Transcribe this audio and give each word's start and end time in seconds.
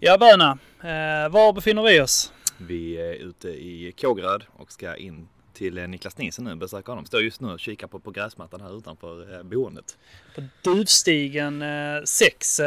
Ja 0.00 0.18
Böna, 0.18 0.58
eh, 0.80 1.28
var 1.28 1.52
befinner 1.52 1.82
vi 1.82 2.00
oss? 2.00 2.32
Vi 2.58 2.96
är 2.96 3.12
ute 3.14 3.48
i 3.48 3.94
Kågeröd 4.00 4.44
och 4.56 4.72
ska 4.72 4.96
in 4.96 5.28
till 5.52 5.78
eh, 5.78 5.88
Niklas 5.88 6.18
Nielsen 6.18 6.44
nu, 6.44 6.54
besöka 6.54 6.92
honom. 6.92 7.04
Står 7.06 7.22
just 7.22 7.40
nu 7.40 7.48
och 7.48 7.60
kikar 7.60 7.86
på, 7.86 8.00
på 8.00 8.10
gräsmattan 8.10 8.60
här 8.60 8.78
utanför 8.78 9.34
eh, 9.36 9.42
boendet. 9.42 9.98
På 10.34 10.42
Duvstigen 10.64 11.64
6, 12.04 12.60
eh, 12.60 12.66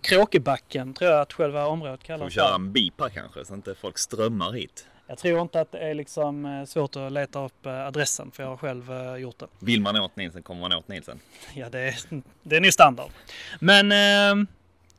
Kråkebacken 0.00 0.94
tror 0.94 1.10
jag 1.10 1.20
att 1.20 1.32
själva 1.32 1.66
området 1.66 2.00
Får 2.00 2.06
kallas. 2.06 2.26
vi 2.26 2.30
köra 2.34 2.54
en 2.54 2.72
bip 2.72 3.00
här 3.00 3.08
kanske 3.08 3.44
så 3.44 3.54
inte 3.54 3.74
folk 3.74 3.98
strömmar 3.98 4.52
hit. 4.52 4.86
Jag 5.06 5.18
tror 5.18 5.40
inte 5.42 5.60
att 5.60 5.72
det 5.72 5.78
är 5.78 5.94
liksom 5.94 6.64
svårt 6.68 6.96
att 6.96 7.12
leta 7.12 7.44
upp 7.44 7.66
adressen 7.66 8.30
för 8.30 8.42
jag 8.42 8.50
har 8.50 8.56
själv 8.56 8.92
gjort 9.18 9.38
det. 9.38 9.46
Vill 9.58 9.80
man 9.80 9.96
åt 9.96 10.16
Nielsen 10.16 10.42
kommer 10.42 10.60
man 10.60 10.72
åt 10.72 10.88
Nielsen. 10.88 11.20
Ja, 11.54 11.70
det 11.70 11.78
är, 11.78 11.94
det 12.42 12.56
är 12.56 12.60
nog 12.60 12.72
standard. 12.72 13.10
Men 13.60 13.88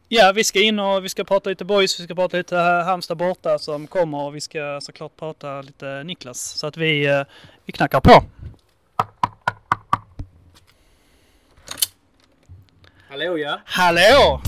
ja, 0.10 0.32
vi 0.36 0.44
ska 0.44 0.62
in 0.62 0.80
och 0.80 1.06
vi 1.06 1.10
ska 1.10 1.24
prata 1.24 1.50
lite 1.50 1.66
boys, 1.66 2.00
vi 2.00 2.04
ska 2.04 2.16
prata 2.16 2.38
lite 2.38 2.56
Halmstad 2.58 3.18
borta 3.18 3.60
som 3.60 3.88
kommer 3.88 4.18
och 4.18 4.36
vi 4.36 4.42
ska 4.42 4.80
såklart 4.82 5.16
prata 5.16 5.62
lite 5.62 6.04
Niklas. 6.04 6.40
Så 6.42 6.68
att 6.68 6.78
vi, 6.78 7.06
eh, 7.06 7.22
vi 7.66 7.72
knackar 7.72 8.00
på. 8.00 8.24
Hallå 13.10 13.38
ja! 13.38 13.62
Hallå! 13.66 14.42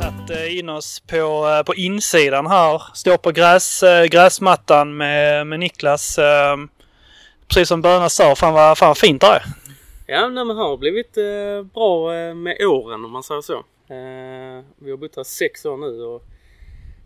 Tagit 0.00 0.30
eh, 0.30 0.58
in 0.58 0.68
oss 0.68 1.00
på, 1.00 1.48
eh, 1.48 1.62
på 1.62 1.74
insidan 1.74 2.46
här. 2.46 2.82
Står 2.94 3.16
på 3.16 3.30
gräs, 3.30 3.84
gräsmattan 4.10 4.96
med, 4.96 5.46
med 5.46 5.60
Niklas. 5.60 6.18
Precis 7.48 7.68
som 7.68 7.82
Böna 7.82 8.08
sa, 8.08 8.34
fan 8.34 8.54
vad, 8.54 8.78
fan 8.78 8.88
vad 8.88 8.98
fint 8.98 9.20
det 9.20 9.26
är. 9.26 9.42
Ja, 10.06 10.28
nej, 10.28 10.44
men 10.44 10.56
har 10.56 10.76
blivit 10.76 11.16
eh, 11.16 11.62
bra 11.74 12.14
eh, 12.14 12.34
med 12.34 12.60
åren 12.60 13.04
om 13.04 13.10
man 13.10 13.22
säger 13.22 13.40
så. 13.40 13.56
Eh, 13.88 14.64
vi 14.78 14.90
har 14.90 14.96
bott 14.96 15.16
här 15.16 15.24
sex 15.24 15.64
år 15.64 15.76
nu 15.76 16.02
och 16.02 16.24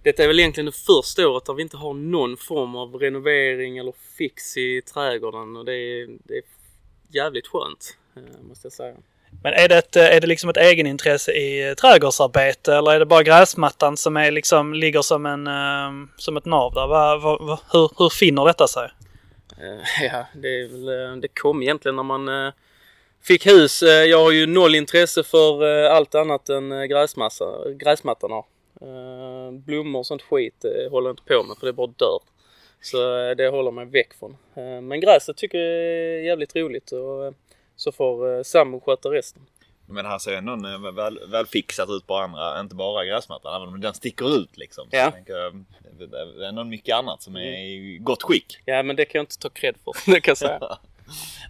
detta 0.03 0.23
är 0.23 0.27
väl 0.27 0.41
egentligen 0.41 0.67
det 0.67 0.73
första 0.73 1.29
året 1.29 1.45
där 1.45 1.55
vi 1.55 1.63
inte 1.63 1.77
har 1.77 1.95
någon 1.95 2.37
form 2.37 2.77
av 2.77 2.95
renovering 2.95 3.79
eller 3.79 3.93
fix 4.19 4.57
i 4.57 4.83
trädgården 4.83 5.57
och 5.57 5.65
det 5.65 5.73
är, 5.73 6.09
det 6.25 6.35
är 6.35 6.43
jävligt 7.09 7.47
skönt 7.47 7.97
eh, 8.17 8.49
måste 8.49 8.67
jag 8.67 8.73
säga. 8.73 8.95
Men 9.43 9.53
är 9.53 9.69
det, 9.69 9.79
ett, 9.79 9.97
eh, 9.97 10.17
är 10.17 10.21
det 10.21 10.27
liksom 10.27 10.51
ett 10.51 10.57
egenintresse 10.57 11.33
i 11.33 11.75
trädgårdsarbete 11.81 12.75
eller 12.75 12.91
är 12.91 12.99
det 12.99 13.07
bara 13.07 13.23
gräsmattan 13.23 13.97
som 13.97 14.17
är 14.17 14.31
liksom, 14.31 14.75
ligger 14.75 15.03
som, 15.03 15.27
en, 15.27 15.47
eh, 15.47 16.09
som 16.17 16.37
ett 16.37 16.45
nav 16.45 16.75
där? 16.75 16.87
Va, 16.87 17.17
va, 17.17 17.39
va, 17.41 17.61
hur, 17.73 17.91
hur 17.99 18.09
finner 18.09 18.45
detta 18.45 18.69
sig? 18.69 18.91
Eh, 19.63 20.03
ja, 20.13 20.27
det, 20.35 20.61
är 20.61 20.69
väl, 20.69 20.89
eh, 20.89 21.17
det 21.17 21.29
kom 21.29 21.63
egentligen 21.63 21.97
när 21.97 22.03
man 22.03 22.29
eh, 22.29 22.53
fick 23.23 23.47
hus. 23.47 23.83
Jag 23.83 24.19
har 24.19 24.31
ju 24.31 24.47
noll 24.47 24.75
intresse 24.75 25.23
för 25.23 25.85
allt 25.85 26.15
annat 26.15 26.49
än 26.49 26.89
gräsmassa, 26.89 27.45
gräsmattan 27.75 28.31
har. 28.31 28.45
Blommor 29.51 29.99
och 29.99 30.07
sånt 30.07 30.23
skit 30.23 30.65
håller 30.91 31.09
jag 31.09 31.13
inte 31.13 31.35
på 31.35 31.43
med 31.43 31.57
för 31.57 31.67
det 31.67 31.73
bara 31.73 31.87
dör. 31.87 32.19
Så 32.81 32.97
det 33.35 33.49
håller 33.49 33.71
mig 33.71 33.87
väck 33.87 34.15
från. 34.15 34.37
Men 34.89 35.01
gräset 35.01 35.37
tycker 35.37 35.59
jag 35.59 35.67
är 35.67 36.23
jävligt 36.23 36.57
roligt 36.57 36.93
och 36.93 37.35
så 37.77 37.93
får 37.93 38.43
sambon 38.43 38.45
sambo 38.45 38.81
sköta 38.81 39.09
resten. 39.09 39.43
Men 39.91 40.07
här 40.07 40.19
ser 40.19 40.33
ändå 40.37 40.53
en 40.53 40.95
väl, 40.95 41.19
väl 41.29 41.47
fixat 41.47 41.89
ut 41.91 42.07
på 42.07 42.17
andra, 42.17 42.61
inte 42.61 42.75
bara 42.75 43.05
gräsmattan, 43.05 43.57
även 43.63 43.75
om 43.75 43.81
den 43.81 43.95
sticker 43.95 44.37
ut 44.37 44.57
liksom. 44.57 44.85
Så 44.91 44.97
Ja. 44.97 45.01
jag 45.03 45.13
tänker, 45.15 45.47
eh, 45.47 45.53
det 46.37 46.45
är 46.45 46.49
ändå 46.49 46.65
mycket 46.65 46.95
annat 46.97 47.23
som 47.23 47.37
är 47.37 47.41
i 47.41 47.99
gott 48.01 48.23
skick. 48.23 48.59
Ja 48.65 48.83
men 48.83 48.97
det 48.97 49.05
kan 49.05 49.19
jag 49.19 49.23
inte 49.23 49.39
ta 49.39 49.49
cred 49.49 49.75
för, 49.85 49.93
det 50.13 50.21
kan 50.21 50.31
jag 50.31 50.39
säga. 50.39 50.61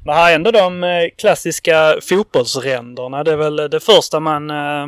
Men 0.05 0.15
här 0.15 0.31
är 0.31 0.35
ändå 0.35 0.51
de 0.51 0.85
eh, 0.85 1.09
klassiska 1.17 1.97
fotbollsränderna. 2.03 3.25
Det 3.25 3.33
är 3.33 3.37
väl 3.37 3.57
det 3.57 3.81
första 3.81 4.21
man, 4.21 4.51
eh, 4.51 4.87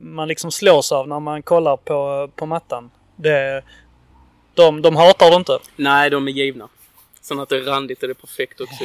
man 0.00 0.28
liksom 0.28 0.50
slås 0.50 0.92
av 0.92 1.08
när 1.08 1.20
man 1.20 1.42
kollar 1.42 1.76
på, 1.76 2.30
på 2.36 2.46
mattan. 2.46 2.90
Det, 3.16 3.62
de, 4.54 4.82
de 4.82 4.96
hatar 4.96 5.30
det 5.30 5.36
inte. 5.36 5.58
Nej, 5.76 6.10
de 6.10 6.28
är 6.28 6.32
givna. 6.32 6.68
Sen 7.24 7.40
att 7.40 7.48
det 7.48 7.56
är 7.56 7.62
randigt 7.62 8.02
är 8.02 8.08
det 8.08 8.14
perfekt 8.14 8.60
också. 8.60 8.84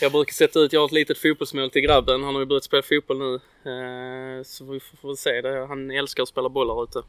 Jag 0.00 0.12
brukar 0.12 0.32
sätta 0.32 0.58
ut, 0.58 0.72
jag 0.72 0.80
har 0.80 0.86
ett 0.86 0.92
litet 0.92 1.18
fotbollsmål 1.18 1.70
till 1.70 1.82
grabben. 1.82 2.22
Han 2.24 2.34
har 2.34 2.40
ju 2.42 2.46
börjat 2.46 2.64
spela 2.64 2.82
fotboll 2.82 3.18
nu. 3.18 3.34
Eh, 3.34 4.42
Så 4.44 4.64
vi 4.64 4.80
får 4.80 4.96
får 4.96 5.08
väl 5.08 5.16
se. 5.16 5.40
Det. 5.40 5.66
Han 5.66 5.90
älskar 5.90 6.22
att 6.22 6.28
spela 6.28 6.48
boll 6.48 6.70
här 6.70 6.84
ute. 6.84 7.02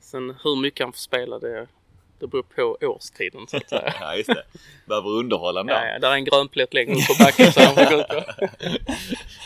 Sen 0.00 0.34
hur 0.44 0.56
mycket 0.56 0.84
han 0.84 0.92
får 0.92 0.98
spela 0.98 1.38
det, 1.38 1.66
det 2.20 2.26
beror 2.26 2.42
på 2.42 2.78
årstiden 2.86 3.46
så 3.48 3.56
att 3.56 3.68
säga. 3.68 3.94
Ja, 4.00 4.16
just 4.16 4.28
det. 4.28 4.42
Behöver 4.86 5.08
underhålla 5.08 5.60
ändå. 5.60 5.72
Ja, 5.72 5.86
ja, 5.86 5.98
där 5.98 6.10
är 6.10 6.14
en 6.14 6.24
grön 6.24 6.48
plätt 6.48 6.74
längre 6.74 6.94
upp 6.94 7.06
på 7.18 7.24
backen 7.24 7.52
så 7.52 7.60
han 7.60 7.74
får 7.74 7.84
gå 7.96 8.00
ut 8.00 8.08
på. 8.08 8.22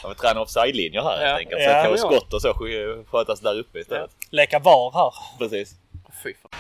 Vill 0.09 0.17
träna 0.17 0.41
offside-linjer 0.41 1.03
här 1.03 1.21
Ja. 1.23 1.27
helt 1.29 1.39
enkelt. 1.39 1.63
Ja, 1.63 1.85
Så 1.85 1.93
att 1.95 2.01
ja. 2.13 2.19
skott 2.19 2.33
och 2.35 2.43
så 2.43 2.49
sk- 2.53 3.05
skötas 3.11 3.41
där 3.41 3.59
uppe 3.59 3.79
istället. 3.81 4.11
Leka 4.31 4.59
VAR 4.59 4.91
här. 4.95 5.39
Precis. 5.39 5.75
Fy 6.25 6.35
fan. 6.35 6.51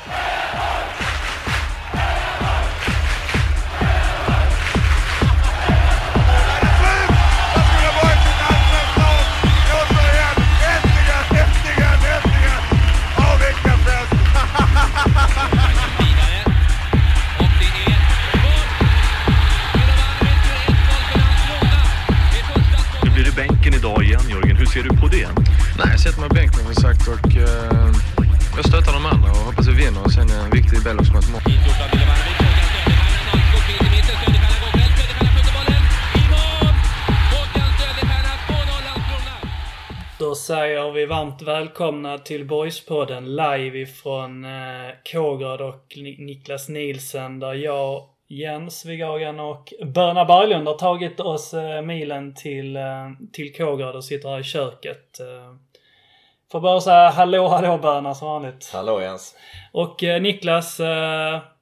Ser 24.72 24.82
du 24.82 24.88
på 24.88 25.06
det? 25.06 25.28
Nej, 25.78 25.88
jag 25.90 26.00
sätter 26.00 26.20
mig 26.20 26.28
på 26.28 26.34
bänken 26.34 26.60
som 26.64 26.74
sagt 26.74 27.08
och 27.08 27.36
eh, 27.36 27.90
jag 28.56 28.64
stöttar 28.64 28.92
de 28.92 29.06
andra 29.06 29.30
och 29.30 29.36
hoppas 29.36 29.66
vi 29.68 29.72
vinner. 29.84 30.02
Och 30.04 30.12
sen 30.12 30.30
är 30.30 30.44
en 30.44 30.50
viktig 30.50 30.78
som 30.78 31.14
mål. 31.32 31.42
Då 40.18 40.34
säger 40.34 40.92
vi 40.92 41.06
varmt 41.06 41.42
välkomna 41.42 42.18
till 42.18 42.46
Boyspodden 42.46 43.36
live 43.36 43.78
ifrån 43.78 44.44
eh, 44.44 44.50
Kågeröd 45.12 45.60
och 45.60 45.84
Ni- 45.96 46.16
Niklas 46.24 46.68
Nielsen 46.68 47.38
där 47.40 47.54
jag, 47.54 48.02
Jens 48.32 48.84
Vigagan 48.84 49.40
och 49.40 49.72
Börna 49.94 50.24
Berglund 50.24 50.68
har 50.68 50.74
tagit 50.74 51.20
oss 51.20 51.54
eh, 51.54 51.82
milen 51.82 52.34
till, 52.34 52.76
eh, 52.76 53.10
till 53.32 53.54
Kågeröd 53.54 53.96
och 53.96 54.04
sitter 54.04 54.28
här 54.28 54.40
i 54.40 54.44
köket. 54.44 55.20
Eh, 55.20 55.54
får 56.52 56.60
bara 56.60 56.80
säga 56.80 57.08
hallå 57.08 57.48
hallå 57.48 57.78
Börna 57.78 58.14
som 58.14 58.28
vanligt. 58.28 58.70
Hallå 58.72 59.02
Jens. 59.02 59.36
Och 59.72 60.02
Niklas, 60.02 60.80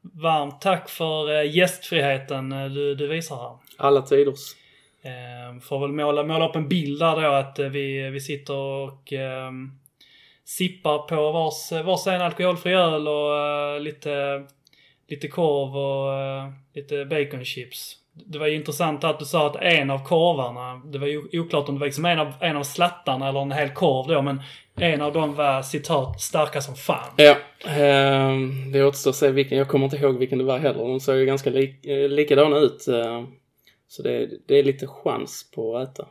varmt 0.02 0.60
tack 0.60 0.88
för 0.88 1.42
gästfriheten 1.42 2.50
du, 2.50 2.94
du 2.94 3.08
visar 3.08 3.36
här. 3.36 3.56
Alla 3.78 4.02
tiders. 4.02 4.54
Får 5.62 5.78
väl 5.78 5.92
måla, 5.92 6.22
måla 6.22 6.48
upp 6.48 6.56
en 6.56 6.68
bild 6.68 7.00
där 7.00 7.20
då 7.20 7.28
att 7.28 7.58
vi, 7.58 8.10
vi 8.10 8.20
sitter 8.20 8.54
och 8.54 9.12
sippar 10.44 10.98
på 10.98 11.32
vars, 11.32 11.72
varsin 11.84 12.20
alkoholfri 12.20 12.74
öl 12.74 13.08
och 13.08 13.80
lite, 13.80 14.44
lite 15.10 15.28
korv 15.28 15.76
och 15.76 16.18
eh, 16.18 16.48
lite 16.74 17.04
baconchips. 17.04 17.96
Det 18.12 18.38
var 18.38 18.46
ju 18.46 18.54
intressant 18.54 19.04
att 19.04 19.18
du 19.18 19.24
sa 19.24 19.46
att 19.46 19.56
en 19.56 19.90
av 19.90 20.04
korvarna, 20.04 20.82
det 20.84 20.98
var 20.98 21.06
ju 21.06 21.40
oklart 21.40 21.68
om 21.68 21.74
det 21.74 21.78
var 21.78 21.86
liksom 21.86 22.04
en 22.04 22.18
av, 22.18 22.32
en 22.40 22.56
av 22.56 22.62
slattarna 22.62 23.28
eller 23.28 23.40
en 23.40 23.52
hel 23.52 23.70
korv 23.70 24.08
då, 24.08 24.22
men 24.22 24.42
en 24.76 25.00
av 25.00 25.12
dem 25.12 25.34
var 25.34 25.62
citat 25.62 26.20
starka 26.20 26.60
som 26.60 26.74
fan. 26.74 27.14
Ja, 27.16 27.36
eh, 27.66 28.36
det 28.72 28.84
återstår 28.84 29.10
att 29.10 29.16
se 29.16 29.30
vilken. 29.30 29.58
Jag 29.58 29.68
kommer 29.68 29.84
inte 29.84 29.96
ihåg 29.96 30.18
vilken 30.18 30.38
det 30.38 30.44
var 30.44 30.58
heller. 30.58 30.88
De 30.88 31.00
såg 31.00 31.16
ju 31.16 31.26
ganska 31.26 31.50
lik, 31.50 31.86
eh, 31.86 32.08
likadana 32.08 32.58
ut. 32.58 32.88
Eh, 32.88 33.24
så 33.88 34.02
det, 34.02 34.30
det 34.46 34.58
är 34.58 34.62
lite 34.62 34.86
chans 34.86 35.50
på 35.54 35.76
att 35.76 35.90
äta. 35.90 36.08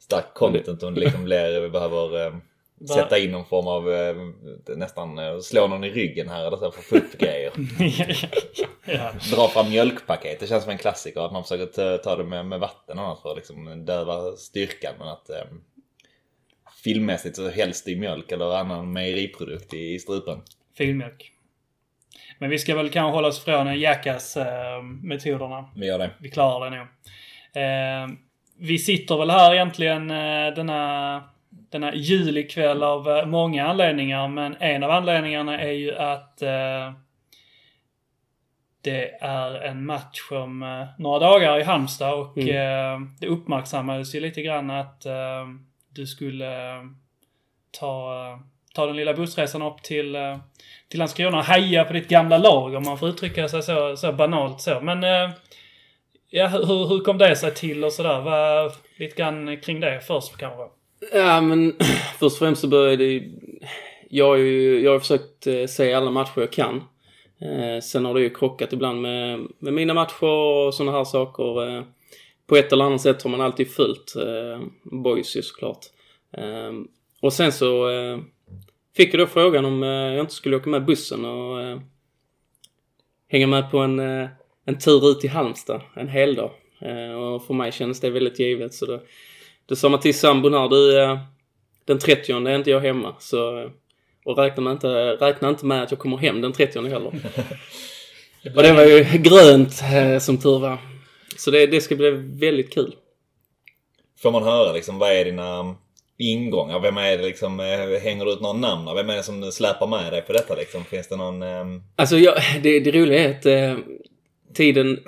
Starkt 0.00 0.34
content 0.34 0.82
och 0.82 0.92
liksom 0.92 1.24
blir, 1.24 1.60
vi 1.60 1.68
behöver 1.68 2.26
eh, 2.26 2.32
sätta 2.86 3.18
in 3.18 3.30
någon 3.30 3.44
form 3.44 3.66
av 3.66 3.92
eh, 3.92 4.16
nästan 4.76 5.18
eh, 5.18 5.38
slå 5.38 5.66
någon 5.66 5.84
i 5.84 5.90
ryggen 5.90 6.28
här 6.28 6.46
eller 6.46 6.56
så 6.56 6.70
för 6.70 6.78
att 6.78 6.84
få 6.84 6.96
upp 6.96 7.18
grejer. 7.18 7.52
ja. 8.84 9.12
Dra 9.30 9.48
fram 9.48 9.68
mjölkpaket. 9.68 10.40
Det 10.40 10.46
känns 10.46 10.62
som 10.62 10.72
en 10.72 10.78
klassiker 10.78 11.20
att 11.20 11.32
man 11.32 11.42
försöker 11.42 11.98
ta, 11.98 12.16
det 12.16 12.24
med, 12.24 12.46
med 12.46 12.60
vatten 12.60 12.98
annars 12.98 13.22
för 13.22 13.30
att 13.30 13.36
liksom 13.36 13.84
döva 13.84 14.36
styrkan. 14.36 14.94
Men 14.98 15.08
att 15.08 15.30
eh, 15.30 15.44
filmmässigt 16.84 17.36
så 17.36 17.48
helst 17.48 17.88
i 17.88 17.96
mjölk 17.96 18.32
eller 18.32 18.56
annan 18.56 18.92
mejeriprodukt 18.92 19.74
i, 19.74 19.94
i 19.94 19.98
strupen. 19.98 20.42
Filmjölk. 20.76 21.32
Men 22.38 22.50
vi 22.50 22.58
ska 22.58 22.76
väl 22.76 22.90
kanske 22.90 23.16
hålla 23.16 23.28
oss 23.28 23.44
från 23.44 23.80
Jackass-metoderna. 23.80 25.70
Vi 25.76 25.86
gör 25.86 25.98
det. 25.98 26.10
Vi 26.20 26.30
klarar 26.30 26.70
det 26.70 26.76
nog. 26.76 26.86
Eh, 27.54 28.18
vi 28.58 28.78
sitter 28.78 29.18
väl 29.18 29.30
här 29.30 29.54
egentligen 29.54 30.10
eh, 30.10 30.54
denna, 30.54 31.22
denna 31.70 31.94
julikväll 31.94 32.82
av 32.82 33.08
eh, 33.08 33.26
många 33.26 33.66
anledningar. 33.66 34.28
Men 34.28 34.56
en 34.60 34.82
av 34.82 34.90
anledningarna 34.90 35.60
är 35.60 35.72
ju 35.72 35.96
att 35.96 36.42
eh, 36.42 36.92
det 38.82 39.10
är 39.20 39.54
en 39.54 39.86
match 39.86 40.20
om 40.30 40.62
eh, 40.62 40.86
några 40.98 41.18
dagar 41.18 41.60
i 41.60 41.62
Halmstad 41.62 42.14
och 42.14 42.38
Mm. 42.38 42.56
eh, 42.56 43.08
det 43.20 43.26
uppmärksammades 43.26 44.14
ju 44.14 44.20
lite 44.20 44.42
grann 44.42 44.70
att 44.70 45.06
du 45.92 46.06
skulle 46.06 46.52
ta, 47.80 48.14
ta 48.74 48.86
den 48.86 48.96
lilla 48.96 49.14
bussresan 49.14 49.62
upp 49.62 49.82
till, 49.82 50.16
till 50.88 50.98
Landskrona 50.98 51.38
och 51.38 51.44
heja 51.44 51.84
på 51.84 51.92
ditt 51.92 52.08
gamla 52.08 52.38
lag 52.38 52.74
om 52.74 52.82
man 52.82 52.98
får 52.98 53.08
uttrycka 53.08 53.48
sig 53.48 53.62
så, 53.62 53.96
så 53.96 54.12
banalt 54.12 54.60
så. 54.60 54.80
Men 54.80 55.02
ja, 56.30 56.46
hur, 56.46 56.88
hur 56.88 57.04
kom 57.04 57.18
det 57.18 57.36
sig 57.36 57.54
till 57.54 57.84
och 57.84 57.92
sådär? 57.92 58.72
Lite 58.98 59.16
grann 59.16 59.56
kring 59.60 59.80
det 59.80 60.00
först 60.00 60.36
kanske. 60.36 60.77
Ja, 61.12 61.40
men 61.40 61.72
först 62.18 62.22
och 62.22 62.38
främst 62.38 62.60
så 62.60 62.68
började 62.68 63.04
ju 63.04 63.32
Jag 64.08 64.26
har 64.26 64.36
ju 64.36 64.80
jag 64.80 64.92
har 64.92 64.98
försökt 64.98 65.46
eh, 65.46 65.66
se 65.66 65.92
alla 65.92 66.10
matcher 66.10 66.32
jag 66.40 66.52
kan. 66.52 66.76
Eh, 67.40 67.80
sen 67.82 68.04
har 68.04 68.14
det 68.14 68.20
ju 68.20 68.30
krockat 68.30 68.72
ibland 68.72 69.02
med, 69.02 69.46
med 69.58 69.72
mina 69.72 69.94
matcher 69.94 70.24
och 70.24 70.74
sådana 70.74 70.98
här 70.98 71.04
saker. 71.04 71.76
Eh, 71.76 71.82
på 72.46 72.56
ett 72.56 72.72
eller 72.72 72.84
annat 72.84 73.00
sätt 73.00 73.22
har 73.22 73.30
man 73.30 73.40
alltid 73.40 73.70
följt 73.70 74.16
eh, 74.16 74.60
Boys 74.82 75.36
ju 75.36 75.42
såklart. 75.42 75.86
Eh, 76.32 76.72
och 77.20 77.32
sen 77.32 77.52
så 77.52 77.90
eh, 77.90 78.18
fick 78.96 79.14
jag 79.14 79.20
då 79.20 79.26
frågan 79.26 79.64
om 79.64 79.82
eh, 79.82 79.88
jag 79.88 80.20
inte 80.20 80.34
skulle 80.34 80.56
åka 80.56 80.70
med 80.70 80.84
bussen 80.84 81.24
och 81.24 81.60
eh, 81.62 81.80
hänga 83.28 83.46
med 83.46 83.70
på 83.70 83.78
en, 83.78 83.98
en 84.64 84.78
tur 84.84 85.10
ut 85.10 85.20
till 85.20 85.30
Halmstad 85.30 85.80
en 85.94 86.08
hel 86.08 86.34
dag. 86.34 86.50
Och 87.18 87.46
för 87.46 87.54
mig 87.54 87.72
kändes 87.72 88.00
det 88.00 88.10
väldigt 88.10 88.38
givet 88.38 88.74
så 88.74 88.86
då, 88.86 89.00
då 89.68 89.76
sa 89.76 89.88
man 89.88 90.00
till 90.00 90.18
sambon 90.18 90.54
här, 90.54 90.68
du 90.68 91.00
eh, 91.02 91.18
den 91.84 91.98
30 91.98 92.32
är 92.32 92.56
inte 92.56 92.70
jag 92.70 92.80
hemma 92.80 93.14
så 93.18 93.58
eh, 93.62 93.70
och 94.24 94.38
räkna, 94.38 94.72
inte, 94.72 94.88
räkna 95.12 95.48
inte 95.48 95.66
med 95.66 95.82
att 95.82 95.90
jag 95.90 96.00
kommer 96.00 96.16
hem 96.16 96.40
den 96.40 96.52
30 96.52 96.80
heller. 96.88 97.12
och 98.56 98.62
det 98.62 98.72
var 98.72 98.84
ju 98.84 99.04
grönt 99.18 99.82
eh, 99.82 100.18
som 100.18 100.38
tur 100.38 100.58
var. 100.58 100.78
Så 101.36 101.50
det, 101.50 101.66
det 101.66 101.80
ska 101.80 101.96
bli 101.96 102.10
väldigt 102.40 102.74
kul. 102.74 102.94
Får 104.22 104.30
man 104.30 104.42
höra 104.42 104.72
liksom, 104.72 104.98
vad 104.98 105.12
är 105.12 105.24
dina 105.24 105.76
ingångar? 106.18 106.80
Vem 106.80 106.96
är 106.96 107.18
det 107.18 107.24
liksom, 107.24 107.58
hänger 108.02 108.24
du 108.24 108.32
ut 108.32 108.40
någon 108.40 108.60
namn? 108.60 108.94
Vem 108.94 109.10
är 109.10 109.16
det 109.16 109.22
som 109.22 109.52
släpar 109.52 109.86
med 109.86 110.12
dig 110.12 110.22
på 110.22 110.32
detta 110.32 110.54
liksom? 110.54 110.84
Finns 110.84 111.08
det 111.08 111.16
någon... 111.16 111.42
ehm, 111.42 111.82
Alltså 111.96 112.16
jag, 112.16 112.34
det, 112.62 112.80
det 112.80 112.90
roliga 112.90 113.24
är 113.24 113.30
att 113.30 113.46
eh, 113.46 113.84
tiden, 114.54 115.00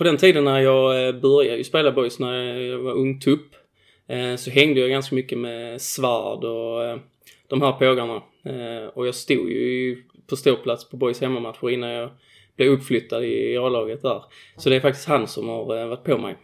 på, 0.00 0.04
den 0.04 0.16
tiden 0.16 0.44
när 0.44 0.60
jag 0.60 1.06
eh, 1.06 1.14
började 1.14 1.56
ju 1.56 1.64
spela 1.64 1.92
boys 1.92 2.18
när 2.18 2.34
jag 2.54 2.78
var 2.78 2.92
ung 2.92 3.20
tupp 3.20 3.54
eh, 4.08 4.36
så 4.36 4.50
hängde 4.50 4.80
jag 4.80 4.90
ganska 4.90 5.14
mycket 5.14 5.38
med 5.38 5.82
Svard 5.82 6.44
och 6.44 6.84
eh, 6.84 6.98
de 7.46 7.62
här 7.62 7.72
pågarna. 7.72 8.22
Och 8.94 9.06
jag 9.06 9.14
stod 9.14 9.50
ju 9.50 10.02
på 10.26 10.36
ståplats 10.36 10.90
på 10.90 10.96
boys 10.96 11.20
hemmamatcher 11.20 11.70
innan 11.70 11.90
jag 11.90 12.10
blev 12.56 12.72
uppflyttad 12.72 13.24
i 13.24 13.56
A-laget 13.56 14.02
där. 14.02 14.24
Så 14.56 14.70
det 14.70 14.76
är 14.76 14.80
faktiskt 14.80 15.08
han 15.08 15.26
som 15.26 15.48
har 15.48 15.64
varit 15.64 16.04
på 16.04 16.18
mig. 16.18 16.36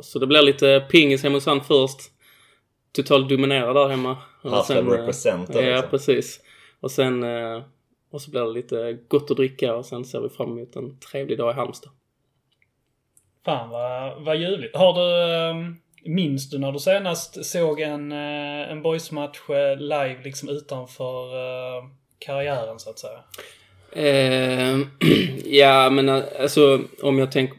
Så 0.00 0.18
det 0.18 0.26
blir 0.26 0.42
lite 0.42 0.86
pingis 0.90 1.22
hemma 1.22 1.36
hos 1.36 1.46
han 1.46 1.60
först. 1.60 1.98
Totalt 2.92 3.28
dominera 3.28 3.72
där 3.72 3.88
hemma. 3.88 4.16
Hashtag 4.42 4.76
sen, 4.76 4.90
represent 4.90 5.50
Ja, 5.54 5.60
liksom. 5.60 5.90
precis. 5.90 6.40
Och 6.80 6.90
sen 6.90 7.24
och 8.10 8.22
så 8.22 8.30
blir 8.30 8.40
det 8.40 8.52
lite 8.52 8.98
gott 9.08 9.30
att 9.30 9.36
dricka 9.36 9.74
och 9.74 9.86
sen 9.86 10.04
ser 10.04 10.20
vi 10.20 10.28
fram 10.28 10.52
emot 10.52 10.76
en 10.76 10.98
trevlig 10.98 11.38
dag 11.38 11.50
i 11.50 11.54
Halmstad. 11.54 11.92
Fan 13.44 13.70
vad, 13.70 14.22
vad 14.22 14.36
ljuvligt. 14.36 14.76
Har 14.76 14.94
du... 14.94 15.32
ehm, 15.32 15.76
Minns 16.04 16.50
du 16.50 16.58
när 16.58 16.72
du 16.72 16.78
senast 16.78 17.44
såg 17.44 17.80
en, 17.80 18.12
eh, 18.12 18.70
en 18.70 18.82
boysmatch 18.82 19.38
eh, 19.50 19.76
live 19.80 20.16
liksom 20.24 20.48
utanför 20.48 21.24
eh, 21.36 21.84
karriären 22.18 22.78
så 22.78 22.90
att 22.90 22.98
säga? 22.98 23.20
Eh, 23.92 24.78
ja, 25.44 25.90
men 25.90 26.08
alltså 26.08 26.80
om 27.02 27.18
jag 27.18 27.32
tänker 27.32 27.56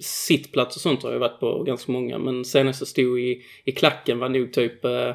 sittplats 0.00 0.76
och 0.76 0.82
sånt 0.82 1.02
har 1.02 1.12
jag 1.12 1.18
varit 1.18 1.40
på 1.40 1.62
ganska 1.62 1.92
många. 1.92 2.18
Men 2.18 2.44
senast 2.44 2.80
jag 2.80 2.88
stod 2.88 3.20
i, 3.20 3.42
i 3.64 3.72
klacken 3.72 4.18
var 4.18 4.28
nog 4.28 4.52
typ 4.52 4.84
eh, 4.84 5.14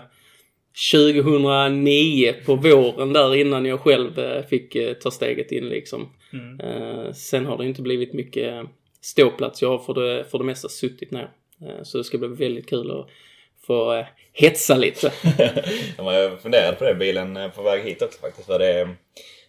2009 0.93 2.33
på 2.45 2.55
våren 2.55 3.13
där 3.13 3.35
innan 3.35 3.65
jag 3.65 3.79
själv 3.79 4.19
eh, 4.19 4.45
fick 4.45 4.77
ta 5.01 5.11
steget 5.11 5.51
in 5.51 5.69
liksom. 5.69 6.09
Mm. 6.33 7.13
Sen 7.13 7.45
har 7.45 7.57
det 7.57 7.65
inte 7.65 7.81
blivit 7.81 8.13
mycket 8.13 8.65
ståplats. 9.01 9.61
Jag 9.61 9.69
har 9.69 9.79
för 9.79 9.93
det, 9.93 10.25
för 10.25 10.37
det 10.37 10.43
mesta 10.43 10.69
suttit 10.69 11.11
ner. 11.11 11.31
Eh, 11.61 11.83
så 11.83 11.97
det 11.97 12.03
ska 12.03 12.17
bli 12.17 12.27
väldigt 12.27 12.69
kul 12.69 12.91
att 12.91 13.07
få 13.67 13.93
eh, 13.93 14.05
hetsa 14.33 14.75
lite. 14.75 15.13
Jag 15.97 16.41
funderade 16.41 16.77
på 16.77 16.83
det 16.83 16.95
bilen 16.95 17.51
på 17.55 17.61
väg 17.61 17.83
hit 17.83 18.01
också 18.01 18.19
faktiskt. 18.19 18.49
Vad 18.49 18.61
det 18.61 18.73
är, 18.73 18.95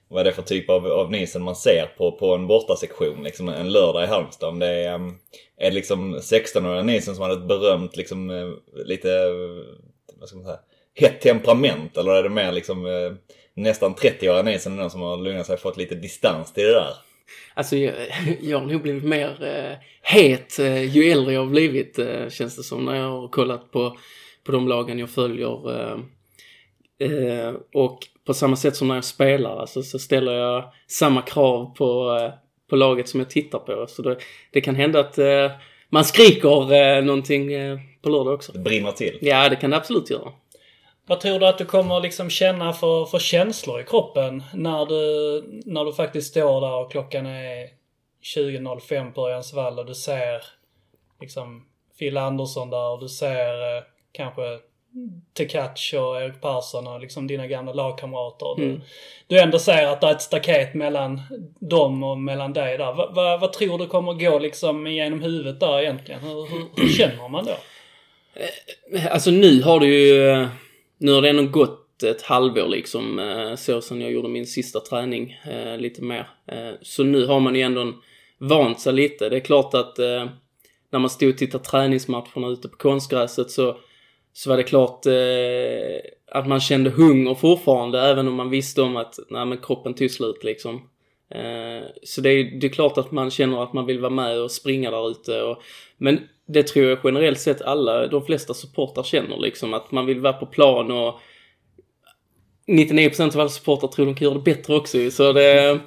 vad 0.08 0.26
det 0.26 0.30
är 0.30 0.34
för 0.34 0.42
typ 0.42 0.70
av, 0.70 0.86
av 0.86 1.10
nisen 1.10 1.42
man 1.42 1.56
ser 1.56 1.86
på, 1.96 2.12
på 2.12 2.34
en 2.34 2.46
bortasektion 2.46 3.22
liksom 3.24 3.48
en 3.48 3.72
lördag 3.72 4.04
i 4.04 4.06
Halmstad. 4.06 4.48
Om 4.48 4.58
det 4.58 4.66
är, 4.66 4.94
eh, 4.94 5.00
är 5.56 5.70
det 5.70 5.70
liksom 5.70 6.16
16-åriga 6.16 6.82
nisen 6.82 7.14
som 7.14 7.22
hade 7.22 7.34
ett 7.34 7.48
berömt 7.48 7.96
liksom 7.96 8.54
lite, 8.84 9.08
vad 10.20 10.28
ska 10.28 10.38
man 10.38 10.46
säga, 10.46 10.60
hett 10.94 11.20
temperament? 11.20 11.96
Eller 11.96 12.12
är 12.12 12.22
det 12.22 12.28
mer 12.28 12.52
liksom 12.52 12.86
nästan 13.54 13.94
30-åriga 13.94 14.42
nisen 14.42 14.90
som 14.90 15.00
har 15.00 15.16
lugnat 15.16 15.46
sig 15.46 15.54
och 15.54 15.60
fått 15.60 15.76
lite 15.76 15.94
distans 15.94 16.52
till 16.52 16.64
det 16.64 16.72
där? 16.72 16.94
Alltså 17.54 17.76
jag, 17.76 17.94
jag 18.40 18.58
har 18.58 18.66
nog 18.66 18.82
blivit 18.82 19.04
mer 19.04 19.44
eh, 19.44 19.78
het 20.02 20.58
eh, 20.58 20.96
ju 20.96 21.10
äldre 21.10 21.32
jag 21.34 21.40
har 21.40 21.50
blivit 21.50 21.98
eh, 21.98 22.28
känns 22.28 22.56
det 22.56 22.62
som 22.62 22.84
när 22.84 22.94
jag 22.94 23.10
har 23.10 23.28
kollat 23.28 23.70
på, 23.70 23.96
på 24.44 24.52
de 24.52 24.68
lagen 24.68 24.98
jag 24.98 25.10
följer. 25.10 25.80
Eh, 25.80 25.98
eh, 27.08 27.54
och 27.74 27.98
på 28.26 28.34
samma 28.34 28.56
sätt 28.56 28.76
som 28.76 28.88
när 28.88 28.94
jag 28.94 29.04
spelar 29.04 29.60
alltså, 29.60 29.82
så 29.82 29.98
ställer 29.98 30.32
jag 30.32 30.72
samma 30.86 31.22
krav 31.22 31.74
på, 31.76 32.18
eh, 32.20 32.32
på 32.70 32.76
laget 32.76 33.08
som 33.08 33.20
jag 33.20 33.30
tittar 33.30 33.58
på. 33.58 33.86
Så 33.88 34.02
det, 34.02 34.16
det 34.50 34.60
kan 34.60 34.74
hända 34.74 35.00
att 35.00 35.18
eh, 35.18 35.50
man 35.88 36.04
skriker 36.04 36.72
eh, 36.72 37.04
någonting 37.04 37.50
på 38.02 38.08
lördag 38.08 38.34
också. 38.34 38.52
Det 38.52 38.58
brinner 38.58 38.92
till. 38.92 39.18
Ja, 39.20 39.48
det 39.48 39.56
kan 39.56 39.70
det 39.70 39.76
absolut 39.76 40.10
göra. 40.10 40.32
Vad 41.10 41.20
tror 41.20 41.38
du 41.38 41.46
att 41.46 41.58
du 41.58 41.64
kommer 41.64 42.00
liksom 42.00 42.30
känna 42.30 42.72
för, 42.72 43.04
för 43.04 43.18
känslor 43.18 43.80
i 43.80 43.84
kroppen 43.84 44.42
när 44.54 44.86
du, 44.86 45.42
när 45.64 45.84
du 45.84 45.92
faktiskt 45.92 46.30
står 46.30 46.60
där 46.60 46.74
och 46.74 46.90
klockan 46.92 47.26
är 47.26 47.68
20.05 48.36 49.12
på 49.12 49.26
Örjansvall 49.26 49.78
och 49.78 49.86
du 49.86 49.94
ser 49.94 50.42
liksom 51.20 51.64
Phil 51.98 52.16
Andersson 52.16 52.70
där 52.70 52.90
och 52.90 53.00
du 53.00 53.08
ser 53.08 53.76
eh, 53.76 53.82
kanske 54.12 54.42
Tekac 55.34 55.92
och 55.92 56.22
Erik 56.22 56.40
Persson 56.40 56.86
och 56.86 57.00
liksom 57.00 57.26
dina 57.26 57.46
gamla 57.46 57.72
lagkamrater. 57.72 58.54
Du, 58.56 58.64
Mm. 58.64 58.80
du 59.26 59.40
ändå 59.40 59.58
ser 59.58 59.86
att 59.86 60.00
det 60.00 60.06
är 60.06 60.10
ett 60.12 60.22
staket 60.22 60.74
mellan 60.74 61.20
dem 61.60 62.02
och 62.02 62.18
mellan 62.18 62.52
dig 62.52 62.78
där. 62.78 62.92
Va, 62.92 63.10
va, 63.14 63.36
vad 63.36 63.52
tror 63.52 63.78
du 63.78 63.86
kommer 63.86 64.12
gå 64.12 64.38
liksom 64.38 64.86
genom 64.86 65.22
huvudet 65.22 65.60
där 65.60 65.80
egentligen? 65.80 66.20
Hur, 66.20 66.46
hur, 66.46 66.66
hur 66.76 66.88
känner 66.88 67.28
man 67.28 67.44
då? 67.44 67.56
Alltså 69.10 69.30
nu 69.30 69.62
har 69.62 69.80
det 69.80 69.86
ju, 69.86 70.30
eh, 70.30 70.48
nu 71.00 71.12
har 71.12 71.22
det 71.22 71.28
ändå 71.28 71.46
gått 71.46 72.02
ett 72.02 72.22
halvår 72.22 72.68
liksom 72.68 73.18
eh, 73.18 73.54
så 73.54 73.80
sen 73.80 74.00
jag 74.00 74.12
gjorde 74.12 74.28
min 74.28 74.46
sista 74.46 74.80
träning 74.80 75.38
eh, 75.50 75.78
lite 75.78 76.02
mer. 76.02 76.30
Eh, 76.46 76.72
så 76.82 77.04
nu 77.04 77.26
har 77.26 77.40
man 77.40 77.54
ju 77.54 77.60
ändå 77.60 77.92
vant 78.38 78.80
sig 78.80 78.92
lite. 78.92 79.28
Det 79.28 79.36
är 79.36 79.40
klart 79.40 79.74
att 79.74 79.98
när 80.90 80.98
man 80.98 81.10
stod 81.10 81.28
och 81.28 81.38
tittade 81.38 81.64
träningsmatcherna 81.64 82.48
ute 82.48 82.68
på 82.68 82.76
konstgräset 82.76 83.50
så, 83.50 83.76
så 84.32 84.50
var 84.50 84.56
det 84.56 84.62
klart 84.62 85.06
att 86.32 86.48
man 86.48 86.60
kände 86.60 86.90
hunger 86.90 87.34
fortfarande 87.34 88.00
även 88.00 88.28
om 88.28 88.34
man 88.34 88.50
visste 88.50 88.82
om 88.82 88.96
att 88.96 89.18
nej, 89.28 89.46
men 89.46 89.58
kroppen 89.58 89.94
tog 89.94 90.10
slut 90.10 90.44
liksom. 90.44 90.89
Eh, 91.34 91.86
så 92.02 92.20
det 92.20 92.30
är, 92.30 92.60
det 92.60 92.66
är 92.66 92.70
klart 92.70 92.98
att 92.98 93.12
man 93.12 93.30
känner 93.30 93.62
att 93.62 93.72
man 93.72 93.86
vill 93.86 94.00
vara 94.00 94.10
med 94.10 94.40
och 94.40 94.50
springa 94.50 94.90
där 94.90 95.10
ute. 95.10 95.42
Och, 95.42 95.62
men 95.98 96.20
det 96.48 96.62
tror 96.62 96.86
jag 96.86 96.98
generellt 97.04 97.40
sett 97.40 97.62
alla, 97.62 98.06
de 98.06 98.26
flesta 98.26 98.54
supportrar 98.54 99.02
känner 99.02 99.38
liksom 99.38 99.74
att 99.74 99.92
man 99.92 100.06
vill 100.06 100.20
vara 100.20 100.32
på 100.32 100.46
plan 100.46 100.90
och 100.90 101.20
99% 102.66 103.34
av 103.34 103.40
alla 103.40 103.48
supportrar 103.48 103.88
tror 103.88 104.06
de 104.06 104.14
kan 104.14 104.24
göra 104.24 104.34
det 104.34 104.54
bättre 104.54 104.74
också 104.74 104.98
ju. 104.98 105.10
Så 105.10 105.32
det, 105.32 105.80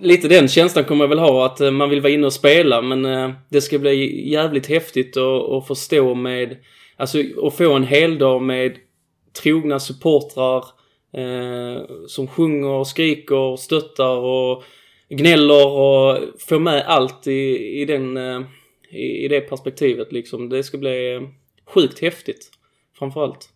lite 0.00 0.28
den 0.28 0.48
känslan 0.48 0.84
kommer 0.84 1.04
jag 1.04 1.08
väl 1.08 1.18
ha 1.18 1.46
att 1.46 1.60
eh, 1.60 1.70
man 1.70 1.90
vill 1.90 2.00
vara 2.00 2.12
inne 2.12 2.26
och 2.26 2.32
spela 2.32 2.82
men 2.82 3.04
eh, 3.04 3.30
det 3.48 3.60
ska 3.60 3.78
bli 3.78 4.30
jävligt 4.30 4.66
häftigt 4.66 5.16
att, 5.16 5.50
att 5.50 5.66
få 5.66 5.74
stå 5.74 6.14
med, 6.14 6.56
alltså 6.96 7.18
att 7.42 7.56
få 7.56 7.72
en 7.72 7.86
hel 7.86 8.18
dag 8.18 8.42
med 8.42 8.76
trogna 9.42 9.80
supportrar 9.80 10.64
Eh, 11.14 11.82
som 12.08 12.26
sjunger, 12.26 12.84
skriker, 12.84 13.56
stöttar 13.56 14.16
och 14.16 14.64
gnäller 15.08 15.66
och 15.66 16.18
får 16.38 16.58
med 16.58 16.84
allt 16.86 17.26
i, 17.26 17.80
i 17.80 17.84
den 17.84 18.16
eh, 18.16 18.40
i, 18.94 19.24
i 19.24 19.28
det 19.28 19.40
perspektivet 19.40 20.12
liksom. 20.12 20.48
Det 20.48 20.62
ska 20.62 20.78
bli 20.78 21.14
eh, 21.14 21.22
sjukt 21.66 22.00
häftigt. 22.00 22.50
Framförallt. 22.98 23.48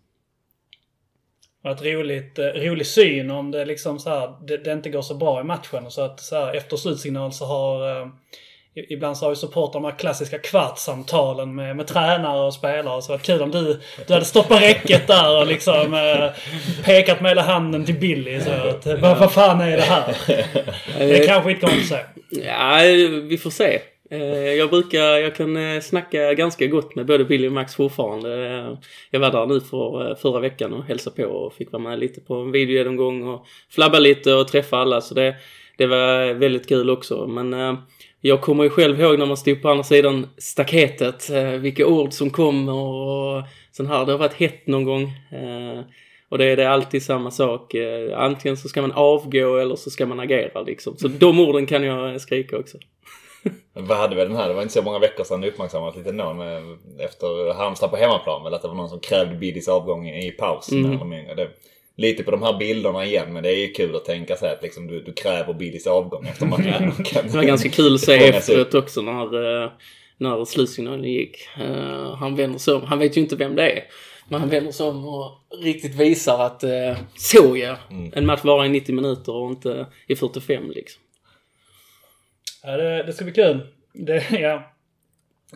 Och 1.64 1.70
ett 1.70 1.82
roligt, 1.82 2.38
eh, 2.38 2.44
rolig 2.44 2.86
syn 2.86 3.30
om 3.30 3.50
det 3.50 3.64
liksom 3.64 3.98
så 3.98 4.10
här, 4.10 4.46
det, 4.46 4.56
det 4.56 4.72
inte 4.72 4.90
går 4.90 5.02
så 5.02 5.14
bra 5.14 5.40
i 5.40 5.44
matchen. 5.44 5.90
Så 5.90 6.02
att 6.02 6.20
så 6.20 6.36
här, 6.36 6.54
efter 6.54 6.76
slutsignal 6.76 7.32
så 7.32 7.44
har 7.44 8.00
eh, 8.00 8.08
ibland 8.88 9.16
så 9.16 9.24
har 9.24 9.30
ju 9.30 9.36
supportrar 9.36 9.80
de 9.80 9.84
här 9.84 9.98
klassiska 9.98 10.38
kvartssamtalen 10.38 11.54
med, 11.54 11.76
med 11.76 11.86
tränare 11.86 12.46
och 12.46 12.54
spelare. 12.54 13.02
Så 13.02 13.12
det 13.12 13.18
var 13.18 13.24
kul 13.24 13.42
om 13.42 13.50
du, 13.50 13.80
du 14.06 14.14
hade 14.14 14.42
på 14.48 14.54
räcket 14.54 15.06
där 15.06 15.40
och 15.40 15.46
liksom 15.46 15.94
eh, 15.94 16.30
pekat 16.84 17.20
med 17.20 17.30
hela 17.30 17.42
handen 17.42 17.84
till 17.84 17.94
Billy. 17.98 18.40
Så 18.40 18.50
att, 18.50 18.86
eh, 18.86 19.00
vad, 19.00 19.18
vad 19.18 19.32
fan 19.32 19.60
är 19.60 19.76
det 19.76 19.82
här? 19.82 20.16
Det 20.98 21.26
kanske 21.26 21.50
inte 21.50 21.66
kommer 21.66 21.80
att 21.80 21.86
se. 21.88 21.98
Ja, 22.30 22.78
vi 23.28 23.38
får 23.38 23.50
se. 23.50 23.80
Eh, 24.10 24.52
Jag 24.52 24.70
brukar, 24.70 25.00
jag 25.00 25.36
kan 25.36 25.56
eh, 25.56 25.80
snacka 25.80 26.34
ganska 26.34 26.66
gott 26.66 26.94
med 26.94 27.06
både 27.06 27.24
Billy 27.24 27.48
och 27.48 27.52
Max 27.52 27.74
fortfarande. 27.74 28.46
Eh, 28.46 28.78
Jag 29.10 29.20
var 29.20 29.30
där 29.30 29.46
nu 29.46 29.60
för, 29.60 30.10
eh, 30.10 30.16
förra 30.16 30.40
veckan 30.40 30.72
och 30.72 30.84
hälsade 30.84 31.22
på 31.22 31.28
och 31.28 31.54
fick 31.54 31.72
vara 31.72 31.82
med 31.82 31.98
lite 31.98 32.20
på 32.20 32.34
en 32.34 32.52
videogenomgång 32.52 33.28
och 33.28 33.46
flabba 33.70 33.98
lite 33.98 34.34
och 34.34 34.48
träffa 34.48 34.76
alla. 34.76 35.00
Så 35.00 35.14
det, 35.14 35.36
det 35.78 35.86
var 35.86 36.34
väldigt 36.34 36.68
kul 36.68 36.90
också. 36.90 37.26
Men 37.26 37.54
eh, 37.54 37.74
jag 38.20 38.40
kommer 38.40 38.64
ju 38.64 38.70
själv 38.70 39.00
ihåg 39.00 39.18
när 39.18 39.26
man 39.26 39.36
stod 39.36 39.62
på 39.62 39.68
andra 39.68 39.84
sidan 39.84 40.26
staketet, 40.38 41.30
eh, 41.30 41.50
vilka 41.50 41.86
ord 41.86 42.12
som 42.12 42.30
kom 42.30 42.68
och 42.68 43.42
sån 43.72 43.86
här. 43.86 44.06
Det 44.06 44.12
har 44.12 44.18
varit 44.18 44.34
hett 44.34 44.66
någon 44.66 44.84
gång. 44.84 45.02
Eh, 45.32 45.80
Och 46.30 46.38
det 46.38 46.44
är 46.44 46.56
det 46.56 46.70
alltid 46.70 47.02
samma 47.02 47.30
sak. 47.30 47.74
Eh, 47.74 48.18
Antingen 48.20 48.56
så 48.56 48.68
ska 48.68 48.80
man 48.82 48.92
avgå 48.92 49.56
eller 49.56 49.76
så 49.76 49.90
ska 49.90 50.06
man 50.06 50.20
agera 50.20 50.62
liksom. 50.62 50.96
Så 50.96 51.08
de 51.08 51.40
orden 51.40 51.66
kan 51.66 51.82
jag 51.84 52.20
skrika 52.20 52.58
också. 52.58 52.78
Vad 53.72 53.98
hade 53.98 54.16
vi 54.16 54.22
den 54.22 54.36
här? 54.36 54.48
Det 54.48 54.54
var 54.54 54.62
inte 54.62 54.74
så 54.74 54.82
många 54.82 54.98
veckor 54.98 55.24
sedan 55.24 55.40
det 55.40 55.48
uppmärksammades 55.48 55.96
lite 55.96 56.12
någon 56.12 56.40
efter 56.98 57.54
Halmstad 57.54 57.90
på 57.90 57.96
hemmaplan 57.96 58.44
väl 58.44 58.54
att 58.54 58.62
det 58.62 58.68
var 58.68 58.74
någon 58.74 58.88
som 58.88 59.00
krävde 59.00 59.34
Billys 59.34 59.68
avgång 59.68 60.08
i 60.08 60.30
pausen. 60.30 60.78
Mm. 60.78 60.92
Eller 60.92 61.04
mindre. 61.04 61.34
det, 61.34 61.48
lite 61.98 62.22
på 62.22 62.30
de 62.30 62.42
här 62.42 62.58
bilderna 62.58 63.04
igen 63.04 63.32
men 63.32 63.42
det 63.42 63.48
är 63.52 63.56
ju 63.56 63.72
kul 63.72 63.96
att 63.96 64.04
tänka 64.04 64.36
sig 64.36 64.52
att 64.52 64.62
liksom, 64.62 64.86
du, 64.86 65.02
du 65.02 65.12
kräver 65.12 65.54
Billys 65.54 65.86
avgång 65.86 66.26
efter 66.26 66.46
matchen. 66.46 66.92
Det 67.22 67.34
var 67.34 67.42
ganska 67.42 67.68
kul 67.68 67.94
att 67.94 68.00
se 68.00 68.28
efteråt 68.28 68.74
också 68.74 69.02
när, 69.02 69.62
eh, 69.64 69.70
när 70.16 70.44
slutsignalen 70.44 71.04
gick. 71.04 71.48
Eh, 71.60 72.14
Han 72.16 72.36
vänder 72.36 72.58
sig 72.58 72.74
om. 72.74 72.82
Han 72.82 72.98
vet 72.98 73.16
ju 73.16 73.20
inte 73.20 73.36
vem 73.36 73.56
det 73.56 73.70
är. 73.70 73.84
Men 74.28 74.40
han 74.40 74.48
vänder 74.48 74.72
sig 74.72 74.86
om 74.86 75.08
och 75.08 75.32
riktigt 75.62 75.94
visar 75.94 76.44
att 76.44 76.64
eh, 76.64 76.96
så 77.14 77.56
ja. 77.56 77.76
En 78.12 78.26
match 78.26 78.44
varar 78.44 78.64
i 78.64 78.68
90 78.68 78.94
minuter 78.94 79.34
och 79.34 79.50
inte 79.50 79.86
i 80.06 80.16
45 80.16 80.70
liksom. 80.70 81.02
Ja, 82.62 82.76
det, 82.76 83.02
det 83.02 83.12
ska 83.12 83.24
bli 83.24 83.34
kul. 83.34 83.66
Det, 83.94 84.24
ja. 84.30 84.72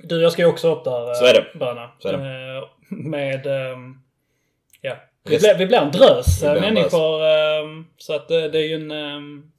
Du, 0.02 0.20
jag 0.22 0.32
ska 0.32 0.42
ju 0.42 0.48
också 0.48 0.74
upp 0.74 0.84
där. 0.84 1.14
Så 1.14 1.24
är 1.24 1.34
det. 1.34 1.58
Bröna. 1.58 1.90
Så 1.98 2.08
är 2.08 2.14
Eh, 2.14 2.68
Med... 2.88 3.46
ehm, 3.46 3.94
ja. 4.80 4.96
Vi 5.24 5.38
blir, 5.38 5.58
vi 5.58 5.66
blir 5.66 5.78
en 5.78 5.90
drös 5.90 6.42
en 6.42 6.60
människor. 6.60 7.24
ehm, 7.26 7.86
Så 7.98 8.14
att 8.14 8.28
det, 8.28 8.48
det 8.48 8.58
är 8.58 8.68
ju 8.68 8.74
en... 8.74 8.90
Um, 8.90 9.52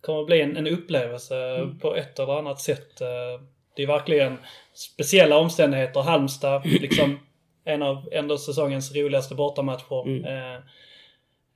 kommer 0.00 0.20
att 0.20 0.26
bli 0.26 0.40
en, 0.40 0.56
en 0.56 0.66
upplevelse 0.66 1.36
Mm. 1.36 1.78
på 1.78 1.96
ett 1.96 2.18
eller 2.18 2.38
annat 2.38 2.60
sätt. 2.60 3.00
Eh, 3.00 3.40
Det 3.76 3.82
är 3.82 3.86
verkligen 3.86 4.38
speciella 4.74 5.36
omständigheter. 5.38 6.00
Halmstad, 6.00 6.62
liksom 6.80 7.18
en 7.64 7.82
av 7.82 8.08
ändå 8.12 8.38
säsongens 8.38 8.94
roligaste 8.94 9.34
bortamatcher. 9.34 10.06
Mm. 10.06 10.24
Eh, 10.24 10.54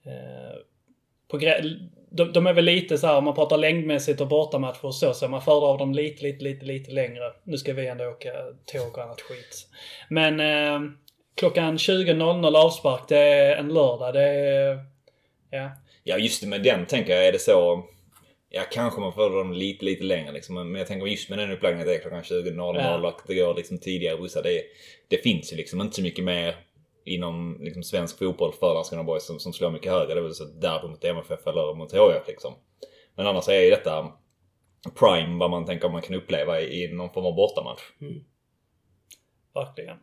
eh, 0.07 0.57
på 1.29 1.39
de, 2.11 2.33
de 2.33 2.47
är 2.47 2.53
väl 2.53 2.65
lite 2.65 2.99
så 2.99 3.07
här, 3.07 3.17
om 3.17 3.25
man 3.25 3.35
pratar 3.35 3.57
längdmässigt 3.59 4.21
och 4.21 4.29
bortamatcher 4.29 4.85
och 4.85 4.95
så, 4.95 5.15
så 5.15 5.29
man 5.29 5.43
föredrar 5.43 5.79
dem 5.79 5.93
lite, 5.95 6.23
lite, 6.23 6.45
lite, 6.45 6.65
lite 6.67 6.91
längre. 6.91 7.33
Nu 7.45 7.59
ska 7.59 7.73
vi 7.73 7.87
ändå 7.87 8.05
åka 8.05 8.33
tåg 8.73 8.99
och 8.99 9.03
annat 9.05 9.21
skit. 9.21 9.69
Men 10.09 10.41
eh, 10.41 10.91
klockan 11.41 11.77
20.00 11.77 12.57
avspark, 12.57 13.09
det 13.09 13.19
är 13.19 13.57
en 13.57 13.75
lördag. 13.75 14.15
Det 14.15 14.23
är... 14.23 14.79
Ja. 15.51 15.71
Ja 16.05 16.19
just 16.19 16.43
det, 16.43 16.49
med 16.49 16.63
den 16.63 16.87
tänker 16.87 17.13
jag 17.13 17.27
är 17.27 17.33
det 17.33 17.39
så... 17.39 17.85
Ja 18.53 18.63
kanske 18.73 19.01
man 19.01 19.13
får 19.13 19.31
dem 19.31 19.53
lite, 19.53 19.85
lite 19.85 20.05
längre 20.05 20.33
liksom. 20.33 20.55
Men 20.55 20.75
jag 20.75 20.87
tänker 20.87 21.07
just 21.07 21.31
med 21.31 21.39
den 21.39 21.51
upplaggningen 21.51 21.89
att 21.89 21.93
det 21.93 21.97
är 21.97 22.01
klockan 22.01 22.23
20.00 22.23 22.77
Ja. 22.77 23.09
och 23.09 23.21
det 23.27 23.35
går 23.35 23.55
liksom 23.55 23.79
tidigare 23.79 24.17
bussar. 24.17 24.43
Det, 24.43 24.63
det 25.09 25.17
finns 25.17 25.53
ju 25.53 25.57
liksom 25.57 25.81
inte 25.81 25.97
så 25.97 26.03
mycket 26.03 26.25
mer 26.25 26.57
inom 27.05 27.59
liksom, 27.61 27.83
svensk 27.83 28.19
fotboll 28.19 28.53
för 28.61 28.75
Landskrona 28.75 29.05
Boys 29.05 29.27
som, 29.27 29.39
som 29.39 29.53
slår 29.53 29.71
mycket 29.71 29.93
högre. 29.93 30.15
Det 30.15 30.21
är 30.21 30.23
väl 30.23 30.35
så 30.35 30.45
derby 30.45 30.89
mot 30.89 31.05
MFF 31.05 31.47
eller 31.47 31.75
mot 31.75 31.95
HIF 31.95 32.29
liksom. 32.29 32.55
Men 33.17 33.27
annars 33.27 33.49
är 33.49 33.61
ju 33.61 33.71
detta 33.71 34.13
prime 34.99 35.39
vad 35.39 35.51
man 35.51 35.67
tänker 35.67 35.89
man 35.89 36.03
kan 36.03 36.17
uppleva 36.17 36.61
i, 36.61 36.85
i 36.85 36.93
någon 36.93 37.13
form 37.13 37.27
av 37.27 37.35
bortamatch. 37.35 37.83
Verkligen. 39.61 39.97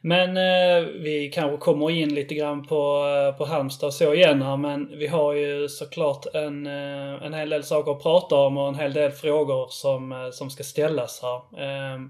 Men 0.00 0.36
eh, 0.36 0.88
vi 0.88 1.30
kanske 1.34 1.56
kommer 1.56 1.90
in 1.90 2.14
lite 2.14 2.34
grann 2.34 2.66
på, 2.66 3.06
eh, 3.06 3.38
på 3.38 3.44
Halmstad 3.44 3.86
och 3.86 3.94
så 3.94 4.14
igen 4.14 4.42
här 4.42 4.56
men 4.56 4.98
vi 4.98 5.06
har 5.06 5.32
ju 5.32 5.68
såklart 5.68 6.26
en, 6.34 6.66
eh, 6.66 7.24
en 7.24 7.34
hel 7.34 7.50
del 7.50 7.64
saker 7.64 7.92
att 7.92 8.02
prata 8.02 8.34
om 8.34 8.56
och 8.56 8.68
en 8.68 8.74
hel 8.74 8.92
del 8.92 9.10
frågor 9.10 9.66
som, 9.70 10.12
eh, 10.12 10.30
som 10.30 10.50
ska 10.50 10.62
ställas 10.62 11.22
här. 11.22 11.36
Eh, 11.36 12.00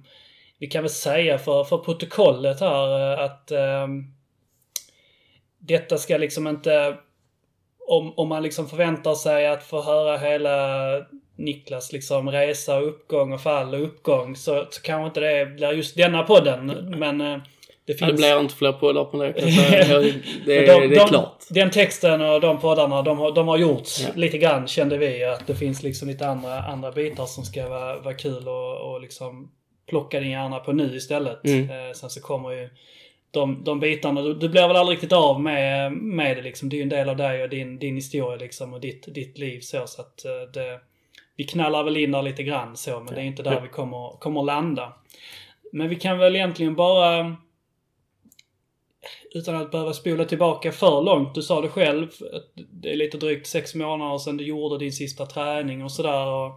vi 0.59 0.67
kan 0.67 0.83
väl 0.83 0.91
säga 0.91 1.39
för, 1.39 1.65
för 1.65 1.79
protokollet 1.79 2.61
här 2.61 3.17
att 3.17 3.51
eh, 3.51 3.87
detta 5.59 5.99
ska 5.99 6.17
liksom 6.17 6.47
inte 6.47 6.97
om, 7.89 8.19
om 8.19 8.29
man 8.29 8.43
liksom 8.43 8.69
förväntar 8.69 9.15
sig 9.15 9.47
att 9.47 9.63
få 9.63 9.83
höra 9.83 10.17
hela 10.17 10.79
Niklas 11.37 11.93
liksom 11.93 12.31
resa 12.31 12.79
och 12.79 12.89
uppgång 12.89 13.33
och 13.33 13.41
fall 13.41 13.75
och 13.75 13.83
uppgång 13.83 14.37
så, 14.37 14.67
så 14.71 14.83
kanske 14.83 15.07
inte 15.07 15.21
det 15.21 15.47
blir 15.47 15.73
just 15.73 15.97
denna 15.97 16.23
podden. 16.23 16.67
Men 16.99 17.21
eh, 17.21 17.39
det 17.85 17.95
finns... 17.95 18.11
Det 18.11 18.17
blir 18.17 18.41
inte 18.41 18.55
fler 18.55 18.73
poddar 18.73 19.05
på 19.05 19.23
det. 19.23 19.33
Det, 20.47 20.67
de, 20.67 20.89
det 20.89 20.97
är 20.97 20.99
de, 20.99 21.09
klart. 21.09 21.45
Den 21.51 21.71
texten 21.71 22.21
och 22.21 22.41
de 22.41 22.61
poddarna, 22.61 23.03
de 23.03 23.19
har, 23.19 23.33
de 23.33 23.49
har 23.49 23.59
gjorts 23.59 24.03
Ja. 24.07 24.13
lite 24.15 24.39
grann 24.39 24.69
kände 24.69 24.99
vi. 24.99 25.25
Att 25.25 25.47
det 25.47 25.55
finns 25.55 25.83
liksom 25.83 26.09
lite 26.09 26.27
andra, 26.27 26.63
andra 26.63 26.93
bitar 26.93 27.27
som 27.27 27.45
ska 27.45 27.69
vara, 27.69 28.01
vara 28.01 28.15
kul 28.15 28.49
och, 28.49 28.93
och 28.93 29.01
liksom 29.01 29.51
plocka 29.89 30.21
din 30.21 30.31
hjärna 30.31 30.59
på 30.59 30.73
nu 30.73 30.97
istället. 30.97 31.45
Mm. 31.45 31.71
Eh, 31.71 31.93
sen 31.95 32.11
så 32.11 32.21
kommer 32.21 32.51
ju 32.51 32.69
de, 33.31 33.65
de 33.65 33.81
bitarna, 33.81 34.23
du, 34.23 34.35
du 34.35 34.49
blir 34.49 34.69
väl 34.69 34.77
aldrig 34.77 34.97
riktigt 34.97 35.13
av 35.13 35.41
med, 35.41 35.93
med 35.93 36.37
det 36.37 36.43
liksom. 36.43 36.69
Det 36.69 36.77
är 36.77 36.79
ju 36.79 36.83
en 36.83 36.89
del 36.89 37.09
av 37.09 37.17
dig 37.17 37.43
och 37.43 37.49
din, 37.49 37.79
din 37.79 37.95
historia 37.95 38.37
liksom 38.37 38.75
och 38.75 38.81
ditt, 38.81 39.15
ditt 39.15 39.39
liv 39.39 39.61
så. 39.61 39.87
så 39.87 40.01
att 40.01 40.25
eh, 40.25 40.53
det, 40.55 40.81
vi 41.37 41.45
knallar 41.45 41.85
väl 41.85 41.97
in 41.97 42.11
där 42.11 42.23
lite 42.23 42.43
grann 42.43 42.77
så, 42.77 43.01
men 43.01 43.15
det 43.15 43.21
är 43.21 43.25
inte 43.25 43.43
där 43.43 43.53
Ja. 43.53 43.61
vi 43.61 43.69
kommer, 43.69 44.19
kommer 44.21 44.43
landa. 44.43 44.93
Men 45.73 45.89
vi 45.89 45.97
kan 45.97 46.19
väl 46.19 46.37
egentligen 46.37 46.75
bara 46.75 47.37
utan 49.35 49.55
att 49.57 49.71
behöva 49.71 49.93
spola 49.93 50.25
tillbaka 50.25 50.73
för 50.73 51.03
långt. 51.03 51.35
Du 51.35 51.43
sa 51.43 51.61
det 51.61 51.69
själv, 51.69 52.09
att 52.33 52.51
det 52.71 52.93
är 52.93 52.97
lite 52.97 53.19
drygt 53.19 53.47
sex 53.47 53.75
månader 53.75 54.19
sedan 54.19 54.37
du 54.37 54.45
gjorde 54.45 54.79
din 54.79 54.93
sista 54.93 55.27
träning 55.27 55.85
och 55.85 55.93
sådär. 55.93 56.53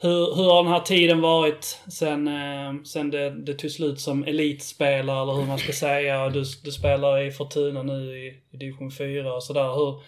Hur, 0.00 0.36
hur 0.36 0.44
har 0.50 0.62
den 0.62 0.72
här 0.72 0.80
tiden 0.80 1.20
varit 1.20 1.80
sen, 1.90 2.28
eh, 2.28 2.82
sen 2.84 3.10
det, 3.10 3.30
det 3.30 3.54
tog 3.54 3.70
slut 3.70 4.00
som 4.00 4.24
elitspelare 4.24 5.22
eller 5.22 5.32
hur 5.32 5.46
man 5.46 5.58
ska 5.58 5.72
säga. 5.72 6.28
Du, 6.28 6.44
du 6.64 6.70
spelar 6.70 7.22
i 7.22 7.30
Fortuna 7.30 7.82
nu 7.82 8.18
i, 8.18 8.40
i 8.50 8.56
division 8.56 8.90
4 8.90 9.34
och 9.34 9.42
sådär. 9.42 9.74
Hur, 9.74 10.00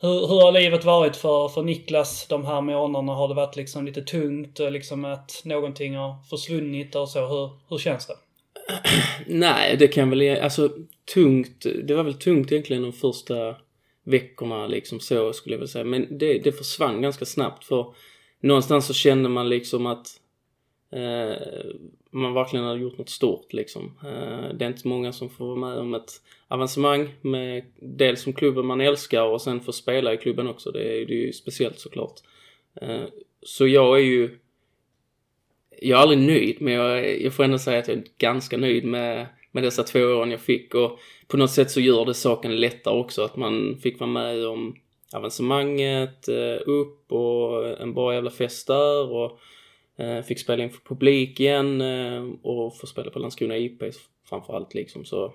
hur, 0.00 0.28
hur 0.28 0.40
har 0.40 0.52
livet 0.52 0.84
varit 0.84 1.16
för, 1.16 1.48
för 1.48 1.62
Niklas 1.62 2.26
de 2.26 2.44
här 2.44 2.60
månaderna? 2.60 3.12
Har 3.12 3.28
det 3.28 3.34
varit 3.34 3.56
liksom 3.56 3.86
lite 3.86 4.02
tungt 4.02 4.58
liksom 4.58 5.04
att 5.04 5.42
någonting 5.44 5.96
har 5.96 6.22
försvunnit 6.30 6.94
och 6.94 7.08
så? 7.08 7.26
Hur, 7.26 7.50
hur 7.68 7.78
känns 7.78 8.06
det? 8.06 8.14
Nej, 9.26 9.76
det 9.76 9.88
kan 9.88 10.10
väl, 10.10 10.22
e- 10.22 10.40
alltså 10.42 10.70
tungt, 11.14 11.66
det 11.84 11.94
var 11.94 12.02
väl 12.02 12.14
tungt 12.14 12.52
egentligen 12.52 12.82
de 12.82 12.92
första 12.92 13.56
veckorna 14.04 14.66
liksom 14.66 15.00
så 15.00 15.32
skulle 15.32 15.54
jag 15.54 15.58
väl 15.58 15.68
säga. 15.68 15.84
Men 15.84 16.18
det, 16.18 16.38
det 16.38 16.52
försvann 16.52 17.02
ganska 17.02 17.24
snabbt 17.24 17.64
för 17.64 17.94
någonstans 18.40 18.86
så 18.86 18.94
kände 18.94 19.28
man 19.28 19.48
liksom 19.48 19.86
att 19.86 20.06
eh, 20.92 21.36
man 22.10 22.34
verkligen 22.34 22.66
hade 22.66 22.80
gjort 22.80 22.98
något 22.98 23.08
stort 23.08 23.52
liksom. 23.52 23.98
Eh, 24.04 24.54
det 24.54 24.64
är 24.64 24.68
inte 24.68 24.88
många 24.88 25.12
som 25.12 25.30
får 25.30 25.46
vara 25.46 25.56
med 25.56 25.78
om 25.78 25.94
ett 25.94 26.12
avancemang 26.48 27.08
med 27.20 27.64
dels 27.80 28.22
som 28.22 28.32
klubben 28.32 28.66
man 28.66 28.80
älskar 28.80 29.22
och 29.22 29.42
sen 29.42 29.60
få 29.60 29.72
spela 29.72 30.14
i 30.14 30.16
klubben 30.16 30.48
också. 30.48 30.70
Det 30.70 30.82
är, 30.82 31.06
det 31.06 31.14
är 31.14 31.26
ju 31.26 31.32
speciellt 31.32 31.78
såklart. 31.78 32.20
Eh, 32.80 33.04
så 33.42 33.66
jag 33.66 33.98
är 33.98 34.04
ju 34.04 34.38
jag 35.80 35.98
är 35.98 36.02
aldrig 36.02 36.18
nöjd, 36.18 36.56
men 36.60 36.72
jag, 36.72 37.20
jag 37.22 37.32
får 37.32 37.44
ändå 37.44 37.58
säga 37.58 37.78
att 37.78 37.88
jag 37.88 37.96
är 37.96 38.04
ganska 38.18 38.56
nöjd 38.56 38.84
med, 38.84 39.26
med 39.52 39.62
dessa 39.62 39.82
två 39.82 40.00
åren 40.00 40.30
jag 40.30 40.40
fick 40.40 40.74
och 40.74 40.98
på 41.26 41.36
något 41.36 41.50
sätt 41.50 41.70
så 41.70 41.80
gör 41.80 42.04
det 42.04 42.14
saken 42.14 42.56
lättare 42.56 42.98
också 42.98 43.22
att 43.22 43.36
man 43.36 43.78
fick 43.82 44.00
vara 44.00 44.10
med 44.10 44.46
om 44.46 44.76
avancemanget 45.14 46.28
eh, 46.28 46.58
upp 46.66 47.12
och 47.12 47.80
en 47.80 47.94
bra 47.94 48.14
jävla 48.14 48.30
fest 48.30 48.66
där 48.66 49.12
och 49.12 49.38
eh, 49.96 50.22
fick 50.22 50.38
spela 50.38 50.62
inför 50.62 50.80
publik 50.80 51.40
igen 51.40 51.80
och 52.42 52.78
få 52.78 52.86
spela 52.86 53.10
på 53.10 53.18
Landskrona 53.18 53.56
IP 53.56 53.82
framförallt 54.28 54.74
liksom 54.74 55.04
så 55.04 55.32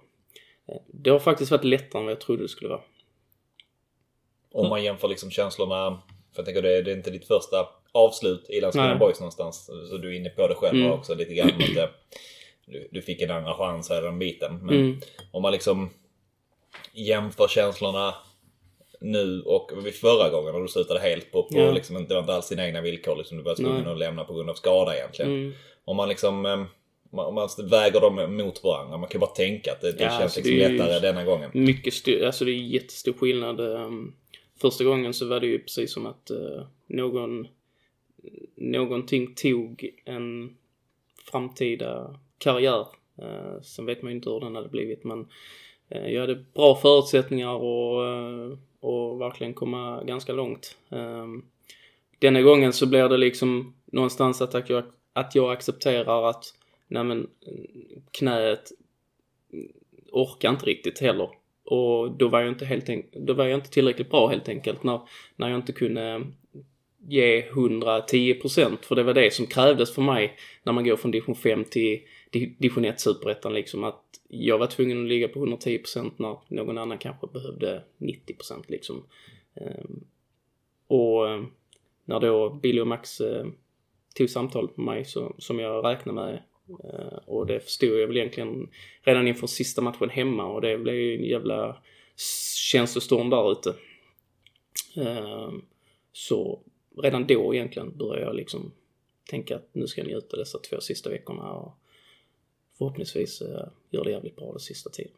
det 0.87 1.09
har 1.09 1.19
faktiskt 1.19 1.51
varit 1.51 1.63
lättare 1.63 1.99
än 1.99 2.05
vad 2.05 2.11
jag 2.11 2.21
trodde 2.21 2.43
det 2.43 2.47
skulle 2.49 2.69
vara. 2.69 2.81
Om 4.51 4.69
man 4.69 4.83
jämför 4.83 5.07
liksom 5.07 5.31
känslorna. 5.31 6.01
För 6.33 6.39
jag 6.39 6.45
tänker 6.45 6.61
det, 6.61 6.81
det 6.81 6.91
är 6.91 6.95
inte 6.95 7.11
ditt 7.11 7.27
första 7.27 7.67
avslut 7.91 8.49
i 8.49 8.61
Landskrona. 8.61 8.95
Boys 8.95 9.19
någonstans. 9.19 9.65
Så 9.89 9.97
du 9.97 10.09
är 10.13 10.19
inne 10.19 10.29
på 10.29 10.47
det 10.47 10.55
själv 10.55 10.79
Mm. 10.79 10.91
också 10.91 11.15
lite 11.15 11.33
grann. 11.33 11.49
Att 11.49 11.91
du, 12.65 12.87
du 12.91 13.01
fick 13.01 13.21
en 13.21 13.31
andra 13.31 13.53
chans 13.53 13.89
här 13.89 14.01
den 14.01 14.19
biten. 14.19 14.57
Men 14.65 14.75
Mm. 14.75 14.99
om 15.31 15.41
man 15.41 15.51
liksom 15.51 15.89
jämför 16.93 17.47
känslorna 17.47 18.13
nu 18.99 19.41
och 19.41 19.71
vid 19.85 19.95
förra 19.95 20.29
gången 20.29 20.53
när 20.53 20.59
du 20.61 20.67
slutade 20.67 20.99
helt 20.99 21.31
på, 21.31 21.43
på 21.43 21.59
Ja. 21.59 21.71
liksom, 21.71 22.05
det 22.07 22.13
var 22.13 22.21
inte 22.21 22.33
alls 22.33 22.49
dina 22.49 22.65
egna 22.65 22.81
villkor 22.81 23.15
liksom, 23.15 23.37
du 23.37 23.43
var 23.43 23.55
tvungen 23.55 23.87
att 23.87 23.97
lämna 23.97 24.23
på 24.23 24.33
grund 24.33 24.49
av 24.49 24.53
skada 24.53 24.95
egentligen. 24.97 25.31
Mm. 25.31 25.53
Om 25.85 25.97
man 25.97 26.09
liksom 26.09 26.67
om 27.19 27.35
man 27.35 27.49
väger 27.69 28.01
dem 28.01 28.35
mot 28.37 28.63
varandra, 28.63 28.97
man 28.97 29.09
kan 29.09 29.21
bara 29.21 29.29
tänka 29.31 29.71
att 29.71 29.81
det, 29.81 29.91
det 29.91 30.03
Ja, 30.03 30.09
känns 30.09 30.21
alltså, 30.21 30.39
liksom 30.39 30.57
det 30.57 30.63
ju- 30.69 30.77
lättare 30.77 30.99
denna 30.99 31.23
gången. 31.23 31.51
Mycket 31.53 31.93
styr, 31.93 32.23
alltså 32.25 32.45
det 32.45 32.51
är 32.51 32.55
jättestor 32.55 33.13
skillnad. 33.13 33.59
Ehm, 33.59 34.13
Första 34.61 34.83
gången 34.83 35.13
så 35.13 35.27
var 35.27 35.39
det 35.39 35.47
ju 35.47 35.59
precis 35.59 35.93
som 35.93 36.05
att 36.05 36.29
eh, 36.29 36.63
någon, 36.87 37.47
någonting 38.55 39.35
tog 39.35 39.89
en 40.05 40.55
framtida 41.31 42.19
karriär. 42.37 42.85
Eh, 43.21 43.61
Sen 43.61 43.85
vet 43.85 44.01
man 44.01 44.11
ju 44.11 44.15
inte 44.15 44.29
hur 44.29 44.39
den 44.39 44.55
hade 44.55 44.69
blivit 44.69 45.03
men 45.03 45.27
eh, 45.89 46.07
jag 46.07 46.21
hade 46.21 46.35
bra 46.53 46.75
förutsättningar 46.75 47.53
och, 47.55 48.01
och 48.79 49.21
verkligen 49.21 49.53
komma 49.53 50.03
ganska 50.03 50.33
långt. 50.33 50.77
Ehm, 50.89 51.45
Denna 52.19 52.41
gången 52.41 52.73
så 52.73 52.85
blir 52.85 53.09
det 53.09 53.17
liksom 53.17 53.73
någonstans 53.85 54.41
att 54.41 54.69
jag, 54.69 54.83
att 55.13 55.35
jag 55.35 55.51
accepterar 55.51 56.29
att 56.29 56.45
nej 56.93 57.03
men, 57.03 57.21
eh, 57.21 58.01
knät 58.11 58.71
orkar 60.11 60.49
inte 60.49 60.65
riktigt 60.65 60.99
heller. 60.99 61.29
Och 61.63 62.11
då 62.11 62.27
var 62.27 62.39
jag 62.39 62.49
inte, 62.49 62.65
helt 62.65 62.89
en, 62.89 63.03
då 63.11 63.33
var 63.33 63.45
jag 63.45 63.57
inte 63.57 63.69
tillräckligt 63.69 64.09
bra 64.09 64.27
helt 64.27 64.49
enkelt 64.49 64.83
när, 64.83 65.01
när 65.35 65.49
jag 65.49 65.57
inte 65.57 65.71
kunde 65.71 66.25
ge 67.07 67.49
110% 67.49 68.77
för 68.81 68.95
det 68.95 69.03
var 69.03 69.13
det 69.13 69.33
som 69.33 69.47
krävdes 69.47 69.95
för 69.95 70.01
mig 70.01 70.37
när 70.63 70.73
man 70.73 70.83
går 70.83 70.95
från 70.95 71.11
division 71.11 71.35
5 71.35 71.63
till 71.63 72.01
division 72.31 72.85
1 72.85 72.99
superettan 72.99 73.53
liksom 73.53 73.83
att 73.83 74.03
jag 74.27 74.57
var 74.57 74.67
tvungen 74.67 75.01
att 75.01 75.07
ligga 75.07 75.27
på 75.27 75.45
110% 75.45 76.11
när 76.17 76.37
någon 76.47 76.77
annan 76.77 76.97
kanske 76.97 77.27
behövde 77.27 77.83
90% 77.97 78.63
liksom. 78.67 79.03
Ehm, 79.55 80.03
och 80.87 81.29
eh, 81.29 81.43
när 82.05 82.19
då 82.19 82.49
Billy 82.49 82.81
och 82.81 82.87
Max 82.87 83.21
eh, 83.21 83.45
tog 84.15 84.29
samtal 84.29 84.69
med 84.75 84.85
mig 84.85 85.05
så, 85.05 85.35
som 85.37 85.59
jag 85.59 85.85
räknade 85.85 86.21
med 86.21 86.43
och 87.25 87.47
det 87.47 87.59
förstod 87.59 87.89
jag 87.89 88.07
väl 88.07 88.17
egentligen 88.17 88.69
redan 89.01 89.27
inför 89.27 89.47
sista 89.47 89.81
matchen 89.81 90.09
hemma 90.09 90.45
och 90.45 90.61
det 90.61 90.77
blev 90.77 90.95
ju 90.95 91.15
en 91.15 91.23
jävla 91.23 91.77
känslostorm 92.55 93.29
där 93.29 93.51
ute. 93.51 93.75
Ehm, 94.95 95.61
så 96.11 96.59
redan 97.01 97.27
då 97.27 97.55
egentligen 97.55 97.97
började 97.97 98.25
jag 98.25 98.35
liksom 98.35 98.71
tänka 99.29 99.55
att 99.55 99.69
nu 99.71 99.87
ska 99.87 100.01
jag 100.01 100.07
njuta 100.07 100.37
dessa 100.37 100.59
två 100.59 100.81
sista 100.81 101.09
veckorna 101.09 101.51
och 101.51 101.77
förhoppningsvis 102.77 103.41
uh, 103.41 103.67
gör 103.89 104.03
det 104.03 104.11
jävligt 104.11 104.35
bra 104.35 104.51
den 104.51 104.59
sista 104.59 104.89
tiden. 104.89 105.13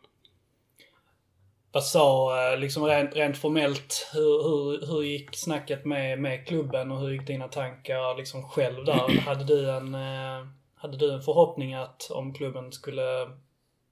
Vad 1.72 1.84
sa, 1.84 2.36
eh, 2.52 2.60
liksom 2.60 2.86
rent, 2.86 3.16
rent 3.16 3.38
formellt, 3.38 4.10
hur, 4.14 4.44
hur, 4.44 4.88
hur 4.88 5.04
gick 5.04 5.36
snacket 5.36 5.86
med, 5.86 6.20
med 6.20 6.48
klubben 6.48 6.92
och 6.92 7.00
hur 7.00 7.10
gick 7.10 7.28
dina 7.28 7.48
tankar 7.48 8.18
liksom 8.18 8.50
själv 8.50 8.86
där? 8.86 9.20
Hade 9.26 9.44
du 9.44 9.72
en, 9.72 9.96
eh, 9.96 10.48
hade 10.86 10.98
du 10.98 11.14
en 11.14 11.22
förhoppning 11.22 11.74
att 11.74 12.12
om 12.12 12.34
klubben 12.34 12.72
skulle 12.72 13.28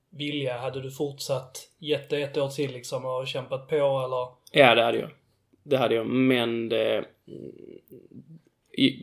vilja, 0.10 0.58
hade 0.58 0.82
du 0.82 0.92
fortsatt 0.92 1.70
gett 1.80 2.10
det 2.10 2.22
ett 2.22 2.38
år 2.38 2.50
till 2.50 2.72
liksom 2.72 3.06
och 3.06 3.28
kämpat 3.28 3.68
på 3.68 3.76
eller? 3.76 4.28
Ja, 4.52 4.76
det 4.76 4.84
hade 4.84 4.98
jag. 4.98 5.10
Det 5.64 5.78
hade 5.78 5.96
jag, 5.96 6.08
men 6.08 6.70
det... 6.70 7.06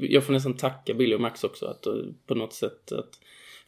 Jag 0.01 0.25
får 0.25 0.33
nästan 0.33 0.57
tacka 0.57 0.95
Billy 0.95 1.15
och 1.15 1.21
Max 1.21 1.45
också 1.45 1.67
att 1.67 1.87
eh, 1.87 1.95
på 2.27 2.35
något 2.35 2.53
sätt 2.53 2.93
att... 2.93 3.19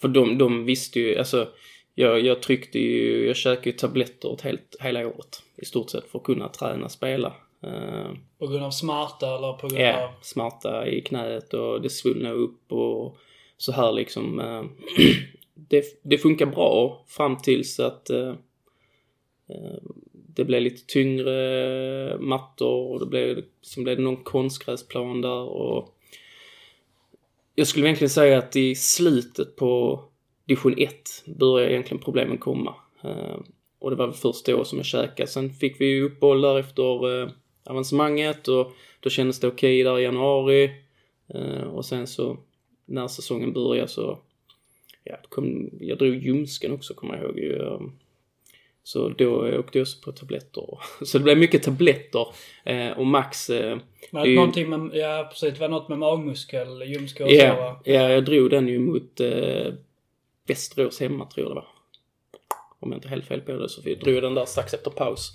För 0.00 0.09
de, 0.09 0.38
de 0.38 0.64
visste 0.64 1.00
ju, 1.00 1.19
alltså 1.19 1.49
jag, 1.95 2.21
jag 2.21 2.43
tryckte 2.43 2.79
ju, 2.79 3.26
jag 3.26 3.37
käkade 3.37 3.71
ju 3.71 3.76
tabletter 3.76 4.29
åt 4.29 4.41
helt, 4.41 4.76
hela 4.81 5.07
året 5.07 5.43
i 5.57 5.64
stort 5.64 5.91
sett 5.91 6.11
för 6.11 6.19
att 6.19 6.25
kunna 6.25 6.49
träna 6.49 6.88
spela. 6.88 7.35
Eh, 7.62 8.11
På 8.38 8.47
grund 8.47 8.64
av 8.64 8.71
smärta 8.71 9.37
eller 9.37 9.52
på 9.52 9.69
grund 9.69 9.83
Ja, 9.83 10.05
av... 10.05 10.11
smärta 10.23 10.87
i 10.87 11.00
knät 11.00 11.55
och 11.55 11.83
det 11.83 11.91
svullnade 11.91 12.35
upp 12.35 12.73
och 12.73 13.17
så 13.62 13.73
här 13.73 13.92
liksom. 13.92 14.40
eh, 14.40 14.64
Det, 15.54 15.85
det 16.02 16.19
funkar 16.19 16.47
bra 16.47 17.04
fram 17.09 17.37
tills 17.37 17.81
att 17.81 18.11
eh, 18.11 18.35
eh, 19.49 19.78
det 20.12 20.45
blev 20.45 20.62
lite 20.62 20.87
tyngre 20.87 22.19
mattor 22.19 22.92
och 22.92 23.00
det 23.00 23.07
blev, 23.07 23.45
sen 23.62 23.85
blev 23.85 23.97
det 23.97 24.02
någon 24.02 24.25
konstgräsplan 24.25 25.21
där 25.21 25.49
och 25.49 25.97
jag 27.54 27.66
skulle 27.66 27.87
egentligen 27.87 28.11
säga 28.11 28.38
att 28.38 28.57
i 28.57 28.75
slutet 28.75 29.57
på 29.57 30.02
division 30.47 30.75
1 30.78 31.25
började 31.26 31.73
egentligen 31.73 32.02
problemen 32.02 32.38
komma. 32.38 32.75
Eh, 33.04 33.37
och 33.78 33.90
det 33.90 33.97
var 33.97 34.07
väl 34.07 34.16
först 34.16 34.47
då 34.47 34.64
som 34.64 34.79
jag 34.79 34.87
käkade. 34.87 35.29
Sen 35.29 35.51
fick 35.51 35.81
vi 35.81 35.87
ju 35.87 36.03
uppehåll 36.03 36.40
där 36.40 36.59
efter 36.59 37.22
eh, 37.22 37.29
avancemanget 37.64 38.48
och 38.48 38.72
då 39.01 39.11
kändes 39.11 39.40
det 39.40 39.48
okej 39.48 39.83
där 39.83 39.98
i 39.98 40.03
januari. 40.03 40.70
Eh, 41.35 41.62
och 41.62 41.85
sen 41.85 42.07
så 42.07 42.38
när 42.92 43.09
säsongen 43.09 43.52
började 43.52 43.88
så, 43.88 44.18
ja, 45.05 45.16
kom, 45.28 45.70
jag 45.81 45.98
drog 45.98 46.14
ljumsken 46.14 46.72
också 46.72 46.94
kommer 46.94 47.14
jag 47.16 47.24
ihåg 47.24 47.38
ju. 47.38 47.57
eh, 47.62 47.81
Så 48.83 49.09
då 49.09 49.59
åkte 49.59 49.78
jag 49.78 49.83
också 49.83 50.00
på 50.05 50.12
tabletter. 50.12 50.78
Så 51.05 51.18
det 51.18 51.24
blev 51.24 51.38
mycket 51.38 51.62
tabletter. 51.62 52.26
Eh, 52.64 52.90
och 52.90 53.07
Max... 53.07 53.50
Eh, 53.50 53.78
Var 54.11 54.22
det 54.22 54.28
ju- 54.28 54.37
någonting 54.37 54.70
med, 54.70 54.90
ja 54.94 55.28
precis, 55.31 55.55
det 55.55 55.61
var 55.61 55.68
något 55.68 55.88
med 55.88 55.98
magmuskel, 55.98 56.83
ljumskar 56.83 57.24
och 57.24 57.31
så 57.31 57.37
Ja, 57.37 57.55
va? 57.57 57.81
ja, 57.85 58.11
jag 58.11 58.24
drog 58.24 58.50
den 58.50 58.68
ju 58.68 58.78
mot 58.78 59.20
eh, 59.20 59.72
Västerås 60.46 61.00
hemma 61.00 61.26
tror 61.26 61.46
jag 61.46 61.50
det 61.50 61.55
var. 61.55 61.66
Om 62.81 62.90
jag 62.92 62.96
inte 62.98 63.09
helt 63.09 63.26
fel 63.26 63.40
på 63.40 63.52
det 63.52 63.68
så 63.68 63.81
drog 63.81 64.14
jag 64.16 64.22
den 64.22 64.35
där 64.35 64.44
strax 64.44 64.74
efter 64.74 64.90
paus. 64.90 65.33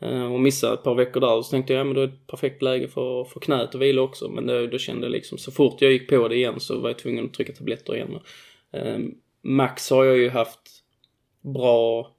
Eh, 0.00 0.32
och 0.32 0.40
missade 0.40 0.74
ett 0.74 0.82
par 0.82 0.94
veckor 0.94 1.20
där 1.20 1.34
och 1.34 1.44
så 1.44 1.50
tänkte 1.50 1.72
jag 1.72 1.80
ja 1.80 1.84
men 1.84 1.94
då 1.94 2.00
är 2.00 2.06
det 2.06 2.12
ett 2.12 2.26
perfekt 2.26 2.62
läge 2.62 2.88
för, 2.88 3.24
för 3.24 3.40
knät 3.40 3.74
att 3.74 3.80
vila 3.80 4.02
också. 4.02 4.28
Men 4.28 4.46
då, 4.46 4.66
då 4.66 4.78
kände 4.78 5.06
jag 5.06 5.12
liksom 5.12 5.38
så 5.38 5.50
fort 5.50 5.82
jag 5.82 5.92
gick 5.92 6.08
på 6.08 6.28
det 6.28 6.36
igen 6.36 6.60
så 6.60 6.78
var 6.78 6.88
jag 6.88 6.98
tvungen 6.98 7.24
att 7.24 7.34
trycka 7.34 7.52
tabletter 7.52 7.96
igen. 7.96 8.18
Eh, 8.72 8.98
Max 9.42 9.90
har 9.90 10.04
jag 10.04 10.18
ju 10.18 10.28
haft 10.28 10.60
bra 11.40 12.12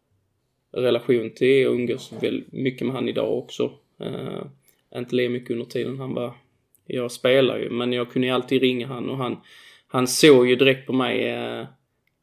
relation 0.72 1.32
till 1.36 1.68
och 1.68 1.74
umgås 1.74 2.14
väldigt 2.22 2.54
mycket 2.54 2.88
med 2.88 2.96
han 2.96 3.10
idag 3.10 3.38
också. 3.38 3.72
Eh, 4.00 4.46
inte 4.96 5.16
lika 5.16 5.30
mycket 5.30 5.52
under 5.52 5.66
tiden 5.66 6.00
han 6.00 6.14
var 6.14 6.34
jag 6.88 7.12
spelar 7.12 7.58
ju, 7.58 7.70
men 7.70 7.94
jag 7.94 8.12
kunde 8.12 8.28
ju 8.28 8.34
alltid 8.34 8.62
ringa 8.62 8.88
han 8.88 9.10
och 9.10 9.18
han, 9.18 9.38
han 9.88 10.08
såg 10.08 10.48
ju 10.48 10.56
direkt 10.56 10.88
på 10.88 10.94
mig 10.94 11.30
eh, 11.30 11.66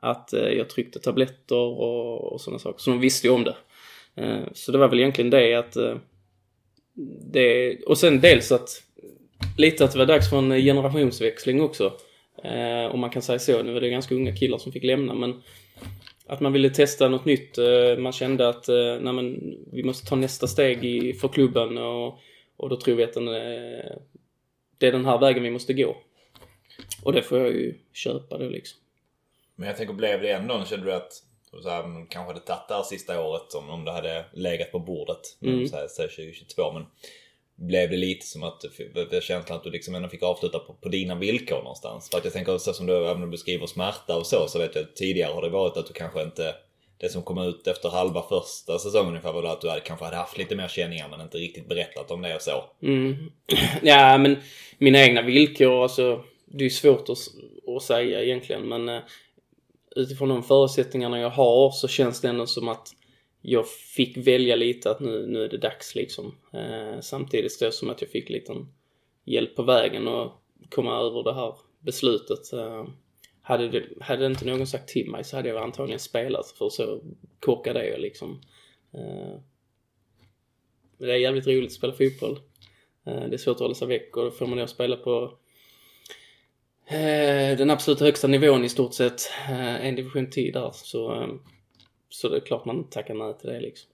att 0.01 0.33
eh, 0.33 0.49
jag 0.49 0.69
tryckte 0.69 0.99
tabletter 0.99 1.57
och, 1.57 2.33
och 2.33 2.40
sådana 2.40 2.59
saker. 2.59 2.79
Så 2.79 2.90
de 2.90 3.01
visste 3.01 3.27
ju 3.27 3.33
om 3.33 3.45
det. 3.45 3.57
Eh, 4.16 4.42
så 4.53 4.72
det 4.72 4.79
var 4.79 4.88
väl 4.88 5.00
egentligen 5.00 5.31
det 5.31 5.55
att 5.55 5.77
eh, 5.77 5.96
det, 7.33 7.77
och 7.87 7.98
sen 7.98 8.20
dels 8.20 8.53
att 8.53 8.83
lite 9.59 9.85
att 9.85 9.92
det 9.92 9.98
var 9.98 10.07
dags 10.07 10.31
för 10.31 10.38
en 10.38 10.62
generationsväxling 10.62 11.61
också. 11.61 11.92
Eh, 12.44 12.94
om 12.94 13.00
man 13.00 13.11
kan 13.11 13.22
säga 13.22 13.38
så. 13.38 13.62
Nu 13.62 13.72
var 13.72 13.81
det 13.81 13.90
ganska 13.90 14.14
unga 14.14 14.37
killar 14.37 14.59
som 14.59 14.72
fick 14.72 14.85
lämna 14.85 15.14
men 15.14 15.42
att 16.27 16.40
man 16.40 16.53
ville 16.53 16.70
testa 16.70 17.09
något 17.09 17.24
nytt. 17.24 17.59
Man 17.98 18.12
kände 18.12 18.48
att 18.48 18.68
nej, 19.00 19.12
men, 19.12 19.57
vi 19.72 19.85
måste 19.85 20.09
ta 20.09 20.16
nästa 20.16 20.46
steg 20.46 20.85
i, 20.85 21.12
för 21.12 21.29
klubben 21.29 21.79
och, 21.79 22.18
och 22.57 22.68
då 22.68 22.77
tror 22.77 22.96
vi 22.96 23.05
att 23.05 23.12
den, 23.12 23.24
det 24.79 24.87
är 24.87 24.92
den 24.92 25.05
här 25.05 25.18
vägen 25.18 25.42
vi 25.42 25.50
måste 25.50 25.72
gå. 25.72 25.96
Och 27.03 27.12
det 27.12 27.22
får 27.22 27.38
jag 27.38 27.48
ju 27.48 27.74
köpa 27.92 28.38
då 28.38 28.48
liksom. 28.48 28.81
Men 29.55 29.68
jag 29.68 29.77
tänker, 29.77 29.94
blev 29.94 30.22
det 30.22 30.31
ändå, 30.31 30.64
kände 30.64 30.87
du 30.87 30.92
att 30.92 31.12
så 31.62 31.69
här, 31.69 31.87
man 31.87 32.07
kanske 32.07 32.33
hade 32.33 32.47
tagit 32.47 32.69
det 32.69 32.75
här 32.75 32.83
sista 32.83 33.21
året 33.21 33.55
om, 33.55 33.71
om 33.71 33.85
det 33.85 33.93
hade 33.93 34.25
legat 34.33 34.73
på 34.73 34.79
bordet, 34.79 35.37
Mm. 35.43 35.69
så 35.69 35.77
här, 35.77 35.88
så 35.88 36.03
här 36.03 36.09
2022, 36.09 36.73
men 36.73 36.87
blev 37.57 37.90
det 37.90 37.97
lite 37.97 38.27
som 38.27 38.43
att, 38.43 38.64
det 39.11 39.25
känslan 39.25 39.59
att 39.59 39.64
du 39.64 39.71
liksom 39.71 39.95
ändå 39.95 40.09
fick 40.09 40.23
avsluta 40.23 40.59
på, 40.59 40.75
på 40.75 40.88
dina 40.88 41.14
villkor 41.14 41.57
någonstans? 41.57 42.11
För 42.11 42.19
att 42.19 42.25
jag 42.25 42.33
tänker, 42.33 42.59
så 42.59 42.73
som 42.73 42.87
du, 42.87 43.07
även 43.07 43.21
du 43.21 43.27
beskriver 43.27 43.67
smärta 43.67 44.17
och 44.17 44.27
så, 44.27 44.47
så 44.49 44.59
vet 44.59 44.75
jag 44.75 44.85
att 44.85 44.97
tidigare 44.97 45.33
har 45.33 45.43
det 45.43 45.49
varit 45.49 45.77
att 45.77 45.87
du 45.87 45.93
kanske 45.93 46.23
inte, 46.23 46.55
det 46.99 47.09
som 47.09 47.23
kom 47.23 47.38
ut 47.38 47.67
efter 47.67 47.88
halva 47.88 48.23
första 48.23 48.79
säsongen 48.79 49.09
ungefär 49.09 49.33
var 49.33 49.45
att 49.45 49.61
du 49.61 49.69
hade, 49.69 49.81
kanske 49.81 50.05
hade 50.05 50.17
haft 50.17 50.38
lite 50.38 50.57
mer 50.57 50.69
känningar 50.69 51.09
men 51.09 51.21
inte 51.21 51.38
riktigt 51.38 51.69
berättat 51.69 52.11
om 52.11 52.23
det 52.23 52.35
och 52.35 52.43
så. 52.43 52.64
Mm. 52.83 53.31
Ja, 53.83 54.19
men 54.19 54.37
mina 54.79 54.99
egna 55.03 55.23
villkor, 55.23 55.83
alltså 55.83 56.25
det 56.47 56.64
är 56.64 56.71
svårt 56.71 57.09
att, 57.09 57.19
att 57.77 57.83
säga 57.83 58.23
egentligen, 58.23 58.69
men 58.69 58.88
eh, 58.88 59.03
utifrån 59.94 60.28
de 60.28 60.42
förutsättningarna 60.42 61.18
jag 61.18 61.30
har 61.30 61.70
så 61.70 61.88
känns 61.88 62.20
det 62.20 62.28
ändå 62.28 62.46
som 62.46 62.68
att 62.68 62.88
jag 63.40 63.68
fick 63.68 64.16
välja 64.16 64.57
lite 64.57 64.90
att 64.90 65.00
nu, 65.00 65.26
nu 65.26 65.44
är 65.44 65.48
det 65.48 65.59
dags 65.59 65.94
liksom. 65.94 66.35
Eh, 66.52 67.00
samtidigt 67.00 67.61
då 67.61 67.70
som 67.70 67.90
att 67.90 68.02
jag 68.02 68.11
fick 68.11 68.30
lite 68.30 68.66
hjälp 69.24 69.57
på 69.57 69.62
vägen 69.62 70.09
och 70.09 70.33
komma 70.70 70.98
över 70.98 71.22
det 71.22 71.35
här 71.35 71.54
beslutet. 71.80 72.52
Eh, 72.52 72.87
hade, 73.42 73.68
det, 73.68 73.85
hade 74.00 74.26
inte 74.26 74.44
någon 74.44 74.66
sagt 74.66 74.88
till 74.88 75.11
mig 75.11 75.24
så 75.24 75.37
hade 75.37 75.48
jag 75.48 75.62
antagligen 75.62 76.00
spelat 76.00 76.50
för 76.50 76.68
så 76.68 77.00
korkad 77.40 77.76
är 77.76 77.85
jag 77.85 78.00
liksom. 78.00 78.40
Eh, 78.94 79.40
det 80.98 81.12
är 81.12 81.16
jävligt 81.16 81.46
roligt 81.46 81.66
att 81.66 81.72
spela 81.72 81.92
fotboll. 81.92 82.38
Eh, 83.07 83.28
Det 83.28 83.35
är 83.35 83.38
svårt 83.38 83.54
att 83.54 83.61
hålla 83.61 83.74
sig 83.74 83.88
väck 83.88 84.16
och 84.16 84.24
då 84.24 84.30
får 84.30 84.46
man 84.46 84.59
då 84.59 84.66
spela 84.66 84.96
på 84.96 85.38
den 87.59 87.70
absolut 87.70 88.01
högsta 88.01 88.27
nivån 88.29 88.64
i 88.64 88.68
stort 88.68 88.94
sett. 88.94 89.31
Eh, 89.49 89.87
En 89.87 89.94
division 89.94 90.31
till 90.31 90.53
där. 90.53 90.70
Så, 90.75 91.23
eh, 91.23 91.29
så 92.09 92.29
det 92.29 92.37
är 92.37 92.40
klart 92.40 92.64
man 92.64 92.77
inte 92.77 92.92
tackar 92.92 93.14
nej 93.14 93.35
till 93.38 93.51
det 93.51 93.61
liksom. 93.61 93.90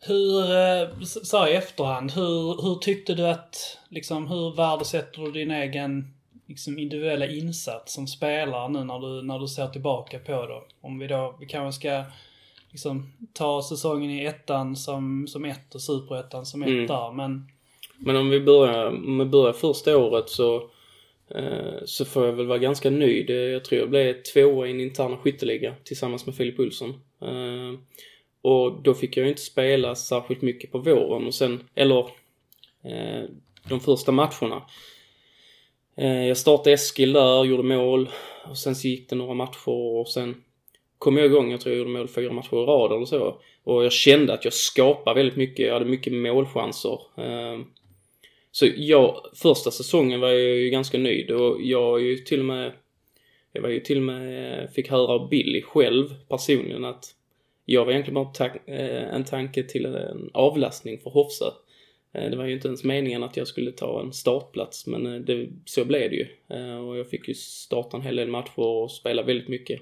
Hur, 0.00 0.40
eh, 0.52 1.00
så 1.02 1.48
i 1.48 1.54
efterhand, 1.54 2.10
hur, 2.12 2.62
hur 2.62 2.74
tyckte 2.74 3.14
du 3.14 3.26
att, 3.28 3.78
liksom 3.88 4.26
hur 4.28 4.56
värdesätter 4.56 5.22
du 5.22 5.30
din 5.32 5.50
egen 5.50 6.14
liksom, 6.46 6.78
individuella 6.78 7.26
insats 7.26 7.94
som 7.94 8.06
spelare 8.06 8.68
nu 8.68 8.84
när 8.84 8.98
du, 8.98 9.22
när 9.22 9.38
du 9.38 9.48
ser 9.48 9.66
tillbaka 9.66 10.18
på 10.18 10.46
det? 10.46 10.60
Om 10.80 10.98
vi 10.98 11.06
då, 11.06 11.36
vi 11.40 11.46
kanske 11.46 11.80
ska 11.80 12.04
liksom 12.70 13.12
ta 13.32 13.62
säsongen 13.62 14.10
i 14.10 14.24
ettan 14.24 14.76
som, 14.76 15.26
som 15.28 15.44
ett 15.44 15.74
och 15.74 15.82
superettan 15.82 16.46
som 16.46 16.62
ett 16.62 16.68
Mm. 16.68 16.86
där, 16.86 17.12
men 17.12 17.48
Men 17.96 18.16
om 18.16 18.30
vi 18.30 18.40
börjar, 18.40 18.86
om 18.86 19.18
vi 19.18 19.24
börjar 19.24 19.52
första 19.52 19.98
året 19.98 20.28
så, 20.28 20.56
eh, 20.56 20.62
Eh, 21.34 21.84
så 21.84 22.04
får 22.04 22.26
jag 22.26 22.32
väl 22.32 22.46
vara 22.46 22.58
ganska 22.58 22.90
nöjd. 22.90 23.30
Eh, 23.30 23.36
jag 23.36 23.64
tror 23.64 23.80
jag 23.80 23.90
blev 23.90 24.22
tvåa 24.22 24.66
i 24.66 24.70
en 24.70 24.80
intern 24.80 25.16
skytteliga 25.16 25.74
tillsammans 25.84 26.26
med 26.26 26.34
Filip 26.34 26.60
Olsson. 26.60 26.90
Eh, 27.22 27.80
och 28.42 28.82
då 28.82 28.94
fick 28.94 29.16
jag 29.16 29.24
ju 29.24 29.30
inte 29.30 29.42
spela 29.42 29.94
särskilt 29.94 30.42
mycket 30.42 30.72
på 30.72 30.78
våren 30.78 31.26
och 31.26 31.34
sen, 31.34 31.60
eller 31.74 32.10
de 33.68 33.80
första 33.80 34.12
matcherna. 34.12 34.62
Jag 36.28 36.36
startade 36.36 36.72
Eskil 36.72 37.12
där, 37.12 37.44
gjorde 37.44 37.62
mål 37.62 38.08
och 38.50 38.58
sen 38.58 38.76
så 38.76 38.88
gick 38.88 39.10
det 39.10 39.16
några 39.16 39.34
matcher 39.34 39.68
och 39.68 40.08
sen 40.08 40.42
kom 40.98 41.16
jag 41.16 41.26
igång. 41.26 41.50
Jag 41.50 41.60
tror 41.60 41.74
jag 41.74 41.78
gjorde 41.78 41.98
mål 41.98 42.08
fyra 42.08 42.32
matcher 42.32 42.62
i 42.62 42.66
rad 42.66 42.92
eller 42.92 43.06
så. 43.06 43.40
Och 43.64 43.84
jag 43.84 43.92
kände 43.92 44.32
att 44.32 44.44
jag 44.44 44.54
skapade 44.54 45.14
väldigt 45.14 45.36
mycket. 45.36 45.66
Jag 45.66 45.74
hade 45.74 45.84
mycket 45.84 46.12
målchanser. 46.12 46.98
Så 48.58 48.68
jag, 48.76 49.26
första 49.34 49.70
säsongen 49.70 50.20
var 50.20 50.28
jag 50.28 50.56
ju 50.56 50.70
ganska 50.70 50.98
nöjd 50.98 51.30
och 51.30 51.62
jag 51.62 52.00
är 52.00 52.04
ju 52.04 52.16
till 52.16 52.38
och 52.40 52.44
med, 52.44 52.72
jag 53.52 53.62
var 53.62 53.68
ju 53.68 53.80
till 53.80 53.96
och 53.96 54.02
med, 54.02 54.70
fick 54.74 54.90
höra 54.90 55.12
av 55.12 55.28
Billy 55.28 55.62
själv 55.62 56.14
personligen 56.28 56.84
att 56.84 57.04
jag 57.64 57.84
var 57.84 57.92
egentligen 57.92 58.14
bara 58.14 58.32
ta- 58.32 58.72
eh, 58.72 59.14
en 59.14 59.24
tanke 59.24 59.62
till 59.62 59.86
en 59.86 60.30
avlastning 60.34 60.98
för 60.98 61.10
Hofsa. 61.10 61.54
Eh, 62.12 62.30
det 62.30 62.36
var 62.36 62.44
ju 62.44 62.52
inte 62.52 62.68
ens 62.68 62.84
meningen 62.84 63.22
att 63.22 63.36
jag 63.36 63.46
skulle 63.46 63.72
ta 63.72 64.00
en 64.00 64.12
startplats 64.12 64.86
men 64.86 65.06
eh, 65.06 65.20
det, 65.20 65.48
så 65.64 65.84
blev 65.84 66.10
det 66.10 66.16
ju. 66.16 66.26
Och 66.78 66.98
jag 66.98 67.10
fick 67.10 67.28
ju 67.28 67.34
starta 67.34 67.96
en 67.96 68.02
hel 68.02 68.16
del 68.16 68.28
matcher 68.28 68.58
och 68.60 68.90
spela 68.90 69.22
väldigt 69.22 69.48
mycket. 69.48 69.80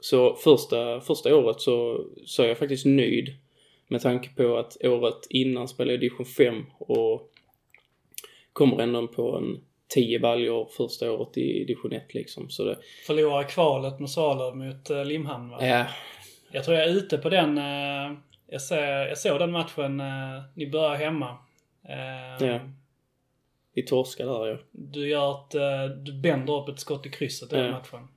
Så 0.00 0.34
första, 0.34 1.00
första 1.00 1.36
året 1.36 1.60
så, 1.60 2.06
så 2.24 2.42
är 2.42 2.48
jag 2.48 2.58
faktiskt 2.58 2.86
nöjd 2.86 3.34
med 3.88 4.00
tanke 4.00 4.28
på 4.28 4.56
att 4.56 4.76
året 4.84 5.26
innan 5.30 5.68
spelade 5.68 5.92
jag 5.92 6.00
division 6.00 6.26
5 6.26 6.64
och 6.78 7.30
kommer 8.52 8.82
ändå 8.82 9.06
på 9.08 9.36
en 9.36 9.60
10 9.88 10.18
baljor 10.20 10.68
första 10.76 11.12
året 11.12 11.36
i 11.38 11.64
division 11.64 11.92
1 11.92 12.14
liksom. 12.14 12.50
Så 12.50 12.64
det, 12.64 12.78
förlorar 13.06 13.42
kvalet 13.48 14.00
med 14.00 14.10
Svalöv 14.10 14.56
mot 14.56 14.90
eh, 14.90 15.04
Limhamn 15.04 15.50
va? 15.50 15.66
ja, 15.66 15.86
Jag 16.52 16.64
tror 16.64 16.76
jag 16.76 16.86
är 16.88 16.92
ute 16.92 17.18
på 17.18 17.28
den, 17.30 17.58
eh, 17.58 18.18
jag, 18.46 18.62
ser, 18.62 19.06
jag 19.06 19.18
såg 19.18 19.38
den 19.38 19.50
matchen, 19.52 20.00
eh, 20.00 20.42
ni 20.54 20.70
börjar 20.70 20.94
hemma. 20.94 21.36
Ja. 22.40 22.60
vi 23.74 23.82
torskade 23.82 24.30
där 24.30 24.46
ja. 24.46 24.56
Du 24.70 25.08
gör 25.08 25.32
ett, 25.34 25.50
du 26.06 26.12
bänder 26.12 26.62
upp 26.62 26.68
ett 26.68 26.80
skott 26.80 27.06
i 27.06 27.10
krysset 27.10 27.52
i 27.52 27.56
den 27.56 27.64
Ja. 27.64 27.70
matchen. 27.70 28.08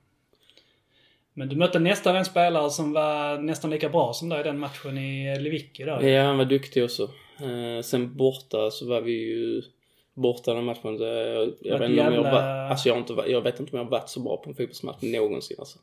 Men 1.40 1.48
du 1.48 1.56
mötte 1.56 1.78
nästan 1.78 2.16
en 2.16 2.24
spelare 2.24 2.70
som 2.70 2.92
var 2.92 3.38
nästan 3.38 3.70
lika 3.70 3.88
bra 3.88 4.12
som 4.12 4.28
dig 4.28 4.40
i 4.40 4.42
den 4.42 4.58
matchen 4.58 4.98
i 4.98 5.38
Lewicki 5.40 5.84
då. 5.84 6.06
Ja, 6.06 6.22
han 6.22 6.38
var 6.38 6.44
duktig 6.44 6.84
också. 6.84 7.02
Eh, 7.40 7.82
sen 7.82 8.16
borta 8.16 8.70
så 8.70 8.86
var 8.86 9.00
vi 9.00 9.12
ju 9.12 9.62
borta 10.14 10.54
den 10.54 10.64
matchen. 10.64 10.98
Jag, 11.02 11.52
jag, 11.60 11.78
vet 11.78 11.90
inte 11.90 12.02
om 12.02 12.06
jag, 12.06 12.12
jävla- 12.14 12.32
var, 12.32 12.40
alltså 12.42 12.88
jag, 12.88 12.98
inte, 12.98 13.14
jag 13.26 13.40
vet 13.40 13.60
inte 13.60 13.72
om 13.72 13.78
jag 13.78 13.84
har 13.84 13.90
varit 13.90 14.08
så 14.08 14.20
bra 14.20 14.36
på 14.36 14.50
en 14.50 14.56
fotbollsmatch 14.56 15.02
någonsin 15.02 15.56
alltså. 15.58 15.78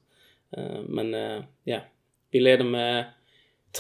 Eh, 0.58 0.82
men 0.88 1.14
eh, 1.14 1.44
ja, 1.64 1.80
vi 2.32 2.40
ledde 2.40 2.64
med 2.64 3.06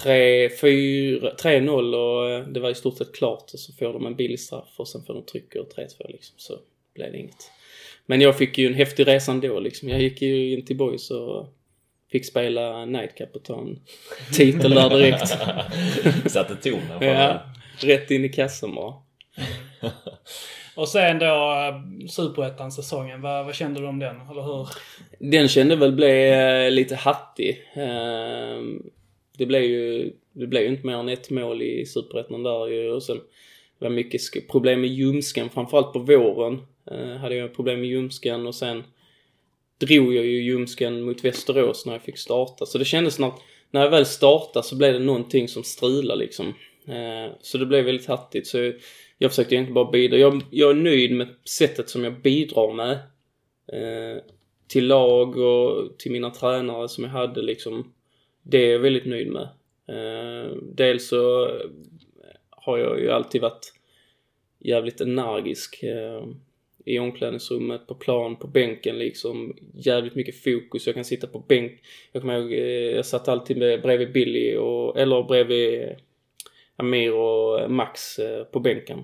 3, 0.03 0.49
4, 0.49 1.33
3-0 1.43 1.95
och 1.95 2.29
eh, 2.29 2.47
det 2.47 2.59
var 2.59 2.69
i 2.69 2.75
stort 2.75 2.97
sett 2.97 3.15
klart 3.15 3.53
och 3.53 3.59
så 3.59 3.73
får 3.73 3.93
de 3.93 4.05
en 4.05 4.15
billig 4.15 4.39
straff 4.39 4.73
och 4.77 4.87
sen 4.87 5.03
får 5.03 5.13
de 5.13 5.23
trycker 5.23 5.59
3-2 5.59 5.67
liksom. 6.07 6.35
Så 6.37 6.59
blev 6.93 7.11
det 7.11 7.17
inget. 7.17 7.51
Men 8.05 8.21
jag 8.21 8.37
fick 8.37 8.57
ju 8.57 8.67
en 8.67 8.73
häftig 8.73 9.07
resa 9.07 9.31
ändå 9.31 9.59
liksom. 9.59 9.89
Jag 9.89 10.01
gick 10.01 10.21
ju 10.21 10.53
in 10.53 10.65
till 10.65 10.77
Boys 10.77 11.11
och 11.11 11.53
fick 12.11 12.25
spela 12.25 12.85
nightcap 12.85 13.35
och 13.35 13.43
ta 13.43 13.61
en 13.61 13.79
titel 14.33 14.71
där 14.71 14.89
direkt. 14.89 15.27
Satte 16.31 16.55
tonen. 16.55 16.99
för 16.99 17.05
Ja, 17.05 17.41
rätt 17.79 18.11
in 18.11 18.25
i 18.25 18.29
kassan 18.29 18.75
bara. 18.75 18.93
Och 20.75 20.87
sen 20.89 21.19
då 21.19 21.25
eh, 21.25 22.07
Superettan-säsongen, 22.09 23.21
vad, 23.21 23.45
vad 23.45 23.55
kände 23.55 23.79
du 23.79 23.87
om 23.87 23.99
den? 23.99 24.15
Eller 24.31 24.41
hur? 24.41 24.67
Den 25.19 25.47
kände 25.47 25.75
väl 25.75 25.91
blev 25.91 26.33
eh, 26.33 26.71
lite 26.71 26.95
hattig. 26.95 27.61
Ehm, 27.73 28.83
Det 29.37 29.45
blev 29.45 29.63
ju, 29.63 30.13
det 30.33 30.47
blev 30.47 30.63
ju 30.63 30.69
inte 30.69 30.85
mer 30.87 30.95
än 30.95 31.09
ett 31.09 31.29
mål 31.29 31.61
i 31.61 31.85
Superettan 31.85 32.43
där 32.43 32.67
ju 32.67 32.91
och 32.91 33.03
sen 33.03 33.21
var 33.79 33.89
mycket 33.89 34.47
problem 34.51 34.81
med 34.81 34.89
ljumsken, 34.89 35.49
framförallt 35.49 35.93
på 35.93 35.99
våren. 35.99 36.61
eh, 36.91 37.17
hade 37.17 37.35
jag 37.35 37.55
problem 37.55 37.79
med 37.79 37.89
ljumsken 37.89 38.47
och 38.47 38.55
sen 38.55 38.83
drog 39.77 40.13
jag 40.15 40.25
ju 40.25 40.41
ljumsken 40.43 41.01
mot 41.01 41.25
Västerås 41.25 41.85
när 41.85 41.93
jag 41.93 42.01
fick 42.01 42.17
starta. 42.17 42.65
Så 42.65 42.77
det 42.77 42.85
kändes 42.85 43.19
när, 43.19 43.31
när 43.71 43.81
jag 43.81 43.89
väl 43.89 44.05
startade 44.05 44.65
så 44.65 44.75
blev 44.75 44.93
det 44.93 44.99
någonting 44.99 45.47
som 45.47 45.63
strulade 45.63 46.19
liksom. 46.19 46.47
Eh, 46.87 47.33
Så 47.41 47.57
det 47.57 47.65
blev 47.65 47.85
väldigt 47.85 48.07
hattigt. 48.07 48.47
Så 48.47 48.73
jag 49.17 49.31
försökte 49.31 49.55
egentligen 49.55 49.73
bara 49.73 49.91
bidra. 49.91 50.17
Jag, 50.17 50.41
jag 50.51 50.69
är 50.69 50.75
nöjd 50.75 51.11
med 51.11 51.27
sättet 51.49 51.89
som 51.89 52.03
jag 52.03 52.21
bidrar 52.21 52.73
med. 52.73 52.91
Eh, 53.73 54.21
till 54.67 54.87
lag 54.87 55.37
och 55.37 55.99
till 55.99 56.11
mina 56.11 56.29
tränare 56.29 56.89
som 56.89 57.03
jag 57.03 57.11
hade 57.11 57.41
liksom. 57.41 57.93
Det 58.43 58.57
är 58.57 58.71
jag 58.71 58.79
väldigt 58.79 59.05
nöjd 59.05 59.31
med. 59.31 59.49
Eh, 59.89 60.51
dels 60.61 61.07
så 61.07 61.49
har 62.49 62.77
jag 62.77 62.99
ju 62.99 63.11
alltid 63.11 63.41
varit 63.41 63.73
jävligt 64.59 65.01
energisk. 65.01 65.83
Eh, 65.83 66.25
i 66.87 66.99
omklädningsrummet, 66.99 67.87
på 67.87 67.95
plan, 67.95 68.35
på 68.35 68.47
bänken 68.47 68.97
liksom. 68.97 69.57
Jävligt 69.73 70.15
mycket 70.15 70.43
fokus. 70.43 70.85
Jag 70.85 70.95
kan 70.95 71.05
sitta 71.05 71.27
på 71.27 71.39
bänk. 71.39 71.71
Jag 72.11 72.21
kommer 72.21 72.39
ihåg, 72.39 72.53
eh, 72.53 72.95
jag 72.95 73.05
satt 73.05 73.27
alltid 73.27 73.57
bredvid 73.57 74.11
Billy 74.11 74.55
och, 74.55 74.99
eller 74.99 75.23
bredvid 75.23 75.81
eh, 75.81 75.89
Amir 76.75 77.13
och 77.13 77.59
eh, 77.59 77.69
Max 77.69 78.19
på 78.51 78.59
bänken. 78.59 78.99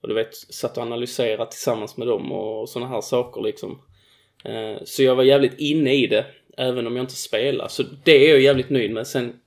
Och 0.00 0.08
du 0.08 0.14
vet, 0.14 0.34
satt 0.34 0.76
och 0.76 0.82
analyserade 0.82 1.50
tillsammans 1.50 1.96
med 1.96 2.06
dem 2.06 2.32
och 2.32 2.68
sådana 2.68 2.90
här 2.90 3.00
saker 3.00 3.42
liksom. 3.42 3.82
Så 4.84 5.02
jag 5.02 5.16
var 5.16 5.24
jävligt 5.24 5.58
inne 5.58 5.94
i 5.94 6.06
det, 6.06 6.26
även 6.56 6.86
om 6.86 6.96
jag 6.96 7.02
inte 7.02 7.16
spelade. 7.16 7.70
Så 7.70 7.82
det 8.04 8.26
är 8.26 8.30
jag 8.30 8.40
jävligt 8.40 8.70
nöjd 8.70 8.90
med. 8.90 9.06
Sen 9.06 9.40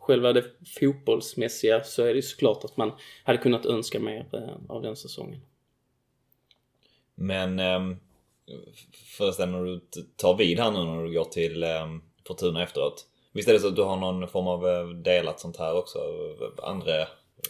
själva 0.00 0.32
det 0.32 0.44
fotbollsmässiga 0.80 1.82
så 1.82 2.04
är 2.04 2.14
det 2.14 2.22
såklart 2.22 2.64
att 2.64 2.76
man 2.76 2.92
hade 3.24 3.38
kunnat 3.38 3.66
önska 3.66 4.00
mer 4.00 4.26
av 4.68 4.82
den 4.82 4.96
säsongen. 4.96 5.40
Men 7.16 7.60
um, 7.60 7.96
förresten 9.18 9.52
när 9.52 9.64
du 9.64 9.80
tar 10.16 10.36
vid 10.36 10.58
här 10.58 10.70
nu 10.70 10.84
när 10.84 11.04
du 11.04 11.12
går 11.12 11.24
till 11.24 11.64
um, 11.64 12.02
Fortuna 12.26 12.62
efteråt. 12.62 13.06
Visst 13.32 13.48
är 13.48 13.52
det 13.52 13.60
så 13.60 13.68
att 13.68 13.76
du 13.76 13.82
har 13.82 13.96
någon 13.96 14.28
form 14.28 14.46
av 14.46 14.68
eh, 14.68 14.88
delat 14.88 15.40
sånt 15.40 15.56
här 15.56 15.76
också? 15.76 15.98
Andra 16.62 16.92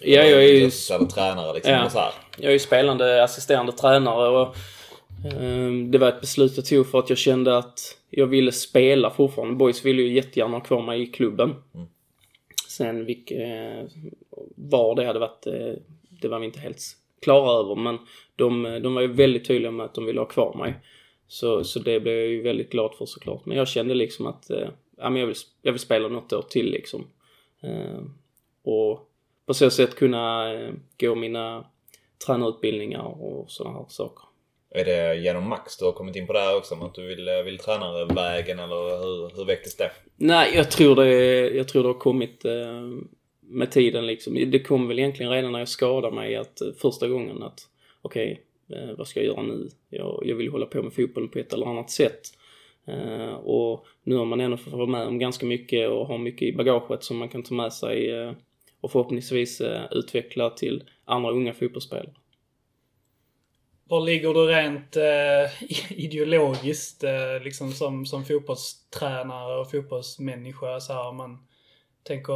Ja, 0.02 0.22
jag 0.22 0.44
är 0.44 0.52
ju- 0.52 0.70
tränare 1.06 1.54
liksom. 1.54 1.72
Ja. 1.72 1.90
Så 1.90 1.98
här. 1.98 2.12
Jag 2.36 2.48
är 2.48 2.52
ju 2.52 2.58
spelande 2.58 3.24
assisterande 3.24 3.72
tränare 3.72 4.28
och 4.28 4.56
eh, 5.26 5.72
det 5.90 5.98
var 5.98 6.08
ett 6.08 6.20
beslut 6.20 6.56
jag 6.56 6.66
tog 6.66 6.90
för 6.90 6.98
att 6.98 7.08
jag 7.08 7.18
kände 7.18 7.58
att 7.58 7.80
jag 8.10 8.26
ville 8.26 8.52
spela 8.52 9.10
fortfarande. 9.10 9.54
Boys 9.54 9.84
ville 9.84 10.02
ju 10.02 10.14
jättegärna 10.14 10.56
ha 10.56 10.60
kvar 10.64 10.82
mig 10.82 11.02
i 11.02 11.06
klubben. 11.06 11.54
Mm. 11.74 11.86
Sen 12.68 13.04
vilk, 13.04 13.30
eh, 13.30 13.84
var 14.56 14.94
det 14.94 15.06
hade 15.06 15.18
varit, 15.18 15.46
eh, 15.46 15.74
det 16.22 16.28
var 16.28 16.38
vi 16.38 16.46
inte 16.46 16.60
helt 16.60 16.80
klara 17.20 17.60
över 17.60 17.74
men 17.74 17.98
de, 18.36 18.62
de 18.82 18.94
var 18.94 19.02
ju 19.02 19.12
väldigt 19.12 19.46
tydliga 19.46 19.70
med 19.70 19.86
att 19.86 19.94
de 19.94 20.06
ville 20.06 20.20
ha 20.20 20.26
kvar 20.26 20.54
mig. 20.54 20.74
Så, 21.28 21.64
så 21.64 21.78
det 21.78 22.00
blev 22.00 22.14
jag 22.14 22.26
ju 22.26 22.42
väldigt 22.42 22.70
glad 22.70 22.94
för 22.94 23.06
såklart. 23.06 23.46
Men 23.46 23.56
jag 23.56 23.68
kände 23.68 23.94
liksom 23.94 24.26
att 24.26 24.50
eh, 24.50 24.68
ja, 24.96 25.10
men 25.10 25.20
jag, 25.20 25.26
vill, 25.26 25.36
jag 25.62 25.72
vill 25.72 25.80
spela 25.80 26.08
något 26.08 26.32
år 26.32 26.44
till 26.48 26.70
liksom. 26.70 27.06
Eh, 27.62 28.02
och 28.64 29.10
på 29.46 29.54
så 29.54 29.70
sätt 29.70 29.94
kunna 29.94 30.54
eh, 30.54 30.70
gå 31.00 31.14
mina 31.14 31.66
tränarutbildningar 32.26 33.22
och 33.22 33.50
sådana 33.50 33.78
här 33.78 33.86
saker. 33.88 34.24
Är 34.70 34.84
det 34.84 35.14
genom 35.14 35.48
Max 35.48 35.76
du 35.76 35.84
har 35.84 35.92
kommit 35.92 36.16
in 36.16 36.26
på 36.26 36.32
det 36.32 36.40
här 36.40 36.56
också? 36.56 36.74
Att 36.74 36.94
du 36.94 37.06
vill, 37.06 37.28
eh, 37.28 37.42
vill 37.42 37.58
tränarvägen 37.58 38.58
eller 38.58 38.98
hur, 38.98 39.36
hur 39.36 39.44
väcktes 39.44 39.76
det? 39.76 39.90
Nej, 40.16 40.52
jag 40.54 40.70
tror 40.70 40.96
det, 40.96 41.10
jag 41.50 41.68
tror 41.68 41.82
det 41.82 41.88
har 41.88 41.98
kommit 41.98 42.44
eh, 42.44 42.82
med 43.48 43.70
tiden 43.70 44.06
liksom. 44.06 44.50
Det 44.50 44.58
kom 44.58 44.88
väl 44.88 44.98
egentligen 44.98 45.32
redan 45.32 45.52
när 45.52 45.58
jag 45.58 45.68
skadade 45.68 46.14
mig 46.14 46.36
att 46.36 46.60
eh, 46.60 46.72
första 46.72 47.08
gången 47.08 47.42
att 47.42 47.60
okej, 48.02 48.42
okay, 48.68 48.94
vad 48.94 49.08
ska 49.08 49.20
jag 49.20 49.26
göra 49.26 49.42
nu? 49.42 49.68
Jag, 49.90 50.22
jag 50.24 50.36
vill 50.36 50.50
hålla 50.50 50.66
på 50.66 50.82
med 50.82 50.92
fotbollen 50.92 51.28
på 51.28 51.38
ett 51.38 51.52
eller 51.52 51.66
annat 51.66 51.90
sätt. 51.90 52.20
Uh, 52.88 53.34
och 53.34 53.86
nu 54.02 54.16
har 54.16 54.24
man 54.24 54.40
ändå 54.40 54.56
fått 54.56 54.72
vara 54.72 54.86
med 54.86 55.06
om 55.06 55.18
ganska 55.18 55.46
mycket 55.46 55.90
och 55.90 56.06
har 56.06 56.18
mycket 56.18 56.42
i 56.42 56.52
bagaget 56.52 57.04
som 57.04 57.16
man 57.16 57.28
kan 57.28 57.42
ta 57.42 57.54
med 57.54 57.72
sig 57.72 58.12
uh, 58.12 58.32
och 58.80 58.92
förhoppningsvis 58.92 59.60
uh, 59.60 59.80
utveckla 59.90 60.50
till 60.50 60.84
andra 61.04 61.30
unga 61.30 61.54
fotbollsspelare. 61.54 62.14
Var 63.88 64.00
ligger 64.00 64.34
du 64.34 64.46
rent 64.46 64.96
ideologiskt 65.90 67.04
liksom 67.42 67.72
som, 67.72 68.06
som 68.06 68.24
fotbollstränare 68.24 69.60
och 69.60 69.70
fotbollsmänniska? 69.70 70.80
Så 70.80 70.92
här, 70.92 71.08
om 71.08 71.16
man 71.16 71.38
tänker, 72.02 72.34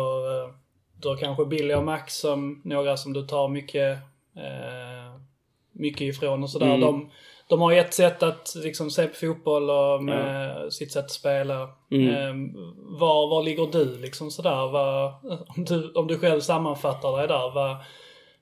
har 1.09 1.17
kanske 1.17 1.45
Billy 1.47 1.75
och 1.75 1.85
Max 1.85 2.17
som 2.19 2.61
några 2.65 2.97
som 2.97 3.13
du 3.13 3.23
tar 3.23 3.49
mycket, 3.49 3.99
eh, 4.37 5.21
mycket 5.73 6.01
ifrån 6.01 6.43
och 6.43 6.51
sådär. 6.51 6.67
Mm. 6.67 6.81
De, 6.81 7.11
de 7.49 7.61
har 7.61 7.73
ett 7.73 7.95
sätt 7.95 8.23
att 8.23 8.55
liksom 8.57 8.91
se 8.91 9.07
på 9.07 9.15
fotboll 9.15 9.71
och 9.71 10.05
med 10.05 10.73
sitt 10.73 10.93
sätt 10.93 11.05
att 11.05 11.11
spela. 11.11 11.69
Mm. 11.91 12.09
Eh, 12.09 12.61
var, 12.77 13.31
var 13.31 13.43
ligger 13.43 13.67
du 13.73 13.99
liksom 13.99 14.31
sådär? 14.31 14.69
Vad, 14.73 15.15
om, 15.57 15.65
du, 15.65 15.93
om 15.93 16.07
du 16.07 16.19
själv 16.19 16.41
sammanfattar 16.41 17.19
dig 17.19 17.29
där, 17.29 17.55
vad, 17.55 17.77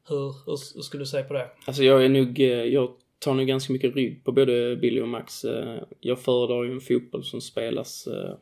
hur, 0.08 0.46
hur, 0.46 0.74
hur 0.74 0.82
skulle 0.82 1.02
du 1.02 1.06
säga 1.06 1.24
på 1.24 1.34
det? 1.34 1.48
Alltså 1.66 1.82
jag 1.82 2.04
är 2.04 2.08
nog, 2.08 2.40
eh, 2.40 2.46
jag 2.46 2.90
tar 3.18 3.34
nog 3.34 3.46
ganska 3.46 3.72
mycket 3.72 3.94
rygg 3.96 4.24
på 4.24 4.32
både 4.32 4.76
Billy 4.76 5.00
och 5.00 5.08
Max. 5.08 5.44
Eh, 5.44 5.82
Jag 6.00 6.18
föredrar 6.18 6.64
ju 6.64 6.72
en 6.72 6.80
fotboll 6.80 7.24
som 7.24 7.40
spelas, 7.40 8.06
eh, 8.06 8.34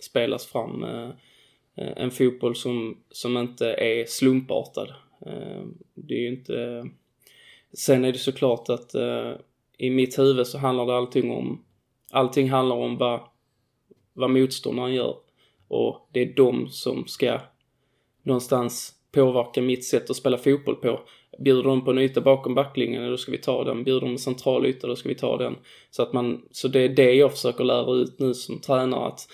spelas 0.00 0.46
fram. 0.46 0.84
Eh, 1.76 1.92
en 1.96 2.10
fotboll 2.10 2.56
som, 2.56 2.98
som 3.10 3.36
inte 3.36 3.66
är 3.66 4.04
slumpartad. 4.04 4.88
Eh, 5.26 5.62
det 5.94 6.14
är 6.14 6.20
ju 6.20 6.28
inte... 6.28 6.86
Sen 7.72 8.04
är 8.04 8.12
det 8.12 8.18
såklart 8.18 8.68
att 8.68 8.94
eh, 8.94 9.32
i 9.78 9.90
mitt 9.90 10.18
huvud 10.18 10.46
så 10.46 10.58
handlar 10.58 10.86
det 10.86 10.96
allting 10.96 11.30
om, 11.30 11.64
allting 12.10 12.50
handlar 12.50 12.76
om 12.76 12.96
vad, 12.96 13.20
vad 14.12 14.30
motståndaren 14.30 14.94
gör. 14.94 15.16
Och 15.68 16.08
det 16.12 16.20
är 16.20 16.34
de 16.36 16.68
som 16.68 17.06
ska 17.06 17.40
någonstans 18.22 18.94
påverka 19.12 19.62
mitt 19.62 19.84
sätt 19.84 20.10
att 20.10 20.16
spela 20.16 20.38
fotboll 20.38 20.76
på. 20.76 21.00
Bjuder 21.38 21.62
de 21.62 21.84
på 21.84 21.90
en 21.90 21.98
yta 21.98 22.20
bakom 22.20 22.54
backlinjen, 22.54 23.10
då 23.10 23.16
ska 23.16 23.32
vi 23.32 23.38
ta 23.38 23.64
den. 23.64 23.84
Bjuder 23.84 24.00
de 24.00 24.10
en 24.10 24.18
central 24.18 24.66
yta, 24.66 24.86
då 24.86 24.96
ska 24.96 25.08
vi 25.08 25.14
ta 25.14 25.36
den. 25.36 25.56
Så 25.90 26.02
att 26.02 26.12
man, 26.12 26.42
så 26.50 26.68
det 26.68 26.80
är 26.80 26.88
det 26.88 27.14
jag 27.14 27.32
försöker 27.32 27.64
lära 27.64 27.94
ut 27.94 28.18
nu 28.18 28.34
som 28.34 28.60
tränare, 28.60 29.06
att 29.06 29.28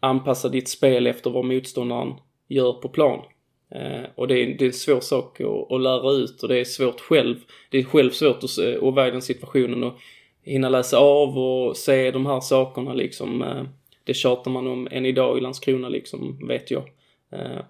anpassa 0.00 0.48
ditt 0.48 0.68
spel 0.68 1.06
efter 1.06 1.30
vad 1.30 1.44
motståndaren 1.44 2.14
gör 2.48 2.72
på 2.72 2.88
plan. 2.88 3.24
Eh, 3.70 4.04
och 4.14 4.28
det 4.28 4.34
är, 4.34 4.46
det 4.58 4.64
är 4.64 4.66
en 4.66 4.72
svår 4.72 5.00
sak 5.00 5.40
att, 5.40 5.72
att 5.72 5.80
lära 5.80 6.12
ut 6.12 6.42
och 6.42 6.48
det 6.48 6.60
är 6.60 6.64
svårt 6.64 7.00
själv. 7.00 7.36
Det 7.70 7.78
är 7.78 7.84
själv 7.84 8.10
svårt 8.10 8.44
att, 8.44 8.58
att 8.82 8.94
vara 8.94 9.08
i 9.08 9.10
den 9.10 9.22
situationen 9.22 9.82
och 9.84 9.98
hinna 10.42 10.68
läsa 10.68 10.98
av 10.98 11.38
och 11.38 11.76
se 11.76 12.10
de 12.10 12.26
här 12.26 12.40
sakerna 12.40 12.94
liksom. 12.94 13.42
Eh, 13.42 13.64
det 14.04 14.14
tjatar 14.14 14.50
man 14.50 14.66
om 14.66 14.88
än 14.90 15.06
idag 15.06 15.38
i 15.38 15.40
Landskrona 15.40 15.88
liksom, 15.88 16.48
vet 16.48 16.70
jag. 16.70 16.90
Eh, 17.32 17.60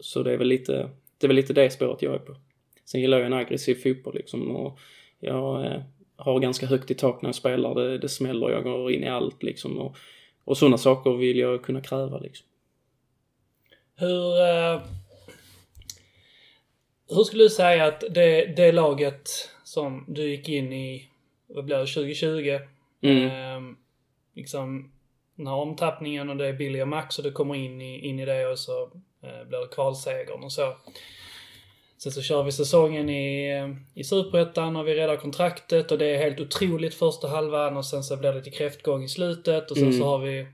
så 0.00 0.22
det 0.22 0.32
är 0.32 0.38
väl 0.38 0.48
lite, 0.48 0.90
det 1.18 1.26
är 1.26 1.28
väl 1.28 1.36
lite 1.36 1.52
det 1.52 1.70
spåret 1.70 2.02
jag 2.02 2.14
är 2.14 2.18
på. 2.18 2.36
Sen 2.84 3.00
gillar 3.00 3.18
jag 3.18 3.26
en 3.26 3.32
aggressiv 3.32 3.74
fotboll 3.74 4.14
liksom 4.14 4.56
och 4.56 4.78
jag 5.20 5.66
eh, 5.66 5.82
har 6.16 6.40
ganska 6.40 6.66
högt 6.66 6.90
i 6.90 6.94
tak 6.94 7.22
när 7.22 7.28
jag 7.28 7.34
spelar. 7.34 7.74
Det, 7.74 7.98
det 7.98 8.08
smäller, 8.08 8.50
jag 8.50 8.64
går 8.64 8.92
in 8.92 9.04
i 9.04 9.08
allt 9.08 9.42
liksom 9.42 9.78
och, 9.78 9.96
och 10.48 10.58
sådana 10.58 10.78
saker 10.78 11.10
vill 11.10 11.38
jag 11.38 11.62
kunna 11.62 11.80
kräva 11.80 12.18
liksom. 12.18 12.46
Hur, 13.94 14.40
eh, 14.40 14.80
hur 17.08 17.24
skulle 17.24 17.42
du 17.42 17.48
säga 17.48 17.84
att 17.86 18.04
det, 18.10 18.56
det 18.56 18.72
laget 18.72 19.28
som 19.64 20.04
du 20.08 20.30
gick 20.30 20.48
in 20.48 20.72
i, 20.72 21.08
vad 21.46 21.64
blir 21.64 21.76
det, 21.76 21.86
2020? 21.86 22.58
Mm. 23.00 23.26
Eh, 23.26 23.74
liksom 24.34 24.92
den 25.34 25.46
här 25.46 25.54
omtappningen 25.54 26.30
och 26.30 26.36
det 26.36 26.46
är 26.46 26.52
Billy 26.52 26.82
och 26.82 26.88
Max 26.88 27.18
och 27.18 27.24
du 27.24 27.32
kommer 27.32 27.54
in 27.54 27.80
i, 27.80 28.08
in 28.08 28.20
i 28.20 28.24
det 28.24 28.46
och 28.46 28.58
så 28.58 28.82
eh, 29.22 29.44
blir 29.48 29.58
det 29.58 29.74
kvalsegern 29.74 30.44
och 30.44 30.52
så. 30.52 30.76
Sen 31.98 32.12
så 32.12 32.22
kör 32.22 32.42
vi 32.42 32.52
säsongen 32.52 33.10
i, 33.10 33.54
i 33.94 34.04
Superettan 34.04 34.76
och 34.76 34.88
vi 34.88 34.94
räddar 34.94 35.16
kontraktet 35.16 35.92
och 35.92 35.98
det 35.98 36.06
är 36.06 36.18
helt 36.18 36.40
otroligt 36.40 36.94
första 36.94 37.28
halvan 37.28 37.76
och 37.76 37.84
sen 37.86 38.02
så 38.02 38.16
blir 38.16 38.30
det 38.32 38.38
lite 38.38 38.50
kräftgång 38.50 39.04
i 39.04 39.08
slutet 39.08 39.70
och 39.70 39.76
sen 39.76 39.86
Mm. 39.86 39.98
så 39.98 40.04
har 40.04 40.18
vi 40.18 40.46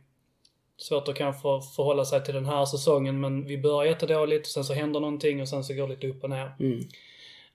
svårt 0.77 1.09
att 1.09 1.15
kanske 1.17 1.43
förhålla 1.77 2.05
sig 2.05 2.25
till 2.25 2.35
den 2.35 2.47
här 2.47 2.65
säsongen 2.65 3.21
men 3.21 3.47
vi 3.47 3.59
börjar 3.59 3.85
jättedåligt 3.91 4.47
och 4.47 4.51
sen 4.51 4.65
så 4.65 4.73
händer 4.75 5.01
någonting 5.01 5.41
och 5.41 5.49
sen 5.49 5.65
så 5.65 5.75
går 5.75 5.89
det 5.89 5.95
lite 5.95 6.09
upp 6.09 6.25
och 6.25 6.31
ner. 6.31 6.53
Mm. 6.61 6.81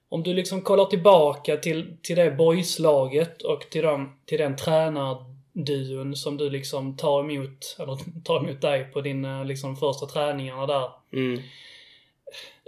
Om 0.10 0.24
du 0.24 0.34
liksom 0.34 0.62
kollar 0.62 0.86
tillbaka 0.86 1.58
till, 1.58 1.98
till 2.02 2.16
det 2.16 2.32
boyslaget 2.32 3.42
och 3.42 3.62
till, 3.72 3.82
dem, 3.84 4.20
till 4.26 4.38
den 4.38 4.56
tränarduon 4.56 6.16
som 6.16 6.38
du 6.38 6.50
liksom 6.50 6.98
tar 6.98 7.20
emot, 7.20 7.76
eller 7.80 7.98
tar 8.24 8.38
emot 8.38 8.62
dig 8.62 8.84
på 8.84 9.02
dina 9.02 9.44
liksom 9.44 9.76
första 9.76 10.06
träningarna 10.06 10.66
där. 10.68 10.90
Mm. 11.14 11.42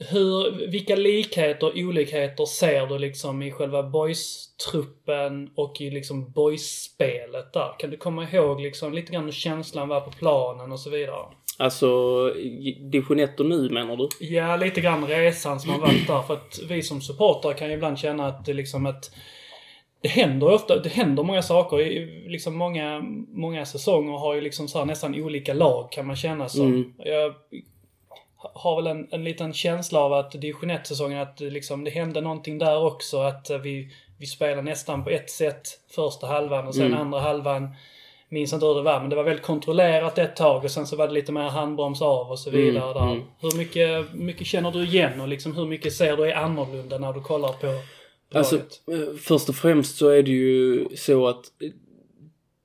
Hur, 0.10 0.68
vilka 0.68 0.96
likheter 0.96 1.68
och 1.68 1.78
olikheter 1.78 2.46
ser 2.46 2.88
du 2.88 2.98
liksom 3.00 3.42
i 3.42 3.52
själva 3.52 3.84
boys-truppen 3.84 5.50
och 5.56 5.82
i 5.82 5.90
liksom 5.90 6.32
boys-spelet 6.32 7.54
där? 7.54 7.80
Kan 7.80 7.90
du 7.90 7.98
komma 7.98 8.30
ihåg 8.30 8.62
liksom 8.62 8.94
lite 8.94 9.12
grann 9.12 9.26
hur 9.26 9.32
känslan 9.32 9.88
var 9.88 10.02
på 10.02 10.12
planen 10.12 10.72
och 10.72 10.80
så 10.80 10.90
vidare? 10.90 11.26
Alltså, 11.58 12.30
division 12.92 13.20
1 13.20 13.40
och 13.40 13.46
nu 13.46 13.70
menar 13.70 13.98
du? 13.98 14.10
Ja, 14.20 14.56
lite 14.56 14.82
grann 14.82 15.08
resan 15.08 15.60
som 15.60 15.70
har 15.70 15.80
varit 15.80 16.08
där. 16.08 16.22
För 16.22 16.34
att 16.34 16.60
vi 16.70 16.82
som 16.82 17.02
supportrar 17.02 17.54
kan 17.54 17.68
ju 17.68 17.74
ibland 17.74 18.00
känna 18.00 18.28
att 18.28 18.46
det 18.46 18.54
liksom 18.54 18.86
ett... 18.86 19.12
Det 20.02 20.10
händer 20.10 20.54
ofta, 20.54 20.80
det 20.80 20.90
händer 20.90 21.24
många 21.24 21.42
saker. 21.42 21.78
Liksom 22.30 22.58
många, 22.58 23.02
många 23.28 23.66
säsonger 23.66 24.18
har 24.18 24.36
ju 24.36 24.42
liksom 24.42 24.68
så 24.68 24.80
här 24.80 24.86
nästan 24.86 25.16
olika 25.16 25.54
lag 25.54 25.92
kan 25.92 26.08
man 26.08 26.16
känna 26.16 26.50
som. 26.50 26.66
Mm. 26.66 26.94
Jag 26.98 27.34
har 28.54 28.76
väl 28.76 28.88
en, 28.88 29.08
en 29.12 29.24
liten 29.24 29.54
känsla 29.54 30.00
av 30.00 30.14
att 30.14 30.32
division 30.32 30.72
1-säsongen, 30.72 31.20
att 31.22 31.40
liksom, 31.40 31.84
det 31.84 31.92
hände 31.92 32.22
någonting 32.22 32.58
där 32.58 32.84
också. 32.86 33.18
Att 33.20 33.50
eh, 33.50 33.58
vi, 33.58 33.88
vi 34.20 34.26
spelade 34.26 34.62
nästan 34.62 35.04
på 35.04 35.10
ett 35.10 35.30
sätt 35.30 35.68
första 35.96 36.28
halvan 36.28 36.68
och 36.68 36.76
sen 36.76 36.86
Mm. 36.86 37.00
andra 37.00 37.20
halvan 37.20 37.70
minns 38.30 38.54
inte 38.54 38.66
hur 38.66 38.76
det 38.76 38.82
var, 38.82 39.00
men 39.00 39.10
det 39.10 39.16
var 39.16 39.24
väldigt 39.24 39.46
kontrollerat 39.46 40.18
ett 40.18 40.36
tag 40.36 40.64
och 40.64 40.72
sen 40.72 40.88
så 40.88 40.96
var 40.96 41.08
det 41.08 41.14
lite 41.14 41.32
mer 41.32 41.42
handbroms 41.50 42.02
av 42.02 42.32
och 42.32 42.40
så 42.40 42.50
Mm, 42.50 42.62
vidare 42.62 42.94
där. 42.94 43.12
mm. 43.12 43.24
Hur 43.40 43.58
mycket, 43.58 44.14
mycket 44.14 44.48
känner 44.48 44.72
du 44.72 44.84
igen 44.84 45.22
och 45.22 45.28
liksom 45.28 45.56
hur 45.56 45.66
mycket 45.66 45.94
ser 45.94 46.18
du 46.18 46.24
är 46.32 46.36
annorlunda 46.36 46.98
när 46.98 47.14
du 47.14 47.22
kollar 47.22 47.54
på 47.54 47.68
Alltså, 48.34 48.56
eh, 48.56 49.16
först 49.20 49.50
och 49.50 49.56
främst 49.56 49.98
så 49.98 50.10
är 50.10 50.24
det 50.24 50.32
ju 50.32 50.86
så 50.96 51.28
att 51.28 51.46
eh, 51.62 51.70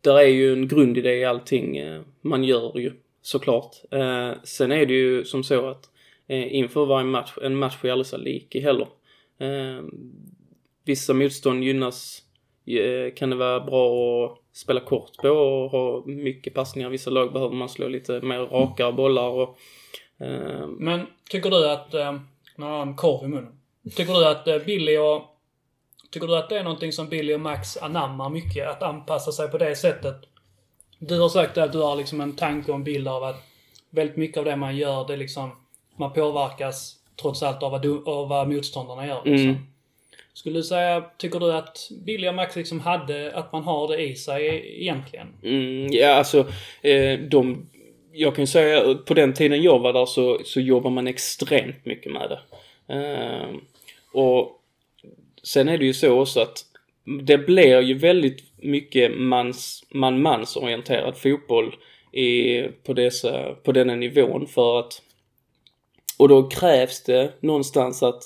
där 0.00 0.18
är 0.18 0.26
ju 0.26 0.52
en 0.52 0.68
grundidé 0.68 1.14
i 1.14 1.24
allting 1.24 1.80
man 2.20 2.44
gör 2.44 2.78
ju, 2.78 2.92
såklart. 3.26 3.76
Eh, 3.90 4.32
sen 4.44 4.72
är 4.72 4.86
det 4.86 4.94
ju 4.94 5.24
som 5.24 5.44
så 5.44 5.68
att 5.68 5.90
eh, 6.26 6.54
inför 6.54 6.86
varje 6.86 7.06
match, 7.06 7.32
en 7.42 7.56
match 7.56 7.84
är 7.84 7.90
aldrig 7.90 8.06
så 8.06 8.16
lik 8.16 8.54
heller. 8.54 8.88
Eh, 9.38 9.84
vissa 10.84 11.14
motstånd 11.14 11.64
gynnas, 11.64 12.22
eh, 12.66 13.14
kan 13.14 13.30
det 13.30 13.36
vara 13.36 13.60
bra 13.60 14.26
att 14.26 14.56
spela 14.56 14.80
kort 14.80 15.16
på 15.22 15.28
och 15.28 15.70
ha 15.70 16.02
mycket 16.06 16.54
passningar. 16.54 16.90
Vissa 16.90 17.10
lag 17.10 17.32
behöver 17.32 17.54
man 17.54 17.68
slå 17.68 17.88
lite 17.88 18.20
mer 18.20 18.38
rakare 18.38 18.92
bollar 18.92 19.28
och 19.28 19.58
eh, 20.20 20.66
Men 20.66 21.06
tycker 21.30 21.50
du 21.50 21.70
att, 21.70 21.94
eh, 21.94 22.20
när 22.56 22.66
han 22.66 22.88
har 22.88 22.96
korv 22.96 23.24
i 23.24 23.28
munnen. 23.28 23.58
Tycker 23.96 24.12
du 24.12 24.26
att 24.26 24.48
eh, 24.48 24.58
Billy 24.58 24.98
och 24.98 25.22
Tycker 26.10 26.26
du 26.26 26.36
att 26.36 26.48
det 26.48 26.58
är 26.58 26.64
någonting 26.64 26.92
som 26.92 27.08
Billy 27.08 27.34
och 27.34 27.40
Max 27.40 27.76
anammar 27.76 28.30
mycket? 28.30 28.68
Att 28.68 28.82
anpassa 28.82 29.32
sig 29.32 29.48
på 29.48 29.58
det 29.58 29.76
sättet? 29.76 30.16
Du 30.98 31.20
har 31.20 31.28
sagt 31.28 31.59
att 31.59 31.72
du 31.72 31.78
har 31.78 31.96
liksom 31.96 32.20
en 32.20 32.37
tanke 32.37 32.70
och 32.70 32.76
en 32.76 32.85
bild 32.85 33.09
av 33.09 33.24
att 33.24 33.42
väldigt 33.90 34.16
mycket 34.16 34.37
av 34.37 34.44
det 34.44 34.56
man 34.56 34.76
gör, 34.76 35.06
det 35.06 35.16
liksom 35.16 35.50
man 35.96 36.12
påverkas 36.12 36.96
trots 37.20 37.42
allt 37.42 37.62
av 37.62 37.70
vad, 37.70 37.82
du, 37.82 38.02
av 38.06 38.28
vad 38.28 38.48
motståndarna 38.48 39.06
gör. 39.06 39.22
Liksom. 39.24 39.48
Mm. 39.48 39.66
Skulle 40.32 40.59
du 40.59 40.62
säga, 40.62 41.04
tycker 41.18 41.40
du 41.40 41.52
att 41.52 41.90
Billy 42.06 42.28
och 42.28 42.35
Max 42.35 42.56
liksom 42.56 42.80
hade, 42.80 43.32
att 43.35 43.52
man 43.52 43.62
har 43.62 43.88
det 43.88 44.02
i 44.02 44.14
sig 44.14 44.74
egentligen? 44.82 45.26
Mm, 45.42 45.92
ja, 45.92 46.14
alltså 46.14 46.46
eh, 46.82 47.18
de... 47.18 47.68
Jag 48.12 48.35
kan 48.35 48.42
ju 48.42 48.46
säga 48.46 48.94
på 48.94 49.14
den 49.14 49.35
tiden 49.35 49.62
jag 49.62 49.78
var 49.78 49.92
där 49.92 50.06
så, 50.06 50.40
så 50.44 50.61
jobbar 50.61 50.90
man 50.90 51.06
extremt 51.06 51.85
mycket 51.85 52.12
med 52.12 52.30
det. 52.30 52.40
Eh, 52.94 53.48
och 54.12 54.62
sen 55.42 55.68
är 55.68 55.78
det 55.78 55.85
ju 55.85 55.94
så 55.94 56.20
också 56.20 56.40
att 56.40 56.64
det 57.22 57.38
blir 57.38 57.80
ju 57.80 57.94
väldigt 57.94 58.45
mycket 58.62 59.18
mans, 59.18 59.84
man-mansorienterad 59.90 61.16
fotboll 61.16 61.74
i, 62.12 62.62
på, 62.62 62.92
dessa, 62.92 63.54
på 63.54 63.72
denna 63.72 63.94
nivån 63.94 64.46
för 64.46 64.78
att 64.78 65.02
och 66.18 66.28
då 66.28 66.48
krävs 66.48 67.02
det 67.02 67.32
någonstans 67.40 68.02
att 68.02 68.22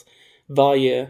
varje 0.46 1.08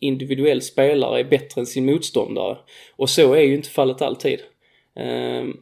individuell 0.00 0.62
spelare 0.62 1.20
är 1.20 1.24
bättre 1.24 1.60
än 1.60 1.66
sin 1.66 1.86
motståndare. 1.86 2.58
Och 2.96 3.10
så 3.10 3.32
är 3.32 3.42
ju 3.42 3.54
inte 3.54 3.68
fallet 3.68 4.02
alltid. 4.02 4.40
Ehm, 4.96 5.56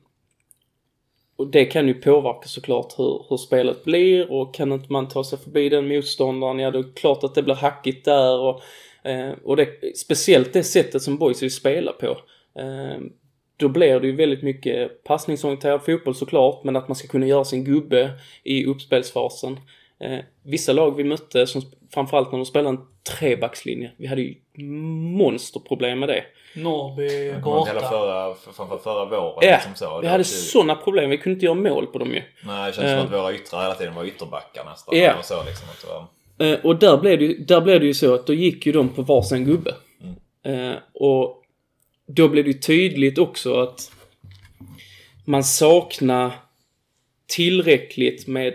och 1.36 1.46
det 1.46 1.64
kan 1.64 1.88
ju 1.88 1.94
påverka 1.94 2.48
såklart 2.48 2.98
hur, 2.98 3.24
hur 3.28 3.36
spelet 3.36 3.84
blir 3.84 4.32
och 4.32 4.54
kan 4.54 4.72
inte 4.72 4.92
man 4.92 5.08
ta 5.08 5.24
sig 5.24 5.38
förbi 5.38 5.68
den 5.68 5.88
motståndaren, 5.88 6.58
ja 6.58 6.70
då 6.70 6.78
är 6.78 6.82
det 6.82 7.00
klart 7.00 7.24
att 7.24 7.34
det 7.34 7.42
blir 7.42 7.54
hackigt 7.54 8.04
där 8.04 8.38
och, 8.38 8.60
eh, 9.04 9.32
och 9.44 9.56
det, 9.56 9.96
speciellt 9.96 10.52
det 10.52 10.64
sättet 10.64 11.02
som 11.02 11.18
boys 11.18 11.42
vill 11.42 11.54
spela 11.54 11.92
på. 11.92 12.18
Ehm, 12.58 13.12
då 13.56 13.68
blir 13.68 14.00
det 14.00 14.06
ju 14.06 14.16
väldigt 14.16 14.42
mycket 14.42 15.04
passningsorienterad 15.04 15.84
fotboll 15.84 16.14
såklart, 16.14 16.64
men 16.64 16.76
att 16.76 16.88
man 16.88 16.94
ska 16.96 17.08
kunna 17.08 17.26
göra 17.26 17.44
sin 17.44 17.64
gubbe 17.64 18.10
i 18.44 18.64
uppspelsfasen. 18.66 19.60
Eh, 20.00 20.18
vissa 20.42 20.72
lag 20.72 20.96
vi 20.96 21.04
mötte, 21.04 21.46
som, 21.46 21.62
framförallt 21.94 22.32
när 22.32 22.38
de 22.38 22.44
spelade 22.46 22.68
en 22.76 22.80
trebackslinje. 23.18 23.90
Vi 23.96 24.06
hade 24.06 24.22
ju 24.22 24.34
monsterproblem 25.16 25.98
med 26.00 26.08
det. 26.08 26.24
Norrby 26.56 27.08
Det 27.08 27.40
var 27.44 27.66
hela 27.66 27.80
förra, 27.80 28.34
framförallt 28.34 28.82
förra 28.82 29.04
våren. 29.04 29.38
Ja, 29.40 29.50
liksom 29.56 29.74
så. 29.74 29.96
vi 30.00 30.06
Det 30.06 30.10
hade 30.12 30.24
sådana 30.24 30.74
problem. 30.74 31.10
Vi 31.10 31.18
kunde 31.18 31.34
inte 31.34 31.46
göra 31.46 31.54
mål 31.54 31.86
på 31.86 31.98
dem 31.98 32.14
ju. 32.14 32.22
Nej, 32.46 32.66
det 32.70 32.76
känns 32.76 32.86
Eh. 32.88 32.96
som 32.98 33.06
att 33.06 33.12
våra 33.12 33.34
yttrar 33.34 33.62
hela 33.62 33.74
tiden 33.74 33.94
var 33.94 34.04
ytterbackar 34.04 34.64
nästan. 34.64 34.98
Ja. 34.98 35.14
Och 35.18 35.24
så 35.24 35.44
liksom. 35.44 35.68
Att 35.68 35.80
det 35.80 35.88
var... 36.46 36.52
Eh, 36.52 36.58
och 36.64 36.76
där 36.76 36.96
blev, 36.96 37.18
det, 37.18 37.24
ju- 37.24 37.44
där 37.44 37.60
blev 37.60 37.80
det 37.80 37.86
ju 37.86 37.94
så 37.94 38.14
att 38.14 38.26
då 38.26 38.34
gick 38.34 38.66
ju 38.66 38.72
de 38.72 38.88
på 38.88 39.02
varsin 39.02 39.44
gubbe. 39.44 39.74
Eh, 40.44 40.72
och 40.94 41.41
då 42.14 42.28
blev 42.28 42.44
det 42.44 42.50
ju 42.50 42.58
tydligt 42.58 43.18
också 43.18 43.54
att 43.54 43.92
man 45.24 45.44
saknar 45.44 46.32
tillräckligt 47.26 48.26
med 48.26 48.54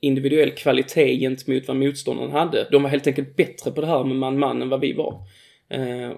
individuell 0.00 0.50
kvalitet 0.50 1.18
gentemot 1.18 1.68
vad 1.68 1.76
motståndaren 1.76 2.32
hade. 2.32 2.68
De 2.70 2.82
var 2.82 2.90
helt 2.90 3.06
enkelt 3.06 3.36
bättre 3.36 3.70
på 3.70 3.80
det 3.80 3.86
här 3.86 4.04
med 4.04 4.16
man-man 4.16 4.62
än 4.62 4.68
vad 4.68 4.80
vi 4.80 4.92
var. 4.92 5.22
Eh, 5.68 6.10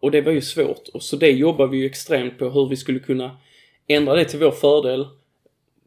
och, 0.00 0.10
det 0.10 0.20
var 0.20 0.32
ju 0.32 0.40
svårt. 0.40 0.88
Och 0.94 1.02
så 1.02 1.16
det 1.16 1.30
jobbar 1.30 1.66
vi 1.66 1.78
ju 1.78 1.86
extremt 1.86 2.38
på 2.38 2.48
hur 2.48 2.68
vi 2.68 2.76
skulle 2.76 2.98
kunna 2.98 3.36
ändra 3.86 4.14
det 4.14 4.24
till 4.24 4.38
vår 4.38 4.50
fördel 4.50 5.06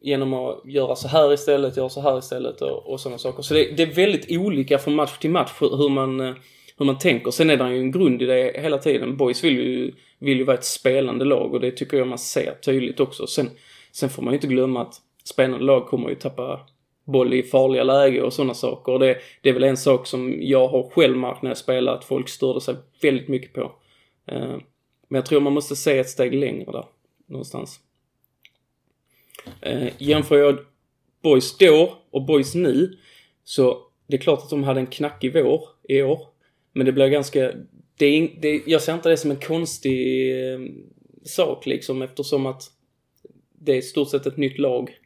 genom 0.00 0.34
att 0.34 0.62
göra 0.64 0.96
så 0.96 1.08
här 1.08 1.32
istället, 1.32 1.76
göra 1.76 1.88
så 1.88 2.00
här 2.00 2.18
istället 2.18 2.62
och, 2.62 2.92
och 2.92 3.00
sådana 3.00 3.18
saker. 3.18 3.42
Så 3.42 3.54
det, 3.54 3.76
det 3.76 3.82
är 3.82 3.86
väldigt 3.94 4.30
olika 4.30 4.78
från 4.78 4.94
match 4.94 5.18
till 5.18 5.30
match 5.30 5.52
hur 5.60 5.76
hur 5.76 5.88
man, 5.88 6.20
eh, 6.20 6.34
hur 6.78 6.86
man 6.86 6.98
tänker. 6.98 7.30
Sen 7.30 7.50
är 7.50 7.56
det 7.56 7.74
ju 7.74 7.78
en 7.80 7.92
grund 7.92 8.22
i 8.22 8.26
det 8.26 8.60
hela 8.60 8.78
tiden. 8.78 9.16
Boys 9.16 9.44
vill 9.44 9.56
ju, 9.58 9.94
vill 10.18 10.38
ju 10.38 10.44
vara 10.44 10.56
ett 10.56 10.64
spelande 10.64 11.24
lag 11.24 11.54
och 11.54 11.60
det 11.60 11.70
tycker 11.70 11.96
jag 11.96 12.06
man 12.08 12.18
ser 12.18 12.54
tydligt 12.54 13.00
också. 13.00 13.26
Sen, 13.26 13.50
sen 13.92 14.10
får 14.10 14.22
man 14.22 14.32
ju 14.32 14.36
inte 14.36 14.46
glömma 14.46 14.82
att 14.82 14.94
spelande 15.24 15.64
lag 15.64 15.86
kommer 15.86 16.08
ju 16.08 16.14
tappa 16.14 16.60
boll 17.04 17.34
i 17.34 17.42
farliga 17.42 17.84
läge 17.84 18.22
och 18.22 18.32
sådana 18.32 18.54
saker. 18.54 18.92
Och 18.92 18.98
det, 18.98 19.18
det 19.42 19.48
är 19.48 19.52
väl 19.52 19.64
en 19.64 19.76
sak 19.76 20.06
som 20.06 20.34
jag 20.40 20.68
har 20.68 20.90
själv 20.90 21.16
märkt 21.16 21.42
när 21.42 21.50
jag 21.50 21.58
spelar 21.58 21.94
att 21.94 22.04
folk 22.04 22.28
störde 22.28 22.60
sig 22.60 22.74
väldigt 23.02 23.28
mycket 23.28 23.52
på. 23.52 23.72
Eh, 24.26 24.56
Men 25.08 25.18
jag 25.18 25.26
tror 25.26 25.40
man 25.40 25.52
måste 25.52 25.76
se 25.76 25.98
ett 25.98 26.08
steg 26.08 26.34
längre 26.34 26.72
där 26.72 26.84
någonstans. 27.26 27.80
Eh, 29.60 29.88
jämför 29.98 30.38
jag 30.38 30.58
Boys 31.22 31.58
då 31.58 31.94
och 32.10 32.22
Boys 32.22 32.54
nu 32.54 32.98
så 33.44 33.82
det 34.06 34.16
är 34.16 34.20
klart 34.20 34.42
att 34.42 34.50
de 34.50 34.64
hade 34.64 34.80
en 34.80 34.86
knackig 34.86 35.32
vår 35.32 35.62
i 35.88 36.02
år. 36.02 36.35
Men 36.76 36.86
det 36.86 36.92
blir 36.92 37.08
ganska... 37.08 37.52
Det 37.98 38.06
är, 38.06 38.30
det, 38.40 38.62
jag 38.66 38.82
ser 38.82 38.94
inte 38.94 39.08
det 39.08 39.16
som 39.16 39.30
en 39.30 39.40
konstig 39.40 40.30
eh, 40.32 40.60
sak 41.24 41.66
liksom 41.66 42.02
eftersom 42.02 42.46
att 42.46 42.62
det 43.52 43.72
är 43.72 43.76
i 43.76 43.82
stort 43.82 44.10
sett 44.10 44.26
ett 44.26 44.36
nytt 44.36 44.58
lag 44.58 44.98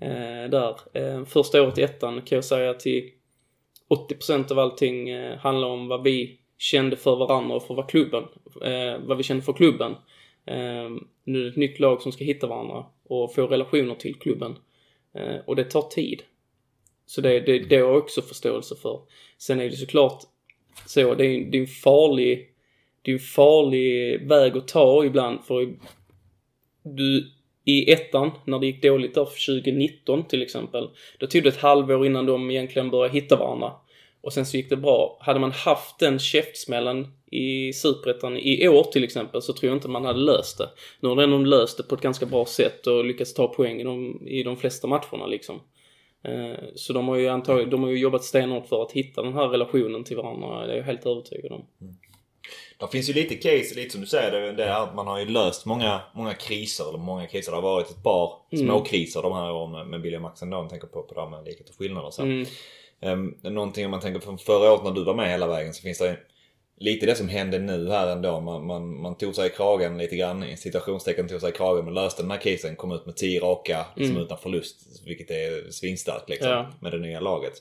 eh, 0.00 0.50
där. 0.50 0.76
Eh, 0.92 1.24
första 1.24 1.62
året 1.62 1.78
i 1.78 1.82
ettan 1.82 2.22
kan 2.22 2.36
jag 2.36 2.44
säga 2.44 2.74
till 2.74 3.10
80% 4.10 4.52
av 4.52 4.58
allting 4.58 5.08
eh, 5.08 5.38
handlar 5.38 5.68
om 5.68 5.88
vad 5.88 6.02
vi 6.02 6.38
kände 6.58 6.96
för 6.96 7.16
varandra 7.16 7.56
och 7.56 7.66
för 7.66 7.74
vad 7.74 7.90
klubben, 7.90 8.24
eh, 8.62 9.00
vad 9.06 9.16
vi 9.16 9.22
kände 9.22 9.42
för 9.42 9.52
klubben. 9.52 9.92
Eh, 10.46 10.90
nu 11.24 11.40
är 11.40 11.44
det 11.44 11.48
ett 11.48 11.56
nytt 11.56 11.80
lag 11.80 12.02
som 12.02 12.12
ska 12.12 12.24
hitta 12.24 12.46
varandra 12.46 12.84
och 13.04 13.34
få 13.34 13.46
relationer 13.46 13.94
till 13.94 14.14
klubben. 14.14 14.56
Eh, 15.14 15.36
och 15.46 15.56
det 15.56 15.64
tar 15.64 15.82
tid. 15.82 16.22
Så 17.06 17.20
det, 17.20 17.40
det, 17.40 17.58
det 17.58 17.76
har 17.76 17.88
jag 17.88 17.96
också 17.96 18.22
förståelse 18.22 18.76
för. 18.76 19.00
Sen 19.38 19.60
är 19.60 19.70
det 19.70 19.76
såklart 19.76 20.24
så, 20.86 21.14
det 21.14 21.26
är, 21.26 21.44
det 21.50 21.58
är 21.58 21.60
en 21.60 21.66
farlig, 21.66 22.48
det 23.02 23.10
är 23.10 23.14
en 23.14 23.20
farlig 23.20 24.28
väg 24.28 24.56
att 24.56 24.68
ta 24.68 25.04
ibland 25.04 25.44
för 25.44 25.74
du, 26.82 27.30
i 27.64 27.92
ettan, 27.92 28.30
när 28.44 28.58
det 28.58 28.66
gick 28.66 28.82
dåligt 28.82 29.14
där 29.14 29.24
för 29.24 29.60
2019 29.62 30.24
till 30.28 30.42
exempel, 30.42 30.88
då 31.18 31.26
tog 31.26 31.42
det 31.42 31.48
ett 31.48 31.56
halvår 31.56 32.06
innan 32.06 32.26
de 32.26 32.50
egentligen 32.50 32.90
började 32.90 33.14
hitta 33.14 33.36
varandra. 33.36 33.72
Och 34.20 34.32
sen 34.32 34.46
så 34.46 34.56
gick 34.56 34.70
det 34.70 34.76
bra. 34.76 35.18
Hade 35.20 35.40
man 35.40 35.52
haft 35.52 35.98
den 35.98 36.18
käftsmällen 36.18 37.06
i 37.30 37.72
Superettan 37.72 38.36
i 38.36 38.68
år 38.68 38.84
till 38.84 39.04
exempel 39.04 39.42
så 39.42 39.52
tror 39.52 39.68
jag 39.68 39.76
inte 39.76 39.88
man 39.88 40.04
hade 40.04 40.18
löst 40.18 40.58
det. 40.58 40.68
Nu 41.00 41.08
har 41.08 41.16
de 41.16 41.22
ändå 41.22 41.38
löst 41.38 41.76
det 41.76 41.82
på 41.82 41.94
ett 41.94 42.00
ganska 42.00 42.26
bra 42.26 42.44
sätt 42.44 42.86
och 42.86 43.04
lyckats 43.04 43.34
ta 43.34 43.48
poäng 43.48 43.80
i 43.80 43.84
de, 43.84 44.26
i 44.26 44.42
de 44.42 44.56
flesta 44.56 44.86
matcherna 44.86 45.26
liksom. 45.26 45.60
Eh, 46.24 46.58
Så 46.74 46.92
de 46.92 47.08
har 47.08 47.16
ju 47.16 47.28
antagligen, 47.28 47.70
de 47.70 47.82
har 47.82 47.90
ju 47.90 47.98
jobbat 47.98 48.24
stenhårt 48.24 48.66
för 48.66 48.82
att 48.82 48.92
hitta 48.92 49.22
den 49.22 49.34
här 49.34 49.48
relationen 49.48 50.04
till 50.04 50.16
varandra, 50.16 50.66
det 50.66 50.72
är 50.72 50.76
jag 50.76 50.84
helt 50.84 51.06
övertygad 51.06 51.52
om. 51.52 51.66
Det 52.78 52.88
finns 52.92 53.08
ju 53.08 53.12
lite 53.12 53.34
case, 53.34 53.74
lite 53.74 53.90
som 53.90 54.00
du 54.00 54.06
säger, 54.06 54.30
det, 54.40 54.52
det 54.52 54.64
är 54.64 54.82
att 54.82 54.94
man 54.94 55.06
har 55.06 55.18
ju 55.18 55.24
löst 55.26 55.66
många, 55.66 56.00
många 56.14 56.34
kriser. 56.34 56.88
Eller 56.88 56.98
många 56.98 57.26
kriser. 57.26 57.52
Det 57.52 57.56
har 57.56 57.62
varit 57.62 57.90
ett 57.90 58.02
par 58.02 58.32
Mm. 58.52 58.66
små 58.66 58.80
kriser 58.84 59.22
de 59.22 59.32
här 59.32 59.52
åren 59.52 59.70
med, 59.72 59.86
med 59.86 60.02
Billy 60.02 60.16
och 60.16 60.22
Max 60.22 60.42
ändå. 60.42 60.56
Om 60.56 60.68
tänker 60.68 60.86
på, 60.86 61.02
på 61.02 61.14
det 61.14 61.20
här 61.20 61.28
med 61.28 61.44
likhet 61.44 61.68
och 61.68 61.76
skillnader 61.78 62.10
sen. 62.10 62.44
Mm. 63.02 63.34
Um, 63.42 63.52
någonting 63.54 63.84
om 63.84 63.90
man 63.90 64.00
tänker 64.00 64.20
från 64.20 64.38
förra 64.38 64.72
året 64.72 64.84
när 64.84 64.90
du 64.90 65.04
var 65.04 65.14
med 65.14 65.30
hela 65.30 65.46
vägen 65.46 65.74
så 65.74 65.82
finns 65.82 65.98
det 65.98 66.16
lite 66.76 67.06
det 67.06 67.14
som 67.14 67.28
hände 67.28 67.58
nu 67.58 67.90
här 67.90 68.08
ändå. 68.08 68.40
Man, 68.40 68.66
man, 68.66 69.00
man 69.00 69.14
tog 69.16 69.34
sig 69.34 69.46
i 69.46 69.50
kragen 69.50 69.98
lite 69.98 70.16
grann, 70.16 70.44
i 70.44 70.56
citationstecken 70.56 71.28
tog 71.28 71.40
sig 71.40 71.50
i 71.50 71.52
kragen, 71.52 71.84
men 71.84 71.94
löste 71.94 72.22
den 72.22 72.30
här 72.30 72.38
casen, 72.38 72.76
kom 72.76 72.92
ut 72.92 73.06
med 73.06 73.16
10 73.16 73.40
raka 73.40 73.86
liksom, 73.96 74.16
utan 74.16 74.38
förlust. 74.38 74.76
Vilket 75.06 75.30
är 75.30 75.70
svinstarkt 75.70 76.28
liksom, 76.28 76.50
Ja. 76.50 76.70
med 76.80 76.92
det 76.92 76.98
nya 76.98 77.20
laget. 77.20 77.52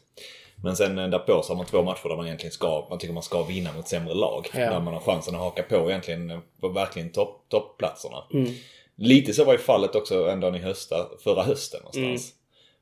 Men 0.64 0.76
sen 0.76 1.00
eh, 1.00 1.10
därpå 1.10 1.42
så 1.44 1.52
har 1.54 1.58
man 1.58 1.66
två 1.66 1.84
matcher 1.84 2.10
där 2.10 2.16
man 2.16 2.26
egentligen 2.26 2.52
ska, 2.52 2.88
man 2.90 3.00
tycker 3.00 3.14
man 3.14 3.24
ska 3.24 3.44
vinna 3.44 3.74
mot 3.74 3.88
sämre 3.88 4.14
lag. 4.14 4.48
Ja. 4.54 4.60
Där 4.60 4.80
man 4.80 4.94
har 4.94 5.02
chansen 5.02 5.36
att 5.36 5.42
haka 5.42 5.64
på 5.64 5.90
egentligen 5.90 6.30
eh, 6.30 6.40
på 6.62 6.70
verkligen 6.70 7.12
topp, 7.12 7.46
toppplatserna. 7.50 8.24
Mm. 8.34 8.52
Lite 8.96 9.34
så 9.34 9.44
var 9.46 9.54
ju 9.54 9.60
fallet 9.60 9.96
också 9.96 10.30
ändå 10.30 10.56
i 10.56 10.60
hösta, 10.60 10.96
förra 11.24 11.44
hösten 11.44 11.80
någonstans. 11.80 12.34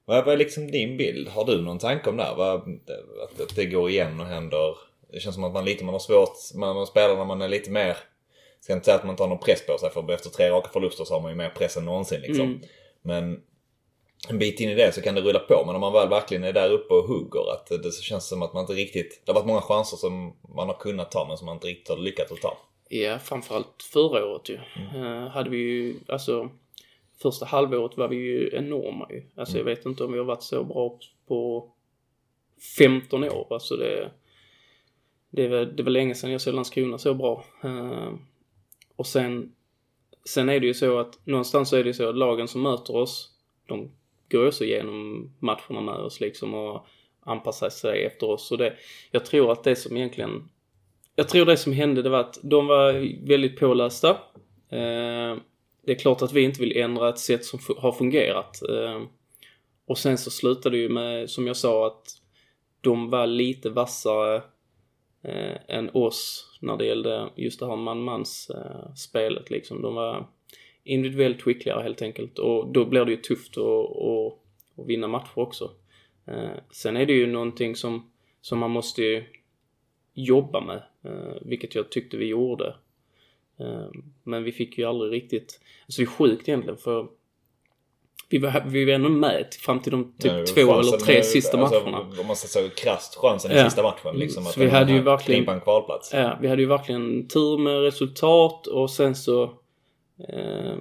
Vad 0.06 0.26
vad 0.26 0.34
är 0.34 0.38
liksom 0.38 0.72
din 0.72 0.98
bild? 0.98 1.28
Har 1.28 1.46
du 1.46 1.62
någon 1.62 1.80
tanke 1.80 2.10
om 2.10 2.18
det 2.18 2.24
här? 2.24 2.56
Att 2.56 3.56
det 3.56 3.66
går 3.66 3.90
igen 3.90 4.20
och 4.20 4.26
händer? 4.26 4.76
Det 5.12 5.20
känns 5.20 5.36
som 5.36 5.44
att 5.44 5.54
man 5.54 5.66
lite 5.66 5.84
man 5.84 5.94
har 5.94 6.00
svårt, 6.00 6.38
man, 6.56 6.76
man 6.76 6.88
spelar 6.88 7.16
när 7.16 7.26
man 7.26 7.42
är 7.42 7.50
lite 7.50 7.72
mer 7.72 7.98
Ska 8.62 8.74
inte 8.74 8.86
säga 8.86 8.98
att 8.98 9.06
man 9.06 9.16
tar 9.16 9.28
någon 9.28 9.40
press 9.40 9.66
på 9.66 9.78
sig 9.78 9.90
för 9.90 10.12
efter 10.12 10.30
tre 10.30 10.50
raka 10.50 10.70
förluster 10.70 11.04
så 11.04 11.14
har 11.14 11.22
man 11.22 11.32
ju 11.32 11.38
mer 11.38 11.50
press 11.50 11.78
än 11.78 11.86
någonsin 11.86 12.22
liksom. 12.22 12.46
Mm. 12.46 12.62
Men 13.02 13.42
en 14.30 14.40
bit 14.40 14.60
in 14.60 14.70
i 14.70 14.76
det 14.76 14.92
så 14.92 15.02
kan 15.02 15.16
det 15.16 15.22
rulla 15.22 15.40
på. 15.40 15.64
Men 15.66 15.76
om 15.76 15.82
man 15.82 15.94
väl 15.94 16.10
verkligen 16.10 16.44
är 16.44 16.54
där 16.54 16.72
uppe 16.72 16.94
och 16.94 17.04
hugger 17.04 17.54
att 17.54 17.84
det 17.84 17.92
så 17.92 18.02
känns 18.02 18.28
som 18.28 18.42
att 18.42 18.54
man 18.54 18.62
inte 18.62 18.74
riktigt... 18.74 19.22
Det 19.26 19.32
har 19.32 19.40
varit 19.40 19.48
många 19.48 19.62
chanser 19.62 19.98
som 19.98 20.34
man 20.56 20.68
har 20.68 20.76
kunnat 20.76 21.12
ta 21.12 21.28
men 21.28 21.38
som 21.38 21.46
man 21.46 21.56
inte 21.56 21.68
riktigt 21.68 21.90
har 21.90 21.98
lyckats 21.98 22.32
att 22.32 22.42
ta. 22.42 22.58
Ja, 22.90 23.20
framförallt 23.20 23.84
förra 23.94 24.26
året 24.26 24.50
ju. 24.50 24.56
Eh, 24.96 25.28
hade 25.28 25.50
vi 25.50 25.58
ju, 25.58 25.96
alltså 26.08 26.50
första 27.22 27.46
halvåret 27.46 27.98
var 27.98 28.08
vi 28.08 28.16
ju 28.16 28.50
enorma 28.54 29.08
ju. 29.10 29.24
Alltså 29.36 29.58
jag 29.58 29.66
vet 29.66 29.86
inte 29.86 30.04
om 30.04 30.12
vi 30.12 30.18
har 30.18 30.26
varit 30.26 30.44
så 30.44 30.64
bra 30.64 31.00
på 31.28 31.70
15 32.78 33.24
år. 33.24 33.48
Alltså 33.50 33.76
det, 33.76 34.12
det, 35.32 35.48
var, 35.48 35.66
det 35.66 35.84
var 35.84 35.92
länge 35.92 36.16
sedan 36.16 36.32
jag 36.32 36.42
såg 36.42 36.54
Landskrona 36.54 36.98
så 36.98 37.14
bra. 37.14 37.46
Eh, 37.64 38.14
och 38.96 39.08
sen, 39.08 39.52
sen 40.26 40.50
är 40.50 40.60
det 40.60 40.68
ju 40.68 40.74
så 40.74 41.00
att 41.00 41.20
någonstans 41.24 41.70
så 41.70 41.78
är 41.78 41.84
det 41.84 41.90
ju 41.90 41.94
så 41.94 42.10
att 42.10 42.18
lagen 42.18 42.48
som 42.48 42.62
möter 42.62 42.96
oss, 42.96 43.30
de 43.68 43.92
går 44.32 44.42
ju 44.42 44.48
också 44.48 44.64
igenom 44.64 45.32
matcherna 45.40 45.82
med 45.82 45.96
oss 45.96 46.20
liksom 46.20 46.54
och 46.54 46.86
anpassar 47.20 47.70
sig 47.70 48.06
efter 48.06 48.30
oss. 48.30 48.52
Och 48.52 48.58
det, 48.58 48.74
jag 49.12 49.26
tror 49.26 49.52
att 49.52 49.64
det 49.64 49.76
som 49.76 49.98
egentligen 49.98 50.50
jag 51.16 51.30
tror 51.30 51.46
det 51.46 51.58
som 51.58 51.74
hände 51.74 52.02
det 52.02 52.10
var 52.10 52.20
att 52.20 52.40
de 52.44 52.68
var 52.68 52.94
väldigt 53.28 53.60
pålästa. 53.60 54.10
Eh, 54.70 55.38
det 55.86 55.92
är 55.92 56.00
klart 56.00 56.22
att 56.22 56.34
vi 56.34 56.42
inte 56.42 56.60
vill 56.60 56.78
ändra 56.78 57.10
ett 57.10 57.20
sätt 57.20 57.46
som 57.46 57.60
har 57.78 57.92
fungerat. 57.92 58.62
Eh, 58.70 59.02
och 59.86 59.98
sen 59.98 60.18
så 60.18 60.32
slutade 60.32 60.76
det 60.76 60.82
ju 60.82 60.90
med, 60.90 61.30
som 61.30 61.48
jag 61.48 61.58
sa, 61.58 61.88
att 61.88 62.04
de 62.82 63.10
var 63.10 63.28
lite 63.28 63.70
vassare 63.70 64.42
eh, 65.22 65.58
än 65.68 65.90
oss 65.94 66.48
när 66.60 66.78
det 66.78 66.86
gällde 66.86 67.30
just 67.36 67.60
det 67.60 67.68
här 67.68 67.76
man-mans 67.76 68.50
eh, 68.50 68.94
spelet 68.96 69.50
liksom. 69.50 69.82
De 69.82 69.96
var 69.96 70.28
individuellt 70.84 71.42
skickligare 71.42 71.84
helt 71.84 72.02
enkelt 72.02 72.40
och 72.40 72.68
då 72.68 72.86
blir 72.86 73.06
det 73.06 73.12
ju 73.12 73.18
tufft 73.18 73.58
att, 73.58 73.98
att, 73.98 74.34
att 74.76 74.88
vinna 74.88 75.08
matcher 75.08 75.40
också. 75.40 75.72
Eh, 76.26 76.52
sen 76.72 76.98
är 76.98 77.06
det 77.06 77.14
ju 77.14 77.28
någonting 77.28 77.76
som, 77.76 78.12
som 78.42 78.60
man 78.60 78.72
måste 78.72 79.04
ju 79.04 79.24
jobba 80.14 80.62
med, 80.62 80.84
eh, 81.04 81.36
vilket 81.42 81.76
jag 81.76 81.90
tyckte 81.90 82.18
vi 82.18 82.26
gjorde. 82.26 82.76
Eh, 83.60 83.88
men 84.24 84.44
vi 84.44 84.52
fick 84.52 84.78
ju 84.78 84.86
aldrig 84.86 85.12
riktigt, 85.12 85.62
alltså 85.86 86.02
det 86.02 86.06
är 86.06 86.08
sjukt 86.08 86.50
egentligen 86.50 86.78
för 86.78 87.08
vi 88.32 88.38
var, 88.38 88.64
vi 88.68 88.86
var 88.86 88.94
ändå 88.94 89.10
med 89.10 89.46
fram 89.60 89.80
till 89.80 89.92
de 89.92 90.14
typ 90.20 90.32
Ja, 90.32 90.46
två 90.46 90.80
eller 90.80 90.98
tre 90.98 91.18
är- 91.18 91.22
sista 91.22 91.58
alltså, 91.62 91.80
matcherna. 91.80 92.00
Om 92.22 92.28
man 92.28 92.36
ska 92.36 92.48
säga 92.48 92.70
krasst 92.70 93.16
chansen 93.16 93.52
i 93.52 93.56
Ja. 93.56 93.64
sista 93.64 93.84
matchen. 93.84 94.16
Liksom, 94.20 94.44
Så 94.44 94.60
vi 94.60 94.70
hade 94.70 94.92
ju 94.92 95.02
verkligen- 95.02 95.50
en 95.50 95.62
kvalplats. 95.62 96.14
Ja, 96.14 96.38
vi 96.42 96.48
hade 96.48 96.62
ju 96.62 96.68
verkligen 96.68 97.28
tur 97.28 97.58
med 97.58 97.82
resultat 97.82 98.68
och 98.68 98.90
sen 98.90 99.16
så, 99.16 99.44
eh, 100.30 100.76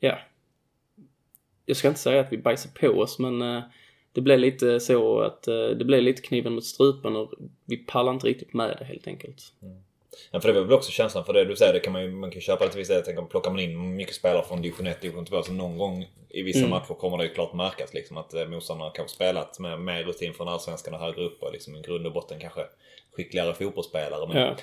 ja. 0.00 0.18
Jag 1.66 1.76
ska 1.76 1.88
inte 1.88 2.00
säga 2.00 2.20
att 2.20 2.32
vi 2.32 2.38
bajsade 2.38 2.74
på 2.80 2.88
oss 3.00 3.18
men 3.18 3.42
eh, 3.42 3.62
det 4.12 4.20
blev 4.20 4.38
lite 4.38 4.80
så 4.80 5.18
att 5.20 5.48
eh, 5.48 5.54
det 5.66 5.84
blev 5.84 6.02
lite 6.02 6.22
kniven 6.22 6.52
mot 6.52 6.64
strupen 6.64 7.16
och 7.16 7.32
vi 7.64 7.76
pallade 7.76 8.14
inte 8.14 8.26
riktigt 8.26 8.54
med 8.54 8.76
det 8.78 8.84
helt 8.84 9.06
enkelt. 9.06 9.42
Ja, 10.30 10.40
för 10.40 10.48
det 10.48 10.54
var 10.60 10.66
väl 10.66 10.72
också 10.72 10.90
känslan 10.90 11.24
för 11.24 11.32
det 11.32 11.44
du 11.44 11.56
säger, 11.56 11.72
det 11.72 11.80
kan 11.80 11.92
man 11.92 12.02
ju 12.02 12.10
man 12.10 12.30
kan 12.30 12.34
ju 12.34 12.40
köpa 12.40 12.64
det 12.64 12.70
till 12.70 12.78
viss 12.78 12.88
del. 12.88 13.02
Tänk 13.04 13.18
om 13.18 13.28
plockar 13.28 13.50
man 13.50 13.60
in 13.60 13.96
mycket 13.96 14.14
spelare 14.14 14.44
från 14.44 14.62
division 14.62 14.86
1, 14.86 15.00
division 15.00 15.26
2 15.26 15.42
så 15.42 15.52
någon 15.52 15.78
gång 15.78 16.06
i 16.30 16.42
vissa 16.42 16.58
Mm. 16.58 16.70
matcher 16.70 16.94
kommer 16.94 17.18
det 17.18 17.24
ju 17.24 17.30
klart 17.34 17.52
märkas 17.54 17.94
liksom 17.94 18.16
att 18.16 18.34
eh, 18.34 18.46
motståndarna 18.46 18.90
kanske 18.94 19.14
spelat 19.14 19.58
med 19.58 19.80
mer 19.80 20.02
rutin 20.04 20.34
från 20.34 20.48
allsvenskan 20.48 20.94
och 20.94 21.00
högre 21.00 21.24
upp 21.24 21.42
och 21.42 21.52
liksom 21.52 21.76
i 21.76 21.80
grund 21.82 22.06
och 22.06 22.12
botten 22.12 22.40
kanske 22.40 22.66
skickligare 23.16 23.54
fotbollsspelare. 23.54 24.26
Men 24.28 24.36
Ja. 24.42 24.56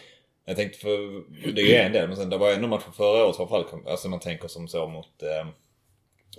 jag 0.45 0.55
tänkte 0.55 0.79
för 0.79 1.23
det 1.53 1.61
är 1.61 1.65
ju 1.65 1.75
en 1.75 1.91
del 1.91 2.07
men 2.07 2.17
sen 2.17 2.29
det 2.29 2.37
var 2.37 2.51
ändå 2.51 2.67
matcher 2.67 2.91
förra 2.93 3.25
året 3.25 3.35
framförallt. 3.35 3.87
Alltså 3.87 4.09
man 4.09 4.19
tänker 4.19 4.47
som 4.47 4.67
så 4.67 4.87
mot 4.87 5.23
eh, 5.23 5.47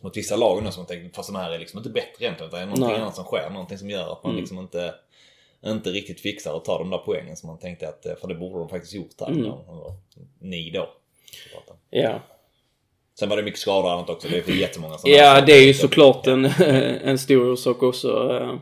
mot 0.03 0.17
vissa 0.17 0.37
lag 0.37 0.63
nu 0.63 0.71
som 0.73 0.81
man 0.81 0.87
tänker 0.87 1.15
fast 1.17 1.29
de 1.33 1.37
här 1.39 1.51
är 1.51 1.59
liksom 1.59 1.79
inte 1.79 1.91
bättre 1.91 2.25
egentligen 2.25 2.49
utan 2.49 2.59
det 2.59 2.63
är 2.63 2.67
någonting 2.67 2.89
Nej. 2.89 3.01
annat 3.03 3.15
som 3.17 3.25
sker. 3.25 3.51
Någonting 3.51 3.79
som 3.79 3.91
gör 3.91 4.13
att 4.13 4.23
man 4.23 4.31
Mm. 4.33 4.41
liksom 4.41 4.59
inte 4.59 4.95
inte 5.67 5.91
riktigt 5.91 6.21
fixar 6.21 6.57
att 6.57 6.65
ta 6.65 6.79
de 6.79 6.91
där 6.91 6.99
poängen 6.99 7.37
som 7.37 7.47
man 7.47 7.59
tänkte 7.59 7.89
att, 7.89 8.07
eh, 8.07 8.15
för 8.21 8.29
det 8.29 8.35
borde 8.35 8.59
de 8.59 8.69
faktiskt 8.69 8.95
gjort 8.95 9.21
här. 9.21 9.27
Mm. 9.27 9.41
Eller 9.45 9.95
Ni 10.41 10.71
då. 10.71 10.89
Ja. 11.91 12.21
Sen 13.19 13.29
var 13.29 13.37
det 13.37 13.43
mycket 13.43 13.61
skador 13.61 13.85
och 13.85 13.93
annat 13.93 14.11
också. 14.11 14.29
Det 14.29 14.39
är 14.39 14.43
för 14.43 14.53
jättemånga 14.53 14.99
sådana 14.99 15.17
Ja, 15.17 15.41
det 15.41 15.53
är 15.53 15.67
ju 15.67 15.75
såklart 15.75 16.27
en, 16.27 16.45
en 17.05 17.19
stor 17.19 17.53
orsak 17.53 17.83
också. 17.83 18.39
eh. 18.41 18.55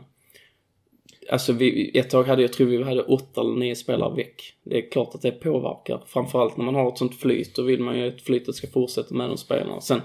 Alltså 1.31 1.53
vi, 1.53 1.97
ett 1.99 2.09
tag 2.09 2.23
hade 2.23 2.41
jag 2.41 2.53
tror 2.53 2.67
vi 2.67 2.83
hade 2.83 3.03
åtta 3.03 3.41
eller 3.41 3.55
nio 3.55 3.75
spelare 3.75 4.15
väck. 4.15 4.53
Det 4.63 4.77
är 4.77 4.89
klart 4.89 5.15
att 5.15 5.21
det 5.21 5.31
påverkar. 5.31 6.03
Framförallt 6.07 6.57
när 6.57 6.65
man 6.65 6.75
har 6.75 6.91
ett 6.91 6.97
sånt 6.97 7.19
flyt. 7.19 7.55
Då 7.55 7.61
vill 7.61 7.79
man 7.79 7.99
ju 7.99 8.07
att 8.07 8.21
flytet 8.21 8.55
ska 8.55 8.67
fortsätta 8.67 9.13
med 9.13 9.29
de 9.29 9.37
spelarna. 9.37 9.81
Sen 9.81 10.01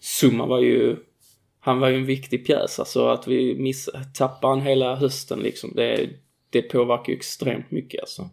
Summa 0.00 0.46
var 0.46 0.60
ju 0.60 0.96
han 1.64 1.80
var 1.80 1.88
ju 1.88 1.96
en 1.96 2.06
viktig 2.06 2.46
pjäs. 2.46 2.78
Alltså 2.78 3.08
att 3.08 3.28
vi 3.28 3.54
miss, 3.54 3.90
tappade 4.14 4.52
han 4.52 4.60
hela 4.60 4.96
hösten 4.96 5.40
liksom. 5.40 5.72
Det, 5.74 6.08
det 6.50 6.62
påverkar 6.62 7.12
ju 7.12 7.16
extremt 7.16 7.70
mycket 7.70 8.00
alltså. 8.00 8.30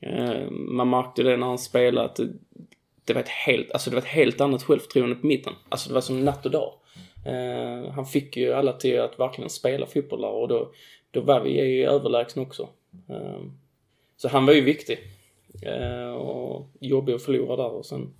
Eh, 0.00 0.50
man 0.50 0.90
märkte 0.90 1.22
det 1.22 1.36
när 1.36 1.46
han 1.46 1.58
spelade 1.58 2.06
att 2.06 2.16
det, 2.16 2.28
det 3.04 3.14
var 3.14 3.20
ett 3.20 3.28
helt, 3.28 3.72
alltså 3.72 3.90
det 3.90 3.96
var 3.96 4.02
ett 4.02 4.08
helt 4.08 4.40
annat 4.40 4.62
självförtroende 4.62 5.14
på 5.14 5.26
mitten. 5.26 5.52
Alltså 5.68 5.88
det 5.88 5.94
var 5.94 6.00
som 6.00 6.24
natt 6.24 6.46
och 6.46 6.52
dag. 6.52 6.72
Eh, 7.26 7.92
han 7.92 8.06
fick 8.06 8.36
ju 8.36 8.52
alla 8.52 8.72
till 8.72 9.00
att 9.00 9.18
verkligen 9.18 9.50
spela 9.50 9.86
fotboll 9.86 10.20
där 10.20 10.30
och 10.30 10.48
då, 10.48 10.72
då 11.10 11.20
var 11.20 11.40
vi 11.40 11.50
ju 11.50 11.86
överlägsna 11.86 12.42
också. 12.42 12.68
Eh, 13.08 13.42
så 14.16 14.28
han 14.28 14.46
var 14.46 14.52
ju 14.52 14.60
viktig. 14.60 14.98
Eh, 15.62 16.12
och 16.12 16.68
jobbig 16.80 17.12
att 17.12 17.22
förlora 17.22 17.56
där 17.56 17.72
och 17.72 17.86
sen 17.86 18.14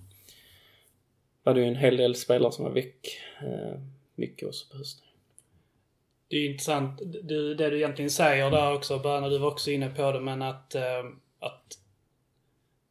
var 1.43 1.53
det 1.53 1.61
ju 1.61 1.67
en 1.67 1.75
hel 1.75 1.97
del 1.97 2.15
spelare 2.15 2.51
som 2.51 2.65
var 2.65 2.71
väck. 2.71 3.07
Eh, 3.41 3.92
mycket 4.15 4.47
också 4.47 4.71
på 4.71 4.77
hösten. 4.77 5.07
Det 6.27 6.35
är 6.37 6.49
intressant, 6.49 7.01
du, 7.23 7.53
det 7.53 7.69
du 7.69 7.77
egentligen 7.77 8.11
säger 8.11 8.51
där 8.51 8.73
också, 8.73 8.99
Börna, 8.99 9.29
du 9.29 9.37
var 9.37 9.51
också 9.51 9.71
inne 9.71 9.89
på 9.89 10.11
det, 10.11 10.19
men 10.19 10.41
att, 10.41 10.75
eh, 10.75 11.03
att 11.39 11.77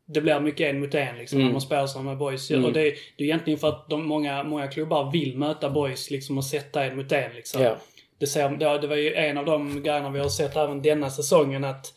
det 0.07 0.21
blir 0.21 0.41
mycket 0.41 0.75
en 0.75 0.81
mot 0.81 0.95
en 0.95 1.19
liksom, 1.19 1.39
Mm. 1.39 1.47
när 1.47 1.53
man 1.53 1.61
spelar 1.61 1.87
som 1.87 2.05
med 2.05 2.19
boys. 2.19 2.51
Mm. 2.51 2.65
Och 2.65 2.73
det, 2.73 2.81
det 3.17 3.25
är 3.25 3.27
egentligen 3.27 3.59
för 3.59 3.69
att 3.69 3.89
de, 3.89 4.07
många, 4.07 4.43
många 4.43 4.69
klubbar 4.69 5.13
vill 5.13 5.39
möta 5.39 5.71
boys 5.71 6.11
liksom 6.11 6.39
och 6.39 6.45
sätta 6.45 6.85
en 6.85 6.97
mot 6.97 7.13
en 7.13 7.35
liksom. 7.35 7.63
Ja. 7.63 7.77
Det, 8.19 8.27
ser, 8.27 8.51
det, 8.51 8.79
det 8.79 8.87
var 8.87 8.97
ju 8.97 9.15
en 9.15 9.39
av 9.39 9.45
de 9.45 9.83
grejerna 9.83 10.11
vi 10.11 10.19
har 10.21 10.29
sett 10.29 10.57
även 10.57 10.83
denna 10.83 11.11
säsongen 11.11 11.65
att 11.65 11.95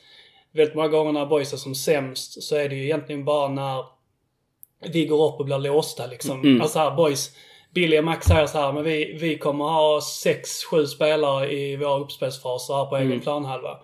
väldigt 0.52 0.76
många 0.76 0.88
gånger 0.88 1.12
när 1.12 1.26
boys 1.26 1.54
är 1.54 1.58
som 1.58 1.76
sämst 1.76 2.44
så 2.44 2.56
är 2.56 2.70
det 2.70 2.76
ju 2.76 2.84
egentligen 2.84 3.26
bara 3.26 3.48
när 3.50 3.86
vi 4.92 5.06
går 5.06 5.34
upp 5.34 5.40
och 5.40 5.46
blir 5.46 5.58
låsta 5.58 6.08
liksom. 6.08 6.42
Mm. 6.42 6.62
Alltså 6.62 6.80
här, 6.80 6.96
boys. 6.96 7.32
Billy 7.76 8.00
och 8.00 8.04
Max 8.04 8.26
säger 8.28 8.48
så 8.48 8.58
här, 8.58 8.72
men 8.72 8.84
vi, 8.84 9.18
vi 9.22 9.38
kommer 9.38 9.66
ha 9.66 10.02
sex, 10.02 10.64
sju 10.64 10.86
spelare 10.88 11.52
i 11.54 11.76
våra 11.76 12.00
uppspelsfaser 12.00 12.74
här 12.74 12.86
på 12.86 12.96
egen 12.96 13.08
Mm. 13.12 13.22
planhalva. 13.22 13.78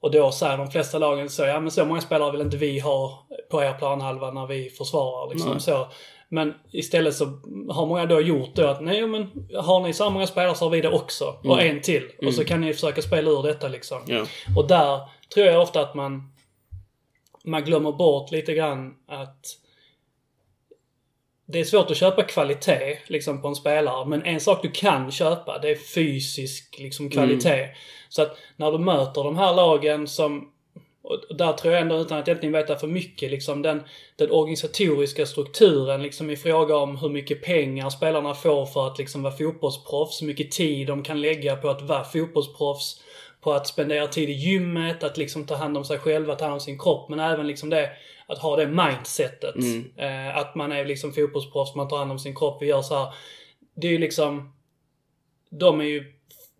Och 0.00 0.10
då 0.10 0.32
säger 0.32 0.58
de 0.58 0.70
flesta 0.70 0.98
lagen 0.98 1.30
så, 1.30 1.42
ja 1.42 1.60
men 1.60 1.70
så 1.70 1.84
många 1.84 2.00
spelare 2.00 2.32
vill 2.32 2.40
inte 2.40 2.56
vi 2.56 2.78
ha 2.78 3.26
på 3.50 3.62
er 3.62 3.72
planhalva 3.72 4.30
när 4.30 4.46
vi 4.46 4.70
försvarar 4.70 5.30
liksom 5.30 5.50
Nej. 5.50 5.60
så. 5.60 5.86
Men 6.28 6.54
istället 6.72 7.14
så 7.14 7.24
har 7.70 7.86
många 7.86 8.06
då 8.06 8.20
gjort 8.20 8.54
då 8.54 8.66
att 8.66 8.80
nej 8.82 9.06
men 9.06 9.26
har 9.56 9.80
ni 9.80 9.92
så 9.92 10.10
många 10.10 10.26
spelare 10.26 10.54
så 10.54 10.64
har 10.64 10.70
vi 10.70 10.80
det 10.80 10.88
också. 10.88 11.24
Och 11.44 11.60
Mm. 11.60 11.76
en 11.76 11.82
till. 11.82 12.10
Och 12.26 12.34
så 12.34 12.44
kan 12.44 12.60
ni 12.60 12.72
försöka 12.74 13.02
spela 13.02 13.30
ur 13.30 13.42
detta 13.42 13.68
liksom. 13.68 13.98
Ja. 14.06 14.26
Och 14.56 14.68
där 14.68 15.00
tror 15.34 15.46
jag 15.46 15.62
ofta 15.62 15.80
att 15.80 15.94
man, 15.94 16.32
man 17.44 17.64
glömmer 17.64 17.92
bort 17.92 18.30
lite 18.30 18.54
grann 18.54 18.94
att 19.08 19.40
det 21.46 21.60
är 21.60 21.64
svårt 21.64 21.90
att 21.90 21.96
köpa 21.96 22.22
kvalitet 22.22 22.98
liksom 23.06 23.42
på 23.42 23.48
en 23.48 23.54
spelare, 23.54 24.06
men 24.06 24.22
en 24.22 24.40
sak 24.40 24.62
du 24.62 24.70
kan 24.70 25.10
köpa 25.10 25.58
det 25.58 25.70
är 25.70 25.76
fysisk 25.94 26.76
liksom, 26.78 27.10
kvalitet. 27.10 27.68
Så 28.08 28.22
att 28.22 28.36
när 28.56 28.72
du 28.72 28.78
möter 28.78 29.24
de 29.24 29.36
här 29.36 29.54
lagen 29.54 30.08
som 30.08 30.48
och 31.04 31.36
där 31.36 31.52
tror 31.52 31.74
jag 31.74 31.82
ändå 31.82 31.96
utan 31.96 32.18
att 32.18 32.28
egentligen 32.28 32.52
veta 32.52 32.76
för 32.76 32.86
mycket 32.86 33.30
liksom 33.30 33.62
den, 33.62 33.82
den 34.16 34.30
organisatoriska 34.30 35.26
strukturen 35.26 36.02
liksom 36.02 36.30
i 36.30 36.36
fråga 36.36 36.76
om 36.76 36.96
hur 36.96 37.08
mycket 37.08 37.42
pengar 37.42 37.90
spelarna 37.90 38.34
får 38.34 38.66
för 38.66 38.86
att 38.86 38.98
liksom 38.98 39.22
vara 39.22 39.36
fotbollsproffs, 39.36 40.22
hur 40.22 40.26
mycket 40.26 40.50
tid 40.50 40.86
de 40.86 41.02
kan 41.02 41.20
lägga 41.20 41.56
på 41.56 41.68
att 41.68 41.82
vara 41.82 42.04
fotbollsproffs, 42.04 43.00
på 43.40 43.52
att 43.52 43.66
spendera 43.66 44.06
tid 44.06 44.28
i 44.28 44.32
gymmet, 44.32 45.04
att 45.04 45.16
liksom 45.16 45.46
ta 45.46 45.54
hand 45.54 45.76
om 45.76 45.84
sig 45.84 45.98
själva, 45.98 46.34
ta 46.34 46.44
hand 46.44 46.54
om 46.54 46.60
sin 46.60 46.78
kropp, 46.78 47.08
men 47.08 47.20
även 47.20 47.46
liksom 47.46 47.70
det 47.70 47.90
att 48.32 48.38
ha 48.38 48.56
det 48.56 48.66
mindsetet. 48.66 49.54
Mm. 49.54 49.90
Eh, 49.96 50.36
att 50.36 50.54
man 50.54 50.72
är 50.72 50.84
liksom 50.84 51.12
fotbollsproffs, 51.12 51.74
man 51.74 51.88
tar 51.88 51.98
hand 51.98 52.12
om 52.12 52.18
sin 52.18 52.34
kropp, 52.36 52.62
vi 52.62 52.66
gör 52.66 52.82
så 52.82 52.98
här. 52.98 53.14
Det 53.74 53.86
är 53.86 53.90
ju 53.92 53.98
liksom, 53.98 54.52
de 55.50 55.80
är 55.80 55.84
ju 55.84 56.12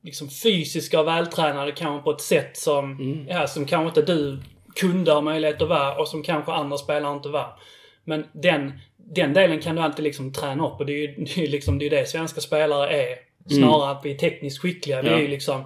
liksom 0.02 0.30
fysiska 0.30 1.00
och 1.00 1.06
vältränade 1.06 1.72
kanske 1.72 2.04
på 2.04 2.10
ett 2.10 2.20
sätt 2.20 2.56
som, 2.56 2.92
Mm. 3.00 3.26
ja, 3.28 3.46
som 3.46 3.66
kanske 3.66 4.00
inte 4.00 4.12
du 4.14 4.38
kunde 4.76 5.12
ha 5.12 5.20
möjlighet 5.20 5.62
att 5.62 5.68
vara 5.68 5.96
och 5.98 6.08
som 6.08 6.22
kanske 6.22 6.52
andra 6.52 6.78
spelare 6.78 7.12
inte 7.14 7.28
var. 7.28 7.58
Men 8.04 8.26
den, 8.32 8.72
den 8.96 9.32
delen 9.32 9.60
kan 9.60 9.76
du 9.76 9.82
alltid 9.82 10.02
liksom 10.04 10.32
träna 10.32 10.66
upp 10.68 10.80
och 10.80 10.86
det 10.86 10.92
är 10.92 10.96
ju 10.96 11.24
det 11.24 11.42
är 11.44 11.48
liksom, 11.48 11.78
det, 11.78 11.86
är 11.86 11.90
det 11.90 12.06
svenska 12.08 12.40
spelare 12.40 12.88
är. 13.02 13.16
Snarare 13.48 13.90
att 13.90 14.04
vi 14.04 14.10
är 14.14 14.18
tekniskt 14.18 14.58
skickliga. 14.62 15.02
Vi 15.02 15.08
Ja. 15.08 15.14
är 15.14 15.20
ju 15.20 15.28
liksom, 15.28 15.64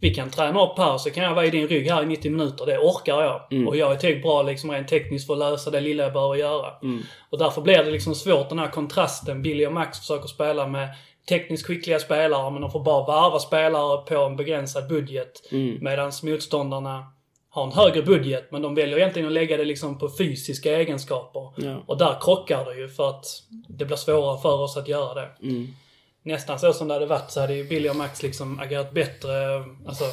vi 0.00 0.14
kan 0.14 0.30
träna 0.30 0.64
upp 0.64 0.78
här 0.78 0.98
så 0.98 1.10
kan 1.10 1.24
jag 1.24 1.34
vara 1.34 1.46
i 1.46 1.50
din 1.50 1.68
rygg 1.68 1.90
här 1.90 2.02
i 2.02 2.06
90 2.06 2.30
minuter. 2.30 2.66
Det 2.66 2.78
orkar 2.78 3.22
jag. 3.22 3.52
Mm. 3.52 3.68
Och 3.68 3.76
jag 3.76 3.92
är 3.92 3.96
tillräckligt 3.96 4.22
bra 4.22 4.42
liksom 4.42 4.70
rent 4.70 4.88
tekniskt 4.88 5.26
för 5.26 5.32
att 5.32 5.38
lösa 5.38 5.70
det 5.70 5.80
lilla 5.80 6.02
jag 6.02 6.12
behöver 6.12 6.34
göra. 6.34 6.72
Mm. 6.82 7.02
Och 7.30 7.38
därför 7.38 7.62
blir 7.62 7.84
det 7.84 7.90
liksom 7.90 8.14
svårt 8.14 8.48
den 8.48 8.58
här 8.58 8.70
kontrasten. 8.70 9.42
Billy 9.42 9.66
och 9.66 9.72
Max 9.72 9.98
försöker 9.98 10.28
spela 10.28 10.66
med 10.66 10.88
tekniskt 11.28 11.66
skickliga 11.66 11.98
spelare 11.98 12.50
men 12.50 12.62
de 12.62 12.70
får 12.70 12.84
bara 12.84 13.06
varva 13.06 13.38
spelare 13.38 13.98
på 13.98 14.24
en 14.24 14.36
begränsad 14.36 14.88
budget. 14.88 15.48
Mm. 15.52 15.78
Medan 15.80 16.12
motståndarna 16.22 17.06
har 17.50 17.64
en 17.64 17.72
högre 17.72 18.02
budget 18.02 18.48
men 18.52 18.62
de 18.62 18.74
väljer 18.74 18.98
egentligen 18.98 19.28
att 19.28 19.34
lägga 19.34 19.56
det 19.56 19.64
liksom 19.64 19.98
på 19.98 20.10
fysiska 20.18 20.76
egenskaper. 20.76 21.52
Ja. 21.56 21.82
Och 21.86 21.98
där 21.98 22.16
krockar 22.20 22.64
det 22.64 22.80
ju 22.80 22.88
för 22.88 23.08
att 23.08 23.24
det 23.68 23.84
blir 23.84 23.96
svårare 23.96 24.40
för 24.40 24.60
oss 24.60 24.76
att 24.76 24.88
göra 24.88 25.14
det. 25.14 25.28
Mm. 25.42 25.68
Nästan 26.26 26.58
så 26.58 26.72
som 26.72 26.88
det 26.88 26.94
hade 26.94 27.06
varit 27.06 27.30
så 27.30 27.40
hade 27.40 27.54
ju 27.54 27.64
Billy 27.64 27.88
och 27.88 27.96
Max 27.96 28.22
liksom 28.22 28.60
agerat 28.60 28.92
bättre. 28.92 29.64
Alltså, 29.86 30.04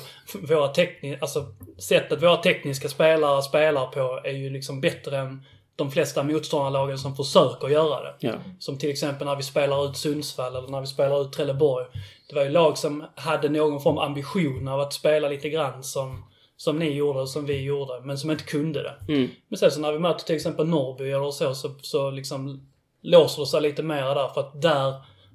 våra 0.41 0.73
tekni- 0.73 1.17
alltså 1.21 1.45
sättet 1.77 2.23
våra 2.23 2.37
tekniska 2.37 2.89
spelare 2.89 3.41
spelar 3.41 3.87
på 3.87 4.21
är 4.23 4.31
ju 4.31 4.49
liksom 4.49 4.81
bättre 4.81 5.17
än 5.17 5.43
de 5.75 5.91
flesta 5.91 6.23
motståndarlagen 6.23 6.97
som 6.97 7.15
försöker 7.15 7.67
göra 7.67 8.03
det. 8.03 8.15
Ja. 8.19 8.33
Som 8.59 8.77
till 8.77 8.89
exempel 8.89 9.27
när 9.27 9.35
vi 9.35 9.43
spelar 9.43 9.85
ut 9.85 9.97
Sundsvall 9.97 10.55
eller 10.55 10.67
när 10.67 10.81
vi 10.81 10.87
spelar 10.87 11.21
ut 11.21 11.33
Trelleborg. 11.33 11.85
Det 12.29 12.35
var 12.35 12.43
ju 12.43 12.49
lag 12.49 12.77
som 12.77 13.05
hade 13.15 13.49
någon 13.49 13.81
form 13.81 13.97
av 13.97 14.03
ambition 14.03 14.67
av 14.67 14.79
att 14.79 14.93
spela 14.93 15.29
lite 15.29 15.49
grann 15.49 15.83
som, 15.83 16.25
som 16.57 16.79
ni 16.79 16.89
gjorde 16.89 17.19
och 17.19 17.29
som 17.29 17.45
vi 17.45 17.61
gjorde, 17.61 18.01
men 18.01 18.17
som 18.17 18.31
inte 18.31 18.43
kunde 18.43 18.83
det. 18.83 19.13
Mm. 19.13 19.29
Men 19.47 19.57
sen 19.57 19.71
så 19.71 19.79
när 19.79 19.91
vi 19.91 19.99
möter 19.99 20.25
till 20.25 20.35
exempel 20.35 20.67
Norrby 20.67 21.11
eller 21.11 21.31
så, 21.31 21.55
så, 21.55 21.69
så 21.81 22.11
liksom 22.11 22.69
låser 23.01 23.41
det 23.41 23.47
sig 23.47 23.61
lite 23.61 23.83
mer 23.83 24.15
där 24.15 24.27
för 24.27 24.41
att 24.41 24.61
där, 24.61 24.93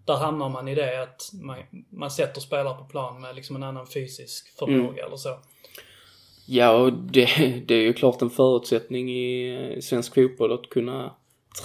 där 0.09 0.17
hamnar 0.17 0.49
man 0.49 0.69
i 0.69 0.75
det 0.75 1.03
att 1.03 1.31
man, 1.43 1.57
man 1.91 2.11
sätter 2.11 2.41
spelare 2.41 2.75
på 2.75 2.85
plan 2.85 3.21
med 3.21 3.37
liksom 3.37 3.57
en 3.57 3.63
annan 3.63 3.87
fysisk 3.87 4.59
förmåga 4.59 5.07
eller 5.07 5.17
så. 5.17 5.39
Ja, 6.47 6.71
och 6.71 6.93
det, 6.93 7.27
det 7.67 7.75
är 7.75 7.83
ju 7.83 7.93
klart 7.93 8.23
en 8.23 8.31
förutsättning 8.31 9.11
i 9.11 9.55
eh, 9.55 9.81
svensk 9.81 10.15
fotboll 10.15 10.53
att 10.53 10.69
kunna 10.69 11.15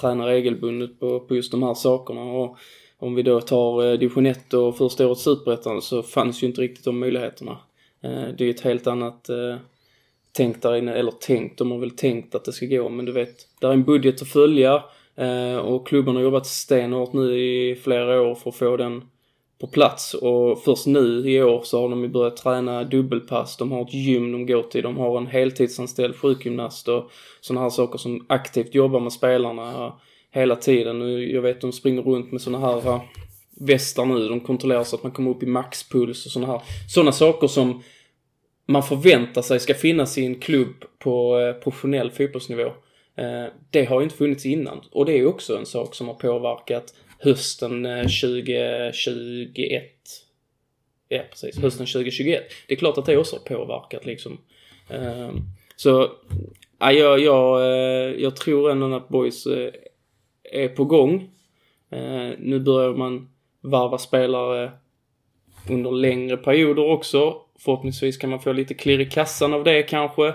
träna 0.00 0.26
regelbundet 0.26 1.00
på, 1.00 1.20
på 1.20 1.36
just 1.36 1.50
de 1.50 1.62
här 1.62 1.74
sakerna. 1.74 2.22
Och 2.22 2.58
om 2.98 3.14
vi 3.14 3.22
då 3.22 3.40
tar 3.40 3.84
eh, 3.84 3.98
division 3.98 4.26
1 4.26 4.54
och 4.54 4.76
första 4.76 5.06
året 5.06 5.18
superettan 5.18 5.82
så 5.82 6.02
fanns 6.02 6.42
ju 6.42 6.46
inte 6.46 6.60
riktigt 6.60 6.84
de 6.84 6.98
möjligheterna. 6.98 7.58
Eh, 8.02 8.10
det 8.10 8.40
är 8.40 8.46
ju 8.46 8.50
ett 8.50 8.60
helt 8.60 8.86
annat 8.86 9.28
eh, 9.28 9.56
tänk 10.32 10.62
där 10.62 10.76
inne, 10.76 10.94
eller 10.94 11.12
tänkt, 11.12 11.58
de 11.58 11.70
har 11.70 11.78
väl 11.78 11.90
tänkt 11.90 12.34
att 12.34 12.44
det 12.44 12.52
ska 12.52 12.66
gå, 12.66 12.88
men 12.88 13.04
du 13.04 13.12
vet, 13.12 13.48
där 13.60 13.68
är 13.68 13.72
en 13.72 13.84
budget 13.84 14.22
att 14.22 14.28
följa 14.28 14.84
Eh, 15.16 15.56
och 15.56 15.86
klubben 15.86 16.16
har 16.16 16.22
jobbat 16.22 16.46
stenhårt 16.46 17.12
nu 17.12 17.38
i 17.38 17.76
flera 17.76 18.22
år 18.22 18.34
för 18.34 18.50
att 18.50 18.56
få 18.56 18.76
den 18.76 19.02
på 19.60 19.66
plats 19.66 20.14
och 20.14 20.62
först 20.62 20.86
nu 20.86 21.30
i 21.30 21.42
år 21.42 21.62
så 21.62 21.80
har 21.80 21.88
de 21.88 22.02
ju 22.02 22.08
börjat 22.08 22.36
träna 22.36 22.84
dubbelpass. 22.84 23.56
De 23.56 23.72
har 23.72 23.82
ett 23.82 23.94
gym 23.94 24.32
de 24.32 24.46
går 24.46 24.62
till. 24.62 24.82
De 24.82 24.96
har 24.96 25.18
en 25.18 25.26
heltidsanställd 25.26 26.16
sjukgymnast 26.16 26.88
och 26.88 27.10
sådana 27.40 27.60
här 27.60 27.70
saker 27.70 27.98
som 27.98 28.26
aktivt 28.28 28.74
jobbar 28.74 29.00
med 29.00 29.12
spelarna 29.12 29.92
hela 30.30 30.56
tiden. 30.56 31.30
Jag 31.30 31.42
vet 31.42 31.60
de 31.60 31.72
springer 31.72 32.02
runt 32.02 32.32
med 32.32 32.40
sådana 32.40 32.66
här 32.66 32.88
eh, 32.88 33.00
västar 33.60 34.04
nu. 34.04 34.28
De 34.28 34.40
kontrollerar 34.40 34.84
så 34.84 34.96
att 34.96 35.02
man 35.02 35.12
kommer 35.12 35.30
upp 35.30 35.42
i 35.42 35.46
maxpuls 35.46 36.26
och 36.26 36.32
sådana 36.32 36.52
här. 36.52 36.62
Sådana 36.88 37.12
saker 37.12 37.46
som 37.46 37.82
man 38.66 38.82
förväntar 38.82 39.42
sig 39.42 39.60
ska 39.60 39.74
finnas 39.74 40.18
i 40.18 40.24
en 40.24 40.40
klubb 40.40 40.84
på 40.98 41.38
eh, 41.38 41.62
professionell 41.62 42.10
fotbollsnivå. 42.10 42.72
Eh, 43.16 43.46
det 43.70 43.84
har 43.84 44.00
ju 44.00 44.04
inte 44.04 44.16
funnits 44.16 44.46
innan. 44.46 44.80
Och 44.90 45.06
det 45.06 45.12
är 45.12 45.16
ju 45.16 45.26
också 45.26 45.56
en 45.56 45.66
sak 45.66 45.94
som 45.94 46.08
har 46.08 46.14
påverkat 46.14 46.94
hösten 47.18 47.86
eh, 47.86 48.02
2021. 48.02 49.84
Ja, 51.08 51.22
precis. 51.30 51.58
Hösten 51.58 51.86
2021. 51.86 52.42
Det 52.68 52.74
är 52.74 52.78
klart 52.78 52.98
att 52.98 53.06
det 53.06 53.16
också 53.16 53.36
har 53.36 53.56
påverkat 53.56 54.06
liksom. 54.06 54.38
Ehm, 54.90 55.40
så, 55.76 56.10
ja, 56.78 56.92
jag, 56.92 57.20
jag, 57.20 57.60
eh, 57.60 58.14
jag 58.22 58.36
tror 58.36 58.70
ändå 58.70 58.94
att 58.94 59.08
Boys 59.08 59.46
är 60.52 60.68
på 60.68 60.84
gång. 60.84 61.30
Nu 62.38 62.60
börjar 62.60 62.94
man 62.94 63.28
varva 63.60 63.98
spelare 63.98 64.72
under 65.70 65.90
längre 65.90 66.36
perioder 66.36 66.90
också. 66.90 67.36
Förhoppningsvis 67.58 68.16
kan 68.16 68.30
man 68.30 68.40
få 68.40 68.52
lite 68.52 68.74
klirr 68.74 69.00
i 69.00 69.10
kassan 69.10 69.54
av 69.54 69.64
det 69.64 69.82
kanske. 69.82 70.34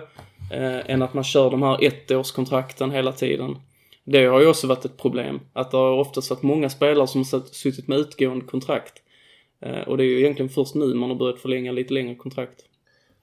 Eh, 0.52 0.92
än 0.92 1.02
att 1.02 1.14
man 1.14 1.24
kör 1.24 1.50
de 1.50 1.64
här 1.64 1.84
ettårskontrakten 1.84 2.92
hela 2.92 3.12
tiden. 3.12 3.56
Det 4.04 4.26
har 4.26 4.40
ju 4.40 4.48
också 4.48 4.68
varit 4.68 4.86
ett 4.86 4.98
problem. 4.98 5.40
Att 5.54 5.72
det 5.72 5.78
har 5.78 5.92
oftast 5.92 6.30
varit 6.30 6.44
många 6.44 6.70
spelare 6.70 7.08
som 7.08 7.20
har 7.20 7.54
suttit 7.54 7.88
med 7.88 8.00
utgående 8.00 8.46
kontrakt. 8.46 8.94
Eh, 9.62 9.82
och 9.82 9.98
det 9.98 10.04
är 10.04 10.06
ju 10.06 10.20
egentligen 10.20 10.50
först 10.50 10.76
nu 10.76 10.94
man 10.94 11.10
har 11.10 11.18
börjat 11.18 11.40
förlänga 11.40 11.72
lite 11.72 11.94
längre 11.94 12.16
kontrakt. 12.16 12.66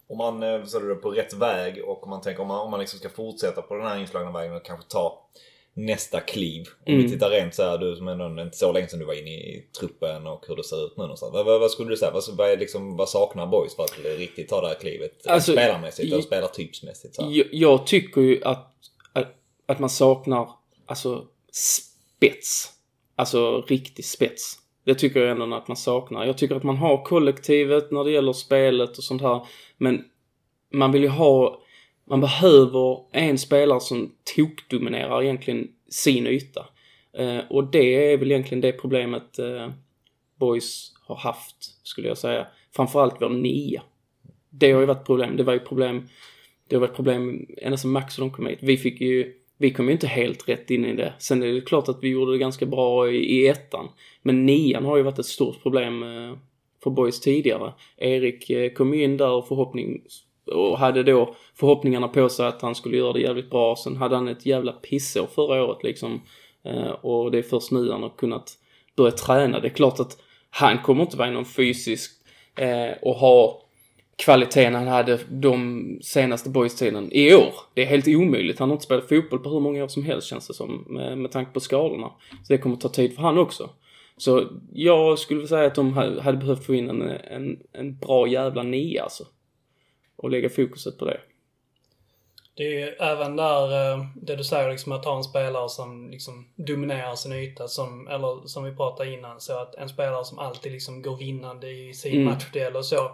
Om 0.08 0.18
man 0.18 0.42
eh, 0.42 0.64
så 0.64 0.78
är 0.78 0.88
det 0.88 0.94
på 0.94 1.10
rätt 1.10 1.34
väg 1.34 1.84
och 1.84 2.04
om 2.04 2.10
man 2.10 2.20
tänker 2.20 2.42
om 2.42 2.48
man, 2.48 2.60
om 2.60 2.70
man 2.70 2.80
liksom 2.80 2.98
ska 2.98 3.08
fortsätta 3.08 3.62
på 3.62 3.74
den 3.74 3.86
här 3.86 3.98
inslagna 3.98 4.30
vägen 4.30 4.56
och 4.56 4.64
kanske 4.64 4.86
ta 4.88 5.28
nästa 5.76 6.20
kliv. 6.20 6.66
Om 6.86 6.92
Mm. 6.92 7.04
vi 7.06 7.12
tittar 7.12 7.30
rent 7.30 7.54
så 7.54 7.62
här, 7.62 7.78
du 7.78 7.96
som 7.96 8.08
ändå 8.08 8.42
inte 8.42 8.56
så 8.56 8.72
länge 8.72 8.88
sedan 8.88 8.98
du 8.98 9.04
var 9.04 9.14
inne 9.14 9.30
i 9.30 9.66
truppen 9.80 10.26
och 10.26 10.44
hur 10.48 10.56
det 10.56 10.64
ser 10.64 10.86
ut 10.86 10.96
nu 10.96 11.02
någonstans. 11.02 11.32
Vad, 11.32 11.46
vad, 11.46 11.60
vad 11.60 11.70
skulle 11.70 11.90
du 11.90 11.96
säga? 11.96 12.10
Vad, 12.10 12.22
vad, 12.36 12.58
liksom, 12.58 12.96
vad 12.96 13.08
saknar 13.08 13.46
boys 13.46 13.76
för 13.76 13.82
att 13.82 13.98
riktigt 14.18 14.48
ta 14.48 14.60
det 14.60 14.68
här 14.68 14.74
klivet? 14.74 15.26
Alltså, 15.26 15.52
spelarmässigt 15.52 16.14
och 16.14 16.24
spelartypsmässigt. 16.24 17.14
Så. 17.14 17.22
Jag, 17.30 17.46
jag 17.52 17.86
tycker 17.86 18.20
ju 18.20 18.44
att, 18.44 18.74
att, 19.12 19.34
att 19.66 19.78
man 19.78 19.90
saknar, 19.90 20.48
alltså, 20.86 21.24
spets. 21.52 22.72
Alltså 23.16 23.60
riktig 23.60 24.04
spets. 24.04 24.58
Det 24.84 24.94
tycker 24.94 25.20
jag 25.20 25.30
ändå 25.30 25.56
att 25.56 25.68
man 25.68 25.76
saknar. 25.76 26.24
Jag 26.26 26.38
tycker 26.38 26.54
att 26.54 26.62
man 26.62 26.76
har 26.76 27.04
kollektivet 27.04 27.90
när 27.90 28.04
det 28.04 28.10
gäller 28.10 28.32
spelet 28.32 28.98
och 28.98 29.04
sånt 29.04 29.22
här. 29.22 29.46
Men 29.76 30.04
man 30.72 30.92
vill 30.92 31.02
ju 31.02 31.08
ha, 31.08 31.62
man 32.06 32.20
behöver 32.20 32.98
en 33.12 33.38
spelare 33.38 33.80
som 33.80 34.12
tokdominerar 34.36 35.22
egentligen 35.22 35.68
sin 35.88 36.26
yta. 36.26 36.66
Eh, 37.18 37.38
och 37.50 37.64
det 37.64 38.12
är 38.12 38.18
väl 38.18 38.30
egentligen 38.30 38.60
det 38.60 38.72
problemet 38.72 39.38
eh, 39.38 39.70
Boys 40.38 40.92
har 41.06 41.16
haft, 41.16 41.56
skulle 41.82 42.08
jag 42.08 42.18
säga. 42.18 42.46
Framförallt 42.76 43.16
vår 43.20 43.28
nia. 43.28 43.82
Det 44.50 44.72
har 44.72 44.80
ju 44.80 44.86
varit 44.86 45.06
problem. 45.06 45.36
Det 45.36 45.42
var 45.42 45.52
ju 45.52 45.60
problem 45.60 46.08
det 46.68 46.76
har 46.76 46.80
varit 46.80 46.96
problem 46.96 47.46
ända 47.58 47.76
sedan 47.76 47.90
Max 47.90 48.18
och 48.18 48.24
de 48.24 48.30
kom 48.30 48.46
hit. 48.46 48.58
Vi 48.62 48.76
fick 48.76 49.00
ju, 49.00 49.32
vi 49.58 49.70
kom 49.70 49.86
ju 49.86 49.92
inte 49.92 50.06
helt 50.06 50.48
rätt 50.48 50.70
in 50.70 50.84
i 50.84 50.94
det. 50.94 51.14
Sen 51.18 51.42
är 51.42 51.46
det 51.46 51.60
klart 51.60 51.88
att 51.88 52.02
vi 52.02 52.08
gjorde 52.08 52.32
det 52.32 52.38
ganska 52.38 52.66
bra 52.66 53.10
i, 53.10 53.16
i 53.16 53.48
ettan. 53.48 53.88
Men 54.22 54.46
nian 54.46 54.84
har 54.84 54.96
ju 54.96 55.02
varit 55.02 55.18
ett 55.18 55.26
stort 55.26 55.62
problem 55.62 56.02
eh, 56.02 56.38
för 56.82 56.90
boys 56.90 57.20
tidigare. 57.20 57.72
Erik 57.96 58.50
eh, 58.50 58.72
kom 58.72 58.94
ju 58.94 59.04
in 59.04 59.16
där 59.16 59.30
och 59.30 59.48
förhoppnings 59.48 60.22
och 60.46 60.78
hade 60.78 61.02
då 61.02 61.34
förhoppningarna 61.54 62.08
på 62.08 62.28
sig 62.28 62.46
att 62.46 62.62
han 62.62 62.74
skulle 62.74 62.96
göra 62.96 63.12
det 63.12 63.20
jävligt 63.20 63.50
bra. 63.50 63.76
Sen 63.76 63.96
hade 63.96 64.16
han 64.16 64.28
ett 64.28 64.46
jävla 64.46 64.72
pissår 64.72 65.26
förra 65.26 65.64
året 65.64 65.82
liksom. 65.82 66.22
Eh, 66.64 66.90
och 66.90 67.30
det 67.30 67.38
är 67.38 67.42
först 67.42 67.70
nu 67.70 67.90
han 67.90 68.02
har 68.02 68.16
kunnat 68.16 68.52
börja 68.96 69.10
träna. 69.10 69.60
Det 69.60 69.68
är 69.68 69.74
klart 69.74 70.00
att 70.00 70.18
han 70.50 70.82
kommer 70.82 71.02
inte 71.02 71.16
vara 71.16 71.30
någon 71.30 71.44
fysisk 71.44 72.10
eh, 72.58 72.98
och 73.02 73.14
ha 73.14 73.62
kvaliteten 74.16 74.74
han 74.74 74.86
hade 74.86 75.18
de 75.28 75.82
senaste 76.02 76.50
boys-tiden 76.50 77.12
i 77.12 77.34
år. 77.34 77.54
Det 77.74 77.82
är 77.82 77.86
helt 77.86 78.08
omöjligt. 78.08 78.58
Han 78.58 78.68
har 78.68 78.74
inte 78.74 78.84
spelat 78.84 79.08
fotboll 79.08 79.38
på 79.38 79.50
hur 79.50 79.60
många 79.60 79.84
år 79.84 79.88
som 79.88 80.02
helst 80.02 80.28
känns 80.28 80.48
det 80.48 80.54
som 80.54 80.84
med, 80.88 81.18
med 81.18 81.32
tanke 81.32 81.52
på 81.52 81.60
skadorna. 81.60 82.10
Så 82.30 82.52
det 82.52 82.58
kommer 82.58 82.76
ta 82.76 82.88
tid 82.88 83.14
för 83.14 83.22
han 83.22 83.38
också. 83.38 83.70
Så 84.16 84.44
jag 84.72 85.18
skulle 85.18 85.38
vilja 85.38 85.48
säga 85.48 85.66
att 85.66 85.74
de 85.74 85.92
hade 85.92 86.38
behövt 86.38 86.66
få 86.66 86.74
in 86.74 86.90
en, 86.90 87.02
en, 87.02 87.58
en 87.72 87.98
bra 87.98 88.26
jävla 88.28 88.62
nia 88.62 89.02
alltså. 89.02 89.24
Och 90.16 90.30
lägga 90.30 90.48
fokuset 90.50 90.98
på 90.98 91.04
det. 91.04 91.20
Det 92.54 92.62
är 92.62 92.70
ju 92.70 92.86
även 92.88 93.36
där, 93.36 93.92
eh, 93.92 94.06
det 94.16 94.36
du 94.36 94.44
säger 94.44 94.70
liksom 94.70 94.92
att 94.92 95.04
ha 95.04 95.16
en 95.16 95.24
spelare 95.24 95.68
som 95.68 96.10
liksom 96.10 96.48
dominerar 96.54 97.14
sin 97.14 97.32
yta, 97.32 97.68
som, 97.68 98.08
eller 98.08 98.46
som 98.46 98.64
vi 98.64 98.76
pratade 98.76 99.12
innan, 99.12 99.40
så 99.40 99.58
att 99.58 99.74
en 99.74 99.88
spelare 99.88 100.24
som 100.24 100.38
alltid 100.38 100.72
liksom 100.72 101.02
går 101.02 101.16
vinnande 101.16 101.70
i 101.70 101.94
sin 101.94 102.12
Mm. 102.12 102.24
matchdel 102.24 102.76
och 102.76 102.84
så. 102.86 103.04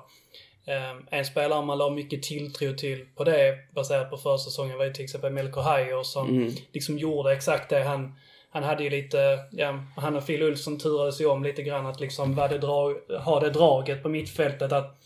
Eh, 0.66 1.18
En 1.18 1.24
spelare 1.24 1.64
man 1.64 1.78
la 1.78 1.90
mycket 1.90 2.22
tilltro 2.22 2.74
till 2.76 3.06
på 3.16 3.24
det, 3.24 3.58
baserat 3.74 4.10
på 4.10 4.16
förra 4.16 4.38
säsongen, 4.38 4.78
var 4.78 4.84
ju 4.84 4.92
till 4.92 5.04
exempel 5.04 5.32
Melko 5.32 5.60
Hajer 5.60 6.02
som 6.02 6.28
Mm. 6.28 6.52
liksom 6.72 6.98
gjorde 6.98 7.32
exakt 7.32 7.70
det. 7.70 7.82
Han, 7.82 8.14
han 8.50 8.62
hade 8.62 8.84
ju 8.84 8.90
lite, 8.90 9.38
ja, 9.52 9.84
han 9.96 10.16
och 10.16 10.26
Phil 10.26 10.42
Olsson 10.42 10.78
turades 10.78 11.20
ju 11.20 11.26
om 11.26 11.42
lite 11.42 11.62
grann 11.62 11.86
att 11.86 12.00
liksom 12.00 12.34
det 12.36 12.58
drag, 12.58 12.96
ha 13.24 13.40
det 13.40 13.50
draget 13.50 14.02
på 14.02 14.08
mittfältet 14.08 14.72
att 14.72 14.98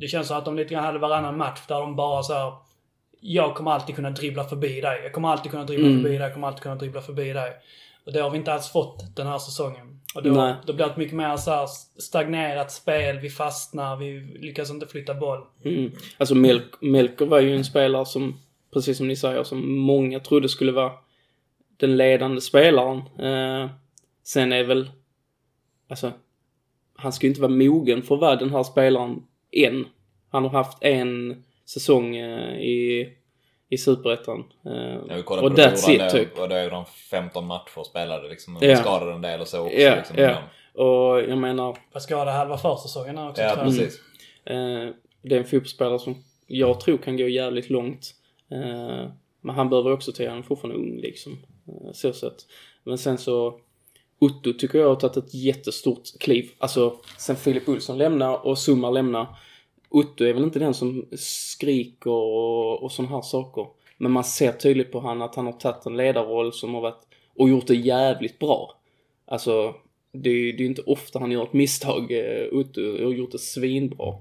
det 0.00 0.08
känns 0.08 0.28
som 0.28 0.36
att 0.38 0.44
de 0.44 0.56
lite 0.56 0.74
grann 0.74 0.84
hade 0.84 0.98
varannan 0.98 1.36
match 1.36 1.60
där 1.68 1.80
de 1.80 1.96
bara 1.96 2.22
så 2.22 2.32
här. 2.34 2.52
Jag 3.20 3.54
kommer 3.54 3.70
alltid 3.70 3.94
kunna 3.96 4.10
dribbla 4.10 4.44
förbi 4.44 4.80
dig. 4.80 5.00
Jag 5.02 5.12
kommer 5.12 5.28
alltid 5.28 5.50
kunna 5.50 5.64
dribbla 5.64 5.86
Mm. 5.86 6.02
förbi 6.02 6.08
dig. 6.18 6.20
Jag 6.26 6.34
kommer 6.34 6.46
alltid 6.46 6.62
kunna 6.62 6.74
dribbla 6.74 7.00
förbi 7.00 7.32
dig. 7.32 7.52
Och 8.06 8.12
det 8.12 8.20
har 8.20 8.30
vi 8.30 8.38
inte 8.38 8.52
alls 8.52 8.68
fått 8.72 9.16
den 9.16 9.26
här 9.26 9.38
säsongen. 9.38 10.00
Och 10.14 10.22
då, 10.22 10.30
Nej. 10.30 10.54
då 10.66 10.72
blir 10.72 10.86
det 10.86 10.96
mycket 10.96 11.16
mer 11.16 11.36
så 11.36 11.50
här 11.50 11.66
stagnerat 12.00 12.72
spel. 12.72 13.18
Vi 13.18 13.30
fastnar. 13.30 13.96
Vi 13.96 14.20
lyckas 14.20 14.70
inte 14.70 14.86
flytta 14.86 15.14
boll. 15.14 15.40
Mm. 15.64 15.92
Alltså 16.18 16.34
Melk, 16.34 16.64
Melker 16.80 17.26
var 17.26 17.40
ju 17.40 17.56
en 17.56 17.64
spelare 17.64 18.06
som, 18.06 18.40
precis 18.72 18.96
som 18.98 19.08
ni 19.08 19.16
säger, 19.16 19.44
som 19.44 19.72
många 19.78 20.20
trodde 20.20 20.48
skulle 20.48 20.72
vara 20.72 20.92
den 21.76 21.96
ledande 21.96 22.40
spelaren. 22.40 22.96
Eh, 23.18 23.70
sen 24.24 24.52
är 24.52 24.64
väl, 24.64 24.90
alltså, 25.88 26.12
han 26.96 27.12
ska 27.12 27.26
ju 27.26 27.28
inte 27.30 27.40
vara 27.40 27.52
mogen 27.52 28.02
för 28.02 28.14
att 28.14 28.20
vara 28.20 28.36
den 28.36 28.50
här 28.50 28.62
spelaren 28.62 29.22
än. 29.52 29.86
Han 30.30 30.42
har 30.42 30.50
haft 30.50 30.78
en 30.80 31.44
säsong 31.66 32.16
eh, 32.16 32.58
i, 32.60 33.08
i 33.68 33.78
Superettan. 33.78 34.44
Eh, 34.66 34.72
Ja, 35.08 35.14
vi 35.16 35.20
och 35.20 35.26
på 35.26 35.48
that's 35.48 35.90
it 35.90 36.10
typ. 36.12 36.34
det, 36.36 36.42
och 36.42 36.48
då 36.48 36.54
är 36.54 36.70
de 36.70 36.84
15 37.10 37.46
matcher 37.46 37.82
spelade 37.84 38.28
liksom. 38.28 38.58
Ja. 38.60 38.76
Skadade 38.76 39.12
en 39.12 39.22
del 39.22 39.40
och 39.40 39.48
så 39.48 39.60
också. 39.60 39.76
Ja, 39.76 39.94
liksom, 39.96 40.16
ja. 40.18 40.36
Och 40.84 41.20
jag 41.20 41.38
menar, 41.38 41.76
Fast 41.92 42.06
skadade 42.06 42.30
halva 42.30 42.58
försäsongen 42.58 43.18
här 43.18 43.28
också 43.30 43.42
ja, 43.42 43.54
tror 43.54 43.64
jag. 43.66 43.76
precis. 43.76 44.00
Eh, 44.44 44.88
det 45.22 45.34
är 45.34 45.38
en 45.38 45.44
fotbollsspelare 45.44 45.98
som 45.98 46.24
jag 46.46 46.80
tror 46.80 46.98
kan 46.98 47.16
gå 47.16 47.28
jävligt 47.28 47.70
långt. 47.70 48.14
Men 49.40 49.54
han 49.56 49.70
behöver 49.70 49.92
också 49.92 50.12
till, 50.12 50.28
han 50.28 50.38
är 50.38 50.42
fortfarande 50.42 50.78
ung 50.80 51.00
liksom. 51.00 51.38
Så 51.92 52.12
sett. 52.12 52.46
Men 52.84 52.98
sen 52.98 53.18
så, 53.18 53.60
Otto 54.22 54.52
tycker 54.52 54.78
jag 54.78 54.88
har 54.88 54.96
tagit 54.96 55.16
ett 55.16 55.34
jättestort 55.34 56.18
kliv. 56.20 56.50
Alltså, 56.58 56.96
sen 57.18 57.36
Filip 57.36 57.68
Olsson 57.68 57.98
lämnar 57.98 58.46
och 58.46 58.58
Summar 58.58 58.90
lämnar. 58.90 59.26
Otto 59.88 60.24
är 60.24 60.32
väl 60.32 60.42
inte 60.42 60.58
den 60.58 60.74
som 60.74 61.06
skriker 61.16 62.10
och, 62.10 62.82
och 62.82 62.92
sådana 62.92 63.14
här 63.14 63.22
saker. 63.22 63.66
Men 63.96 64.12
man 64.12 64.24
ser 64.24 64.52
tydligt 64.52 64.92
på 64.92 65.00
han 65.00 65.22
att 65.22 65.34
han 65.34 65.46
har 65.46 65.52
tagit 65.52 65.86
en 65.86 65.96
ledarroll 65.96 66.52
som 66.52 66.74
har 66.74 66.80
varit, 66.80 67.06
och 67.36 67.48
gjort 67.48 67.66
det 67.66 67.74
jävligt 67.74 68.38
bra. 68.38 68.80
Alltså, 69.26 69.74
det 70.12 70.30
är 70.30 70.34
ju 70.34 70.52
det 70.52 70.62
är 70.62 70.66
inte 70.66 70.82
ofta 70.82 71.18
han 71.18 71.32
gör 71.32 71.42
ett 71.42 71.52
misstag, 71.52 72.12
eh, 72.12 72.46
Otto, 72.52 73.04
och 73.04 73.14
gjort 73.14 73.32
det 73.32 73.38
svinbra. 73.38 74.14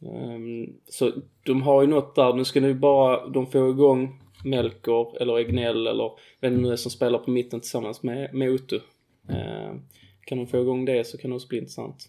Um, 0.00 0.72
så 0.88 1.12
de 1.42 1.62
har 1.62 1.82
ju 1.82 1.88
något 1.88 2.14
där, 2.14 2.32
nu 2.32 2.44
ska 2.44 2.60
nu 2.60 2.74
bara 2.74 3.26
de 3.28 3.46
få 3.46 3.70
igång 3.70 4.22
Melker 4.44 5.22
eller 5.22 5.38
Egnell 5.38 5.86
eller 5.86 6.10
vem 6.40 6.54
det 6.54 6.60
nu 6.60 6.72
är 6.72 6.76
som 6.76 6.90
spelar 6.90 7.18
på 7.18 7.30
mitten 7.30 7.60
tillsammans 7.60 8.02
med, 8.02 8.34
med 8.34 8.50
Otto. 8.50 8.80
Ehm, 9.28 9.82
kan 10.20 10.38
de 10.38 10.46
få 10.46 10.60
igång 10.60 10.84
det 10.84 11.06
så 11.06 11.18
kan 11.18 11.30
det 11.30 11.36
också 11.36 11.48
bli 11.48 11.58
intressant. 11.58 12.08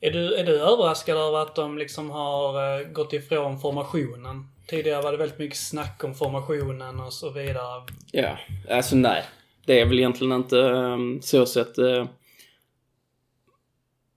Är 0.00 0.10
du, 0.10 0.34
är 0.34 0.44
du 0.44 0.60
överraskad 0.60 1.16
över 1.16 1.38
att 1.38 1.54
de 1.54 1.78
liksom 1.78 2.10
har 2.10 2.80
eh, 2.80 2.86
gått 2.88 3.12
ifrån 3.12 3.58
formationen? 3.58 4.48
Tidigare 4.66 5.02
var 5.02 5.12
det 5.12 5.18
väldigt 5.18 5.38
mycket 5.38 5.58
snack 5.58 6.04
om 6.04 6.14
formationen 6.14 7.00
och 7.00 7.12
så 7.12 7.30
vidare. 7.30 7.82
Ja, 8.12 8.38
alltså 8.70 8.96
nej. 8.96 9.22
Det 9.66 9.80
är 9.80 9.86
väl 9.86 9.98
egentligen 9.98 10.32
inte 10.32 10.56
um, 10.56 11.22
så 11.22 11.46
sett. 11.46 11.78
Uh, 11.78 12.04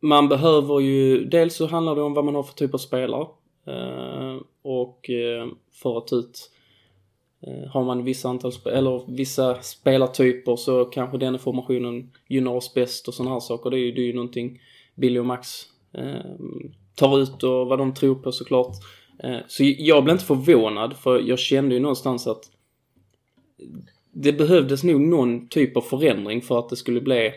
man 0.04 0.30
behöver 0.30 0.80
ju, 0.80 1.26
dels 1.26 1.56
så 1.56 1.68
handlar 1.68 1.96
det 1.96 2.02
om 2.02 2.14
vad 2.14 2.26
man 2.26 2.36
har 2.36 2.44
för 2.44 2.54
typ 2.54 2.74
av 2.74 2.78
spelare. 2.78 3.28
Eh, 3.68 4.38
och 4.62 5.10
eh, 5.10 5.48
för 5.72 5.98
att 5.98 6.14
ut 6.14 6.50
eh, 6.50 6.53
Eh, 7.48 7.70
har 7.70 7.84
man 7.84 8.04
vissa 8.04 8.30
antal 8.30 8.52
spe- 8.52 8.72
eller 8.72 9.16
vissa 9.16 9.62
spelartyper 9.62 10.56
så 10.56 10.86
kanske 10.86 11.18
den 11.18 11.40
formationen 11.40 12.12
gynnar 12.28 12.52
oss 12.52 12.74
bäst 12.74 13.08
och 13.08 13.14
sådana 13.14 13.36
här 13.36 13.40
saker. 13.40 13.70
Det 13.70 13.78
är 13.78 13.80
ju, 13.80 13.92
det 13.92 14.02
är 14.02 14.06
ju 14.06 14.14
någonting 14.14 14.62
Billy 14.96 15.20
och 15.20 15.26
Max 15.26 15.50
eh, 15.94 16.32
tar 16.96 17.20
ut 17.20 17.44
och 17.44 17.68
vad 17.68 17.80
de 17.80 17.94
tror 17.94 18.16
på 18.16 18.32
såklart. 18.32 18.76
Eh, 19.24 19.38
så 19.48 19.64
jag 19.78 20.04
blev 20.04 20.14
inte 20.14 20.26
förvånad 20.26 20.98
för 20.98 21.20
jag 21.20 21.40
kände 21.40 21.76
ju 21.76 21.82
någonstans 21.82 22.28
att 22.28 22.50
det 24.12 24.34
behövdes 24.34 24.84
nog 24.84 25.02
någon 25.02 25.48
typ 25.48 25.78
av 25.78 25.82
förändring 25.82 26.42
för 26.42 26.60
att 26.60 26.70
det 26.70 26.76
skulle 26.76 27.02
bli 27.02 27.32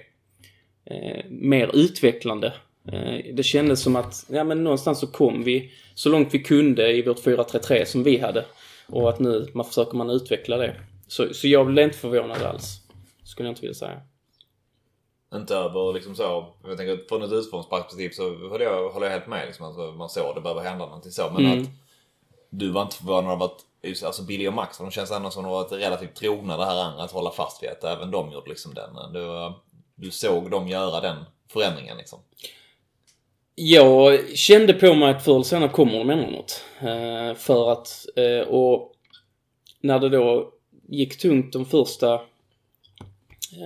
eh, 0.84 1.24
mer 1.30 1.76
utvecklande. 1.76 2.52
Eh, 2.92 3.34
det 3.34 3.42
kändes 3.42 3.80
som 3.80 3.96
att, 3.96 4.26
ja 4.30 4.44
men 4.44 4.64
någonstans 4.64 5.00
så 5.00 5.06
kom 5.06 5.44
vi 5.44 5.70
så 5.94 6.08
långt 6.08 6.34
vi 6.34 6.38
kunde 6.38 6.92
i 6.92 7.02
vårt 7.02 7.24
4-3-3 7.24 7.84
som 7.84 8.02
vi 8.02 8.18
hade. 8.18 8.44
Och 8.88 9.08
att 9.08 9.18
nu 9.18 9.50
man 9.54 9.64
försöker 9.64 9.96
man 9.96 10.10
utveckla 10.10 10.56
det. 10.56 10.80
Så, 11.08 11.34
så 11.34 11.48
jag 11.48 11.66
blev 11.66 11.84
inte 11.84 11.98
förvånad 11.98 12.42
alls. 12.42 12.80
Skulle 13.24 13.48
jag 13.48 13.52
inte 13.52 13.60
vilja 13.60 13.74
säga. 13.74 14.00
Inte 15.34 15.56
över 15.56 15.92
liksom 15.92 16.14
så, 16.16 16.46
jag 16.64 16.76
tänker 16.76 17.08
från 17.08 17.22
ett 17.22 17.32
utgångsperspektiv 17.32 18.10
så 18.10 18.48
håller 18.48 18.64
jag, 18.64 18.90
håller 18.90 19.06
jag 19.06 19.12
helt 19.12 19.26
med 19.26 19.46
liksom. 19.46 19.66
Alltså, 19.66 19.92
man 19.92 20.08
såg 20.08 20.34
det 20.34 20.40
behöver 20.40 20.62
hända 20.62 20.86
någonting 20.86 21.12
så. 21.12 21.30
Men 21.30 21.46
Mm. 21.46 21.62
att 21.62 21.68
du 22.50 22.70
var 22.70 22.82
inte 22.82 22.96
förvånad 22.96 23.32
över 23.32 23.44
att 23.44 23.64
alltså 24.04 24.22
Billy 24.22 24.48
och 24.48 24.52
Max, 24.52 24.78
de 24.78 24.90
känns 24.90 25.10
ändå 25.10 25.30
som 25.30 25.42
de 25.42 25.52
varit 25.52 25.72
relativt 25.72 26.14
trogna 26.14 26.56
det 26.56 26.64
här 26.64 26.84
andra 26.84 27.02
att 27.02 27.12
hålla 27.12 27.30
fast 27.30 27.62
vid 27.62 27.70
att 27.70 27.84
även 27.84 28.10
de 28.10 28.32
gjorde 28.32 28.48
liksom 28.48 28.74
den. 28.74 29.12
Du, 29.12 29.52
du 29.94 30.10
såg 30.10 30.50
dem 30.50 30.68
göra 30.68 31.00
den 31.00 31.24
förändringen 31.48 31.96
liksom. 31.96 32.18
Jag 33.58 34.28
kände 34.36 34.72
på 34.72 34.94
mig 34.94 35.10
att 35.10 35.24
förr 35.24 35.34
eller 35.34 35.42
senare 35.42 35.68
kommer 35.68 35.98
de 35.98 36.10
ändra 36.10 36.30
något. 36.30 36.64
Eh, 36.80 37.34
för 37.34 37.72
att, 37.72 38.06
eh, 38.16 38.48
och 38.48 38.92
när 39.80 39.98
det 39.98 40.08
då 40.08 40.52
gick 40.88 41.18
tungt 41.18 41.52
de 41.52 41.64
första 41.64 42.14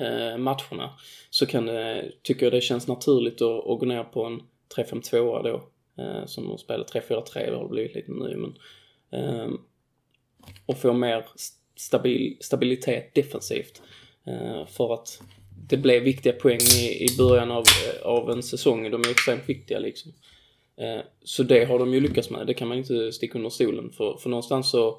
eh, 0.03 0.39
matcherna 0.39 0.95
så 1.31 1.47
kan 1.47 1.67
det, 1.67 2.13
tycker 2.23 2.47
jag 2.47 2.53
det 2.53 2.61
känns 2.61 2.89
naturligt 2.89 3.43
att, 3.43 3.67
att 3.67 3.79
gå 3.79 3.87
ner 3.87 4.05
på 4.05 4.25
en 4.25 4.43
3-5-2 4.77 5.43
då. 5.43 5.63
Eh, 6.03 6.27
som 6.27 6.49
de 6.49 6.59
spelar 6.59 6.85
3-4-3, 6.85 7.51
det 7.51 7.57
har 7.57 7.69
blivit 7.69 7.95
lite 7.95 8.13
nu 8.13 8.37
men. 8.37 8.55
Eh, 9.21 9.51
och 10.67 10.79
få 10.79 10.93
mer 10.93 11.27
stabil, 11.77 12.37
stabilitet 12.41 13.15
defensivt. 13.15 13.83
Eh, 14.27 14.67
för 14.67 14.95
att 14.95 15.23
det 15.69 15.77
blev 15.77 16.03
viktiga 16.03 16.33
poäng 16.33 16.61
i, 16.79 17.05
i 17.05 17.17
början 17.19 17.51
av, 17.51 17.65
av 18.03 18.31
en 18.31 18.43
säsong. 18.43 18.91
De 18.91 19.01
är 19.01 19.11
extremt 19.11 19.49
viktiga 19.49 19.79
liksom. 19.79 20.13
Eh, 20.77 21.01
så 21.25 21.43
det 21.43 21.65
har 21.65 21.79
de 21.79 21.95
ju 21.95 22.01
lyckats 22.01 22.31
med. 22.31 22.47
Det 22.47 22.55
kan 22.55 22.69
man 22.69 22.79
inte 22.79 23.13
sticka 23.13 23.39
under 23.39 23.51
stolen. 23.51 23.91
För, 23.91 24.17
för 24.17 24.31
någonstans 24.31 24.71
så, 24.71 24.99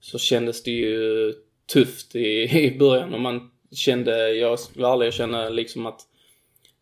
så 0.00 0.18
kändes 0.18 0.62
det 0.62 0.70
ju 0.70 1.34
tufft 1.72 2.16
i, 2.16 2.42
i 2.64 2.78
början 2.78 3.14
och 3.14 3.20
man 3.20 3.50
kände, 3.72 4.32
jag 4.34 4.58
var 4.74 4.92
ärlig, 4.92 5.06
jag 5.06 5.14
kände 5.14 5.50
liksom 5.50 5.86
att 5.86 6.00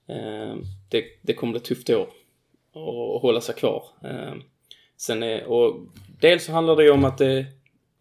eh, 0.09 0.57
det, 0.89 1.05
det 1.23 1.35
kommer 1.35 1.53
bli 1.53 1.61
tufft 1.61 1.91
i 1.91 1.95
år 1.95 2.09
att 3.17 3.23
hålla 3.23 3.41
sig 3.41 3.55
kvar. 3.55 3.85
Eh, 4.05 4.35
sen 4.97 5.23
är, 5.23 5.45
och 5.45 5.81
dels 6.21 6.45
så 6.45 6.53
handlar 6.53 6.77
det 6.77 6.85
ju 6.85 6.91
om 6.91 7.05
att 7.05 7.19
det 7.19 7.27
är 7.27 7.47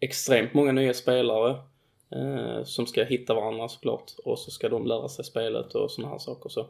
extremt 0.00 0.54
många 0.54 0.72
nya 0.72 0.94
spelare 0.94 1.56
Eh, 2.14 2.64
som 2.64 2.86
ska 2.86 3.04
hitta 3.04 3.34
varandra 3.34 3.68
såklart 3.68 4.12
och 4.24 4.38
så 4.38 4.50
ska 4.50 4.68
de 4.68 4.86
lära 4.86 5.08
sig 5.08 5.24
spelet 5.24 5.74
och 5.74 5.90
sådana 5.90 6.12
här 6.12 6.18
saker. 6.18 6.48
Så, 6.48 6.60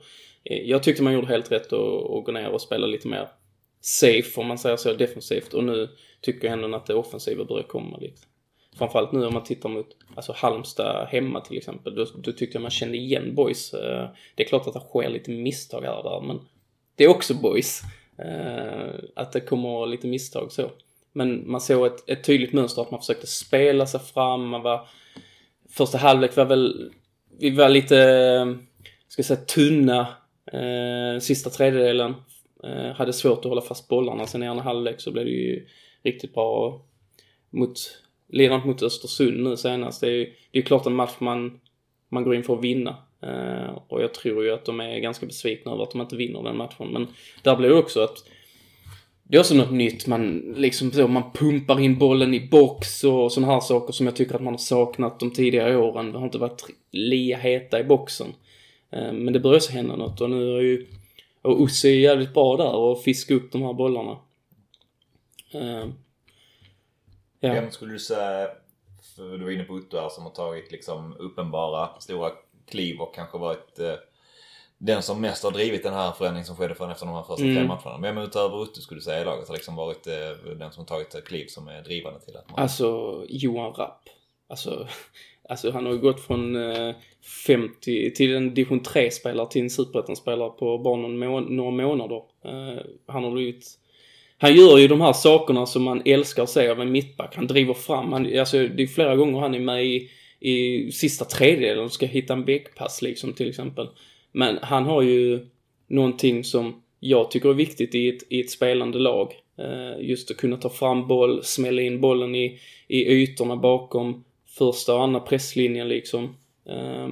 eh, 0.44 0.62
jag 0.62 0.82
tyckte 0.82 1.02
man 1.02 1.12
gjorde 1.12 1.26
helt 1.26 1.52
rätt 1.52 1.72
att, 1.72 2.10
att 2.10 2.24
gå 2.24 2.32
ner 2.32 2.48
och 2.48 2.60
spela 2.60 2.86
lite 2.86 3.08
mer 3.08 3.28
safe 3.80 4.40
om 4.40 4.46
man 4.46 4.58
säger 4.58 4.76
så, 4.76 4.92
defensivt 4.92 5.54
och 5.54 5.64
nu 5.64 5.88
tycker 6.20 6.48
jag 6.48 6.62
ändå 6.62 6.76
att 6.76 6.86
det 6.86 6.94
offensiva 6.94 7.44
börjar 7.44 7.62
komma 7.62 7.96
lite. 7.96 8.22
Framförallt 8.78 9.12
nu 9.12 9.26
om 9.26 9.34
man 9.34 9.44
tittar 9.44 9.68
mot 9.68 9.86
alltså 10.14 10.32
Halmstad 10.36 11.08
hemma 11.08 11.40
till 11.40 11.56
exempel. 11.56 11.94
Då, 11.94 12.06
då 12.14 12.32
tyckte 12.32 12.56
jag 12.56 12.62
man 12.62 12.70
kände 12.70 12.96
igen 12.96 13.34
boys. 13.34 13.74
Eh, 13.74 14.08
det 14.34 14.42
är 14.42 14.48
klart 14.48 14.66
att 14.66 14.74
det 14.74 14.80
sker 14.80 15.08
lite 15.08 15.30
misstag 15.30 15.82
här 15.82 15.96
och 15.96 16.04
där 16.04 16.26
men 16.26 16.40
det 16.96 17.04
är 17.04 17.08
också 17.08 17.34
boys. 17.34 17.82
Att 19.14 19.32
det 19.32 19.40
kommer 19.40 19.86
lite 19.86 20.06
misstag 20.06 20.52
så. 20.52 20.70
Men 21.12 21.50
man 21.50 21.60
såg 21.60 21.86
ett, 21.86 22.10
ett 22.10 22.24
tydligt 22.24 22.52
mönster 22.52 22.82
att 22.82 22.90
man 22.90 23.00
försökte 23.00 23.26
spela 23.26 23.86
sig 23.86 24.00
fram. 24.00 24.48
Man 24.48 24.62
var, 24.62 24.88
första 25.70 25.98
halvlek 25.98 26.36
var 26.36 26.44
väl, 26.44 26.92
vi 27.38 27.50
var 27.50 27.68
lite, 27.68 27.96
ska 29.08 29.20
jag 29.20 29.26
säga 29.26 29.40
tunna 29.40 30.00
eh, 30.52 31.20
sista 31.20 31.50
tredjedelen. 31.50 32.14
Eh, 32.64 32.96
hade 32.96 33.12
svårt 33.12 33.38
att 33.38 33.44
hålla 33.44 33.60
fast 33.60 33.88
bollarna. 33.88 34.26
Sen 34.26 34.42
i 34.42 34.46
andra 34.46 34.64
halvlek 34.64 35.00
så 35.00 35.10
blev 35.10 35.24
det 35.24 35.30
ju 35.30 35.66
riktigt 36.02 36.34
bra 36.34 36.82
mot, 37.50 37.78
ledande 38.28 38.66
mot 38.66 38.82
Östersund 38.82 39.42
nu 39.42 39.56
senast. 39.56 40.00
Det 40.00 40.06
är 40.06 40.12
ju 40.12 40.32
det 40.50 40.58
är 40.58 40.62
klart 40.62 40.86
en 40.86 40.94
match 40.94 41.14
man, 41.18 41.60
man 42.08 42.24
går 42.24 42.34
in 42.34 42.44
för 42.44 42.54
att 42.54 42.64
vinna. 42.64 42.96
Eh, 43.22 43.78
och 43.88 44.02
jag 44.02 44.14
tror 44.14 44.44
ju 44.44 44.50
att 44.50 44.64
de 44.64 44.80
är 44.80 44.98
ganska 44.98 45.26
besvikna 45.26 45.72
över 45.72 45.82
att 45.82 45.90
de 45.90 46.00
inte 46.00 46.16
vinner 46.16 46.42
den 46.42 46.56
matchen. 46.56 46.88
Men 46.92 47.06
där 47.42 47.56
blir 47.56 47.68
det 47.68 47.74
också 47.74 48.00
att 48.00 48.24
det 49.24 49.36
är 49.36 49.40
också 49.40 49.54
något 49.54 49.72
nytt. 49.72 50.06
Man 50.06 50.38
liksom 50.56 50.92
så, 50.92 51.08
man 51.08 51.32
pumpar 51.32 51.80
in 51.80 51.98
bollen 51.98 52.34
i 52.34 52.48
box 52.48 53.04
och 53.04 53.32
sådana 53.32 53.52
här 53.52 53.60
saker 53.60 53.92
som 53.92 54.06
jag 54.06 54.16
tycker 54.16 54.34
att 54.34 54.42
man 54.42 54.52
har 54.52 54.58
saknat 54.58 55.20
de 55.20 55.30
tidigare 55.30 55.76
åren. 55.76 56.12
Det 56.12 56.18
har 56.18 56.24
inte 56.24 56.38
varit 56.38 56.66
lia 56.90 57.38
heta 57.38 57.80
i 57.80 57.84
boxen. 57.84 58.34
Eh, 58.90 59.12
men 59.12 59.32
det 59.32 59.40
börjar 59.40 59.60
så 59.60 59.72
hända 59.72 59.96
något 59.96 60.20
och 60.20 60.30
nu 60.30 60.56
är 60.56 60.60
ju 60.60 60.86
och 61.42 61.60
Ussi 61.60 61.88
är 61.88 62.00
jävligt 62.00 62.34
bra 62.34 62.56
där 62.56 62.74
och 62.74 63.02
fiska 63.02 63.34
upp 63.34 63.52
de 63.52 63.62
här 63.62 63.72
bollarna. 63.72 64.18
Eh, 65.52 65.88
ja. 67.40 67.52
Vem 67.52 67.70
skulle 67.70 67.92
du 67.92 67.98
säga, 67.98 68.48
för 69.16 69.38
du 69.38 69.44
var 69.44 69.50
inne 69.50 69.64
på 69.64 69.74
Otto 69.74 69.96
här 69.96 70.08
som 70.08 70.24
har 70.24 70.30
tagit 70.30 70.72
liksom 70.72 71.16
uppenbara 71.18 72.00
stora 72.00 72.30
kliv 72.66 73.00
och 73.00 73.14
kanske 73.14 73.38
varit 73.38 73.78
eh, 73.78 73.94
den 74.84 75.02
som 75.02 75.20
mest 75.20 75.44
har 75.44 75.50
drivit 75.50 75.82
den 75.82 75.94
här 75.94 76.12
förändringen 76.12 76.46
som 76.46 76.56
skedde 76.56 76.74
från 76.74 76.90
efter 76.90 77.06
de 77.06 77.14
här 77.14 77.22
första 77.22 77.44
Mm. 77.44 77.56
tre 77.56 77.66
matcherna. 77.66 77.98
Vem 78.02 78.18
utöver 78.18 78.60
Otto 78.60 78.80
skulle 78.80 79.00
du 79.00 79.04
säga 79.04 79.20
i 79.20 79.24
laget 79.24 79.48
har 79.48 79.54
liksom 79.54 79.76
varit 79.76 80.06
eh, 80.06 80.54
den 80.58 80.72
som 80.72 80.86
tagit 80.86 81.24
kliv 81.24 81.46
som 81.46 81.68
är 81.68 81.82
drivande 81.82 82.20
till 82.20 82.36
att 82.36 82.50
man... 82.50 82.60
Alltså, 82.60 83.22
Johan 83.28 83.72
Rapp. 83.72 84.00
Alltså, 84.48 84.88
alltså 85.48 85.70
han 85.70 85.86
har 85.86 85.92
ju 85.92 85.98
gått 85.98 86.20
från 86.20 86.56
eh, 86.70 86.94
50 87.46 88.10
till 88.14 88.34
en 88.34 88.54
division 88.54 88.80
3-spelare 88.80 89.48
till 89.50 89.62
en 89.62 89.70
superettan-spelare 89.70 90.50
på 90.50 90.78
bara 90.78 90.96
någon 90.96 91.18
må 91.18 91.40
några 91.40 91.70
månader. 91.70 92.22
Eh, 92.44 92.82
han 93.06 93.24
har 93.24 93.30
blivit... 93.30 93.66
Han 94.38 94.54
gör 94.54 94.78
ju 94.78 94.88
de 94.88 95.00
här 95.00 95.12
sakerna 95.12 95.66
som 95.66 95.82
man 95.82 96.02
älskar 96.04 96.42
att 96.42 96.50
se 96.50 96.68
av 96.68 96.80
en 96.80 96.92
mittback. 96.92 97.36
Han 97.36 97.46
driver 97.46 97.74
fram. 97.74 98.12
Han, 98.12 98.38
alltså, 98.38 98.68
det 98.68 98.82
är 98.82 98.86
flera 98.86 99.16
gånger 99.16 99.40
han 99.40 99.54
är 99.54 99.60
med 99.60 99.86
i, 99.86 100.10
i 100.40 100.92
sista 100.92 101.24
tredjedelen 101.24 101.84
och 101.84 101.92
ska 101.92 102.06
hitta 102.06 102.32
en 102.32 102.44
bäckpass 102.44 103.02
liksom 103.02 103.32
till 103.32 103.48
exempel. 103.48 103.88
Men 104.36 104.58
han 104.62 104.84
har 104.84 105.02
ju 105.02 105.46
någonting 105.86 106.44
som 106.44 106.82
jag 107.00 107.30
tycker 107.30 107.48
är 107.48 107.54
viktigt 107.54 107.94
i 107.94 108.08
ett, 108.08 108.22
i 108.28 108.40
ett 108.40 108.50
spelande 108.50 108.98
lag. 108.98 109.32
Eh, 109.58 110.00
just 110.00 110.30
att 110.30 110.36
kunna 110.36 110.56
ta 110.56 110.68
fram 110.68 111.08
boll, 111.08 111.44
smälla 111.44 111.82
in 111.82 112.00
bollen 112.00 112.34
i, 112.34 112.58
i 112.88 113.22
ytorna 113.22 113.56
bakom 113.56 114.24
första 114.46 114.94
och 114.94 115.02
andra 115.02 115.20
presslinjen 115.20 115.88
liksom. 115.88 116.36
Eh, 116.66 117.08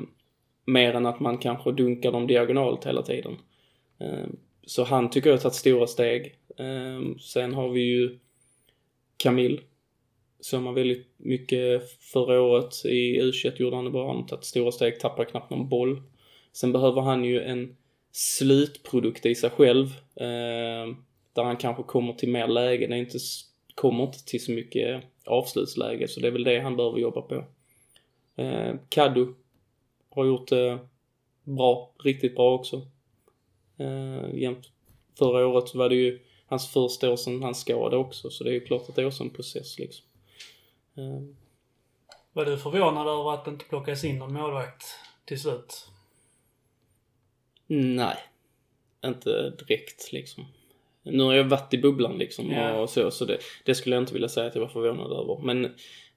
mer 0.64 0.94
än 0.94 1.06
att 1.06 1.20
man 1.20 1.38
kanske 1.38 1.72
dunkar 1.72 2.12
dem 2.12 2.26
diagonalt 2.26 2.86
hela 2.86 3.02
tiden. 3.02 3.36
Eh, 4.00 4.26
så 4.66 4.84
han 4.84 5.10
tycker 5.10 5.30
jag 5.30 5.36
har 5.36 5.42
tagit 5.42 5.54
stora 5.54 5.86
steg. 5.86 6.34
Eh, 6.58 7.16
sen 7.20 7.54
har 7.54 7.68
vi 7.68 7.80
ju 7.80 8.18
Camille. 9.16 9.60
Såg 10.40 10.62
man 10.62 10.74
väldigt 10.74 11.06
mycket 11.16 11.90
förra 12.00 12.40
året 12.42 12.84
i 12.84 13.20
U21 13.20 13.52
gjorde 13.56 13.76
han 13.76 13.84
det 13.84 13.90
bra. 13.90 14.06
Han 14.06 14.16
har 14.16 14.28
tagit 14.28 14.44
stora 14.44 14.72
steg, 14.72 15.00
tappar 15.00 15.24
knappt 15.24 15.50
någon 15.50 15.68
boll. 15.68 16.02
Sen 16.52 16.72
behöver 16.72 17.02
han 17.02 17.24
ju 17.24 17.42
en 17.42 17.76
slutprodukt 18.12 19.26
i 19.26 19.34
sig 19.34 19.50
själv. 19.50 19.86
Eh, 20.14 20.96
där 21.32 21.42
han 21.44 21.56
kanske 21.56 21.82
kommer 21.82 22.12
till 22.12 22.28
mer 22.28 22.46
läge. 22.48 22.86
Det 22.86 22.94
är 22.94 22.98
inte, 22.98 23.18
kommer 23.74 24.04
inte 24.04 24.24
till 24.24 24.44
så 24.44 24.52
mycket 24.52 25.04
avslutsläge. 25.26 26.08
Så 26.08 26.20
det 26.20 26.26
är 26.26 26.32
väl 26.32 26.44
det 26.44 26.60
han 26.60 26.76
behöver 26.76 26.98
jobba 26.98 27.22
på. 27.22 27.44
Eh, 28.36 28.74
Kaddu 28.88 29.34
har 30.10 30.24
gjort 30.24 30.48
det 30.48 30.78
bra, 31.44 31.92
riktigt 32.04 32.34
bra 32.34 32.54
också. 32.54 32.86
Eh, 33.78 34.34
jämt 34.34 34.70
förra 35.18 35.46
året 35.46 35.74
var 35.74 35.88
det 35.88 35.94
ju 35.94 36.18
hans 36.46 36.68
första 36.68 37.10
år 37.10 37.16
sedan 37.16 37.42
han 37.42 37.54
skadade 37.54 37.96
också. 37.96 38.30
Så 38.30 38.44
det 38.44 38.50
är 38.50 38.54
ju 38.54 38.60
klart 38.60 38.88
att 38.88 38.96
det 38.96 39.02
är 39.02 39.06
också 39.06 39.22
en 39.24 39.30
process 39.30 39.78
liksom. 39.78 40.06
Eh, 40.94 41.22
Var 42.32 42.44
du 42.44 42.58
förvånad 42.58 43.08
över 43.08 43.34
att 43.34 43.44
det 43.44 43.50
inte 43.50 43.64
plockades 43.64 44.04
in 44.04 44.18
någon 44.18 44.32
målvakt 44.32 44.84
till 45.24 45.40
slut? 45.40 45.88
Nej, 47.74 48.16
inte 49.04 49.50
direkt 49.50 50.12
liksom. 50.12 50.44
Nu 51.02 51.22
har 51.22 51.34
jag 51.34 51.44
varit 51.44 51.74
i 51.74 51.78
bubblan 51.78 52.18
liksom 52.18 52.50
Ja. 52.50 52.72
och 52.80 52.90
så, 52.90 53.10
så 53.10 53.24
det, 53.24 53.38
det 53.64 53.74
skulle 53.74 53.96
jag 53.96 54.02
inte 54.02 54.12
vilja 54.12 54.28
säga 54.28 54.46
att 54.46 54.54
jag 54.54 54.62
var 54.62 54.68
förvånad 54.68 55.12
över. 55.12 55.38
Men 55.42 55.64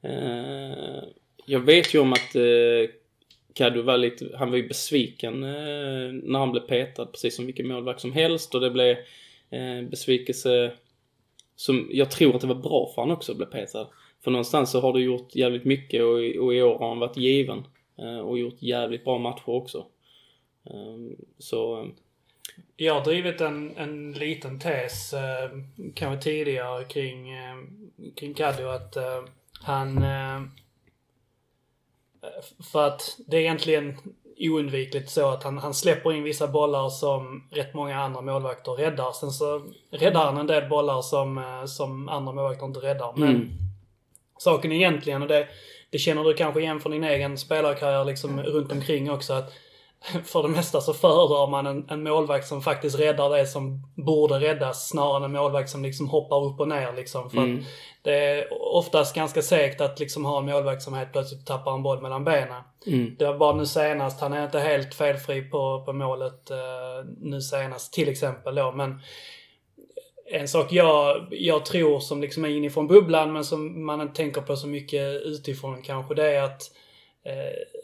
eh, 0.01 1.03
jag 1.45 1.59
vet 1.59 1.93
ju 1.93 1.99
om 1.99 2.13
att 2.13 2.35
eh, 2.35 2.95
Kaddu 3.53 3.81
var 3.81 3.97
lite, 3.97 4.37
han 4.37 4.49
var 4.51 4.57
ju 4.57 4.67
besviken 4.67 5.43
eh, 5.43 6.13
när 6.23 6.39
han 6.39 6.51
blev 6.51 6.61
petad 6.61 7.05
precis 7.05 7.35
som 7.35 7.45
vilken 7.45 7.67
målvakt 7.67 8.01
som 8.01 8.13
helst 8.13 8.55
och 8.55 8.61
det 8.61 8.69
blev 8.71 8.97
eh, 9.49 9.81
besvikelse 9.89 10.71
som 11.55 11.89
jag 11.91 12.11
tror 12.11 12.35
att 12.35 12.41
det 12.41 12.47
var 12.47 12.55
bra 12.55 12.91
för 12.95 13.01
han 13.01 13.11
också 13.11 13.31
att 13.31 13.37
bli 13.37 13.45
petad. 13.45 13.87
För 14.23 14.31
någonstans 14.31 14.71
så 14.71 14.79
har 14.79 14.93
du 14.93 15.03
gjort 15.03 15.35
jävligt 15.35 15.65
mycket 15.65 16.03
och, 16.03 16.45
och 16.45 16.55
i 16.55 16.61
år 16.61 16.77
har 16.79 16.89
han 16.89 16.99
varit 16.99 17.17
given 17.17 17.63
eh, 17.97 18.19
och 18.19 18.39
gjort 18.39 18.61
jävligt 18.61 19.03
bra 19.03 19.17
matcher 19.17 19.49
också. 19.49 19.85
Eh, 20.65 21.17
så 21.39 21.81
eh, 21.81 21.87
Jag 22.75 22.93
har 22.93 23.03
drivit 23.03 23.41
en, 23.41 23.77
en 23.77 24.11
liten 24.11 24.59
tes, 24.59 25.13
eh, 25.13 25.49
kanske 25.93 26.23
tidigare, 26.23 26.83
kring, 26.83 27.27
kring 28.15 28.33
Kaddo 28.33 28.67
att 28.67 28.97
han... 29.61 30.05
För 32.71 32.87
att 32.87 33.19
det 33.27 33.37
är 33.37 33.41
egentligen 33.41 33.97
oundvikligt 34.39 35.09
så 35.09 35.29
att 35.29 35.43
han, 35.43 35.57
han 35.57 35.73
släpper 35.73 36.13
in 36.13 36.23
vissa 36.23 36.47
bollar 36.47 36.89
som 36.89 37.47
rätt 37.51 37.73
många 37.73 37.99
andra 37.99 38.21
målvakter 38.21 38.71
räddar. 38.71 39.11
Sen 39.11 39.31
så 39.31 39.65
räddar 39.91 40.25
han 40.25 40.37
en 40.37 40.47
del 40.47 40.69
bollar 40.69 41.01
som, 41.01 41.37
eh, 41.37 41.65
som 41.65 42.09
andra 42.09 42.33
målvakter 42.33 42.65
inte 42.65 42.79
räddar. 42.79 43.13
Men 43.15 43.35
Mm. 43.35 43.49
saken 44.37 44.71
egentligen, 44.71 45.21
och 45.21 45.27
det, 45.27 45.47
det 45.89 45.97
känner 45.97 46.23
du 46.23 46.33
kanske 46.33 46.61
igen 46.61 46.79
från 46.79 46.91
din 46.91 47.03
egen 47.03 47.37
spelarkarriär 47.37 48.05
liksom 48.05 48.41
runt 48.41 48.71
omkring 48.71 49.11
också, 49.11 49.33
att 49.33 49.53
för 50.23 50.43
det 50.43 50.49
mesta 50.49 50.81
så 50.81 50.93
föredrar 50.93 51.47
man 51.47 51.65
en, 51.65 51.89
en 51.89 52.03
målvakt 52.03 52.47
som 52.47 52.61
faktiskt 52.61 52.99
räddar 52.99 53.29
det 53.29 53.45
som 53.45 53.81
borde 53.95 54.39
räddas 54.39 54.89
snarare 54.89 55.17
än 55.17 55.23
en 55.23 55.31
målvakt 55.31 55.69
som 55.69 55.83
liksom 55.83 56.09
hoppar 56.09 56.45
upp 56.45 56.59
och 56.59 56.67
ner 56.67 56.93
liksom. 56.93 57.29
För 57.29 57.37
Mm. 57.37 57.63
det 58.01 58.13
är 58.13 58.47
oftast 58.75 59.15
ganska 59.15 59.41
segt 59.41 59.81
att 59.81 59.99
liksom 59.99 60.25
ha 60.25 60.37
en 60.37 60.45
målvakt 60.45 60.81
som 60.81 60.93
helt 60.93 61.11
plötsligt 61.11 61.45
tappar 61.45 61.73
en 61.73 61.83
boll 61.83 62.01
mellan 62.01 62.23
benen. 62.23 62.63
Mm. 62.87 63.15
Det 63.19 63.25
var 63.25 63.37
bara 63.37 63.55
nu 63.55 63.65
senast, 63.65 64.21
han 64.21 64.33
är 64.33 64.43
inte 64.43 64.59
helt 64.59 64.95
felfri 64.95 65.41
på, 65.41 65.83
på 65.85 65.93
målet 65.93 66.51
eh, 66.51 66.57
nu 67.21 67.41
senast 67.41 67.93
till 67.93 68.09
exempel 68.09 68.55
då, 68.55 68.71
men 68.71 68.99
en 70.27 70.47
sak 70.47 70.71
jag, 70.71 71.27
jag 71.31 71.65
tror 71.65 71.99
som 71.99 72.21
liksom 72.21 72.45
är 72.45 72.49
inifrån 72.49 72.87
bubblan 72.87 73.33
men 73.33 73.45
som 73.45 73.85
man 73.85 74.01
inte 74.01 74.15
tänker 74.15 74.41
på 74.41 74.55
så 74.55 74.67
mycket 74.67 75.21
utifrån 75.21 75.81
kanske 75.81 76.15
det 76.15 76.35
är 76.35 76.41
att 76.41 76.61
eh, 77.25 77.74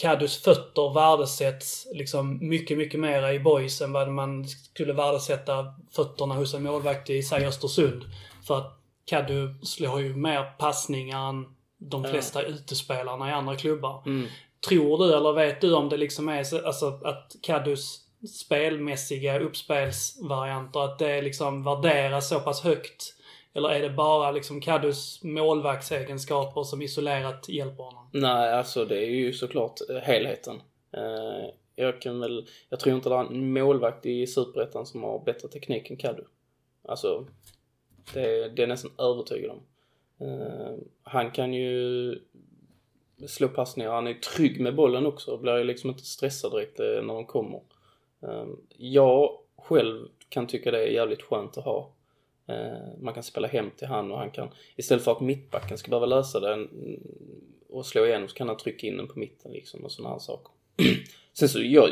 Kadus 0.00 0.42
fötter 0.42 0.94
värdesätts 0.94 1.86
liksom 1.92 2.48
mycket, 2.48 2.78
mycket 2.78 3.00
mer 3.00 3.32
i 3.32 3.40
boys 3.40 3.80
än 3.80 3.92
vad 3.92 4.08
man 4.08 4.44
skulle 4.48 4.92
värdesätta 4.92 5.74
fötterna 5.90 6.34
hos 6.34 6.54
en 6.54 6.62
målvakt 6.62 7.10
i, 7.10 7.22
säg 7.22 7.46
Östersund. 7.46 8.04
För 8.46 8.58
att 8.58 8.78
Kadu 9.04 9.54
slår 9.62 10.00
ju 10.00 10.16
mer 10.16 10.44
passningar 10.58 11.28
än 11.28 11.46
de 11.78 12.04
flesta 12.04 12.42
utespelarna 12.42 13.28
i 13.28 13.32
andra 13.32 13.56
klubbar. 13.56 14.02
Mm. 14.06 14.28
Tror 14.68 14.98
du 14.98 15.16
eller 15.16 15.32
vet 15.32 15.60
du 15.60 15.74
om 15.74 15.88
det 15.88 15.96
liksom 15.96 16.28
är 16.28 16.44
så, 16.44 16.66
alltså 16.66 17.00
att 17.04 17.36
Kadus 17.42 18.00
spelmässiga 18.40 19.40
uppspelsvarianter, 19.40 20.80
att 20.80 20.98
det 20.98 21.22
liksom 21.22 21.64
värderas 21.64 22.28
så 22.28 22.40
pass 22.40 22.60
högt? 22.60 23.14
Eller 23.54 23.68
är 23.68 23.82
det 23.82 23.90
bara 23.90 24.30
liksom 24.30 24.60
Kadus 24.60 25.22
målvaktsegenskaper 25.22 26.62
som 26.62 26.82
isolerat 26.82 27.48
hjälper 27.48 27.82
honom? 27.84 28.10
Nej, 28.12 28.52
alltså 28.52 28.84
det 28.84 29.04
är 29.04 29.10
ju 29.10 29.32
såklart 29.32 29.80
eh, 29.90 29.96
helheten. 29.96 30.62
Eh, 30.92 31.50
jag 31.74 32.02
kan 32.02 32.20
väl, 32.20 32.46
jag 32.68 32.80
tror 32.80 32.96
inte 32.96 33.08
det 33.08 33.14
är 33.14 33.20
en 33.20 33.52
målvakt 33.52 34.06
i 34.06 34.26
Superettan 34.26 34.86
som 34.86 35.02
har 35.02 35.24
bättre 35.24 35.48
teknik 35.48 35.90
än 35.90 35.96
Kaddu. 35.96 36.24
Alltså, 36.88 37.26
det, 38.14 38.20
det 38.20 38.62
är 38.62 38.62
jag 38.62 38.68
nästan 38.68 38.90
övertygad 38.98 39.50
om. 39.50 39.60
Eh, 40.26 40.74
han 41.02 41.30
kan 41.30 41.54
ju 41.54 42.14
slå 43.26 43.48
passningar, 43.48 43.92
han 43.92 44.06
är 44.06 44.14
trygg 44.14 44.60
med 44.60 44.74
bollen 44.74 45.06
också 45.06 45.30
och 45.30 45.40
blir 45.40 45.58
ju 45.58 45.64
liksom 45.64 45.90
inte 45.90 46.04
stressad 46.04 46.52
direkt 46.52 46.80
eh, 46.80 46.86
när 46.86 47.14
de 47.14 47.26
kommer. 47.26 47.60
Eh, 48.22 48.46
jag 48.76 49.38
själv 49.56 50.08
kan 50.28 50.46
tycka 50.46 50.70
det 50.70 50.82
är 50.82 50.90
jävligt 50.90 51.22
skönt 51.22 51.58
att 51.58 51.64
ha. 51.64 51.92
Eh, 52.48 53.00
man 53.00 53.14
kan 53.14 53.22
spela 53.22 53.48
hem 53.48 53.70
till 53.76 53.86
han 53.86 54.12
och 54.12 54.18
han 54.18 54.30
kan, 54.30 54.48
istället 54.76 55.04
för 55.04 55.12
att 55.12 55.20
mittbacken 55.20 55.78
ska 55.78 55.90
behöva 55.90 56.06
lösa 56.06 56.40
det 56.40 56.68
och 57.68 57.86
slå 57.86 58.06
igenom 58.06 58.28
så 58.28 58.34
kan 58.34 58.48
han 58.48 58.56
trycka 58.56 58.86
in 58.86 58.96
den 58.96 59.08
på 59.08 59.18
mitten 59.18 59.52
liksom 59.52 59.84
och 59.84 59.92
sådana 59.92 60.14
här 60.14 60.18
saker. 60.18 60.52
Sen 61.32 61.48
så, 61.48 61.60
jag, 61.62 61.88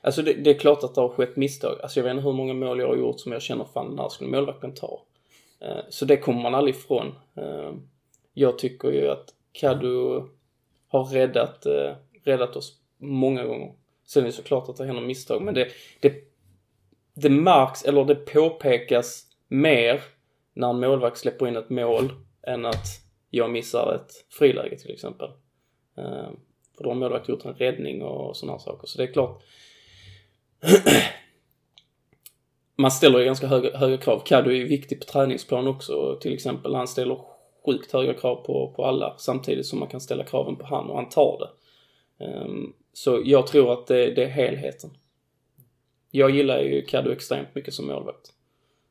alltså 0.00 0.22
det, 0.22 0.32
det 0.32 0.50
är 0.50 0.58
klart 0.58 0.84
att 0.84 0.94
det 0.94 1.00
har 1.00 1.08
skett 1.08 1.36
misstag. 1.36 1.80
Alltså 1.82 2.00
jag 2.00 2.04
vet 2.04 2.10
inte 2.10 2.24
hur 2.24 2.32
många 2.32 2.54
mål 2.54 2.80
jag 2.80 2.88
har 2.88 2.96
gjort 2.96 3.20
som 3.20 3.32
jag 3.32 3.42
känner 3.42 3.64
fan, 3.64 3.90
den 3.90 3.98
här 3.98 4.08
skulle 4.08 4.30
målvakten 4.30 4.74
ta. 4.74 5.02
Eh, 5.60 5.78
så 5.88 6.04
det 6.04 6.16
kommer 6.16 6.42
man 6.42 6.54
aldrig 6.54 6.74
ifrån. 6.74 7.14
Eh, 7.36 7.72
jag 8.34 8.58
tycker 8.58 8.88
ju 8.88 9.08
att 9.08 9.34
Kadu 9.52 10.22
har 10.88 11.04
räddat, 11.04 11.66
räddat 12.24 12.56
oss 12.56 12.78
många 12.98 13.44
gånger. 13.44 13.72
Sen 14.06 14.22
är 14.22 14.26
det 14.26 14.32
såklart 14.32 14.68
att 14.68 14.76
det 14.76 14.86
händer 14.86 15.02
misstag, 15.02 15.42
men 15.42 15.54
det, 15.54 15.68
det, 16.00 16.14
det 17.14 17.30
märks, 17.30 17.84
eller 17.84 18.04
det 18.04 18.14
påpekas 18.14 19.26
mer 19.48 20.02
när 20.54 20.70
en 20.70 20.80
målvakt 20.80 21.18
släpper 21.18 21.48
in 21.48 21.56
ett 21.56 21.70
mål 21.70 22.12
än 22.42 22.64
att 22.64 22.86
jag 23.30 23.50
missar 23.50 23.94
ett 23.94 24.12
friläge 24.30 24.76
till 24.76 24.90
exempel. 24.90 25.28
Eh, 25.96 26.28
för 26.76 26.84
då 26.84 26.90
har 26.90 26.94
målvakt 26.94 27.28
gjort 27.28 27.44
en 27.44 27.54
räddning 27.54 28.02
och 28.02 28.36
sådana 28.36 28.58
saker. 28.58 28.86
Så 28.86 28.98
det 28.98 29.04
är 29.04 29.12
klart. 29.12 29.42
Man 32.76 32.90
ställer 32.90 33.18
ju 33.18 33.24
ganska 33.24 33.46
höga, 33.46 33.76
höga 33.76 33.96
krav. 33.96 34.22
Kaddo 34.26 34.50
är 34.50 34.54
ju 34.54 34.68
viktig 34.68 35.00
på 35.00 35.06
träningsplan 35.06 35.68
också 35.68 36.18
till 36.20 36.34
exempel. 36.34 36.74
Han 36.74 36.88
ställer 36.88 37.18
sjukt 37.66 37.92
höga 37.92 38.14
krav 38.14 38.36
på, 38.36 38.72
på 38.76 38.84
alla 38.84 39.14
samtidigt 39.18 39.66
som 39.66 39.78
man 39.78 39.88
kan 39.88 40.00
ställa 40.00 40.24
kraven 40.24 40.56
på 40.56 40.66
han 40.66 40.90
och 40.90 40.96
han 40.96 41.08
tar 41.08 41.38
det. 41.38 41.50
Ehm, 42.24 42.72
så 42.92 43.22
jag 43.24 43.46
tror 43.46 43.72
att 43.72 43.86
det, 43.86 44.14
det 44.14 44.24
är 44.24 44.28
helheten. 44.28 44.90
Jag 46.10 46.30
gillar 46.30 46.58
ju 46.58 46.82
Kaddo 46.82 47.10
extremt 47.10 47.54
mycket 47.54 47.74
som 47.74 47.86
målvakt. 47.86 48.33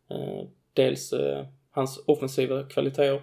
Eh, 0.09 0.47
dels 0.73 1.13
eh, 1.13 1.45
hans 1.71 2.03
offensiva 2.05 2.63
kvaliteter 2.63 3.21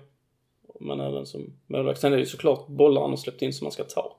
men 0.81 1.01
även 1.01 1.27
som 1.27 1.53
målvakt. 1.67 2.01
Sen 2.01 2.13
är 2.13 2.17
det 2.17 2.23
ju 2.23 2.27
såklart 2.27 2.67
bollar 2.67 3.01
han 3.01 3.11
har 3.11 3.17
släppt 3.17 3.43
in 3.43 3.53
som 3.53 3.65
man 3.65 3.73
ska 3.73 3.85
ta. 3.85 4.17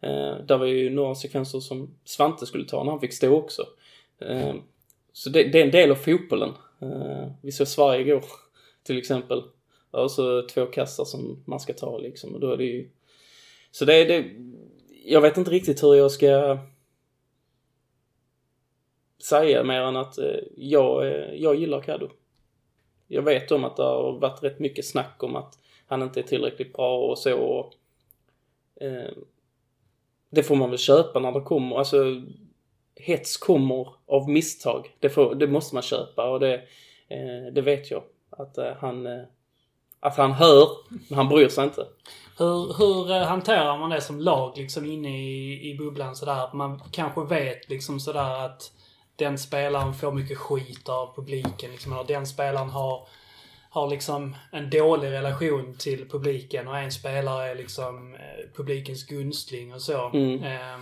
Eh, 0.00 0.36
där 0.46 0.58
var 0.58 0.66
ju 0.66 0.90
några 0.90 1.14
sekvenser 1.14 1.60
som 1.60 1.94
Svante 2.04 2.46
skulle 2.46 2.64
ta 2.64 2.84
när 2.84 2.90
han 2.90 3.00
fick 3.00 3.12
stå 3.12 3.34
också. 3.34 3.66
Eh, 4.18 4.54
så 5.12 5.30
det, 5.30 5.44
det 5.44 5.60
är 5.60 5.64
en 5.64 5.70
del 5.70 5.90
av 5.90 5.94
fotbollen. 5.94 6.52
Eh, 6.80 7.28
vi 7.42 7.52
såg 7.52 7.68
Sverige 7.68 8.00
igår 8.00 8.24
till 8.82 8.98
exempel. 8.98 9.42
Och 9.90 10.10
så 10.10 10.46
två 10.46 10.66
kassar 10.66 11.04
som 11.04 11.42
man 11.44 11.60
ska 11.60 11.72
ta 11.72 11.98
liksom 11.98 12.34
och 12.34 12.40
då 12.40 12.52
är 12.52 12.56
det 12.56 12.64
ju... 12.64 12.88
Så 13.70 13.84
det 13.84 13.94
är 13.94 14.08
det... 14.08 14.30
Jag 15.04 15.20
vet 15.20 15.36
inte 15.36 15.50
riktigt 15.50 15.82
hur 15.82 15.94
jag 15.94 16.10
ska 16.10 16.58
säga 19.24 19.64
mer 19.64 19.80
än 19.80 19.96
att 19.96 20.18
eh, 20.18 20.40
jag, 20.56 21.06
eh, 21.06 21.34
jag 21.34 21.54
gillar 21.54 21.80
Caddo. 21.80 22.08
Jag 23.08 23.22
vet 23.22 23.50
om 23.50 23.64
att 23.64 23.76
det 23.76 23.82
har 23.82 24.18
varit 24.18 24.42
rätt 24.42 24.58
mycket 24.58 24.86
snack 24.86 25.22
om 25.22 25.36
att 25.36 25.58
han 25.86 26.02
inte 26.02 26.20
är 26.20 26.24
tillräckligt 26.24 26.72
bra 26.72 26.98
och 26.98 27.18
så. 27.18 27.38
Och, 27.38 27.74
eh, 28.84 29.10
det 30.30 30.42
får 30.42 30.56
man 30.56 30.70
väl 30.70 30.78
köpa 30.78 31.20
när 31.20 31.32
det 31.32 31.40
kommer. 31.40 31.76
Alltså, 31.76 32.22
hets 32.96 33.36
kommer 33.36 33.88
av 34.06 34.30
misstag. 34.30 34.96
Det, 35.00 35.10
får, 35.10 35.34
det 35.34 35.46
måste 35.46 35.74
man 35.74 35.82
köpa 35.82 36.30
och 36.30 36.40
det, 36.40 36.54
eh, 37.08 37.52
det 37.52 37.62
vet 37.62 37.90
jag. 37.90 38.02
Att 38.30 38.58
eh, 38.58 38.72
han 38.78 39.06
eh, 39.06 39.22
att 40.00 40.16
han 40.16 40.32
hör, 40.32 40.68
men 41.08 41.16
han 41.16 41.28
bryr 41.28 41.48
sig 41.48 41.64
inte. 41.64 41.86
Hur, 42.38 42.78
hur 42.78 43.10
eh, 43.10 43.22
hanterar 43.22 43.78
man 43.78 43.90
det 43.90 44.00
som 44.00 44.20
lag 44.20 44.52
liksom 44.56 44.86
inne 44.86 45.18
i, 45.18 45.70
i 45.70 45.78
bubblan 45.78 46.16
sådär? 46.16 46.44
Att 46.44 46.52
man 46.52 46.82
kanske 46.92 47.24
vet 47.24 47.68
liksom 47.68 48.00
sådär 48.00 48.44
att 48.44 48.72
den 49.16 49.38
spelaren 49.38 49.94
får 49.94 50.12
mycket 50.12 50.38
skit 50.38 50.88
av 50.88 51.14
publiken. 51.14 51.70
Liksom, 51.70 51.92
eller 51.92 52.04
den 52.04 52.26
spelaren 52.26 52.70
har, 52.70 53.08
har 53.70 53.88
liksom 53.88 54.36
en 54.52 54.70
dålig 54.70 55.10
relation 55.10 55.74
till 55.78 56.08
publiken 56.08 56.68
och 56.68 56.78
en 56.78 56.92
spelare 56.92 57.50
är 57.50 57.54
liksom 57.54 58.14
eh, 58.14 58.20
publikens 58.56 59.06
gunstling 59.06 59.74
och 59.74 59.82
så. 59.82 60.08
Mm. 60.08 60.42
Eh, 60.44 60.78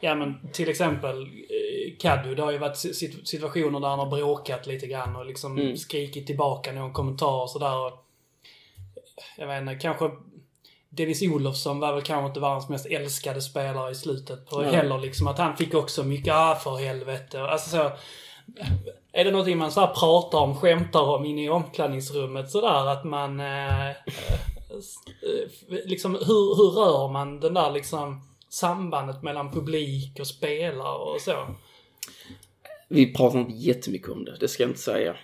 ja 0.00 0.14
men 0.14 0.48
till 0.52 0.68
exempel 0.68 1.22
eh, 1.22 1.96
Kaddu, 1.98 2.34
det 2.34 2.42
har 2.42 2.50
ju 2.52 2.58
varit 2.58 2.76
sit- 2.76 3.24
situationer 3.24 3.80
där 3.80 3.88
han 3.88 3.98
har 3.98 4.06
bråkat 4.10 4.66
lite 4.66 4.86
grann 4.86 5.16
och 5.16 5.26
liksom 5.26 5.58
Mm. 5.58 5.76
skrikit 5.76 6.26
tillbaka 6.26 6.72
någon 6.72 6.92
kommentar 6.92 7.42
och 7.42 7.50
sådär. 7.50 7.76
Och, 7.86 8.04
jag 9.38 9.46
vet 9.46 9.60
inte, 9.60 9.74
kanske 9.74 10.10
Dennis 10.90 11.22
Olofsson 11.22 11.80
var 11.80 11.92
väl 11.92 12.02
kanske 12.02 12.26
inte 12.26 12.40
världens 12.40 12.68
mest 12.68 12.86
älskade 12.86 13.40
spelare 13.40 13.90
i 13.90 13.94
slutet 13.94 14.46
på 14.46 14.60
Nej. 14.60 14.74
heller 14.74 14.98
liksom. 14.98 15.26
Att 15.26 15.38
han 15.38 15.56
fick 15.56 15.74
också 15.74 16.04
mycket, 16.04 16.34
ah 16.34 16.54
för 16.54 16.76
helvete. 16.76 17.42
Alltså 17.42 17.70
så. 17.70 17.90
Är 19.12 19.24
det 19.24 19.30
någonting 19.30 19.58
man 19.58 19.72
så 19.72 19.86
pratar 19.86 20.38
om, 20.38 20.56
skämtar 20.56 21.02
om 21.02 21.24
inne 21.24 21.44
i 21.44 21.48
omklädningsrummet 21.48 22.50
sådär 22.50 22.86
att 22.86 23.04
man... 23.04 23.40
Eh, 23.40 23.88
eh, 23.88 23.94
liksom 25.68 26.14
hur, 26.14 26.56
hur 26.56 26.70
rör 26.70 27.12
man 27.12 27.40
den 27.40 27.54
där 27.54 27.70
liksom 27.70 28.20
sambandet 28.48 29.22
mellan 29.22 29.50
publik 29.50 30.20
och 30.20 30.26
spelare 30.26 30.98
och 30.98 31.20
så? 31.20 31.46
Vi 32.88 33.14
pratar 33.14 33.38
inte 33.38 33.52
jättemycket 33.52 34.08
om 34.08 34.24
det, 34.24 34.36
det 34.40 34.48
ska 34.48 34.62
jag 34.62 34.70
inte 34.70 34.80
säga. 34.80 35.16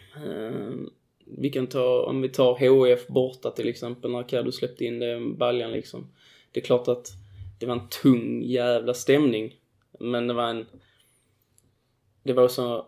Vi 1.38 1.50
kan 1.50 1.66
ta, 1.66 2.02
om 2.02 2.22
vi 2.22 2.28
tar 2.28 2.54
HF 2.54 3.06
borta 3.06 3.50
till 3.50 3.68
exempel, 3.68 4.10
när 4.10 4.22
Kaddo 4.22 4.52
släppte 4.52 4.84
in 4.84 4.98
den 4.98 5.36
baljan 5.36 5.70
liksom. 5.70 6.08
Det 6.52 6.60
är 6.60 6.64
klart 6.64 6.88
att 6.88 7.08
det 7.58 7.66
var 7.66 7.74
en 7.74 7.88
tung 8.02 8.42
jävla 8.42 8.94
stämning. 8.94 9.56
Men 10.00 10.26
det 10.26 10.34
var 10.34 10.48
en... 10.48 10.66
Det 12.22 12.32
var 12.32 12.48
så 12.48 12.86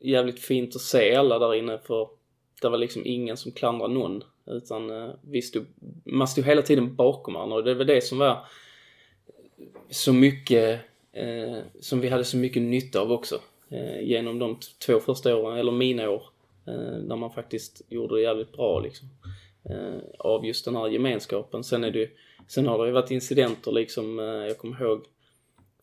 jävligt 0.00 0.40
fint 0.40 0.76
att 0.76 0.82
se 0.82 1.14
alla 1.14 1.38
där 1.38 1.54
inne 1.54 1.78
för 1.78 2.08
det 2.62 2.68
var 2.68 2.78
liksom 2.78 3.02
ingen 3.04 3.36
som 3.36 3.52
klandrade 3.52 3.94
någon. 3.94 4.24
Utan 4.46 4.90
eh, 4.90 5.10
vi 5.22 5.42
stod, 5.42 5.66
man 6.04 6.28
stod 6.28 6.44
hela 6.44 6.62
tiden 6.62 6.94
bakom 6.96 7.34
varandra 7.34 7.56
och 7.56 7.64
det 7.64 7.74
var 7.74 7.84
det 7.84 8.00
som 8.00 8.18
var 8.18 8.46
så 9.90 10.12
mycket, 10.12 10.80
eh, 11.12 11.58
som 11.80 12.00
vi 12.00 12.08
hade 12.08 12.24
så 12.24 12.36
mycket 12.36 12.62
nytta 12.62 13.00
av 13.00 13.12
också. 13.12 13.40
Eh, 13.68 14.00
genom 14.00 14.38
de 14.38 14.58
två 14.86 15.00
första 15.00 15.36
åren, 15.36 15.58
eller 15.58 15.72
mina 15.72 16.10
år. 16.10 16.22
Eh, 16.68 16.98
när 17.02 17.16
man 17.16 17.30
faktiskt 17.30 17.82
gjorde 17.88 18.14
det 18.14 18.22
jävligt 18.22 18.52
bra 18.52 18.80
liksom. 18.80 19.08
Eh, 19.70 20.00
av 20.18 20.46
just 20.46 20.64
den 20.64 20.76
här 20.76 20.88
gemenskapen. 20.88 21.64
Sen 21.64 21.84
är 21.84 21.90
det 21.90 21.98
ju, 21.98 22.08
sen 22.48 22.66
har 22.66 22.78
det 22.78 22.86
ju 22.86 22.92
varit 22.92 23.10
incidenter 23.10 23.72
liksom, 23.72 24.18
eh, 24.18 24.24
jag 24.24 24.58
kommer 24.58 24.82
ihåg 24.82 25.04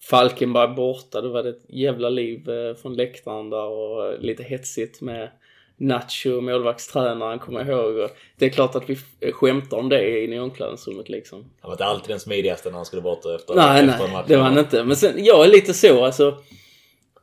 Falkenberg 0.09 0.75
borta, 0.75 1.21
då 1.21 1.29
var 1.29 1.43
det 1.43 1.49
ett 1.49 1.65
jävla 1.69 2.09
liv 2.09 2.49
eh, 2.49 2.75
från 2.75 2.95
läktaren 2.95 3.49
där 3.49 3.65
och 3.65 4.05
eh, 4.05 4.19
lite 4.19 4.43
hetsigt 4.43 5.01
med 5.01 5.29
Nacho, 5.77 6.41
målvaktstränaren, 6.41 7.39
kommer 7.39 7.59
jag 7.59 7.69
ihåg. 7.69 7.97
Och 7.97 8.09
det 8.37 8.45
är 8.45 8.49
klart 8.49 8.75
att 8.75 8.89
vi 8.89 8.97
skämtar 9.31 9.77
om 9.77 9.89
det 9.89 10.23
i 10.23 10.39
omklädningsrummet 10.39 11.09
liksom. 11.09 11.39
Han 11.61 11.69
var 11.69 11.73
inte 11.73 11.85
alltid 11.85 12.09
den 12.09 12.19
smidigaste 12.19 12.69
när 12.69 12.75
han 12.75 12.85
skulle 12.85 13.01
bort 13.01 13.25
efter, 13.25 13.55
Nej, 13.55 13.79
efter 13.79 13.97
nej, 13.97 14.07
en 14.07 14.13
match. 14.13 14.25
det 14.27 14.37
var 14.37 14.43
han 14.43 14.57
inte. 14.57 14.83
Men 14.83 14.95
sen, 14.95 15.25
jag 15.25 15.45
är 15.45 15.49
lite 15.49 15.73
så 15.73 16.05
alltså. 16.05 16.37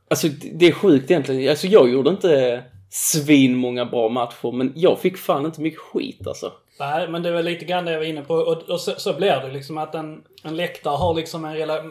Alltså 0.09 0.29
det 0.53 0.67
är 0.67 0.73
sjukt 0.73 1.11
egentligen. 1.11 1.51
Alltså 1.51 1.67
jag 1.67 1.91
gjorde 1.91 2.11
inte 2.11 2.63
svin 2.95 3.57
många 3.57 3.85
bra 3.85 4.09
matcher, 4.09 4.53
men 4.53 4.73
jag 4.77 4.99
fick 4.99 5.19
fan 5.19 5.45
inte 5.47 5.61
mycket 5.61 5.81
skit 5.81 6.27
alltså. 6.27 6.53
Nej, 6.81 7.09
men 7.09 7.23
det 7.23 7.31
var 7.33 7.43
lite 7.43 7.65
grann 7.65 7.85
det 7.85 7.93
jag 7.93 7.99
var 7.99 8.07
inne 8.07 8.23
på. 8.23 8.35
Och, 8.35 8.63
och 8.63 8.81
så, 8.81 8.93
så 8.97 9.13
blir 9.15 9.41
det 9.41 9.49
liksom 9.53 9.79
att 9.79 9.95
en, 9.95 10.23
en 10.45 10.57
läktare 10.57 10.97
har 10.97 11.15
liksom 11.15 11.45
en 11.45 11.55
rela, 11.55 11.83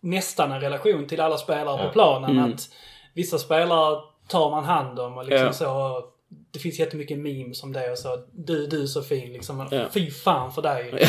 nästan 0.00 0.52
en 0.52 0.60
relation 0.60 1.06
till 1.06 1.20
alla 1.20 1.38
spelare 1.38 1.80
Ja. 1.80 1.86
på 1.86 1.92
planen. 1.92 2.30
Mm. 2.30 2.52
Att 2.52 2.60
vissa 3.14 3.38
spelare 3.38 3.98
tar 4.28 4.50
man 4.50 4.64
hand 4.64 4.98
om 4.98 5.18
och 5.18 5.24
liksom 5.24 5.46
Ja. 5.46 5.52
så. 5.52 6.02
Det 6.52 6.58
finns 6.58 6.78
jättemycket 6.78 7.18
memes 7.18 7.62
om 7.62 7.72
det 7.72 7.90
och 7.90 7.98
så. 7.98 8.24
Du, 8.32 8.66
du 8.66 8.82
är 8.82 8.86
så 8.86 9.02
fin 9.02 9.32
liksom. 9.32 9.68
Ja. 9.70 9.84
Fy 9.94 10.10
fan 10.10 10.52
för 10.52 10.62
dig. 10.62 11.08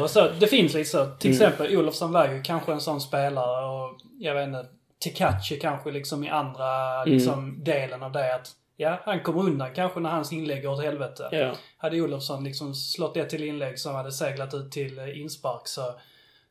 och 0.00 0.10
så, 0.10 0.28
det 0.40 0.46
finns 0.46 0.74
lite 0.74 0.90
så. 0.90 1.06
Till 1.06 1.30
Mm. 1.30 1.42
exempel 1.42 1.76
Olofsson 1.76 2.12
var 2.12 2.28
ju 2.28 2.42
kanske 2.42 2.72
en 2.72 2.80
sån 2.80 3.00
spelare 3.00 3.66
och 3.66 3.98
jag 4.18 4.34
vet 4.34 4.46
inte. 4.48 4.64
Tekachi 5.04 5.56
kanske 5.60 5.90
liksom 5.90 6.24
i 6.24 6.28
andra 6.28 7.02
Mm. 7.02 7.12
liksom, 7.14 7.64
delen 7.64 8.02
av 8.02 8.12
det. 8.12 8.34
att 8.34 8.48
Ja, 8.80 9.00
han 9.04 9.20
kommer 9.20 9.40
undan 9.40 9.74
kanske 9.74 10.00
när 10.00 10.10
hans 10.10 10.32
inlägg 10.32 10.62
går 10.62 10.70
åt 10.70 10.82
helvete. 10.82 11.28
Ja. 11.32 11.54
Hade 11.76 12.00
Olofsson 12.00 12.44
liksom 12.44 12.74
slått 12.74 13.14
det 13.14 13.24
till 13.24 13.44
inlägg 13.44 13.78
som 13.78 13.94
hade 13.94 14.12
seglat 14.12 14.54
ut 14.54 14.72
till 14.72 14.98
eh, 14.98 15.20
inspark 15.20 15.68
så, 15.68 15.94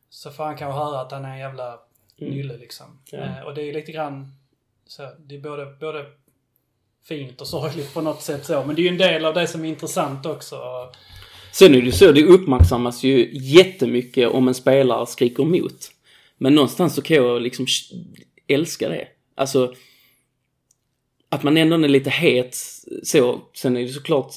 så 0.10 0.32
får 0.32 0.44
han 0.44 0.58
kanske 0.58 0.80
höra 0.80 1.02
att 1.02 1.12
han 1.12 1.26
är 1.26 1.32
en 1.32 1.40
jävla 1.40 1.80
nylle 2.18 2.58
liksom. 2.58 2.86
Mm. 3.12 3.26
Ja. 3.26 3.40
Eh, 3.40 3.46
och 3.46 3.56
det 3.56 3.62
är 3.62 3.74
lite 3.74 3.92
grann 3.92 4.32
så, 4.88 5.10
det 5.20 5.36
är 5.36 5.40
både, 5.40 5.66
både 5.66 6.06
fint 7.08 7.42
och 7.42 7.48
sorgligt 7.48 7.94
på 7.94 8.02
något 8.02 8.22
sätt 8.22 8.46
så. 8.46 8.64
Men 8.66 8.76
det 8.76 8.82
är 8.82 8.84
ju 8.84 8.90
en 8.90 8.98
del 8.98 9.26
av 9.26 9.34
det 9.34 9.48
som 9.48 9.66
är 9.66 9.70
intressant 9.70 10.26
också. 10.26 10.58
Sen 11.52 11.76
är 11.76 11.80
det 11.80 11.86
ju 11.86 11.92
så, 11.92 12.12
det 12.12 12.24
uppmärksammas 12.24 13.04
ju 13.04 13.30
jättemycket 13.34 14.30
om 14.30 14.48
en 14.48 14.54
spelare 14.54 15.06
skriker 15.06 15.44
emot. 15.44 15.92
Men 16.38 16.56
någonstans 16.56 16.96
så 16.96 17.02
kan 17.02 17.18
jag 17.18 17.42
liksom 17.42 17.66
älska 18.48 18.90
det. 18.90 19.08
Alltså, 19.36 19.74
att 21.30 21.44
man 21.44 21.58
ändå 21.58 21.76
är 21.76 21.88
lite 21.88 22.10
het 22.10 22.56
så. 23.04 23.42
Sen 23.54 23.78
är 23.78 23.82
det 23.82 23.88
såklart 23.88 24.34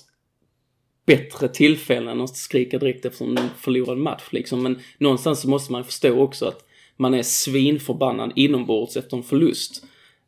bättre 1.07 1.49
tillfällen 1.49 2.21
att 2.21 2.37
skrika 2.37 2.79
direkt 2.79 3.05
efter 3.05 3.25
en 3.25 3.51
förlorad 3.59 3.99
match 3.99 4.29
liksom. 4.31 4.63
Men 4.63 4.81
någonstans 4.99 5.41
så 5.41 5.49
måste 5.49 5.73
man 5.73 5.85
förstå 5.85 6.21
också 6.21 6.47
att 6.47 6.65
man 6.97 7.15
är 7.15 7.23
svinförbannad 7.23 8.33
inombords 8.37 8.97
efter 8.97 9.17
en 9.17 9.23
förlust. 9.23 9.85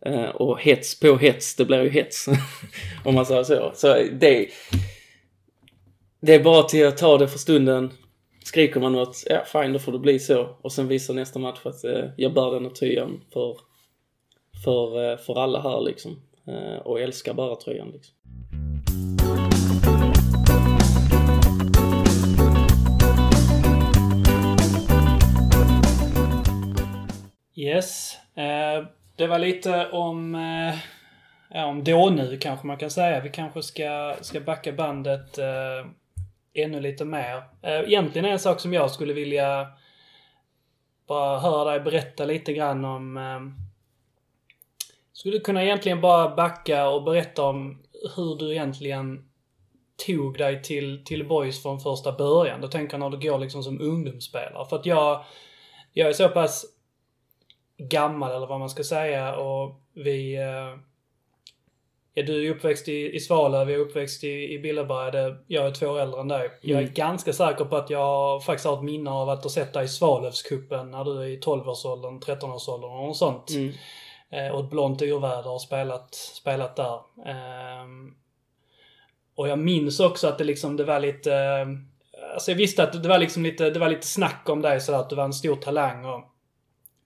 Eh, 0.07 0.29
och 0.29 0.61
hets 0.61 1.01
på 1.01 1.17
hets, 1.17 1.57
det 1.57 1.65
blir 1.65 1.83
ju 1.83 1.89
hets. 1.89 2.27
om 3.05 3.15
man 3.15 3.27
säger 3.27 3.43
så. 3.43 3.73
Så 3.75 3.95
det, 3.95 4.49
det 6.21 6.35
är 6.35 6.45
bara 6.45 6.63
till 6.63 6.87
att 6.87 6.99
ta 6.99 7.19
det 7.19 7.29
för 7.29 7.39
stunden. 7.39 7.91
Skriker 8.45 8.81
man 8.81 8.93
något, 8.93 9.25
ja 9.27 9.45
fine 9.53 9.73
då 9.73 9.79
får 9.79 9.93
det 9.93 9.99
bli 9.99 10.19
så. 10.19 10.57
Och 10.63 10.73
sen 10.73 10.89
visar 10.89 11.15
nästa 11.15 11.39
match 11.39 11.61
att 11.63 11.85
eh, 11.85 12.05
jag 12.17 12.35
bär 12.35 12.51
den 12.51 12.65
här 12.65 12.71
tröjan 12.71 13.21
för, 13.33 13.57
för, 14.65 15.11
eh, 15.13 15.19
för 15.19 15.39
alla 15.39 15.61
här 15.61 15.81
liksom. 15.81 16.21
Eh, 16.47 16.77
och 16.77 17.01
älskar 17.01 17.35
bara 17.35 17.57
tröjan 17.57 17.91
liksom. 17.91 18.15
yes. 27.57 28.19
Eh, 28.35 28.87
det 29.17 29.27
var 29.27 29.39
lite 29.39 29.91
om, 29.91 30.35
eh, 30.35 30.75
ja, 31.51 31.67
om 31.67 31.85
då 31.85 32.11
nu 32.11 32.39
kanske 32.39 32.67
man 32.67 32.77
kan 32.77 32.91
säga. 32.91 33.21
Vi 33.21 33.31
kanske 33.31 33.63
ska, 33.63 34.17
ska 34.21 34.41
backa 34.41 34.73
bandet 34.73 35.39
eh, 35.39 35.87
ännu 36.55 36.81
lite 36.81 37.05
mer. 37.05 37.43
Egentligen 37.63 38.25
är 38.25 38.33
en 38.33 38.39
sak 38.39 38.61
som 38.61 38.73
jag 38.73 38.91
skulle 38.91 39.13
vilja 39.13 39.67
bara 41.09 41.39
höra 41.39 41.71
dig 41.71 41.81
berätta 41.81 42.25
lite 42.25 42.53
grann 42.53 42.85
om. 42.85 43.19
Skulle 45.15 45.37
du 45.37 45.41
kunna 45.41 45.65
egentligen 45.65 46.01
bara 46.01 46.35
backa 46.37 46.89
och 46.89 47.03
berätta 47.03 47.43
om 47.43 47.83
hur 48.17 48.37
du 48.37 48.51
egentligen 48.53 49.29
tog 50.07 50.39
dig 50.39 50.63
till, 50.63 51.05
till 51.05 51.29
Boys 51.29 51.63
från 51.63 51.81
första 51.81 52.13
början. 52.13 52.61
Då 52.61 52.69
tänker 52.69 52.95
jag 52.99 53.01
när 53.11 53.19
du 53.19 53.29
går 53.29 53.39
liksom 53.39 53.63
som 53.63 53.81
ungdomsspelare. 53.81 54.67
För 54.69 54.77
att 54.77 54.87
jag, 54.87 55.25
jag 55.93 56.09
är 56.09 56.13
så 56.13 56.29
pass 56.29 56.65
gammal 57.79 58.33
eller 58.37 58.47
vad 58.47 58.61
man 58.61 58.71
ska 58.71 58.85
säga 58.85 59.37
och 59.37 59.81
vi... 59.95 60.35
eh, 60.37 60.79
Ja, 62.17 62.23
du 62.23 62.47
är 62.47 62.51
uppväxt 62.55 62.89
i, 62.89 63.15
i 63.17 63.21
Svalöv, 63.21 63.71
jag 63.71 63.81
är 63.81 63.85
uppväxt 63.85 64.25
i, 64.25 64.55
i 64.55 64.59
Billeberga. 64.59 65.11
Det, 65.11 65.37
jag 65.47 65.67
är 65.67 65.71
två 65.71 65.87
år 65.87 66.01
äldre 66.01 66.21
än 66.21 66.29
dig. 66.29 66.51
Jag 66.61 66.79
är 66.79 66.83
Mm. 66.83 66.95
ganska 66.95 67.33
säker 67.33 67.65
på 67.65 67.77
att 67.77 67.91
jag 67.91 68.45
faktiskt 68.45 68.67
har 68.67 68.77
ett 68.77 68.83
minne 68.83 69.11
av 69.11 69.29
att 69.29 69.43
ha 69.43 69.51
sett 69.51 69.73
dig 69.73 69.85
i 69.85 69.89
Svalövscupen 69.89 70.91
när 70.91 71.05
du 71.05 71.19
är 71.23 71.27
i 71.27 71.39
12-årsåldern, 71.41 72.21
13-årsåldern 72.21 72.91
och 72.91 73.17
sånt. 73.17 73.51
Mm. 73.51 73.73
Eh, 74.35 74.55
och 74.55 74.65
ett 74.65 74.71
blont 74.71 75.03
yrväder 75.03 75.51
och 75.51 75.63
spelat, 75.63 76.15
spelat 76.15 76.77
där. 76.77 76.99
Ehm, 77.27 78.15
och 79.35 79.49
jag 79.49 79.59
minns 79.59 80.01
också 80.01 80.29
att 80.29 80.39
det 80.39 80.45
liksom, 80.45 80.77
det 80.77 80.85
var 80.85 81.01
lite... 81.01 81.35
Eh, 81.35 81.67
alltså 82.35 82.51
jag 82.51 82.57
visste 82.57 82.83
att 82.83 83.03
det 83.03 83.09
var 83.09 83.19
liksom 83.19 83.43
lite, 83.43 83.71
det 83.71 83.79
var 83.79 83.89
lite 83.89 84.07
snack 84.07 84.49
om 84.49 84.63
dig 84.63 84.81
sådär, 84.81 84.99
att 84.99 85.11
du 85.11 85.17
var 85.17 85.25
en 85.25 85.33
stor 85.33 85.57
talang 85.57 86.05
och... 86.05 86.31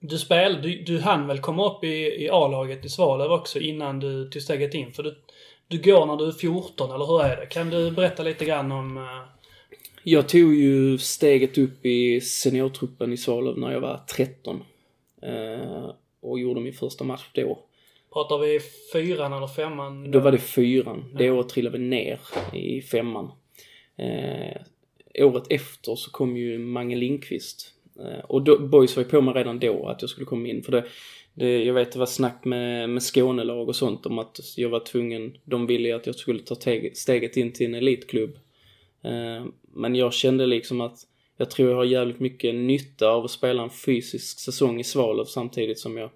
Du 0.01 0.17
spel, 0.17 0.61
du, 0.61 0.83
du 0.83 0.99
hann 0.99 1.27
väl 1.27 1.39
komma 1.39 1.71
upp 1.71 1.83
i, 1.83 2.23
i 2.23 2.29
A-laget 2.29 2.85
i 2.85 2.89
Svalöv 2.89 3.31
också 3.31 3.59
innan 3.59 3.99
du 3.99 4.29
tog 4.29 4.41
steget 4.41 4.73
in? 4.73 4.93
För 4.93 5.03
du, 5.03 5.17
du 5.67 5.77
går 5.81 6.05
när 6.05 6.15
du 6.15 6.27
är 6.27 6.31
14, 6.31 6.91
eller 6.91 7.05
hur 7.05 7.23
är 7.23 7.37
det? 7.37 7.45
Kan 7.45 7.69
du 7.69 7.91
berätta 7.91 8.23
lite 8.23 8.45
grann 8.45 8.71
om... 8.71 8.97
Eh, 8.97 9.03
jag 10.03 10.29
tog 10.29 10.55
ju 10.55 10.97
steget 10.97 11.57
upp 11.57 11.85
i 11.85 12.21
seniortruppen 12.21 13.13
i 13.13 13.17
Svalöv 13.17 13.57
när 13.57 13.71
jag 13.71 13.81
var 13.81 13.97
13. 14.15 14.63
Och 16.21 16.39
gjorde 16.39 16.61
min 16.61 16.73
första 16.73 17.03
match 17.03 17.29
då. 17.33 17.59
pratar 18.13 18.37
vi 18.37 18.59
fyran 18.93 19.33
eller 19.33 19.47
femman? 19.47 20.11
Då 20.11 20.19
var 20.19 20.31
det 20.31 20.37
fyran. 20.37 21.05
Det 21.15 21.31
året 21.31 21.49
trillade 21.49 21.77
vi 21.77 21.83
ner 21.83 22.19
i 22.53 22.81
femman. 22.81 23.31
Eh, 23.97 24.61
året 25.25 25.43
efter 25.49 25.95
så 25.95 26.11
kom 26.11 26.37
ju 26.37 26.59
Mange 26.59 26.95
Lindqvist. 26.95 27.73
Eh, 27.99 28.25
och 28.25 28.41
då, 28.41 28.59
Boys 28.59 28.95
var 28.95 29.03
ju 29.03 29.09
på 29.09 29.21
mig 29.21 29.33
redan 29.33 29.59
då 29.59 29.87
att 29.87 30.01
jag 30.01 30.09
skulle 30.09 30.25
komma 30.25 30.47
in. 30.47 30.63
För 30.63 30.71
det, 30.71 30.85
det, 31.33 31.63
jag 31.63 31.73
vet 31.73 31.91
det 31.91 31.99
var 31.99 32.05
snack 32.05 32.45
med, 32.45 32.89
med 32.89 33.03
Skånelag 33.03 33.69
och 33.69 33.75
sånt 33.75 34.05
om 34.05 34.19
att 34.19 34.39
jag 34.57 34.69
var 34.69 34.79
tvungen, 34.79 35.37
de 35.43 35.67
ville 35.67 35.95
att 35.95 36.05
jag 36.05 36.15
skulle 36.15 36.39
ta 36.39 36.55
teg, 36.55 36.97
steget 36.97 37.37
in 37.37 37.53
till 37.53 37.65
en 37.65 37.75
elitklubb. 37.75 38.39
Eh, 39.03 39.45
men 39.75 39.95
jag 39.95 40.13
kände 40.13 40.45
liksom 40.45 40.81
att 40.81 40.97
jag 41.39 41.51
tror 41.51 41.69
jag 41.69 41.77
har 41.77 41.85
jävligt 41.85 42.19
mycket 42.19 42.55
nytta 42.55 43.09
av 43.09 43.25
att 43.25 43.31
spela 43.31 43.63
en 43.63 43.69
fysisk 43.69 44.39
säsong 44.39 44.79
i 44.79 44.83
Svalöv 44.83 45.25
samtidigt 45.25 45.79
som 45.79 45.97
jag 45.97 46.09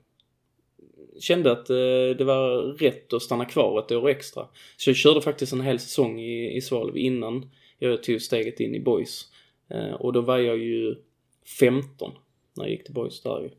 kände 1.19 1.51
att 1.51 1.69
eh, 1.69 2.17
det 2.17 2.23
var 2.23 2.61
rätt 2.61 3.13
att 3.13 3.21
stanna 3.21 3.45
kvar 3.45 3.79
ett 3.79 3.91
år 3.91 4.09
extra. 4.09 4.47
Så 4.77 4.89
jag 4.89 4.97
körde 4.97 5.21
faktiskt 5.21 5.53
en 5.53 5.61
hel 5.61 5.79
säsong 5.79 6.19
i, 6.19 6.55
i 6.57 6.61
Svalöv 6.61 6.97
innan 6.97 7.51
jag 7.79 8.03
tog 8.03 8.21
steget 8.21 8.59
in 8.59 8.75
i 8.75 8.79
Boys. 8.79 9.31
Eh, 9.69 9.93
och 9.93 10.13
då 10.13 10.21
var 10.21 10.37
jag 10.37 10.57
ju 10.57 10.95
15 11.59 12.11
när 12.53 12.63
jag 12.63 12.71
gick 12.71 12.83
till 12.83 12.93
Boys 12.93 13.21
där 13.21 13.41
ju. 13.41 13.49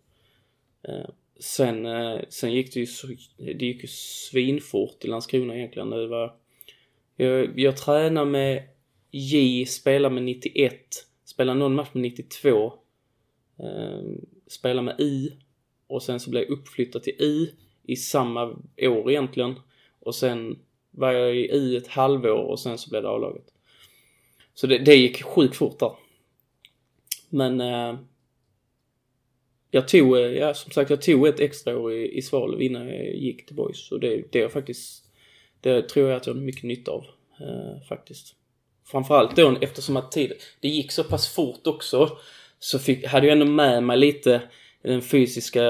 Eh, 0.92 1.08
sen, 1.40 1.86
sen 2.28 2.52
gick 2.52 2.74
det 2.74 2.80
ju 2.80 2.86
så, 2.86 3.06
det 3.36 3.66
gick 3.66 3.82
ju 3.82 3.88
svinfort 3.88 5.04
i 5.04 5.08
Landskrona 5.08 5.56
egentligen. 5.56 5.90
Det 5.90 6.06
var, 6.06 6.34
jag, 7.16 7.58
jag 7.58 7.76
tränade 7.76 8.30
med 8.30 8.62
J, 9.10 9.66
spelade 9.66 10.14
med 10.14 10.22
91, 10.22 11.06
spelade 11.34 11.58
någon 11.58 11.74
match 11.74 11.88
med 11.92 12.02
92. 12.02 12.72
Eh, 13.58 14.02
spelade 14.46 14.82
med 14.82 15.00
I 15.00 15.32
och 15.86 16.02
sen 16.02 16.20
så 16.20 16.30
blev 16.30 16.42
jag 16.42 16.50
uppflyttad 16.50 17.02
till 17.02 17.22
I 17.22 17.54
i 17.82 17.96
samma 17.96 18.56
år 18.78 19.10
egentligen. 19.10 19.54
Och 20.00 20.14
sen 20.14 20.58
var 20.90 21.12
jag 21.12 21.36
i 21.36 21.40
I 21.40 21.76
ett 21.76 21.86
halvår 21.86 22.38
och 22.38 22.60
sen 22.60 22.78
så 22.78 22.90
blev 22.90 23.02
det 23.02 23.08
A-laget. 23.08 23.46
Så 24.54 24.66
det, 24.66 24.78
det 24.78 24.94
gick 24.94 25.22
sjukt 25.22 25.56
fort 25.56 25.78
där. 25.78 25.92
Men 27.28 27.60
eh, 27.60 27.98
jag 29.70 29.88
tog, 29.88 30.16
eh, 30.16 30.22
ja 30.22 30.54
som 30.54 30.70
sagt 30.72 30.90
jag 30.90 31.02
tog 31.02 31.26
ett 31.26 31.40
extra 31.40 31.78
år 31.78 31.92
i, 31.92 32.18
i 32.18 32.22
Svalöv 32.22 32.62
innan 32.62 32.88
jag 32.88 33.14
gick 33.14 33.46
till 33.46 33.56
Boys. 33.56 33.92
Och 33.92 34.00
det, 34.00 34.32
det 34.32 34.40
är 34.40 34.48
faktiskt, 34.48 35.04
det 35.60 35.88
tror 35.88 36.08
jag 36.08 36.16
att 36.16 36.26
jag 36.26 36.34
har 36.34 36.40
mycket 36.40 36.64
nytta 36.64 36.90
av. 36.90 37.04
Eh, 37.40 37.86
faktiskt. 37.88 38.36
Framförallt 38.86 39.36
då 39.36 39.56
eftersom 39.60 39.96
att 39.96 40.12
tid, 40.12 40.32
det 40.60 40.68
gick 40.68 40.92
så 40.92 41.04
pass 41.04 41.34
fort 41.34 41.66
också. 41.66 42.18
Så 42.58 42.78
fick, 42.78 43.06
hade 43.06 43.26
jag 43.26 43.32
ändå 43.32 43.46
med 43.46 43.82
mig 43.82 43.96
lite 43.96 44.42
den 44.82 45.02
fysiska 45.02 45.62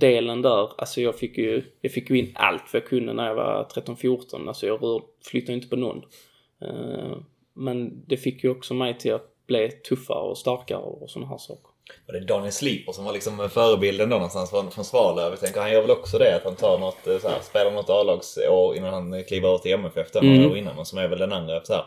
delen 0.00 0.42
där. 0.42 0.80
Alltså 0.80 1.00
jag 1.00 1.18
fick 1.18 1.38
ju, 1.38 1.64
jag 1.80 1.92
fick 1.92 2.10
ju 2.10 2.18
in 2.18 2.32
allt 2.34 2.62
vad 2.72 2.82
jag 2.82 2.88
kunde 2.88 3.12
när 3.12 3.26
jag 3.26 3.34
var 3.34 3.68
13-14. 3.74 4.48
Alltså 4.48 4.66
jag 4.66 4.82
rör, 4.82 5.02
flyttade 5.24 5.52
inte 5.52 5.68
på 5.68 5.76
någon. 5.76 6.02
Eh, 6.62 7.16
men 7.54 8.04
det 8.06 8.16
fick 8.16 8.44
ju 8.44 8.50
också 8.50 8.74
mig 8.74 8.98
till 8.98 9.14
att 9.14 9.46
bli 9.46 9.68
tuffare 9.68 10.28
och 10.28 10.38
starkare 10.38 10.78
och 10.82 11.10
sådana 11.10 11.30
här 11.30 11.38
saker. 11.38 11.68
Och 12.06 12.12
det 12.12 12.18
är 12.18 12.24
Daniel 12.24 12.52
Sleeper 12.52 12.92
som 12.92 13.04
var 13.04 13.12
liksom 13.12 13.50
förebilden 13.50 14.08
då 14.08 14.16
någonstans 14.16 14.50
från, 14.50 14.70
från 14.70 14.84
Svalöv. 14.84 15.30
Jag 15.30 15.40
tänker 15.40 15.60
han 15.60 15.72
gör 15.72 15.80
väl 15.82 15.90
också 15.90 16.18
det 16.18 16.36
att 16.36 16.44
han 16.44 16.56
tar 16.56 16.78
något, 16.78 17.06
eh, 17.06 17.18
så 17.18 17.28
här, 17.28 17.40
spelar 17.40 17.70
något 17.70 17.90
A-lagsår 17.90 18.76
innan 18.76 18.94
han 18.94 19.24
kliver 19.24 19.48
över 19.48 19.58
till 19.58 19.72
MFF 19.72 20.12
då, 20.12 20.18
Mm. 20.18 20.36
några 20.36 20.50
år 20.50 20.56
innan. 20.58 20.78
Och 20.78 20.86
som 20.86 20.98
är 20.98 21.08
väl 21.08 21.18
den 21.18 21.32
andra 21.32 21.64
så 21.64 21.72
här. 21.72 21.84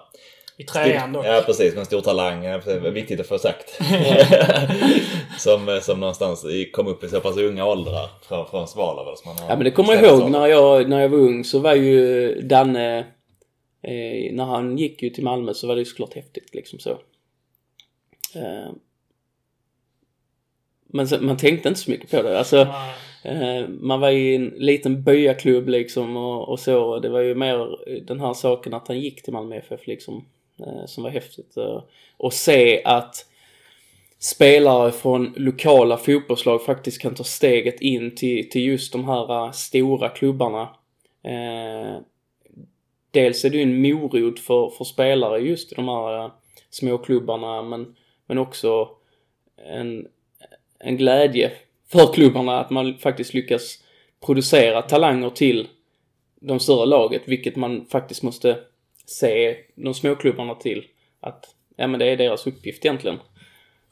I 0.60 0.64
trean 0.64 1.14
dock. 1.14 1.26
Ja 1.26 1.44
precis, 1.46 1.74
med 1.74 1.80
en 1.80 1.86
stor 1.86 2.02
talang. 2.02 2.42
Det 2.42 2.48
är 2.48 2.92
viktigt 2.92 3.20
att 3.20 3.28
få 3.28 3.38
sagt. 3.40 3.70
som, 5.38 5.70
eh, 5.70 5.80
som 5.80 6.00
någonstans 6.00 6.46
kom 6.72 6.88
upp 6.88 7.04
i 7.04 7.08
så 7.08 7.20
pass 7.20 7.38
unga 7.38 7.66
åldrar 7.66 8.10
från, 8.28 8.48
från 8.48 8.68
Svalöv. 8.68 9.16
som 9.16 9.30
man 9.30 9.38
har 9.38 9.50
Ja 9.50 9.56
men 9.56 9.64
det 9.64 9.72
kommer 9.72 9.94
jag 9.94 10.04
ihåg 10.04 10.32
när 10.32 10.48
jag, 10.48 10.90
när 10.90 11.02
jag 11.02 11.10
var 11.10 11.18
ung 11.18 11.44
så 11.44 11.60
var 11.60 11.76
ju 11.76 12.42
Danne, 12.42 13.00
eh, 13.82 14.34
när 14.34 14.46
han 14.46 14.78
gick 14.78 15.04
ju 15.04 15.10
till 15.10 15.24
Malmö 15.24 15.54
så 15.54 15.68
var 15.68 15.76
det 15.76 15.82
ju 15.82 15.86
såklart 15.86 16.14
häftigt 16.14 16.56
liksom 16.56 16.80
så. 16.80 16.92
Eh, 18.36 18.72
men 20.88 21.08
så, 21.08 21.18
man 21.20 21.38
tänkte 21.38 21.70
inte 21.70 21.82
så 21.82 21.92
mycket 21.92 22.12
på 22.12 22.22
det. 22.22 22.40
Alltså, 22.40 22.58
eh, 23.24 23.68
man 23.68 24.00
var 24.00 24.10
i 24.10 24.36
en 24.36 24.54
liten 24.58 25.04
byaklubb 25.04 25.70
liksom 25.70 26.18
och, 26.18 26.50
och 26.50 26.60
så. 26.60 27.00
Det 27.00 27.10
var 27.10 27.22
ju 27.22 27.36
mer 27.36 27.78
den 28.08 28.20
här 28.20 28.34
saken 28.34 28.74
att 28.74 28.88
han 28.88 29.00
gick 29.00 29.24
till 29.24 29.34
Malmö 29.34 29.56
FF 29.56 29.88
liksom 29.88 30.26
Eh, 30.60 30.86
som 30.86 31.04
var 31.04 31.10
häftigt. 31.10 31.58
Eh, 31.58 31.84
och 32.18 32.34
se 32.34 32.84
att 32.84 33.26
spelare 34.20 34.92
från 34.92 35.34
lokala 35.38 35.98
fotbollslag 35.98 36.66
faktiskt 36.66 37.02
kan 37.02 37.16
ta 37.16 37.24
steget 37.24 37.82
in 37.82 38.16
till, 38.16 38.50
till 38.50 38.66
just 38.66 38.92
de 38.92 39.06
här 39.06 39.46
eh, 39.46 39.52
stora 39.52 40.10
klubbarna. 40.10 40.70
Dels 43.12 43.46
är 43.46 43.50
det 43.50 43.58
ju 43.58 43.64
en 43.64 43.82
morot 43.82 44.40
för, 44.40 44.70
för 44.70 44.84
spelare 44.84 45.40
just 45.40 45.72
i 45.72 45.76
de 45.76 45.88
här 45.88 45.92
småklubbarna 46.00 46.32
små 46.70 46.98
klubbarna 46.98 47.62
men, 47.62 47.96
men 48.28 48.38
också 48.38 48.90
en, 49.66 50.08
en 50.80 50.98
glädje 50.98 51.52
för 51.92 52.14
klubbarna 52.14 52.60
att 52.60 52.70
man 52.70 52.98
faktiskt 52.98 53.34
lyckas 53.34 53.84
producera 54.26 54.82
talanger 54.82 55.30
till 55.30 55.68
de 56.40 56.60
större 56.60 56.86
laget, 56.86 57.22
vilket 57.26 57.56
man 57.56 57.86
faktiskt 57.86 58.24
måste 58.24 58.58
se 59.10 59.58
de 59.76 59.94
små 59.94 60.16
klubbarna 60.16 60.56
till. 60.56 60.88
Att, 61.20 61.56
ja 61.76 61.88
men 61.88 62.00
det 62.00 62.06
är 62.06 62.18
deras 62.18 62.48
uppgift 62.48 62.86
egentligen. 62.86 63.20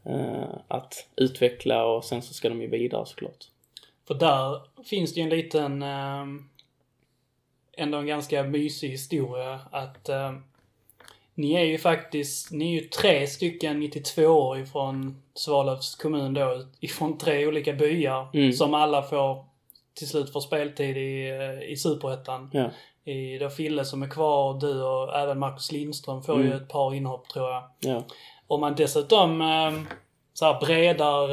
Eh, 0.06 0.58
att 0.68 1.08
utveckla 1.16 1.86
och 1.86 2.04
sen 2.04 2.22
så 2.22 2.34
ska 2.34 2.50
de 2.50 2.62
ju 2.62 2.68
vidare 2.68 3.06
såklart. 3.06 3.46
För 4.08 4.14
där 4.16 4.62
finns 4.86 5.14
det 5.14 5.20
ju 5.20 5.24
en 5.24 5.30
liten, 5.38 5.82
eh, 5.84 6.26
ändå 7.78 7.98
en 7.98 8.08
ganska 8.08 8.44
mysig 8.44 8.90
historia 8.90 9.60
att 9.72 10.10
eh, 10.10 10.34
ni 11.34 11.54
är 11.54 11.64
ju 11.64 11.78
faktiskt, 11.78 12.52
ni 12.52 12.78
är 12.78 12.82
ju 12.82 12.88
tre 12.88 13.28
stycken 13.28 13.80
92 13.80 14.26
år 14.26 14.60
ifrån 14.60 15.22
Svalövs 15.34 15.96
kommun 15.96 16.34
då, 16.34 16.66
ifrån 16.80 17.18
tre 17.18 17.48
olika 17.48 17.74
byar 17.74 18.28
Mm. 18.34 18.54
som 18.54 18.74
alla 18.74 19.04
får 19.04 19.46
till 19.94 20.08
slut 20.08 20.32
får 20.34 20.42
speltid 20.42 20.98
i, 20.98 21.30
eh, 21.30 21.72
i 21.72 21.78
Superettan. 21.78 22.50
Ja. 22.54 22.72
I, 23.06 23.38
då 23.38 23.50
Fille 23.50 23.86
som 23.86 24.04
är 24.04 24.08
kvar 24.10 24.50
och 24.54 24.60
du 24.60 24.84
och 24.84 25.16
även 25.18 25.40
Marcus 25.40 25.72
Lindström 25.72 26.22
får 26.24 26.36
ju 26.40 26.46
Mm. 26.46 26.58
ett 26.58 26.70
par 26.70 26.94
inhopp 26.94 27.30
tror 27.30 27.50
jag. 27.52 27.64
Ja. 27.80 28.04
Om 28.48 28.62
man 28.62 28.76
dessutom 28.76 29.42
eh, 29.42 29.72
så 30.34 30.46
här 30.46 30.60
bredar 30.60 31.24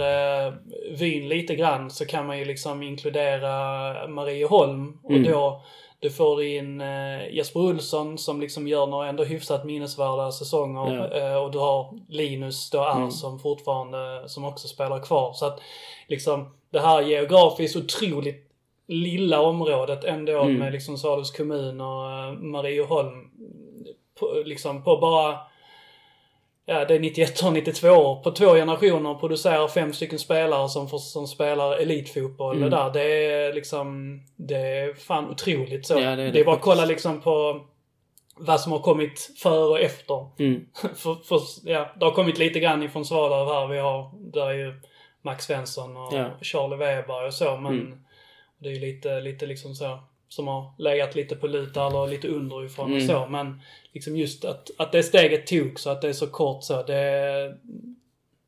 eh, 0.47 0.53
vyn 0.99 1.29
lite 1.29 1.55
grann 1.55 1.91
så 1.91 2.07
kan 2.07 2.27
man 2.27 2.39
ju 2.39 2.45
liksom 2.45 2.83
inkludera 2.83 4.09
Marieholm 4.09 4.99
och 5.05 5.11
Mm. 5.11 5.33
då 5.33 5.61
du 6.01 6.11
får 6.11 6.43
in 6.43 6.81
eh, 6.81 7.29
Jesper 7.35 7.61
Olsson 7.61 8.19
som 8.19 8.41
liksom 8.41 8.69
gör 8.69 8.87
några 8.87 9.09
ändå 9.09 9.25
hyfsat 9.25 9.65
minnesvärda 9.65 10.33
säsonger 10.33 10.95
Ja. 11.13 11.19
eh, 11.19 11.37
och 11.37 11.51
du 11.51 11.59
har 11.59 11.99
Linus 12.09 12.71
då 12.71 12.85
Mm. 12.85 13.11
som 13.11 13.39
fortfarande, 13.39 14.29
som 14.29 14.45
också 14.45 14.69
spelar 14.69 15.01
kvar. 15.01 15.33
Så 15.33 15.47
att 15.47 15.61
liksom 16.09 16.55
det 16.71 16.81
här 16.81 17.03
geografiskt 17.03 17.77
otroligt 17.77 18.49
lilla 18.89 19.41
området 19.41 20.05
ändå 20.05 20.41
Mm. 20.43 20.55
med 20.59 20.73
liksom 20.73 20.99
Svalövs 20.99 21.31
kommun 21.31 21.81
och 21.81 22.11
eh, 22.11 22.33
Marieholm 22.33 23.31
på, 24.21 24.43
liksom 24.45 24.85
på 24.85 24.97
bara 24.97 25.39
Ja, 26.67 26.85
det 26.85 26.95
är 26.95 27.01
91 27.01 27.43
och 27.43 27.53
92 27.53 27.89
år. 27.89 28.23
På 28.23 28.31
två 28.31 28.47
generationer 28.55 29.15
producerar 29.15 29.69
fem 29.69 29.93
stycken 29.93 30.19
spelare 30.19 30.69
som, 30.69 30.89
får, 30.89 30.99
som 30.99 31.27
spelar 31.27 31.73
elitfotboll. 31.77 32.57
Mm. 32.57 32.71
Det 32.71 32.77
där, 32.77 32.91
det 32.91 33.03
är 33.27 33.53
liksom... 33.53 34.21
Det 34.37 34.57
är 34.57 34.95
fan 34.95 35.31
otroligt 35.31 35.87
så. 35.87 35.95
Ja, 35.95 36.01
det 36.01 36.07
är 36.07 36.17
det, 36.17 36.31
det 36.31 36.41
är 36.41 36.45
bara 36.45 36.57
att 36.57 36.63
kolla 36.63 36.85
liksom 36.85 37.21
på 37.21 37.61
vad 38.37 38.61
som 38.61 38.73
har 38.73 38.79
kommit 38.79 39.31
före 39.43 39.65
och 39.69 39.81
efter. 39.81 40.27
Mm. 40.39 40.67
för, 40.95 41.15
för, 41.15 41.41
ja, 41.65 41.89
det 41.99 42.05
har 42.05 42.13
kommit 42.13 42.39
lite 42.39 42.61
grann 42.61 42.83
ifrån 42.83 43.05
Svalöv 43.05 43.47
här. 43.47 43.67
Vi 43.67 43.79
har, 43.79 44.11
där 44.33 44.47
är 44.47 44.53
ju 44.55 44.75
Max 45.23 45.45
Svensson 45.45 45.97
och 45.97 46.13
Ja. 46.13 46.31
Charlie 46.43 46.77
Weber 46.77 47.27
och 47.27 47.35
så. 47.35 47.57
Men 47.57 47.73
Mm. 47.81 47.99
Det 48.63 48.69
är 48.69 48.73
ju 48.73 48.81
lite, 48.81 49.21
lite 49.21 49.47
liksom 49.47 49.75
så. 49.75 49.99
Som 50.29 50.49
har 50.49 50.73
legat 50.79 51.15
lite 51.15 51.37
på 51.37 51.47
lut 51.47 51.77
eller 51.77 52.07
lite 52.07 52.29
underifrån 52.29 52.85
och 52.93 52.97
Mm. 52.99 53.09
så. 53.09 53.27
Men 53.27 53.61
liksom 53.93 54.17
just 54.17 54.45
att, 54.45 54.71
att 54.79 54.93
det 54.93 55.03
steget 55.03 55.47
tog 55.47 55.81
så 55.81 55.91
att 55.91 56.01
det 56.03 56.09
är 56.09 56.13
så 56.13 56.27
kort 56.27 56.65
så. 56.65 56.83
Det, 56.83 57.55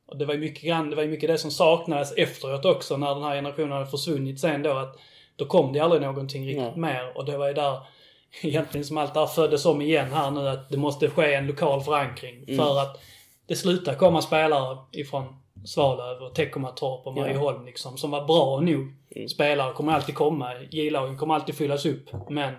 och 0.07 0.17
det 0.19 0.25
var 0.25 0.35
ju 0.35 0.41
mycket 0.41 0.63
grann, 0.63 0.91
det 0.91 0.97
var 0.97 1.05
mycket 1.05 1.29
det 1.29 1.39
som 1.39 1.51
saknades 1.51 2.13
efteråt 2.13 2.65
också 2.65 2.97
när 2.97 3.15
den 3.15 3.25
här 3.25 3.35
generationen 3.35 3.73
hade 3.73 3.87
försvunnit 3.87 4.41
sen 4.41 4.63
då. 4.63 4.73
Att 4.73 4.97
då 5.37 5.45
kom 5.47 5.73
det 5.73 5.81
aldrig 5.81 6.03
någonting 6.03 6.47
riktigt 6.47 6.65
Ja. 6.65 6.77
mer. 6.77 7.13
Och 7.17 7.25
det 7.25 7.37
var 7.37 7.49
ju 7.49 7.55
där 7.55 7.79
egentligen 8.43 8.85
som 8.85 8.99
allt 8.99 9.15
det 9.15 9.21
här 9.21 9.27
föddes 9.27 9.67
om 9.67 9.83
igen 9.83 10.13
här 10.13 10.31
nu. 10.31 10.49
Att 10.49 10.69
det 10.71 10.77
måste 10.77 11.11
ske 11.11 11.35
en 11.35 11.47
lokal 11.47 11.81
förankring. 11.81 12.45
Mm. 12.49 12.57
För 12.57 12.81
att 12.81 13.01
det 13.47 13.57
slutar 13.57 13.95
komma 13.95 14.23
spelare 14.23 14.79
ifrån 14.93 15.25
Svalöv 15.65 16.23
och 16.23 16.35
Teckomatorp 16.35 17.07
och 17.07 17.13
Ja. 17.13 17.21
Marieholm 17.21 17.65
liksom. 17.67 17.99
Som 17.99 18.11
var 18.11 18.25
bra 18.25 18.61
nog. 18.61 18.93
Mm. 19.15 19.29
Spelare 19.29 19.73
kommer 19.73 19.93
alltid 19.93 20.15
komma. 20.15 20.55
J-lagen 20.71 21.19
kommer 21.19 21.35
alltid 21.35 21.55
fyllas 21.55 21.87
upp. 21.87 22.11
Men 22.31 22.55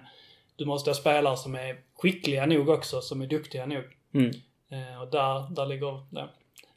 du 0.55 0.65
måste 0.65 0.89
ha 0.89 0.95
spelare 0.95 1.37
som 1.37 1.55
är 1.55 1.77
skickliga 1.95 2.45
nog 2.45 2.69
också. 2.69 3.01
Som 3.01 3.21
är 3.21 3.27
duktiga 3.27 3.65
nog. 3.65 3.83
Mm. 4.13 4.31
Eh, 4.69 5.01
och 5.01 5.11
där, 5.11 5.55
där 5.55 5.65
ligger... 5.65 6.05
Ja, 6.09 6.29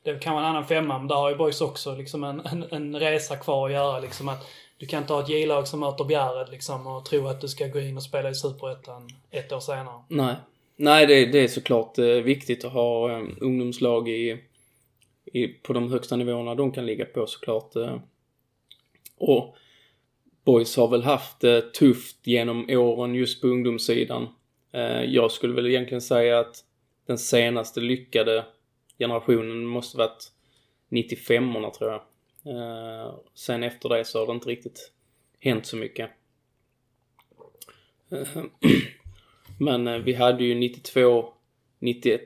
det 0.02 0.22
kan 0.22 0.34
vara 0.34 0.44
en 0.44 0.50
annan 0.50 0.66
femma, 0.66 0.98
men 0.98 1.08
där 1.08 1.14
har 1.14 1.30
ju 1.30 1.36
Boys 1.36 1.60
också 1.60 1.96
liksom 1.96 2.24
en, 2.24 2.40
en, 2.40 2.64
en 2.70 3.00
resa 3.00 3.36
kvar 3.36 3.66
att 3.66 3.72
göra. 3.72 4.00
Liksom 4.00 4.28
att 4.28 4.46
du 4.78 4.86
kan 4.86 5.02
inte 5.02 5.12
ha 5.12 5.22
ett 5.22 5.28
J-lag 5.28 5.68
som 5.68 5.80
möter 5.80 6.04
Bjärred 6.04 6.48
liksom 6.50 6.86
och 6.86 7.04
tro 7.04 7.26
att 7.26 7.40
du 7.40 7.48
ska 7.48 7.66
gå 7.66 7.80
in 7.80 7.96
och 7.96 8.02
spela 8.02 8.30
i 8.30 8.34
Superettan 8.34 9.08
ett 9.30 9.52
år 9.52 9.60
senare. 9.60 10.02
Nej. 10.08 10.34
Nej, 10.76 11.06
det, 11.06 11.26
det 11.26 11.38
är 11.38 11.48
såklart 11.48 11.98
eh, 11.98 12.04
viktigt 12.04 12.64
att 12.64 12.72
ha 12.72 13.12
eh, 13.12 13.24
ungdomslag 13.40 14.08
i, 14.08 14.40
i, 15.24 15.48
på 15.48 15.72
de 15.72 15.92
högsta 15.92 16.16
nivåerna 16.16 16.54
de 16.54 16.72
kan 16.72 16.86
ligga 16.86 17.04
på 17.04 17.26
såklart. 17.26 17.76
Eh. 17.76 17.96
Och 19.18 19.56
Boys 20.48 20.76
har 20.76 20.88
väl 20.88 21.02
haft 21.02 21.40
det 21.40 21.74
tufft 21.74 22.26
genom 22.26 22.70
åren 22.70 23.14
just 23.14 23.40
på 23.40 23.46
ungdomssidan. 23.46 24.28
Eh, 24.72 25.02
jag 25.04 25.32
skulle 25.32 25.54
väl 25.54 25.66
egentligen 25.66 26.00
säga 26.00 26.38
att 26.38 26.64
den 27.06 27.18
senaste 27.18 27.80
lyckade 27.80 28.44
generationen 28.98 29.66
måste 29.66 29.98
varit 29.98 30.32
95orna 30.90 31.70
tror 31.70 31.90
jag. 31.90 32.00
Eh, 32.54 33.14
sen 33.34 33.62
efter 33.62 33.88
det 33.88 34.04
så 34.04 34.18
har 34.18 34.26
det 34.26 34.32
inte 34.32 34.48
riktigt 34.48 34.92
hänt 35.40 35.66
så 35.66 35.76
mycket. 35.76 36.10
Eh, 38.10 38.42
men 39.58 40.04
vi 40.04 40.14
hade 40.14 40.44
ju 40.44 40.54
92, 40.54 41.32
91, 41.78 42.22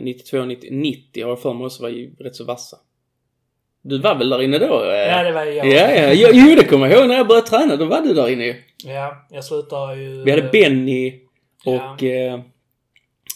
92, 0.00 0.44
90, 0.44 0.70
90 0.72 1.22
har 1.24 1.30
jag 1.30 1.42
för 1.42 1.54
mig 1.54 1.66
också 1.66 1.82
var 1.82 1.90
ju 1.90 2.14
rätt 2.14 2.36
så 2.36 2.44
vassa. 2.44 2.76
Du 3.82 3.98
var 3.98 4.14
väl 4.14 4.28
där 4.30 4.42
inne 4.42 4.58
då? 4.58 4.84
Ja, 4.84 5.22
det 5.22 5.32
var 5.32 5.44
jag. 5.44 5.66
Ja, 5.66 5.90
ja. 6.12 6.30
Jo, 6.32 6.56
det 6.56 6.64
kommer 6.64 6.86
jag 6.88 6.98
ihåg 6.98 7.08
när 7.08 7.14
jag 7.16 7.28
började 7.28 7.46
träna. 7.46 7.76
Då 7.76 7.84
var 7.84 8.00
du 8.00 8.14
där 8.14 8.28
inne. 8.28 8.56
Ja, 8.84 9.26
jag 9.30 9.44
slutar 9.44 9.94
ju... 9.94 10.24
Vi 10.24 10.30
hade 10.30 10.42
Benny 10.48 11.20
Ja. 11.64 11.92
och... 11.92 12.02
Eh, 12.02 12.40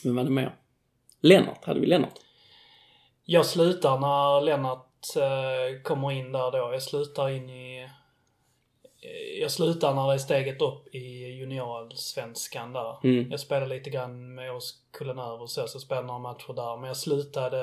vem 0.05 0.17
var 0.17 0.25
det 0.25 0.31
mer? 0.31 0.53
Lennart. 1.21 1.65
Hade 1.65 1.81
vi 1.81 1.87
Lennart? 1.87 2.15
Jag 3.25 3.47
slutar 3.47 3.99
när 3.99 4.41
Lennart 4.41 4.87
eh, 5.17 5.83
kommer 5.83 6.13
in 6.13 6.33
där 6.33 6.51
då. 6.53 6.73
Jag 6.73 6.83
slutar 6.83 7.29
in 7.31 7.51
i... 7.51 7.83
eh, 7.83 9.41
Jag 9.41 9.51
slutar 9.51 9.95
när 9.95 10.09
det 10.09 10.15
är 10.15 10.19
steget 10.19 10.63
upp 10.63 10.95
i 10.95 10.99
juniorallsvenskan 11.39 12.73
där. 12.73 12.97
Mm. 13.05 13.31
Jag 13.31 13.41
spelade 13.41 13.75
lite 13.75 13.91
grann 13.91 14.35
med 14.35 14.53
Åskullen 14.53 15.19
över 15.19 15.43
och 15.43 15.51
så, 15.51 15.67
så 15.69 15.81
spelade 15.81 16.07
några 16.07 16.21
matcher 16.21 16.53
där. 16.55 16.77
Men 16.77 16.89
jag 16.89 16.97
slutade 16.97 17.59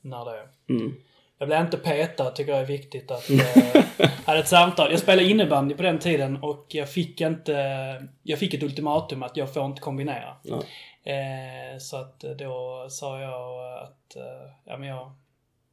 när 0.00 0.24
det... 0.24 0.48
Mm. 0.74 0.94
Jag 1.38 1.48
blev 1.48 1.60
inte 1.60 1.76
petad, 1.76 2.30
tycker 2.30 2.52
jag 2.52 2.60
är 2.60 2.66
viktigt 2.66 3.10
att... 3.10 3.30
Eh, 3.30 4.08
hade 4.24 4.40
ett 4.40 4.48
samtal. 4.48 4.90
Jag 4.90 5.00
spelade 5.00 5.28
innebandy 5.28 5.74
på 5.74 5.82
den 5.82 5.98
tiden 5.98 6.36
och 6.42 6.66
jag 6.68 6.88
fick 6.90 7.20
inte... 7.20 7.52
Jag 8.22 8.38
fick 8.38 8.54
ett 8.54 8.62
ultimatum 8.62 9.22
att 9.22 9.36
jag 9.36 9.54
får 9.54 9.64
inte 9.66 9.80
kombinera. 9.80 10.36
Ja. 10.42 10.62
Eh, 11.12 11.78
så 11.78 11.96
att 11.96 12.20
då 12.20 12.86
sa 12.90 13.20
jag 13.20 13.78
att 13.82 14.16
eh, 14.16 14.50
ja, 14.64 14.76
men 14.78 14.88
jag, 14.88 15.12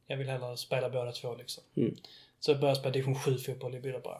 jag 0.06 0.16
vill 0.16 0.28
hellre 0.28 0.56
spela 0.56 0.88
båda 0.90 1.12
två 1.12 1.34
liksom. 1.34 1.64
Mm. 1.76 1.96
Så 2.40 2.50
jag 2.50 2.60
började 2.60 2.80
spela 2.80 2.92
division 2.92 3.14
7 3.14 3.38
fotboll 3.38 3.74
i 3.74 3.80
Billebara. 3.80 4.18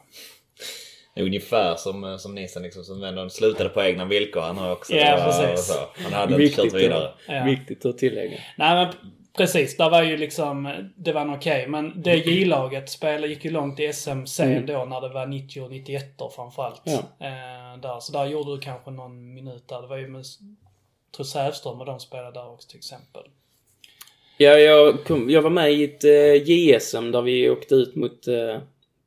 Ungefär 1.16 1.74
som, 1.76 2.04
eh, 2.04 2.16
som 2.16 2.34
Nissen 2.34 2.62
liksom, 2.62 2.84
som 2.84 3.04
ändå 3.04 3.30
slutade 3.30 3.68
på 3.68 3.82
egna 3.82 4.04
villkor 4.04 4.40
han 4.40 4.58
har 4.58 4.72
också. 4.72 4.94
Ja, 4.94 5.16
var- 5.16 5.46
precis. 5.46 5.66
så. 5.66 6.02
Han 6.02 6.12
hade 6.12 6.44
inte 6.44 6.56
kört 6.56 6.72
vidare. 6.74 7.12
Ja. 7.28 7.44
Viktigt 7.44 7.84
att 7.86 7.98
tillägga. 7.98 8.38
Nej 8.56 8.74
men 8.74 8.94
Precis, 9.36 9.76
där 9.76 9.90
var 9.90 10.02
ju 10.02 10.16
liksom, 10.16 10.72
det 10.96 11.12
var 11.12 11.34
okej. 11.36 11.66
Men 11.68 12.02
det 12.02 12.14
J-laget 12.16 12.90
spelade, 12.90 13.26
gick 13.28 13.44
ju 13.44 13.50
långt 13.50 13.80
i 13.80 13.92
SM-CL 13.92 14.42
Mm. 14.42 14.66
då 14.66 14.84
när 14.84 15.00
det 15.00 15.08
var 15.08 15.26
90 15.26 15.62
och 15.62 15.70
91 15.70 16.04
framförallt. 16.36 16.82
Ja. 16.84 16.98
Eh, 17.26 17.78
där. 17.80 18.00
Så 18.00 18.12
där 18.12 18.26
gjorde 18.26 18.54
du 18.56 18.60
kanske 18.60 18.90
någon 18.90 19.34
minut 19.34 19.68
där. 19.68 19.82
Det 19.82 19.88
var 19.88 19.96
ju 19.96 20.08
med, 20.08 20.18
jag 20.18 21.16
tror 21.16 21.24
Sävström 21.24 21.80
och 21.80 21.86
de 21.86 22.00
spelade 22.00 22.32
där 22.32 22.50
också 22.52 22.68
till 22.68 22.78
exempel. 22.78 23.22
Ja, 24.36 24.50
jag, 24.50 25.04
kom, 25.04 25.30
jag 25.30 25.42
var 25.42 25.50
med 25.50 25.72
i 25.72 25.84
ett 25.84 26.04
eh, 26.04 26.34
JSM 26.50 27.10
där 27.10 27.22
vi 27.22 27.50
åkte 27.50 27.74
ut 27.74 27.94
mot 27.94 28.28
eh, 28.28 28.58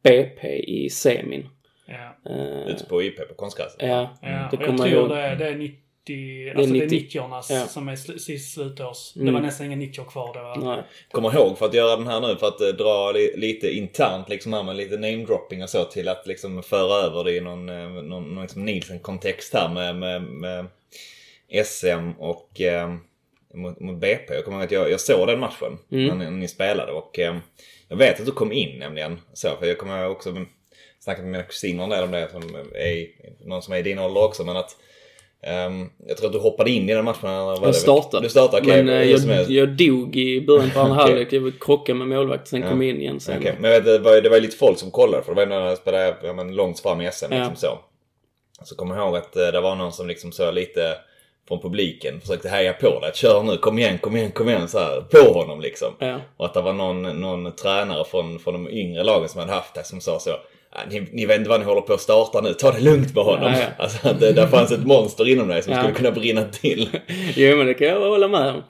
BP 0.03 0.47
i 0.59 0.89
semin. 0.89 1.49
Ja. 1.85 2.31
Eh, 2.31 2.67
Ute 2.67 2.85
på 2.85 3.03
IP 3.03 3.27
på 3.29 3.33
konstgräset. 3.35 3.81
ja, 3.81 4.17
Ja, 4.21 4.27
det 4.27 4.29
jag 4.51 4.69
jag 4.69 4.77
tror 4.77 4.87
ihåg. 4.87 5.09
det 5.09 5.21
är, 5.21 5.35
det 5.35 5.47
är 5.47 5.55
90, 5.55 5.77
alltså 6.57 6.73
det 6.73 6.79
är 6.79 6.85
90. 6.89 7.19
90-ornas 7.19 7.47
Ja. 7.49 7.67
som 7.67 7.87
är 7.87 7.95
sl- 7.95 8.17
sist 8.17 8.53
slutårs. 8.53 9.13
Det 9.13 9.21
Mm. 9.21 9.33
var 9.33 9.41
nästan 9.41 9.65
inga 9.67 9.75
90 9.75 10.05
kvar 10.05 10.33
då. 10.59 10.65
Nej. 10.69 10.83
Kommer 11.11 11.35
ihåg 11.35 11.57
för 11.57 11.65
att 11.65 11.73
göra 11.73 11.95
den 11.95 12.07
här 12.07 12.21
nu 12.21 12.35
för 12.35 12.47
att 12.47 12.61
eh, 12.61 12.67
dra 12.67 13.11
li, 13.11 13.33
lite 13.37 13.69
internt 13.75 14.29
liksom 14.29 14.53
här 14.53 14.63
med 14.63 14.75
lite 14.75 14.97
namedropping 14.97 15.63
och 15.63 15.69
så 15.69 15.83
till 15.83 16.07
att 16.07 16.27
liksom 16.27 16.63
föra 16.63 17.05
över 17.07 17.23
det 17.23 17.31
i 17.35 17.41
någon, 17.41 17.69
eh, 17.69 17.75
någon, 17.89 18.07
någon 18.35 18.41
liksom 18.41 18.65
Nielsen-kontext 18.65 19.53
här 19.53 19.69
med, 19.73 19.95
med, 19.95 20.21
med 20.21 20.65
SM 21.65 22.11
och 22.19 22.61
eh, 22.61 22.95
mot, 23.53 23.79
mot 23.79 23.99
BP. 23.99 24.33
Jag 24.33 24.45
kommer 24.45 24.57
ihåg 24.57 24.65
att 24.65 24.71
jag, 24.71 24.91
jag 24.91 24.99
såg 24.99 25.27
den 25.27 25.39
matchen 25.39 25.77
Mm. 25.91 26.05
när, 26.07 26.15
ni, 26.15 26.31
när 26.31 26.31
ni 26.37 26.47
spelade 26.47 26.91
och 26.91 27.19
eh, 27.19 27.37
jag 27.87 27.97
vet 27.97 28.19
att 28.19 28.25
du 28.25 28.31
kom 28.31 28.51
in 28.51 28.79
nämligen. 28.79 29.19
Så, 29.33 29.49
för 29.59 29.65
jag 29.65 29.77
kommer 29.77 30.09
också 30.09 30.45
snackat 30.99 31.23
med 31.23 31.31
mina 31.31 31.43
kusiner 31.43 31.83
en 31.83 31.89
del 31.89 32.03
om 32.03 32.11
det 32.11 32.29
som 32.31 32.43
är 32.75 33.07
någon 33.47 33.61
som 33.61 33.73
är 33.73 33.77
i 33.77 33.81
din 33.81 33.99
ålder 33.99 34.23
också 34.23 34.43
men 34.43 34.57
att 34.57 34.77
ehm, 35.45 35.89
jag 36.07 36.17
tror 36.17 36.27
att 36.27 36.33
du 36.33 36.39
hoppade 36.39 36.69
in 36.71 36.89
i 36.89 36.93
den 36.93 37.05
matchen. 37.05 37.29
eller 37.29 37.65
Jag 37.65 37.75
startade. 37.75 38.23
Du 38.25 38.29
startade, 38.29 38.61
okej. 38.61 38.83
Men 38.83 39.19
som 39.19 39.29
jag, 39.29 39.49
jag 39.49 39.69
dog 39.69 40.15
i 40.15 40.41
början 40.41 40.71
på 40.71 40.79
andra 40.79 40.93
Okej. 41.03 41.13
halvlek. 41.15 41.33
Jag 41.33 41.59
krockade 41.61 41.99
med 41.99 42.07
målvakt, 42.07 42.47
sen 42.47 42.61
Ja. 42.61 42.69
kom 42.69 42.81
jag 42.81 42.89
in 42.95 43.01
igen 43.01 43.19
sen. 43.19 43.37
Okej, 43.39 43.55
Men 43.59 43.71
vet, 43.71 43.85
det 43.85 43.99
var, 43.99 44.21
det 44.21 44.29
var 44.29 44.35
ju 44.37 44.41
lite 44.41 44.57
folk 44.57 44.77
som 44.79 44.91
kollade 44.91 45.23
för 45.23 45.35
det 45.35 45.45
var 45.45 45.59
när 45.59 45.67
jag 45.67 45.77
spelade 45.77 46.15
ja, 46.23 46.33
men, 46.33 46.55
långt 46.55 46.79
fram 46.79 47.01
i 47.01 47.11
SM. 47.11 47.25
Ja. 47.29 47.37
Liksom 47.37 47.55
så. 47.55 47.79
så 48.65 48.75
kommer 48.75 48.95
jag 48.95 49.05
ihåg 49.05 49.15
att 49.17 49.35
eh, 49.35 49.47
det 49.47 49.61
var 49.61 49.75
någon 49.75 49.91
som 49.91 50.07
liksom 50.07 50.31
så 50.31 50.51
lite 50.51 50.95
från 51.47 51.61
publiken 51.61 52.21
försökte 52.21 52.49
heja 52.49 52.73
på 52.73 52.99
dig. 52.99 53.11
Kör 53.13 53.43
nu, 53.43 53.57
kom 53.57 53.79
igen, 53.79 53.97
kom 53.97 54.15
igen, 54.17 54.31
kom 54.31 54.49
igen. 54.49 54.67
Så 54.67 54.79
här, 54.79 55.01
på 55.01 55.33
honom 55.33 55.61
liksom. 55.61 55.93
Ja. 55.99 56.19
Och 56.37 56.45
att 56.45 56.53
det 56.53 56.61
var 56.61 56.73
någon, 56.73 57.01
någon 57.21 57.51
tränare 57.55 58.05
från, 58.05 58.39
från 58.39 58.53
de 58.53 58.69
yngre 58.69 59.03
lagen 59.03 59.29
som 59.29 59.39
hade 59.39 59.53
haft 59.53 59.73
det 59.73 59.83
som 59.83 60.01
sa 60.01 60.19
så. 60.19 60.31
"Ah, 60.75 60.81
Ni, 60.89 61.07
ni 61.11 61.25
vet 61.25 61.37
inte 61.37 61.49
vad 61.49 61.59
ni 61.59 61.65
håller 61.65 61.81
på 61.81 61.93
att 61.93 62.01
starta 62.01 62.41
nu, 62.41 62.53
ta 62.53 62.71
det 62.71 62.79
lugnt 62.81 63.15
med 63.15 63.23
honom. 63.23 63.53
Ja, 63.53 63.59
ja. 63.59 63.83
Alltså 63.83 64.13
det, 64.19 64.31
där 64.33 64.47
fanns 64.47 64.71
ett 64.71 64.85
monster 64.85 65.27
inom 65.27 65.47
dig 65.47 65.63
som 65.63 65.73
Ja. 65.73 65.79
skulle 65.79 65.95
kunna 65.95 66.11
brinna 66.11 66.43
till. 66.43 66.89
Jo, 67.35 67.57
men 67.57 67.67
det 67.67 67.73
kan 67.73 67.87
jag 67.87 67.99
hålla 68.09 68.27
med 68.27 68.49
om. 68.49 68.63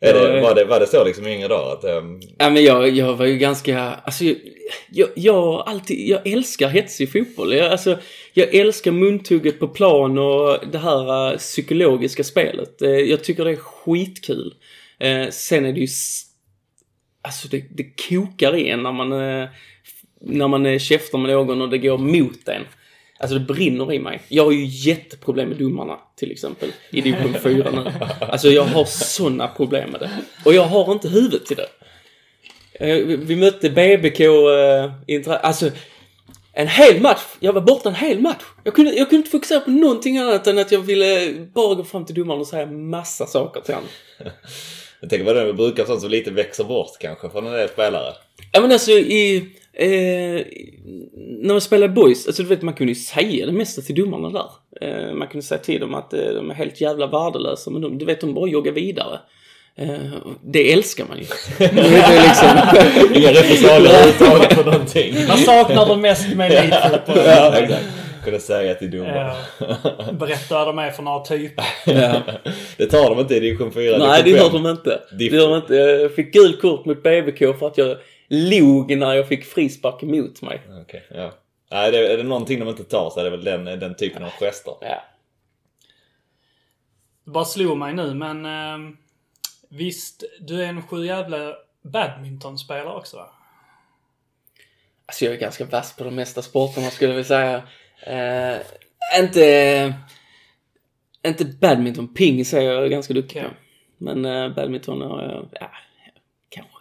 Är 0.00 0.12
det, 0.12 0.40
var, 0.40 0.54
det, 0.54 0.64
var 0.64 0.80
det 0.80 0.86
så 0.86 1.04
liksom 1.04 1.26
i 1.26 1.32
yngre 1.34 1.48
dagar? 1.48 1.72
Att, 1.72 1.84
ehm, 1.84 2.20
Ja, 2.38 2.50
men 2.50 2.64
jag, 2.64 2.88
jag 2.90 3.14
var 3.14 3.26
ju 3.26 3.38
ganska, 3.38 3.80
alltså 3.80 4.24
jag, 4.24 4.36
jag, 4.92 5.08
jag 5.14 5.62
alltid, 5.66 6.08
jag 6.08 6.26
älskar 6.26 6.68
hetsig 6.68 7.12
fotboll. 7.12 7.52
Jag, 7.54 7.72
alltså, 7.72 7.98
jag 8.34 8.54
älskar 8.54 8.90
muntugget 8.90 9.58
på 9.58 9.68
plan 9.68 10.18
och 10.18 10.58
det 10.72 10.78
här 10.78 11.32
eh, 11.32 11.38
psykologiska 11.38 12.24
spelet. 12.24 12.82
Eh, 12.82 12.90
jag 12.90 13.24
tycker 13.24 13.44
det 13.44 13.50
är 13.50 13.56
skitkul. 13.56 14.54
Eh, 15.00 15.28
sen 15.30 15.64
är 15.64 15.72
det 15.72 15.80
ju, 15.80 15.88
alltså 17.22 17.48
det, 17.48 17.64
det 17.70 17.84
kokar 18.08 18.56
i 18.56 18.68
en 18.70 18.82
när 18.82 18.92
man, 18.92 19.12
när 20.20 20.48
man 20.48 20.66
eh, 20.66 20.78
käftar 20.78 21.18
med 21.18 21.30
någon 21.30 21.60
och 21.62 21.68
det 21.68 21.78
går 21.78 21.98
mot 21.98 22.48
en. 22.48 22.62
Alltså 23.18 23.38
det 23.38 23.54
brinner 23.54 23.92
i 23.92 23.98
mig. 23.98 24.22
Jag 24.28 24.44
har 24.44 24.52
ju 24.52 24.64
jätteproblem 24.66 25.48
med 25.48 25.58
domarna 25.58 25.98
till 26.16 26.30
exempel. 26.32 26.72
I 26.90 27.00
division 27.00 27.34
4 27.42 27.70
nu. 27.70 27.92
Alltså 28.20 28.48
jag 28.48 28.62
har 28.64 28.84
sådana 28.84 29.48
problem 29.48 29.90
med 29.90 30.00
det. 30.00 30.10
Och 30.44 30.54
jag 30.54 30.62
har 30.62 30.92
inte 30.92 31.08
huvudet 31.08 31.46
till 31.46 31.56
det. 31.56 31.68
Eh, 32.80 32.96
vi- 33.06 33.36
mötte 33.36 33.70
BBK, 33.70 34.20
eh, 34.20 34.92
intra- 35.06 35.36
alltså 35.38 35.70
en 36.52 36.68
hel 36.68 37.00
match. 37.00 37.22
Jag 37.40 37.52
var 37.52 37.60
borta 37.60 37.88
en 37.88 37.94
hel 37.94 38.20
match. 38.20 38.42
Jag 38.64 38.74
kunde, 38.74 38.90
jag 38.90 39.08
kunde 39.10 39.16
inte 39.16 39.30
fokusera 39.30 39.60
på 39.60 39.70
någonting 39.70 40.18
annat 40.18 40.46
än 40.46 40.58
att 40.58 40.72
jag 40.72 40.80
ville 40.80 41.32
bara 41.54 41.74
gå 41.74 41.84
fram 41.84 42.04
till 42.04 42.14
domaren 42.14 42.40
och 42.40 42.46
säga 42.46 42.66
massa 42.66 43.26
saker 43.26 43.60
till 43.60 43.74
honom. 43.74 43.88
jag 45.00 45.10
tänker 45.10 45.24
på 45.26 45.32
det, 45.32 45.44
vi 45.44 45.52
brukar 45.52 45.84
sånt 45.84 46.00
som 46.00 46.10
lite 46.10 46.30
växer 46.30 46.64
bort 46.64 46.90
kanske 47.00 47.30
från 47.30 47.46
en 47.46 47.52
del 47.52 47.68
spelare. 47.68 48.14
Ja 48.52 48.60
men 48.60 48.72
alltså 48.72 48.90
i, 48.92 49.48
eh, 49.76 50.46
när 51.16 51.54
man 51.54 51.60
spelar 51.60 51.88
boys, 51.88 52.26
alltså 52.26 52.42
du 52.42 52.48
vet 52.48 52.62
man 52.62 52.74
kunde 52.74 52.92
ju 52.92 52.98
säga 52.98 53.46
det 53.46 53.52
mesta 53.52 53.82
till 53.82 53.94
domarna 53.94 54.30
där. 54.30 54.50
Eh, 54.80 55.14
man 55.14 55.28
kunde 55.28 55.46
säga 55.46 55.58
till 55.58 55.80
dem 55.80 55.94
att 55.94 56.12
eh, 56.12 56.20
de 56.20 56.50
är 56.50 56.54
helt 56.54 56.80
jävla 56.80 57.06
värdelösa 57.06 57.70
men 57.70 57.82
de, 57.82 57.98
du 57.98 58.04
vet 58.04 58.20
de 58.20 58.34
bara 58.34 58.48
joggar 58.48 58.72
vidare. 58.72 59.18
Eh, 59.78 59.98
det 60.42 60.72
älskar 60.72 61.04
man 61.08 61.18
ju. 61.18 61.24
Det 61.58 62.22
liksom, 62.22 62.48
Inga 63.14 63.30
repressalier 63.30 63.90
överhuvudtaget 63.90 64.56
på 64.56 64.70
någonting. 64.70 65.14
Vad 65.28 65.38
saknar 65.38 65.86
du 65.86 65.96
mest 65.96 66.34
med 66.34 66.52
elitfotboll? 66.52 67.16
ja, 67.26 67.56
exakt. 67.56 67.84
Kunna 68.24 68.38
säga 68.38 68.74
till 68.74 68.90
domaren. 68.90 69.36
Ja. 69.58 70.12
Berätta 70.12 70.54
vad 70.54 70.66
de 70.66 70.78
är 70.78 70.90
för 70.90 71.02
några 71.02 71.24
typer. 71.24 71.64
ja. 71.86 72.22
Det 72.76 72.86
tar 72.86 73.10
de 73.10 73.20
inte 73.20 73.34
i 73.36 73.40
division 73.40 73.72
4. 73.72 73.98
Nej, 73.98 74.22
det 74.24 74.30
gör 74.30 74.50
de 74.50 74.66
inte. 74.66 75.00
Det 75.18 75.24
gör 75.24 75.48
de 75.48 75.56
inte. 75.56 75.74
Jag 75.74 76.14
fick 76.14 76.32
gult 76.32 76.60
kort 76.60 76.84
mot 76.84 77.02
BBK 77.02 77.38
för 77.58 77.66
att 77.66 77.78
jag 77.78 77.96
log 78.28 78.96
när 78.96 79.14
jag 79.14 79.28
fick 79.28 79.44
frispark 79.44 80.02
emot 80.02 80.42
mig. 80.42 80.62
Okej, 80.82 81.06
ja. 81.10 81.32
Nej, 81.70 81.92
det, 81.92 82.12
är 82.12 82.16
det 82.16 82.22
någonting 82.22 82.60
de 82.60 82.68
inte 82.68 82.84
tar 82.84 83.10
så 83.10 83.20
är 83.20 83.24
det 83.24 83.30
väl 83.30 83.44
den, 83.44 83.64
den 83.64 83.96
typen 83.96 84.24
av 84.24 84.30
gester. 84.30 84.74
Ja. 84.80 85.02
Det 87.24 87.30
bara 87.30 87.44
slog 87.44 87.78
mig 87.78 87.94
nu, 87.94 88.14
men 88.14 88.46
eh, 88.46 88.94
visst, 89.68 90.24
du 90.40 90.62
är 90.62 90.68
en 90.68 90.86
sju 90.86 91.06
jävla 91.06 91.54
badmintonspelare 91.82 92.96
också 92.96 93.16
va? 93.16 93.30
Alltså 95.06 95.24
jag 95.24 95.34
är 95.34 95.38
ganska 95.38 95.64
vass 95.64 95.96
på 95.96 96.04
de 96.04 96.14
mesta 96.14 96.42
sporterna 96.42 96.90
skulle 96.90 97.10
jag 97.10 97.16
vilja 97.16 97.28
säga. 97.28 97.62
Eh, 98.06 98.60
inte... 99.20 99.94
Inte 101.26 101.44
badminton. 101.44 102.14
Pingis 102.14 102.54
är 102.54 102.60
jag 102.60 102.90
ganska 102.90 103.14
duktig 103.14 103.38
Okej. 103.40 103.50
på. 103.50 103.56
Men 104.04 104.24
eh, 104.24 104.54
badminton 104.54 105.00
har 105.00 105.22
jag... 105.22 105.48
Ja, 105.60 105.70
kanske. 106.48 106.76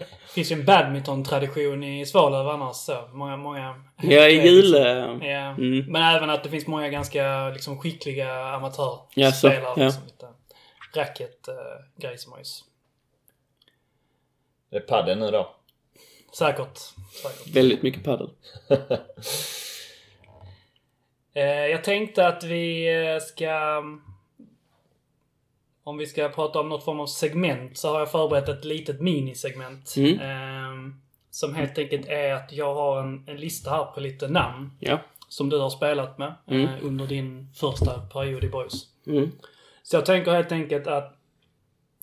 Det 0.36 0.40
finns 0.44 0.52
ju 0.52 0.60
en 0.60 0.64
badmintontradition 0.66 1.84
i 1.84 2.06
Svalöv 2.06 2.48
annars 2.48 2.76
så. 2.76 3.08
Många, 3.12 3.36
många... 3.36 3.82
Jag 4.02 4.24
är 4.24 4.28
jul... 4.28 4.74
eh, 4.74 4.82
Ja. 5.30 5.48
Mm. 5.50 5.84
Men 5.92 6.02
även 6.16 6.30
att 6.30 6.44
det 6.44 6.50
finns 6.50 6.66
många 6.66 6.88
ganska 6.88 7.48
liksom, 7.48 7.78
skickliga 7.78 8.46
amatörspelare. 8.46 9.06
Jaså, 9.14 9.48
ja. 9.48 9.74
Liksom, 9.84 10.02
lite 10.04 10.28
racket-grejer 10.94 12.16
som 12.16 12.32
har 12.32 12.38
ju 12.38 12.42
s- 12.42 12.60
Det 14.70 14.76
är 14.76 14.80
padden 14.80 15.18
nu 15.18 15.30
då. 15.30 15.54
Säkert. 16.38 16.78
Säkert. 17.22 17.56
Väldigt 17.56 17.82
mycket 17.82 18.04
padel. 18.04 18.30
Eh, 21.34 21.44
jag 21.66 21.84
tänkte 21.84 22.26
att 22.26 22.44
vi 22.44 22.94
eh, 23.14 23.18
ska... 23.20 23.82
Om 25.86 25.96
vi 25.96 26.06
ska 26.06 26.28
prata 26.28 26.60
om 26.60 26.68
något 26.68 26.84
form 26.84 27.00
av 27.00 27.06
segment 27.06 27.78
så 27.78 27.88
har 27.92 27.98
jag 27.98 28.10
förberett 28.10 28.48
ett 28.48 28.64
litet 28.64 29.00
minisegment. 29.00 29.94
Mm. 29.96 30.20
Eh, 30.20 30.92
som 31.30 31.54
helt 31.54 31.78
enkelt 31.78 32.06
är 32.08 32.32
att 32.34 32.52
jag 32.52 32.74
har 32.74 33.00
en, 33.02 33.24
en 33.28 33.36
lista 33.36 33.70
här 33.70 33.84
på 33.84 34.00
lite 34.00 34.28
namn 34.28 34.70
Ja. 34.80 34.98
som 35.28 35.48
du 35.48 35.58
har 35.58 35.70
spelat 35.70 36.18
med 36.18 36.34
Mm. 36.46 36.62
eh, 36.64 36.70
under 36.82 37.06
din 37.06 37.48
första 37.54 38.00
period 38.00 38.44
i 38.44 38.48
Boys. 38.48 38.86
Mm. 39.06 39.32
Så 39.82 39.96
jag 39.96 40.06
tänker 40.06 40.32
helt 40.32 40.52
enkelt 40.52 40.86
att 40.86 41.12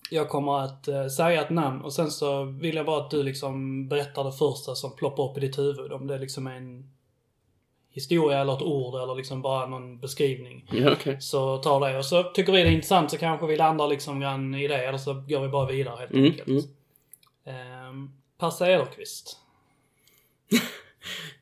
jag 0.09 0.29
kommer 0.29 0.59
att 0.59 0.88
eh, 0.88 1.07
säga 1.07 1.41
ett 1.41 1.49
namn 1.49 1.81
och 1.81 1.93
sen 1.93 2.11
så 2.11 2.43
vill 2.43 2.75
jag 2.75 2.86
bara 2.86 3.01
att 3.01 3.11
du 3.11 3.23
liksom 3.23 3.88
berättar 3.88 4.23
det 4.23 4.31
första 4.31 4.75
som 4.75 4.95
ploppar 4.95 5.31
upp 5.31 5.38
i 5.38 5.39
ditt 5.39 5.57
huvud. 5.57 5.91
Om 5.91 6.07
det 6.07 6.17
liksom 6.17 6.47
är 6.47 6.55
en 6.55 6.93
historia 7.94 8.39
eller 8.41 8.54
ett 8.54 8.62
ord 8.62 9.02
eller 9.04 9.16
liksom 9.16 9.41
bara 9.41 9.68
någon 9.68 10.00
beskrivning. 10.00 10.66
Ja, 10.72 10.91
okej. 10.91 11.18
Så 11.22 11.58
ta 11.58 11.88
det 11.88 11.98
och 11.98 12.06
så 12.06 12.24
tycker 12.24 12.52
vi 12.52 12.62
det 12.64 12.68
är 12.68 12.72
intressant 12.72 13.12
så 13.12 13.18
kanske 13.18 13.48
vi 13.48 13.58
landar 13.58 13.88
liksom 13.88 14.20
grann 14.20 14.56
i 14.56 14.68
det 14.68 14.78
eller 14.88 14.98
så 14.98 15.14
går 15.14 15.39
vi 15.41 15.48
bara 15.48 15.72
vidare 15.72 15.96
helt 16.00 16.12
Mm, 16.12 16.26
enkelt. 16.26 16.48
mm. 16.48 16.64
Ehm, 17.46 18.10
Percy 18.39 18.66
Ederqvist. 18.66 19.38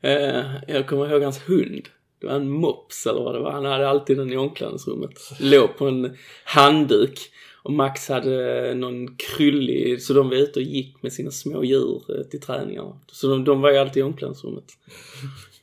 Eh, 0.00 0.44
jag 0.68 0.86
kommer 0.88 1.10
ihåg 1.10 1.22
hans 1.22 1.48
hund. 1.48 1.88
Det 2.20 2.26
var 2.26 2.34
en 2.34 2.50
mops 2.50 3.06
eller 3.06 3.20
vad 3.20 3.34
det 3.34 3.40
var. 3.40 3.50
Han 3.52 3.64
hade 3.64 3.88
alltid 3.88 4.16
den 4.18 4.32
i 4.32 4.36
omklädningsrummet. 4.36 5.10
Låg 5.40 5.76
på 5.76 5.86
en 5.88 6.16
handduk. 6.44 7.18
Och 7.62 7.72
Max 7.72 8.08
hade 8.08 8.68
eh, 8.68 8.74
någon 8.76 9.16
kryllig, 9.16 10.02
så 10.02 10.12
de 10.12 10.28
var 10.28 10.36
ute 10.36 10.58
och 10.60 10.64
gick 10.66 11.02
med 11.02 11.12
sina 11.12 11.30
små 11.30 11.64
djur 11.64 12.02
eh, 12.08 12.22
till 12.30 12.40
träningarna. 12.40 12.98
Så 13.12 13.26
de, 13.28 13.44
de 13.44 13.60
var 13.60 13.70
ju 13.70 13.78
alltid 13.78 14.00
i 14.00 14.02
omklädningsrummet. 14.02 14.64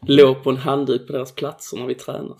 Låg 0.07 0.43
på 0.43 0.49
en 0.49 0.57
handduk 0.57 1.07
på 1.07 1.13
deras 1.13 1.31
platser 1.35 1.77
när 1.77 1.85
vi 1.85 1.95
tränade. 1.95 2.33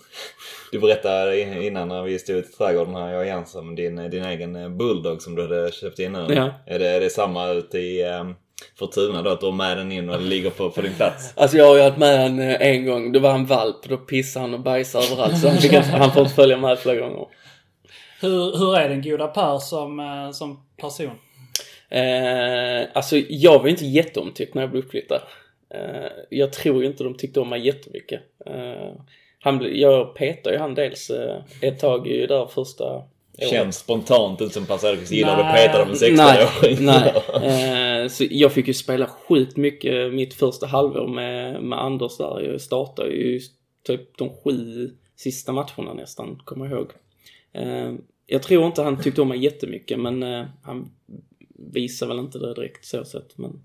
Du 0.72 0.78
berättade 0.78 1.40
in- 1.40 1.62
innan 1.62 1.88
när 1.88 2.02
vi 2.02 2.18
stod 2.18 2.36
ute 2.36 2.48
i 2.48 2.52
trädgården 2.52 2.94
här, 2.94 3.10
jag 3.12 3.20
och 3.20 3.26
Jens, 3.26 3.54
om 3.54 3.74
din, 3.74 3.96
din 4.10 4.24
egen 4.24 4.56
eh, 4.56 4.68
bulldog 4.68 5.22
som 5.22 5.34
du 5.34 5.42
hade 5.42 5.72
köpt 5.72 5.98
in 5.98 6.12
nu. 6.12 6.26
Ja. 6.28 6.50
Är, 6.66 6.78
det, 6.78 6.88
är 6.88 7.00
det 7.00 7.10
samma 7.10 7.48
ute 7.48 7.78
i 7.78 8.04
um, 8.04 8.34
Fortuna 8.78 9.22
då? 9.22 9.30
Att 9.30 9.40
du 9.40 9.46
har 9.46 9.52
med 9.52 9.76
den 9.76 9.92
in 9.92 10.08
och 10.10 10.18
den 10.18 10.28
ligger 10.28 10.50
på, 10.50 10.70
på 10.70 10.80
din 10.80 10.94
plats? 10.94 11.32
Alltså 11.36 11.56
jag 11.56 11.66
har 11.66 11.76
ju 11.76 11.82
haft 11.82 11.98
med 11.98 12.20
han 12.20 12.38
eh, 12.40 12.62
en 12.62 12.86
gång. 12.86 13.12
Det 13.12 13.18
var 13.18 13.34
en 13.34 13.46
valp. 13.46 13.88
Då 13.88 13.96
pissade 13.96 14.44
han 14.44 14.54
och 14.54 14.60
bajsade 14.60 15.04
överallt. 15.06 15.38
Så 15.40 15.48
han, 15.48 15.58
fick 15.58 15.72
han 15.72 16.12
får 16.12 16.22
inte 16.22 16.34
följa 16.34 16.56
med 16.56 16.78
flera 16.78 16.96
gånger. 17.00 17.26
Hur, 18.20 18.58
hur 18.58 18.76
är 18.76 18.88
den 18.88 19.02
goda 19.02 19.26
Per 19.26 19.58
som, 19.58 20.00
eh, 20.00 20.30
som 20.32 20.60
person? 20.80 21.10
Eh, 21.88 22.88
alltså 22.94 23.16
jag 23.28 23.58
var 23.58 23.68
inte 23.68 23.86
jätteomtyckt 23.86 24.54
när 24.54 24.62
jag 24.62 24.70
blev 24.70 24.84
uppflyttad. 24.84 25.20
Eh, 25.74 26.10
jag 26.30 26.52
tror 26.52 26.84
inte 26.84 27.04
de 27.04 27.14
tyckte 27.14 27.40
om 27.40 27.48
mig 27.48 27.66
jättemycket. 27.66 28.20
Eh, 28.46 28.92
han, 29.40 29.78
jag 29.78 30.14
petade 30.14 30.56
ju 30.56 30.60
han 30.60 30.74
dels 30.74 31.10
eh, 31.10 31.42
ett 31.60 31.78
tag 31.78 32.06
ju 32.06 32.26
där 32.26 32.46
första 32.46 32.84
året. 32.84 33.50
Känns 33.50 33.76
spontant 33.76 34.40
inte 34.40 34.54
som 34.54 34.66
Per 34.66 34.76
Söderqvist 34.76 35.12
gillar 35.12 35.38
att 35.38 35.46
Nej. 35.46 35.66
petad 35.68 35.82
av 35.82 35.88
en 35.88 35.96
Nej, 36.16 36.46
16-åring. 36.46 36.84
nej. 36.84 38.02
Eh, 38.02 38.08
så 38.08 38.24
jag 38.30 38.52
fick 38.52 38.68
ju 38.68 38.74
spela 38.74 39.06
sjukt 39.06 39.56
mycket 39.56 40.14
mitt 40.14 40.34
första 40.34 40.66
halvår 40.66 41.06
med, 41.06 41.62
med 41.62 41.78
Anders 41.78 42.16
där. 42.16 42.40
Jag 42.40 42.60
startade 42.60 43.10
ju 43.10 43.40
typ 43.86 44.18
de 44.18 44.30
sju 44.44 44.90
sista 45.16 45.52
matcherna 45.52 45.94
nästan, 45.94 46.42
kommer 46.44 46.66
jag 46.66 46.78
ihåg. 46.78 46.90
Jag 48.26 48.42
tror 48.42 48.66
inte 48.66 48.82
han 48.82 49.02
tyckte 49.02 49.22
om 49.22 49.28
mig 49.28 49.44
jättemycket, 49.44 49.98
men 49.98 50.22
han 50.62 50.90
visar 51.72 52.06
väl 52.06 52.18
inte 52.18 52.38
det 52.38 52.54
direkt 52.54 52.84
så 52.84 53.04
sett. 53.04 53.38
Men 53.38 53.62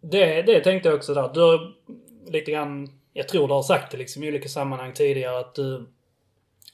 Det, 0.00 0.42
det 0.42 0.60
tänkte 0.60 0.88
jag 0.88 0.96
också 0.96 1.14
där. 1.14 1.30
Du 1.34 1.40
har 1.40 1.72
lite 2.32 2.50
grann, 2.50 2.88
jag 3.12 3.28
tror 3.28 3.48
du 3.48 3.54
har 3.54 3.62
sagt 3.62 3.92
det 3.92 3.98
liksom 3.98 4.24
i 4.24 4.28
olika 4.28 4.48
sammanhang 4.48 4.92
tidigare 4.92 5.38
att 5.38 5.54
du, 5.54 5.86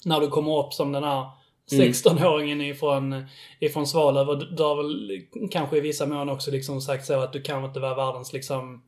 när 0.05 0.21
du 0.21 0.29
kommer 0.29 0.59
upp 0.59 0.73
som 0.73 0.93
den 0.93 1.05
här 1.05 1.31
16-åringen 1.71 2.63
ifrån, 2.63 3.27
ifrån 3.61 3.87
Svalöv 3.87 4.29
och 4.29 4.55
du 4.55 4.63
har 4.63 4.77
väl 4.77 5.23
kanske 5.51 5.77
i 5.77 5.81
vissa 5.81 6.07
mån 6.07 6.29
också 6.29 6.51
liksom 6.51 6.81
sagt 6.81 7.07
så 7.07 7.21
att 7.21 7.33
du 7.33 7.43
kanske 7.43 7.67
inte 7.67 7.81
var 7.81 7.95
världens 7.95 8.33
liksom, 8.33 8.83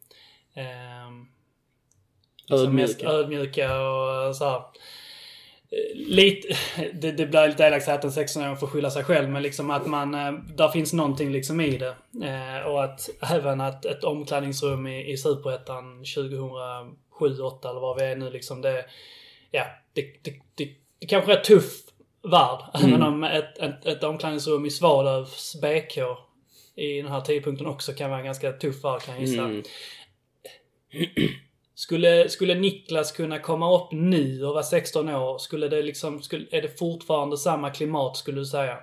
ehm, 0.55 1.27
liksom 2.47 2.75
mest 2.75 3.03
Ödmjuka. 3.03 3.13
ödmjuka 3.13 3.81
och 3.81 4.37
så 4.37 4.45
här. 4.45 4.63
Eh, 5.71 5.97
Lite, 5.97 6.49
det, 6.95 7.13
det 7.13 7.27
blir 7.27 7.49
lite 7.49 7.65
elakt 7.65 7.89
att 7.89 8.05
en 8.05 8.11
16-åring 8.11 8.57
får 8.57 8.67
skylla 8.67 8.91
sig 8.91 9.05
själv, 9.05 9.29
men 9.29 9.43
liksom 9.43 9.71
att 9.71 9.87
man, 9.87 10.15
eh, 10.15 10.33
där 10.33 10.69
finns 10.69 10.93
någonting 10.93 11.33
liksom 11.33 11.61
i 11.61 11.79
det. 11.79 11.95
Eh, 12.27 12.67
och 12.67 12.85
att 12.85 13.11
även 13.33 13.61
att 13.61 13.85
ett 13.85 14.05
omklädningsrum 14.05 14.87
i, 14.87 15.13
i 15.13 15.17
Superettan 15.17 15.99
2007, 15.99 16.97
2008 17.19 17.71
eller 17.71 17.81
vad 17.81 17.97
vi 17.97 18.05
är 18.05 18.17
nu 18.17 18.31
liksom, 18.31 18.63
det, 18.63 18.85
ja, 19.51 19.67
det, 19.93 20.03
det, 20.03 20.33
det, 20.55 20.69
det 20.99 21.07
kanske 21.07 21.33
är 21.33 21.37
en 21.37 21.43
tuff 21.43 21.73
värld. 22.23 22.61
Även 22.85 23.03
om 23.03 23.25
ett, 23.25 23.59
ett, 23.59 23.87
ett 23.87 24.05
omklädningsrum 24.05 24.67
i 24.67 24.71
Svalövs 24.71 25.61
BK 25.61 25.99
i 26.77 27.03
den 27.03 27.13
här 27.13 27.21
tidpunkten 27.21 27.67
också 27.67 27.93
kan 27.93 28.11
vara 28.11 28.21
en 28.21 28.27
ganska 28.27 28.53
tuff 28.53 28.85
värld 28.85 29.01
kan 29.03 29.15
jag 29.15 29.25
gissa. 29.25 29.43
Mm. 29.43 29.63
Skulle, 31.81 32.29
skulle 32.29 32.55
Niklas 32.55 33.13
kunna 33.13 33.39
komma 33.39 33.77
upp 33.77 33.93
nu 33.93 34.45
och 34.45 34.53
vara 34.53 34.63
16 34.63 35.09
år? 35.09 35.39
Skulle 35.39 35.69
det 35.69 35.83
liksom, 35.83 36.23
skulle, 36.23 36.47
är 36.51 36.63
det 36.63 36.79
fortfarande 36.79 37.39
samma 37.39 37.71
klimat 37.71 38.17
skulle 38.17 38.41
du 38.41 38.45
säga? 38.45 38.79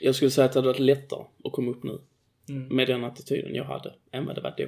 jag 0.00 0.14
skulle 0.14 0.30
säga 0.30 0.44
att 0.44 0.52
det 0.52 0.58
hade 0.58 0.68
varit 0.68 0.78
lättare 0.78 1.20
att 1.44 1.52
komma 1.52 1.70
upp 1.70 1.82
nu. 1.82 1.98
Mm. 2.48 2.76
Med 2.76 2.88
den 2.88 3.04
attityden 3.04 3.54
jag 3.54 3.64
hade, 3.64 3.94
än 4.12 4.26
vad 4.26 4.34
det 4.34 4.40
var 4.40 4.54
då. 4.58 4.64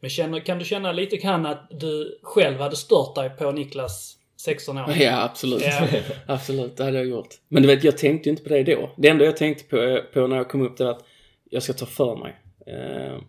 Men 0.00 0.10
känner, 0.10 0.40
kan 0.40 0.58
du 0.58 0.64
känna 0.64 0.92
lite 0.92 1.16
grann 1.16 1.46
att 1.46 1.70
du 1.70 2.18
själv 2.22 2.58
hade 2.58 2.76
stört 2.76 3.14
dig 3.14 3.30
på 3.30 3.52
Niklas 3.52 4.16
16 4.36 4.78
år? 4.78 4.90
Ja, 4.98 5.22
absolut. 5.22 5.62
Ja. 5.62 5.88
absolut, 6.26 6.76
det 6.76 6.84
hade 6.84 6.96
jag 6.96 7.06
gjort. 7.06 7.34
Men 7.48 7.62
du 7.62 7.68
vet, 7.68 7.84
jag 7.84 7.98
tänkte 7.98 8.28
ju 8.28 8.30
inte 8.30 8.42
på 8.42 8.48
det 8.48 8.62
då. 8.62 8.90
Det 8.96 9.08
enda 9.08 9.24
jag 9.24 9.36
tänkte 9.36 9.64
på, 9.64 10.00
på 10.12 10.26
när 10.26 10.36
jag 10.36 10.48
kom 10.48 10.62
upp 10.62 10.76
det 10.76 10.84
var 10.84 10.90
att 10.90 11.04
jag 11.50 11.62
ska 11.62 11.72
ta 11.72 11.86
för 11.86 12.16
mig. 12.16 12.40
Eh, 12.66 13.22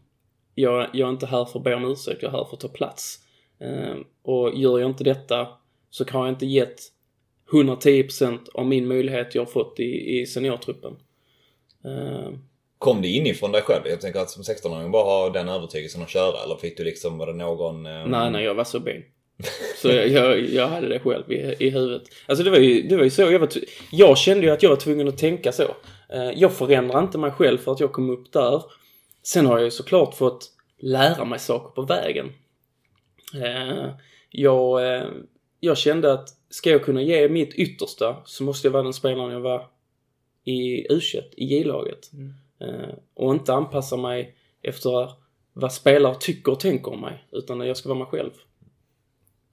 jag, 0.56 0.90
jag 0.94 1.08
är 1.08 1.12
inte 1.12 1.26
här 1.26 1.46
för 1.46 1.60
att 1.60 1.64
be 1.64 1.76
om 1.76 1.92
ursäkt, 1.92 2.22
jag 2.22 2.34
är 2.34 2.38
här 2.38 2.46
för 2.46 2.54
att 2.54 2.60
ta 2.60 2.68
plats. 2.68 3.20
Eh, 3.62 3.96
och 4.24 4.56
gör 4.56 4.80
jag 4.80 4.90
inte 4.90 5.04
detta 5.04 5.48
så 5.90 6.06
har 6.12 6.26
jag 6.26 6.34
inte 6.36 6.46
gett 6.46 6.80
110% 7.52 8.40
av 8.54 8.66
min 8.66 8.88
möjlighet 8.88 9.36
jag 9.36 9.42
har 9.42 9.52
fått 9.52 9.80
i, 9.80 10.20
i 10.20 10.26
seniortruppen. 10.26 10.92
Eh, 11.86 12.34
Kom 12.78 13.02
det 13.02 13.08
inifrån 13.08 13.52
dig 13.52 13.62
själv? 13.62 13.82
Jag 13.86 14.02
tänker 14.02 14.20
att 14.20 14.30
som 14.30 14.44
16-åring 14.44 14.92
bara 14.92 15.04
ha 15.04 15.30
den 15.30 15.50
övertygelsen 15.50 16.02
att 16.02 16.10
köra. 16.10 16.44
Eller 16.44 16.56
fick 16.56 16.78
du 16.78 16.84
liksom, 16.84 17.18
var 17.18 17.28
det 17.28 17.34
någon... 17.34 17.86
eh, 17.86 18.06
Nej, 18.08 18.32
nej, 18.32 18.44
jag 18.44 18.54
var 18.56 18.64
så 18.64 18.80
ben. 18.80 19.04
Så 19.78 19.88
jag, 19.88 20.08
jag, 20.08 20.40
jag 20.40 20.68
hade 20.68 20.88
det 20.88 21.00
själv 21.00 21.32
i, 21.32 21.56
i 21.60 21.70
huvudet. 21.70 22.04
Alltså 22.28 22.44
det 22.44 22.50
var 22.50 22.58
ju, 22.58 22.82
det 22.82 22.98
var 22.98 23.04
ju 23.04 23.10
så 23.10 23.22
jag 23.22 23.40
var 23.40 23.50
Jag 23.92 24.18
kände 24.18 24.46
ju 24.46 24.52
att 24.52 24.64
jag 24.64 24.70
var 24.70 24.78
tvungen 24.78 25.08
att 25.08 25.18
tänka 25.18 25.52
så. 25.52 25.76
Jag 26.36 26.52
förändrar 26.54 27.00
inte 27.00 27.18
mig 27.18 27.32
själv 27.32 27.58
för 27.58 27.72
att 27.72 27.80
jag 27.80 27.92
kom 27.92 28.10
upp 28.10 28.32
där. 28.34 28.64
Sen 29.24 29.46
har 29.46 29.58
jag 29.58 29.64
ju 29.66 29.72
såklart 29.72 30.16
fått 30.16 30.46
lära 30.80 31.26
mig 31.26 31.40
saker 31.40 31.70
på 31.76 31.82
vägen. 31.82 32.30
Eh, 33.36 33.90
Jag, 34.30 34.96
eh, 34.96 35.08
jag 35.60 35.78
kände 35.78 36.14
att 36.14 36.30
ska 36.50 36.70
jag 36.70 36.84
kunna 36.84 37.02
ge 37.02 37.30
mitt 37.30 37.54
yttersta 37.54 38.18
så 38.26 38.44
måste 38.44 38.68
jag 38.68 38.72
vara 38.74 38.84
den 38.84 38.94
spelaren 38.94 39.32
jag 39.32 39.40
var 39.40 39.68
i 40.44 40.88
U21, 40.88 41.22
i 41.38 41.46
J-laget. 41.46 42.12
Eh, 42.60 42.96
Och 43.14 43.32
inte 43.34 43.54
anpassa 43.54 43.98
mig 43.98 44.36
efter 44.62 45.12
vad 45.54 45.74
spelare 45.74 46.16
tycker 46.20 46.52
och 46.52 46.60
tänker 46.60 46.92
om 46.94 47.02
mig. 47.02 47.26
Utan 47.32 47.60
jag 47.68 47.78
ska 47.78 47.90
vara 47.90 48.00
mig 48.00 48.08
själv. 48.08 48.32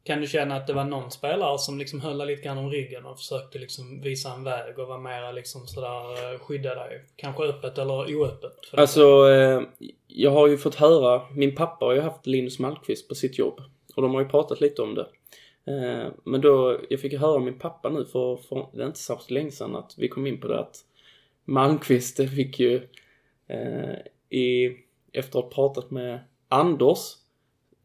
Kan 0.08 0.20
du 0.20 0.26
känna 0.26 0.56
att 0.56 0.66
det 0.66 0.72
var 0.72 0.84
någon 0.84 1.10
spelare 1.10 1.58
som 1.58 1.78
liksom 1.78 2.00
höll 2.00 2.26
lite 2.26 2.42
grann 2.42 2.58
om 2.58 2.70
ryggen 2.70 3.06
och 3.06 3.18
försökte 3.18 3.58
liksom 3.58 4.00
visa 4.00 4.32
en 4.32 4.44
väg 4.44 4.78
och 4.78 4.88
vara 4.88 4.98
mera 4.98 5.32
liksom 5.32 5.66
sådär 5.66 6.32
eh, 6.32 6.38
skydda 6.38 6.74
dig? 6.74 7.04
Kanske 7.16 7.42
öppet 7.42 7.78
eller 7.78 8.16
oöppet? 8.16 8.66
För. 8.70 8.78
Alltså, 8.78 9.30
eh, 9.30 9.62
jag 10.06 10.30
har 10.30 10.48
ju 10.48 10.58
fått 10.58 10.74
höra, 10.74 11.22
min 11.34 11.54
pappa 11.54 11.84
har 11.84 11.92
ju 11.92 12.00
haft 12.00 12.26
Linus 12.26 12.58
Malmqvist 12.58 13.08
på 13.08 13.14
sitt 13.14 13.38
jobb. 13.38 13.60
Och 13.96 14.02
de 14.02 14.14
har 14.14 14.20
ju 14.20 14.28
pratat 14.28 14.60
lite 14.60 14.82
om 14.82 14.94
det. 14.94 15.06
Eh, 15.64 16.12
men 16.24 16.40
då, 16.40 16.80
jag 16.88 17.00
fick 17.00 17.14
höra 17.14 17.38
min 17.38 17.58
pappa 17.58 17.88
nu 17.88 18.04
för, 18.04 18.36
för 18.36 18.66
det 18.72 18.82
är 18.82 18.86
inte 18.86 18.98
särskilt 18.98 19.30
länge 19.30 19.50
sedan 19.50 19.76
att 19.76 19.94
vi 19.98 20.08
kom 20.08 20.26
in 20.26 20.40
på 20.40 20.48
det 20.48 20.60
att 20.60 20.76
Malmqvist 21.44 22.16
fick 22.16 22.60
ju 22.60 22.76
eh, 23.48 23.98
i, 24.38 24.76
efter 25.12 25.38
att 25.38 25.44
ha 25.44 25.50
pratat 25.50 25.90
med 25.90 26.20
Anders 26.48 26.98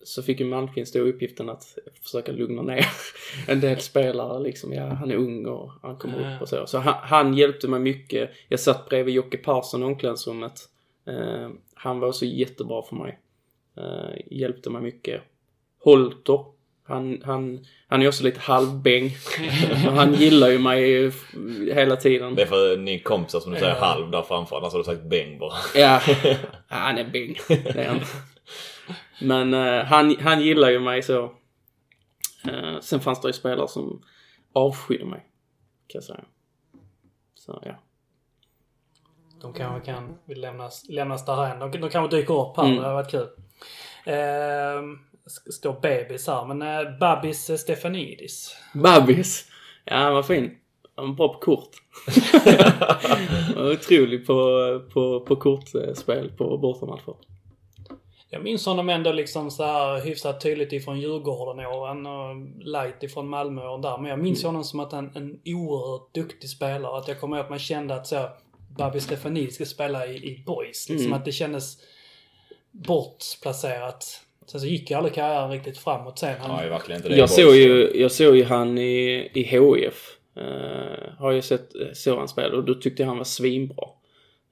så 0.06 0.24
fick 0.24 0.40
ju 0.40 0.46
Malmqvist 0.46 0.94
då 0.94 1.00
uppgiften 1.00 1.50
att 1.50 1.78
försöka 2.04 2.32
lugna 2.32 2.62
ner 2.62 2.86
en 3.48 3.60
del 3.60 3.80
spelare 3.80 4.44
liksom. 4.44 4.74
Ja, 4.74 4.86
han 4.94 5.12
är 5.12 5.16
ung 5.16 5.46
och 5.46 5.72
han 5.82 5.98
kommer 5.98 6.36
upp 6.36 6.42
och 6.42 6.50
så. 6.50 6.68
Så 6.68 6.78
han, 6.78 6.94
han 7.02 7.34
hjälpte 7.34 7.68
mig 7.68 7.80
mycket. 7.80 8.30
Jag 8.48 8.60
satt 8.60 8.90
bredvid 8.90 9.16
Jocke 9.16 9.38
Persson 9.38 9.82
i 9.82 9.86
omklädningsrummet. 9.86 10.60
Eh, 11.08 11.50
han 11.74 12.00
var 12.00 12.08
också 12.08 12.26
jättebra 12.26 12.84
för 12.84 12.96
mig. 12.96 13.20
Eh, 13.78 14.18
hjälpte 14.32 14.70
mig 14.70 14.82
mycket. 14.82 15.22
Holter. 15.84 16.46
Han, 16.88 17.22
han, 17.26 17.66
han 17.88 18.02
är 18.02 18.08
också 18.08 18.24
lite 18.24 18.40
halvbäng. 18.40 19.12
Han 19.96 20.14
gillar 20.14 20.48
ju 20.50 20.60
mig 20.60 21.12
hela 21.74 21.96
tiden. 21.96 22.36
Det 22.36 22.42
är 22.42 22.46
för 22.46 22.78
ni 22.78 23.00
kompisar 23.00 23.40
som 23.40 23.52
du 23.54 23.60
säger 23.60 23.74
Ja. 23.76 23.86
halv 23.86 24.12
där 24.12 24.22
framför. 24.22 24.58
Annars 24.58 24.72
har 24.72 24.80
du 24.80 24.84
sagt 24.84 25.04
bäng 25.04 25.40
bara. 25.40 25.54
Ja, 25.76 26.02
han 26.68 26.98
är 26.98 27.04
bäng. 27.04 27.36
Det 27.48 27.80
är 27.80 27.88
han. 27.88 28.00
Men 29.22 29.54
eh, 29.54 29.84
han, 29.86 30.16
han 30.20 30.42
gillar 30.42 30.70
ju 30.70 30.80
mig 30.80 31.04
så. 31.04 31.24
Eh, 32.48 32.80
sen 32.82 33.00
fanns 33.00 33.22
det 33.22 33.28
ju 33.30 33.34
spelare 33.34 33.68
som 33.68 34.04
avskydde 34.54 35.06
mig. 35.06 35.20
Kan 35.88 36.00
jag 36.00 36.04
säga. 36.04 36.24
Så 37.36 37.64
ja. 37.66 37.80
De 39.42 39.54
kanske 39.54 39.92
kan 39.92 40.18
lämnas, 40.28 40.86
lämnas 40.90 41.26
därhän. 41.26 41.60
De, 41.60 41.72
de 41.82 41.90
kanske 41.90 42.18
dyker 42.18 42.42
upp 42.50 42.58
här. 42.58 42.64
Mm. 42.66 42.76
Det 42.76 42.82
hade 42.84 42.94
varit 42.94 43.12
kul. 43.12 43.28
Sk- 45.26 45.52
står 45.52 45.80
bebis 45.82 46.28
här, 46.28 46.46
men 46.46 46.62
eh, 46.62 46.98
Babis 47.00 47.62
Stefanidis. 47.62 48.56
Babis. 48.74 49.50
Ja, 49.86 49.96
han 49.96 50.14
var 50.14 50.24
fin. 50.24 50.58
Han 50.96 51.08
var 51.08 51.16
bra 51.16 51.34
på 51.34 51.40
kort. 51.40 51.70
Han 53.56 53.56
var 53.64 53.72
Otrolig 53.72 54.28
på, 54.28 54.36
på, 54.94 55.20
på 55.20 55.36
kortspel 55.36 56.32
på 56.38 56.58
bortamatcher. 56.58 57.16
Jag 58.34 58.44
minns 58.44 58.66
honom 58.66 58.90
ändå 58.90 59.12
liksom 59.12 59.52
så 59.52 59.64
här 59.64 60.02
hyfsat 60.06 60.42
tydligt 60.42 60.74
ifrån 60.74 61.00
Djurgården-åren 61.00 62.06
och 62.06 62.36
light 62.66 63.04
ifrån 63.04 63.28
Malmö 63.28 63.68
och 63.68 63.82
där. 63.82 63.98
Men 63.98 64.10
jag 64.10 64.20
minns 64.20 64.44
honom 64.44 64.64
som 64.64 64.80
att 64.80 64.94
en, 64.94 65.12
en 65.16 65.40
oerhört 65.46 66.14
duktig 66.14 66.50
spelare. 66.50 66.98
Att 66.98 67.08
jag 67.08 67.20
kommer 67.20 67.38
ihåg 67.38 67.44
att 67.44 67.50
man 67.50 67.60
kände 67.60 67.96
att 67.96 68.08
så 68.08 68.30
Babi 68.78 69.00
Stefanidis 69.00 69.56
ska 69.56 69.66
spela 69.66 70.08
i, 70.08 70.16
i 70.16 70.44
Boys. 70.46 70.90
Liksom 70.90 71.06
Mm. 71.06 71.18
att 71.20 71.26
det 71.26 71.32
kändes 71.32 71.78
bortplacerat. 72.72 74.22
Sen 74.46 74.62
så 74.62 74.68
gick 74.68 74.90
ju 74.92 74.98
aldrig 74.98 75.14
karriären 75.16 75.52
riktigt 75.52 75.78
framåt 75.78 76.20
sen. 76.20 76.36
Han, 76.40 76.64
Ja, 76.64 76.70
verkligen 76.70 77.00
inte 77.00 77.10
det. 77.10 77.16
Jag 77.16 77.30
såg 77.30 77.56
ju, 77.56 77.92
jag 77.96 78.12
såg 78.12 78.36
ju 78.36 78.44
han 78.44 78.78
i, 78.78 79.30
i 79.34 79.44
HIF. 79.44 80.18
Uh, 80.38 81.14
har 81.20 81.32
jag 81.32 81.44
sett, 81.44 81.70
såg 81.94 82.18
han 82.18 82.28
spela 82.28 82.58
och 82.58 82.64
då 82.64 82.74
tyckte 82.74 83.04
jag 83.04 83.08
han 83.08 83.18
var 83.18 83.24
svinbra. 83.24 83.88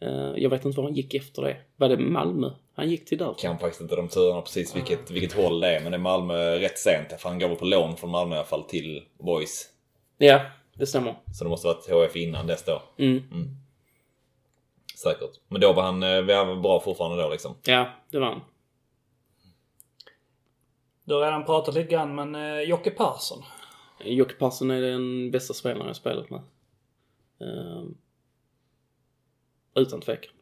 Eh, 0.02 0.34
jag 0.36 0.50
vet 0.50 0.66
inte 0.66 0.78
var 0.78 0.84
han 0.84 0.94
gick 0.96 1.14
efter 1.14 1.42
det. 1.42 1.58
Var 1.76 1.90
det 1.90 1.98
Malmö 1.98 2.50
han 2.74 2.90
gick 2.90 3.06
till 3.06 3.18
där? 3.18 3.34
kan 3.40 3.60
faktiskt 3.60 3.82
inte 3.82 3.96
de 3.96 4.08
turerna 4.08 4.42
precis 4.42 4.76
vilket, 4.76 5.12
vilket 5.12 5.34
håll 5.34 5.60
det 5.60 5.76
är. 5.76 5.82
Men 5.82 5.92
det 5.92 5.98
är 5.98 6.00
Malmö 6.00 6.60
rätt 6.60 6.80
sent. 6.80 7.22
För 7.22 7.30
han 7.30 7.40
går 7.40 7.48
väl 7.48 7.58
på 7.58 7.66
lån 7.66 7.98
från 7.98 8.10
Malmö 8.10 8.36
i 8.36 8.38
alla 8.38 8.48
fall 8.48 8.64
till 8.64 9.04
Boys. 9.18 9.70
Ja, 10.18 10.42
det 10.74 10.88
stämmer. 10.88 11.16
Så 11.34 11.44
det 11.44 11.50
måste 11.50 11.68
varit 11.68 11.90
HF 11.90 12.16
innan 12.16 12.48
dess 12.48 12.66
då. 12.66 12.82
Mm. 12.98 13.22
Säkert. 15.04 15.40
Men 15.48 15.62
då 15.62 15.74
var 15.74 15.84
han, 15.84 16.04
eh, 16.04 16.22
var 16.22 16.46
han 16.46 16.62
bra 16.62 16.80
fortfarande 16.80 17.24
då 17.24 17.30
liksom. 17.30 17.56
Ja, 17.64 17.90
det 18.10 18.20
var 18.20 18.28
han. 18.28 18.42
Du 21.04 21.14
har 21.14 21.22
redan 21.22 21.46
pratat 21.46 21.76
lite 21.76 21.92
grann, 21.92 22.16
men 22.16 22.36
eh, 22.36 22.62
Jocke 22.62 22.92
Persson. 22.92 23.44
Jocke 24.04 24.34
Persson 24.34 24.72
är 24.72 24.82
den 24.82 25.32
bästa 25.32 25.54
spelaren 25.54 25.88
jag 25.88 25.96
spelat 25.96 26.30
med. 26.30 26.42
Eh, 27.42 27.84
utan 29.76 30.02
tvekan. 30.02 30.34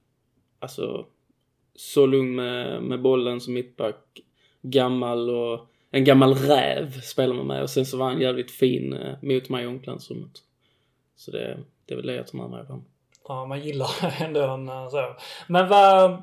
alltså 0.59 1.05
så 1.79 2.05
lugn 2.05 2.35
med, 2.35 2.83
med 2.83 3.01
bollen 3.01 3.41
som 3.41 3.53
mittback. 3.53 4.21
Gammal 4.61 5.29
och 5.29 5.67
en 5.91 6.03
gammal 6.03 6.33
räv 6.33 7.01
spelar 7.01 7.35
man 7.35 7.47
med 7.47 7.61
och 7.61 7.69
sen 7.69 7.85
så 7.85 7.97
var 7.97 8.09
han 8.09 8.21
jävligt 8.21 8.51
fin 8.51 8.93
eh, 8.93 9.15
mot 9.21 9.49
mig 9.49 9.63
i 9.63 9.67
omklädningsrummet. 9.67 10.31
Så 11.15 11.31
det, 11.31 11.57
det 11.85 11.93
är 11.93 11.95
väl 11.95 12.07
det 12.07 12.15
jag 12.15 12.27
tar 12.27 12.37
med 12.37 12.49
mig 12.49 12.65
från. 12.65 12.85
Ja, 13.27 13.45
man 13.45 13.61
gillar 13.61 13.89
ändå 14.21 14.41
en 14.41 14.69
eh, 14.69 14.89
så. 14.89 15.15
Men 15.47 15.69
vad... 15.69 16.21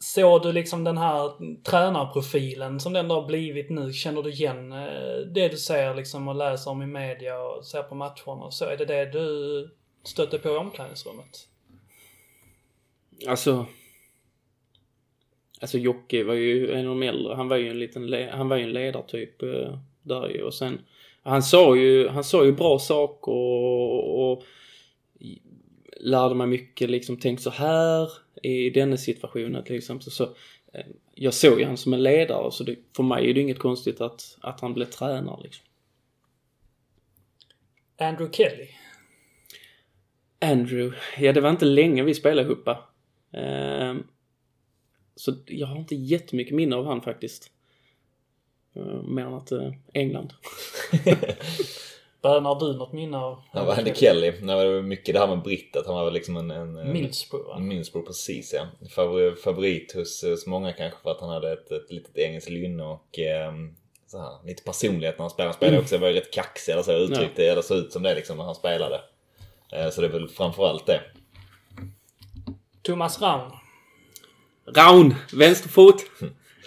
Såg 0.00 0.42
du 0.42 0.52
liksom 0.52 0.84
den 0.84 0.98
här 0.98 1.32
tränarprofilen 1.62 2.80
som 2.80 2.92
den 2.92 3.10
har 3.10 3.26
blivit 3.26 3.70
nu? 3.70 3.92
Känner 3.92 4.22
du 4.22 4.30
igen 4.30 4.72
eh, 4.72 5.18
det 5.34 5.48
du 5.48 5.56
ser 5.56 5.94
liksom 5.94 6.28
och 6.28 6.34
läser 6.34 6.70
om 6.70 6.82
i 6.82 6.86
media 6.86 7.38
och 7.38 7.66
ser 7.66 7.82
på 7.82 7.94
matcherna 7.94 8.44
och 8.44 8.54
så? 8.54 8.64
Är 8.64 8.76
det 8.76 8.84
det 8.84 9.04
du 9.04 9.70
stötte 10.02 10.38
på 10.38 10.48
i 10.48 10.56
omklädningsrummet? 10.56 11.48
Alltså... 13.28 13.66
Alltså 15.60 15.78
Jocke 15.78 16.24
var 16.24 16.34
ju 16.34 16.72
en 16.72 16.86
av 16.86 17.00
de 17.00 17.02
äldre. 17.02 17.34
Han 17.34 17.48
var 17.48 17.56
ju 17.56 17.68
en 17.70 17.78
liten 17.78 18.28
han 18.32 18.48
var 18.48 18.56
ju 18.56 18.62
en 18.62 18.72
ledartyp 18.72 19.42
eh, 19.42 19.78
där 20.02 20.28
ju 20.28 20.42
och 20.42 20.54
sen 20.54 20.80
han 21.22 21.42
sa 21.42 21.76
ju, 21.76 22.08
han 22.08 22.24
sa 22.24 22.44
ju 22.44 22.52
bra 22.52 22.78
saker 22.78 23.32
och, 23.32 24.32
och 24.32 24.44
lärde 26.00 26.34
mig 26.34 26.46
mycket 26.46 26.90
liksom 26.90 27.16
tänk 27.16 27.40
så 27.40 27.50
här 27.50 28.08
i 28.42 28.70
denna 28.70 28.96
situationen 28.96 29.64
till 29.64 29.76
exempel. 29.76 30.10
Så, 30.10 30.24
eh, 30.72 30.86
jag 31.14 31.34
såg 31.34 31.60
ju 31.60 31.66
han 31.66 31.76
som 31.76 31.92
en 31.92 32.02
ledare 32.02 32.52
så 32.52 32.64
det, 32.64 32.76
för 32.96 33.02
mig 33.02 33.30
är 33.30 33.34
det 33.34 33.40
inget 33.40 33.58
konstigt 33.58 34.00
att, 34.00 34.38
att 34.40 34.60
han 34.60 34.74
blev 34.74 34.86
tränare 34.86 35.42
liksom. 35.42 35.64
Andrew 37.98 38.32
Kelly? 38.32 38.68
Andrew, 40.40 40.96
ja 41.18 41.32
det 41.32 41.40
var 41.40 41.50
inte 41.50 41.64
länge 41.64 42.02
vi 42.02 42.14
spelade 42.14 42.48
ihop. 42.48 42.68
Eh, 42.68 43.94
så 45.18 45.34
jag 45.46 45.66
har 45.66 45.76
inte 45.76 45.94
jättemycket 45.94 46.54
minne 46.54 46.76
av 46.76 46.86
han 46.86 47.00
faktiskt. 47.00 47.50
Eh, 48.76 49.02
mer 49.02 49.22
än 49.22 49.34
att 49.34 49.52
eh, 49.52 49.72
England. 49.92 50.32
Bönar 52.22 52.60
du 52.60 52.76
något 52.78 52.92
minne 52.92 53.18
av 53.18 53.42
Han 53.52 53.66
var 53.66 53.76
Andy 53.76 53.94
Kelly. 53.94 54.30
Det 54.30 54.54
var 54.54 54.82
mycket 54.82 55.14
det 55.14 55.20
här 55.20 55.26
med 55.26 55.42
britt, 55.42 55.76
att 55.76 55.86
han 55.86 55.94
var 55.94 56.04
väl 56.04 56.14
liksom 56.14 56.36
en... 56.36 56.50
en 56.50 56.76
en- 56.76 56.92
Middlesbrough? 56.92 57.48
va? 57.48 57.58
Middlesbrough, 57.58 58.06
precis 58.06 58.54
ja. 58.54 58.88
Favor, 58.90 59.34
favorit 59.34 59.94
hos, 59.94 60.24
hos 60.24 60.46
många 60.46 60.72
kanske 60.72 61.02
för 61.02 61.10
att 61.10 61.20
han 61.20 61.30
hade 61.30 61.52
ett, 61.52 61.70
ett 61.70 61.92
litet 61.92 62.16
engelskt 62.18 62.50
lynne 62.50 62.82
och 62.84 63.18
ehm, 63.18 63.74
så 64.06 64.18
här, 64.18 64.46
lite 64.46 64.62
personlighet 64.62 65.18
när 65.18 65.22
han 65.22 65.30
spelade. 65.30 65.48
Han 65.48 65.56
spelade 65.56 65.78
också, 65.78 65.98
var 65.98 66.08
ju 66.08 66.14
rätt 66.14 66.32
kaxig 66.32 66.72
eller 66.72 66.82
så 66.82 66.92
uttryckte 66.92 67.44
eller 67.46 67.62
såg 67.62 67.78
ut 67.78 67.92
som 67.92 68.02
det 68.02 68.14
liksom 68.14 68.36
när 68.36 68.44
han 68.44 68.54
spelade. 68.54 69.00
Eh, 69.72 69.90
så 69.90 70.00
det 70.00 70.06
är 70.06 70.12
väl 70.12 70.28
framförallt 70.28 70.86
det. 70.86 71.00
Thomas 72.82 73.22
Raun? 73.22 73.52
Raun! 74.74 75.14
Vänsterfot! 75.32 76.04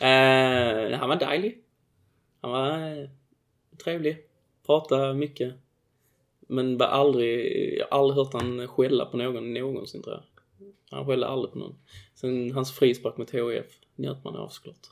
Eh, 0.02 1.00
han 1.00 1.10
var 1.10 1.16
dejlig. 1.16 1.58
Han 2.42 2.52
var 2.52 2.78
eh, 2.78 3.10
trevlig. 3.84 4.18
Pratade 4.66 5.14
mycket. 5.14 5.54
Men 6.48 6.78
var 6.78 6.86
aldrig, 6.86 7.78
jag 7.78 7.88
har 7.92 8.00
aldrig 8.00 8.16
hört 8.18 8.34
han 8.34 8.68
skälla 8.68 9.06
på 9.06 9.18
någon 9.18 9.54
någonsin 9.54 10.04
tror 10.04 10.16
jag. 10.16 10.24
Han 10.98 11.06
skällde 11.06 11.28
aldrig 11.28 11.54
på 11.54 11.60
någon. 11.60 11.76
Sen 12.16 12.52
hans 12.52 12.72
frispark 12.72 13.18
mot 13.18 13.32
HIF 13.32 13.66
njöt 13.96 14.24
man 14.24 14.36
av 14.36 14.50
såklart. 14.50 14.88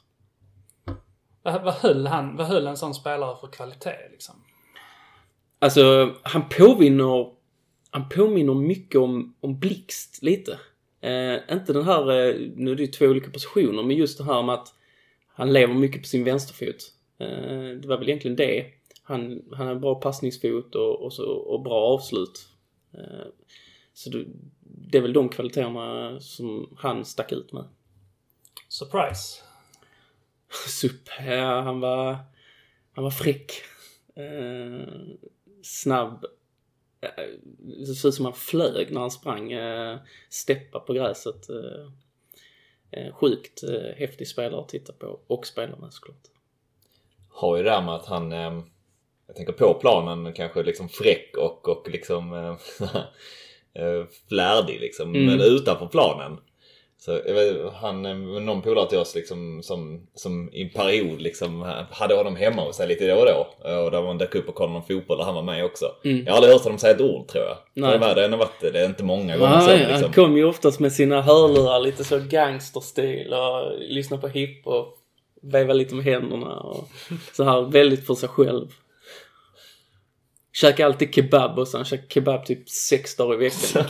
Vad, 1.43 1.63
vad, 1.63 1.73
höll 1.73 2.07
han, 2.07 2.35
vad 2.35 2.47
höll 2.47 2.67
en 2.67 2.77
sån 2.77 2.93
spelare 2.93 3.37
för 3.41 3.47
kvalitet 3.47 4.09
liksom? 4.11 4.35
Alltså, 5.59 6.13
han 6.21 6.49
påminner, 6.49 7.33
han 7.89 8.09
påminner 8.09 8.53
mycket 8.53 9.01
om, 9.01 9.35
om 9.39 9.59
Blixt 9.59 10.23
lite. 10.23 10.59
Eh, 11.01 11.39
inte 11.51 11.73
den 11.73 11.83
här, 11.83 12.01
eh, 12.01 12.35
nu 12.55 12.71
är 12.71 12.75
det 12.75 12.83
ju 12.83 12.87
två 12.87 13.05
olika 13.05 13.31
positioner, 13.31 13.83
men 13.83 13.95
just 13.95 14.17
det 14.17 14.23
här 14.23 14.43
med 14.43 14.55
att 14.55 14.73
han 15.27 15.53
lever 15.53 15.73
mycket 15.73 16.01
på 16.01 16.07
sin 16.07 16.23
vänsterfot. 16.23 16.93
Eh, 17.17 17.79
det 17.81 17.87
var 17.87 17.97
väl 17.97 18.09
egentligen 18.09 18.37
det. 18.37 18.65
Han, 19.03 19.41
han 19.51 19.67
har 19.67 19.73
en 19.73 19.81
bra 19.81 19.95
passningsfot 19.95 20.75
och, 20.75 21.03
och, 21.03 21.13
så, 21.13 21.25
och 21.25 21.61
bra 21.61 21.81
avslut. 21.81 22.47
Eh, 22.93 23.27
så 23.93 24.09
det, 24.09 24.25
det 24.61 24.97
är 24.97 25.01
väl 25.01 25.13
de 25.13 25.29
kvaliteterna 25.29 26.19
som 26.19 26.75
han 26.77 27.05
stack 27.05 27.31
ut 27.31 27.53
med. 27.53 27.63
Surprise? 28.67 29.41
Sup, 30.67 31.09
ja, 31.27 31.61
han 31.61 31.79
var, 31.79 32.17
han 32.91 33.03
var 33.03 33.11
fräck. 33.11 33.51
Eh, 34.15 34.93
snabb. 35.63 36.25
Eh, 37.01 37.23
Det 37.57 37.95
såg 37.95 38.09
ut 38.09 38.15
som 38.15 38.25
han 38.25 38.33
flög 38.33 38.91
när 38.91 39.01
han 39.01 39.11
sprang. 39.11 39.51
Eh, 39.51 39.97
steppa 40.29 40.79
på 40.79 40.93
gräset. 40.93 41.49
Eh, 41.49 41.91
eh, 42.91 43.13
sjukt 43.13 43.63
eh, 43.63 43.95
häftig 43.97 44.27
spelare 44.27 44.61
att 44.61 44.69
titta 44.69 44.93
på 44.93 45.19
och 45.27 45.47
spela 45.47 45.75
med 45.75 45.93
såklart. 45.93 46.27
Har 47.29 47.57
ju 47.57 47.63
det 47.63 47.69
där 47.69 47.81
med 47.81 47.95
att 47.95 48.05
han, 48.05 48.31
jag 49.27 49.35
tänker 49.35 49.53
på 49.53 49.73
planen, 49.81 50.33
kanske 50.33 50.63
liksom 50.63 50.89
fräck 50.89 51.37
och, 51.37 51.67
och 51.67 51.89
liksom 51.89 52.33
eh, 52.33 54.03
flärdig 54.29 54.79
liksom. 54.79 55.15
Mm. 55.15 55.25
Men 55.25 55.41
utanför 55.41 55.87
planen. 55.87 56.37
Så 57.01 57.11
vet, 57.13 57.73
han, 57.73 58.01
någon 58.45 58.61
polare 58.61 58.89
till 58.89 58.97
oss 58.97 59.15
liksom 59.15 59.63
som, 59.63 60.07
som 60.15 60.49
i 60.53 60.61
en 60.61 60.69
period 60.69 61.21
liksom 61.21 61.73
hade 61.91 62.15
honom 62.15 62.35
hemma 62.35 62.61
hos 62.61 62.75
sig 62.75 62.87
lite 62.87 63.07
då 63.07 63.15
och 63.15 63.25
då. 63.25 63.69
Och 63.83 63.91
där 63.91 64.01
man 64.01 64.17
dök 64.17 64.35
upp 64.35 64.49
och 64.49 64.55
kollade 64.55 64.73
någon 64.73 64.87
fotboll 64.87 65.19
och 65.19 65.25
han 65.25 65.35
var 65.35 65.41
med 65.41 65.65
också. 65.65 65.85
Mm. 66.03 66.23
Jag 66.25 66.31
har 66.31 66.37
aldrig 66.37 66.53
hört 66.53 66.63
honom 66.63 66.79
säga 66.79 66.93
ett 66.93 67.01
ord 67.01 67.27
tror 67.27 67.43
jag. 67.43 67.57
Nej. 67.73 67.91
Det, 67.91 67.97
var, 67.97 68.15
det, 68.15 68.21
har 68.21 68.37
varit, 68.37 68.61
det 68.61 68.79
är 68.79 68.85
inte 68.85 69.03
många 69.03 69.37
gånger 69.37 69.55
Nej, 69.57 69.65
sen 69.65 69.79
liksom. 69.79 70.03
Han 70.03 70.13
kom 70.13 70.37
ju 70.37 70.45
oftast 70.45 70.79
med 70.79 70.93
sina 70.93 71.21
hörlurar 71.21 71.79
lite 71.79 72.03
så 72.03 72.19
gangsterstil 72.19 73.33
och 73.33 73.79
lyssna 73.79 74.17
på 74.17 74.27
hiphop. 74.27 74.95
Veva 75.41 75.73
lite 75.73 75.95
med 75.95 76.05
händerna 76.05 76.59
och 76.59 76.89
så 77.33 77.43
här 77.43 77.61
väldigt 77.61 78.07
för 78.07 78.15
sig 78.15 78.29
själv. 78.29 78.67
Käkar 80.53 80.85
alltid 80.85 81.15
kebab 81.15 81.59
och 81.59 81.67
så 81.67 81.77
han 81.77 81.85
käkar 81.85 82.07
kebab 82.07 82.45
typ 82.45 82.69
sex 82.69 83.15
dagar 83.15 83.33
i 83.33 83.37
veckan. 83.37 83.85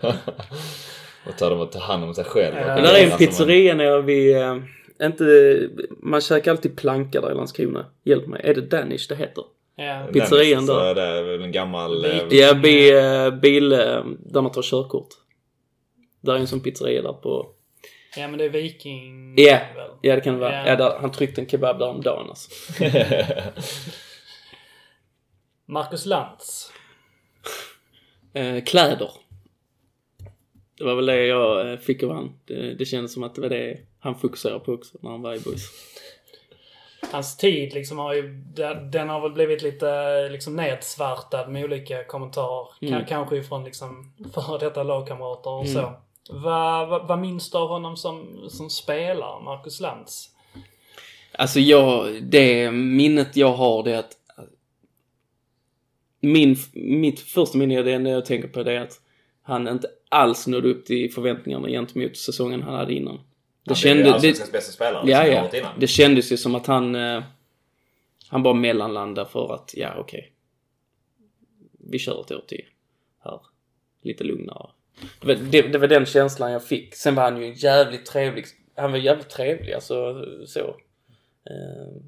och 1.26 1.36
tar 1.38 1.50
dem 1.50 1.60
och 1.60 1.72
tar 1.72 1.80
hand 1.80 2.04
om 2.04 2.14
sig 2.14 2.24
själv. 2.24 2.56
Ja. 2.56 2.62
Det 2.62 2.68
där 2.68 2.76
är 2.76 2.82
en 2.82 2.86
alltså, 2.94 3.08
man- 3.08 3.18
pizzeria 3.18 3.74
nere 3.74 4.02
vid, 4.02 4.36
eh, 4.36 4.56
inte, 5.02 5.68
man 6.02 6.20
käkar 6.20 6.50
alltid 6.50 6.76
planka 6.76 7.20
där 7.20 7.30
i 7.32 7.34
Landskrona. 7.34 7.86
Hjälp 8.04 8.26
mig, 8.26 8.40
är 8.44 8.54
det 8.54 8.60
Danish 8.60 9.06
det 9.08 9.16
heter? 9.16 9.44
Ja. 9.76 10.06
Pizzerian 10.12 10.66
så 10.66 10.72
då? 10.74 10.80
är 10.80 10.94
Det 10.94 11.22
väl 11.22 11.42
en 11.42 11.52
gammal... 11.52 12.04
eh, 12.04 12.18
Ja, 12.30 12.54
bi, 12.54 12.90
eh, 12.98 13.30
bil, 13.30 13.68
där 13.68 14.40
man 14.42 14.52
tar 14.52 14.62
körkort. 14.62 15.08
Där 16.20 16.34
är 16.34 16.38
en 16.38 16.46
sån 16.46 16.60
pizzeria 16.60 17.02
där 17.02 17.12
på, 17.12 17.46
ja, 18.16 18.28
men 18.28 18.38
det 18.38 18.44
är 18.44 18.48
Viking... 18.48 19.34
Ja. 19.38 19.58
väl? 19.76 19.90
ja 20.00 20.14
det 20.14 20.20
kan 20.20 20.34
det 20.34 20.40
vara. 20.40 20.52
Ja. 20.52 20.66
Ja, 20.66 20.76
där, 20.76 20.98
han 21.00 21.12
tryckte 21.12 21.40
en 21.40 21.48
kebab 21.48 21.78
där 21.78 21.88
om 21.88 22.00
dagen 22.02 22.26
alltså. 22.28 22.50
Marcus 25.66 26.06
Lantz? 26.06 26.72
Eh, 28.34 28.64
kläder. 28.64 29.10
Det 30.78 30.84
var 30.84 30.94
väl 30.94 31.06
det 31.06 31.26
jag 31.26 31.72
eh, 31.72 31.78
fick 31.78 32.02
av 32.02 32.10
han. 32.12 32.32
Det, 32.44 32.74
det 32.74 32.84
kändes 32.84 33.12
som 33.12 33.22
att 33.22 33.34
det 33.34 33.40
var 33.40 33.48
det 33.48 33.78
han 34.00 34.18
fokuserade 34.18 34.60
på 34.60 34.72
också 34.72 34.98
när 35.00 35.10
han 35.10 35.22
var 35.22 35.34
i 35.34 35.40
buss. 35.40 35.68
Hans 37.12 37.36
tid 37.36 37.74
liksom 37.74 37.98
har 37.98 38.14
ju, 38.14 38.22
den, 38.92 39.08
har 39.08 39.20
väl 39.20 39.32
blivit 39.32 39.62
lite 39.62 40.28
liksom 40.28 40.56
nedsvartad 40.56 41.48
med 41.50 41.64
olika 41.64 42.04
kommentarer. 42.04 42.68
Mm. 42.80 42.94
Ka- 42.94 43.06
kanske 43.08 43.36
ifrån 43.36 43.64
liksom 43.64 44.12
före 44.34 44.58
detta 44.58 44.82
lagkamrater 44.82 45.50
och 45.50 45.64
Mm. 45.66 45.72
så. 45.74 45.92
Vad, 46.30 46.88
vad, 46.88 47.08
vad 47.08 47.18
minns 47.18 47.50
du 47.50 47.58
av 47.58 47.68
honom 47.68 47.96
som, 47.96 48.44
som 48.50 48.70
spelare, 48.70 49.42
Marcus 49.44 49.80
Lantz? 49.80 50.28
Alltså 51.32 51.60
jag, 51.60 52.22
det 52.22 52.70
minnet 52.70 53.36
jag 53.36 53.52
har 53.52 53.82
det 53.82 53.92
är 53.92 53.98
att 53.98 54.16
min, 56.20 56.56
mitt 56.72 57.20
första 57.20 57.58
minne, 57.58 57.82
det 57.82 57.92
enda 57.92 58.10
jag 58.10 58.24
tänker 58.26 58.48
på 58.48 58.62
det 58.62 58.72
är 58.72 58.80
att 58.80 59.00
han 59.42 59.68
inte 59.68 59.88
alls 60.08 60.46
nådde 60.46 60.68
upp 60.68 60.86
till 60.86 61.12
förväntningarna 61.12 61.68
gentemot 61.68 62.16
säsongen 62.16 62.62
han 62.62 62.74
hade 62.74 62.94
innan. 62.94 63.16
Det 63.16 63.20
Han 63.66 63.76
kände, 63.76 64.02
är 64.02 64.04
ju 64.04 64.04
det, 64.04 64.14
allsvenskans 64.14 64.52
bästa 64.52 64.72
spelare. 64.72 65.10
ja, 65.10 65.22
liksom, 65.22 65.36
ja. 65.36 65.42
året 65.42 65.54
innan. 65.54 65.80
Det 65.80 65.86
kändes 65.86 66.32
ju 66.32 66.36
som 66.36 66.54
att 66.54 66.66
han, 66.66 66.94
eh, 66.94 67.22
han 68.28 68.42
bara 68.42 68.54
mellanlandade 68.54 69.30
för 69.30 69.54
att, 69.54 69.74
ja 69.76 69.94
okej. 69.98 70.32
Vi 71.78 71.98
kör 71.98 72.20
ett 72.20 72.32
år 72.32 72.44
till 72.48 72.64
här. 73.24 73.40
Lite 74.02 74.24
lugnare. 74.24 74.70
Det 75.20 75.26
var, 75.26 75.34
det, 75.34 75.62
det 75.62 75.78
var 75.78 75.88
den 75.88 76.06
känslan 76.06 76.52
jag 76.52 76.64
fick. 76.64 76.94
Sen 76.94 77.14
var 77.14 77.22
han 77.22 77.40
ju 77.40 77.46
en 77.46 77.54
jävligt 77.54 78.06
trevlig, 78.06 78.44
han 78.76 78.92
var 78.92 78.98
jävligt 78.98 79.30
trevlig 79.30 79.72
alltså 79.72 80.24
så. 80.46 80.76
Eh, 81.50 82.02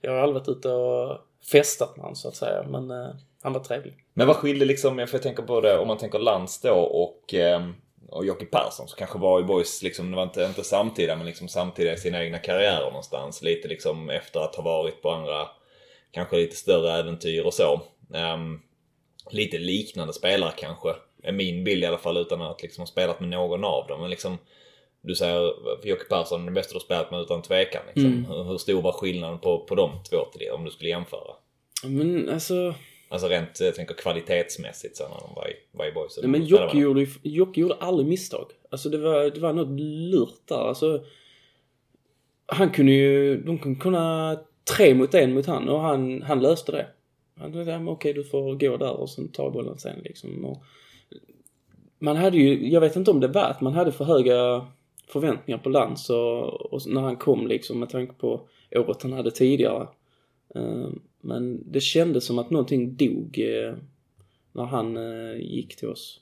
jag 0.00 0.12
har 0.12 0.18
aldrig 0.18 0.34
varit 0.34 0.58
ute 0.58 0.68
och 0.68 1.18
festat 1.50 1.96
med 1.96 2.02
honom 2.02 2.16
så 2.16 2.28
att 2.28 2.36
säga, 2.36 2.62
men 2.68 2.90
eh, 2.90 3.14
han 3.42 3.52
var 3.52 3.60
trevlig. 3.60 4.05
Men 4.18 4.26
vad 4.26 4.36
skiljer 4.36 4.66
liksom, 4.66 4.98
jag 4.98 5.10
får 5.10 5.18
tänka 5.18 5.42
på 5.42 5.60
det, 5.60 5.78
om 5.78 5.88
man 5.88 5.98
tänker 5.98 6.18
Lantz 6.18 6.60
då 6.60 6.74
och, 6.74 7.34
ehm, 7.34 7.74
och 8.08 8.26
Jocke 8.26 8.46
Persson 8.46 8.88
så 8.88 8.96
kanske 8.96 9.18
var 9.18 9.40
i 9.40 9.42
Boys 9.42 9.82
liksom, 9.82 10.10
det 10.10 10.16
var 10.16 10.22
inte, 10.22 10.44
inte 10.44 10.64
samtida 10.64 11.16
men 11.16 11.26
liksom 11.26 11.48
samtidigt 11.48 11.98
i 11.98 12.00
sina 12.00 12.24
egna 12.24 12.38
karriärer 12.38 12.86
någonstans. 12.86 13.42
Lite 13.42 13.68
liksom 13.68 14.10
efter 14.10 14.40
att 14.40 14.54
ha 14.54 14.62
varit 14.62 15.02
på 15.02 15.10
andra, 15.10 15.48
kanske 16.10 16.36
lite 16.36 16.56
större 16.56 16.92
äventyr 16.92 17.42
och 17.42 17.54
så. 17.54 17.80
Ehm, 18.14 18.60
lite 19.30 19.58
liknande 19.58 20.12
spelare 20.12 20.52
kanske. 20.56 20.94
är 21.22 21.32
min 21.32 21.64
bild 21.64 21.82
i 21.82 21.86
alla 21.86 21.98
fall 21.98 22.16
utan 22.16 22.42
att 22.42 22.62
liksom 22.62 22.82
ha 22.82 22.86
spelat 22.86 23.20
med 23.20 23.28
någon 23.28 23.64
av 23.64 23.86
dem. 23.86 24.00
Men 24.00 24.10
liksom, 24.10 24.38
du 25.00 25.14
säger 25.14 25.52
Jocke 25.86 26.04
Persson 26.08 26.44
den 26.44 26.54
bästa 26.54 26.72
du 26.72 26.76
har 26.76 26.80
spelat 26.80 27.10
med 27.10 27.20
utan 27.20 27.42
tvekan. 27.42 27.82
Liksom. 27.86 28.12
Mm. 28.12 28.24
Hur, 28.24 28.44
hur 28.44 28.58
stor 28.58 28.82
var 28.82 28.92
skillnaden 28.92 29.38
på, 29.38 29.66
på 29.66 29.74
de 29.74 29.90
två 30.10 30.24
till 30.24 30.40
det, 30.40 30.50
om 30.50 30.64
du 30.64 30.70
skulle 30.70 30.90
jämföra? 30.90 31.34
Men 31.84 32.28
alltså... 32.28 32.74
Alltså 33.16 33.28
rent, 33.28 33.60
jag 33.60 33.74
tänker 33.74 33.94
kvalitetsmässigt 33.94 34.96
så 34.96 35.08
när 35.08 35.20
de 35.20 35.34
var 35.34 35.48
i, 35.48 35.54
var 35.72 35.86
i 35.86 35.92
boys. 35.92 36.18
Nej, 36.22 36.30
men 36.30 36.44
Jocke 36.44 36.78
gjorde, 36.78 37.06
Jocke 37.22 37.60
gjorde 37.60 37.74
aldrig 37.74 38.08
misstag. 38.08 38.46
Alltså 38.70 38.88
det 38.88 38.98
var, 38.98 39.30
det 39.30 39.40
var 39.40 39.52
något 39.52 39.80
lurt 39.80 40.40
där. 40.44 40.68
Alltså, 40.68 41.04
han 42.46 42.70
kunde 42.70 42.92
ju, 42.92 43.42
de 43.42 43.58
kunde 43.58 43.80
kunna 43.80 44.38
tre 44.76 44.94
mot 44.94 45.14
en 45.14 45.34
mot 45.34 45.46
han 45.46 45.68
och 45.68 45.80
han, 45.80 46.22
han 46.22 46.42
löste 46.42 46.72
det. 46.72 46.86
Han 47.40 47.52
sa, 47.52 47.58
ja, 47.58 47.78
men 47.78 47.88
okej 47.88 48.12
du 48.12 48.24
får 48.24 48.54
gå 48.54 48.76
där 48.76 48.92
och 48.92 49.10
sen 49.10 49.28
ta 49.28 49.50
bollen 49.50 49.78
sen 49.78 50.00
liksom. 50.04 50.44
Och 50.44 50.62
man 51.98 52.16
hade 52.16 52.36
ju, 52.36 52.68
jag 52.70 52.80
vet 52.80 52.96
inte 52.96 53.10
om 53.10 53.20
det 53.20 53.28
var 53.28 53.44
att 53.44 53.60
man 53.60 53.74
hade 53.74 53.92
för 53.92 54.04
höga 54.04 54.66
förväntningar 55.06 55.58
på 55.58 55.68
Lantz 55.68 56.10
och, 56.10 56.72
och 56.72 56.80
när 56.86 57.00
han 57.00 57.16
kom 57.16 57.46
liksom 57.46 57.80
med 57.80 57.90
tanke 57.90 58.12
på 58.12 58.40
året 58.76 59.02
han 59.02 59.12
hade 59.12 59.30
tidigare. 59.30 59.86
Eh, 60.54 60.88
Men 61.20 61.72
det 61.72 61.80
kändes 61.80 62.26
som 62.26 62.38
att 62.38 62.50
någonting 62.50 62.96
dog 62.96 63.38
eh, 63.38 63.74
när 64.52 64.64
han 64.64 64.96
eh, 64.96 65.36
gick 65.36 65.76
till 65.76 65.88
oss. 65.88 66.20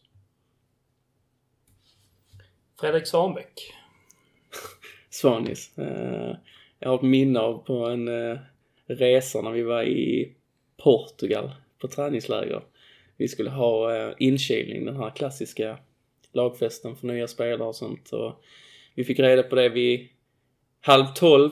Fredrik 2.81 3.07
Svanbäck. 3.07 3.73
Svanis. 5.11 5.79
Eh, 5.79 6.37
jag 6.79 6.89
har 6.89 6.97
ett 6.97 7.03
minne 7.03 7.41
av 7.41 7.59
på 7.59 7.87
en 7.87 8.09
resa 8.87 9.43
när 9.43 9.51
vi 9.51 9.63
var 9.63 9.83
i 9.83 10.33
Portugal 10.77 11.51
på 11.79 11.89
träningsläger. 11.89 12.63
Vi 13.17 13.29
skulle 13.29 13.51
ha 13.51 14.13
inkilning, 14.19 14.85
den 14.85 14.97
här 14.97 15.11
klassiska 15.11 15.79
lagfesten 16.33 16.97
för 16.97 17.07
nya 17.07 17.29
spelare 17.29 17.69
och 17.69 17.77
sånt. 17.77 18.13
Och 18.13 18.45
vi 18.95 19.05
fick 19.05 19.19
reda 19.19 19.43
på 19.43 19.55
det 19.55 19.69
vid 19.69 20.09
halv 20.81 21.07
tolv 21.15 21.51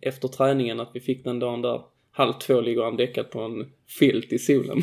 efter 0.00 0.28
träningen 0.28 0.80
att 0.80 0.90
vi 0.92 1.00
fick 1.00 1.24
den 1.24 1.38
dagen 1.38 1.62
där. 1.62 1.82
Halv 2.20 2.32
två 2.32 2.60
ligger 2.60 2.82
han 2.82 2.96
däckad 2.96 3.30
på 3.30 3.40
en 3.40 3.66
filt 3.98 4.32
i 4.32 4.38
solen. 4.38 4.82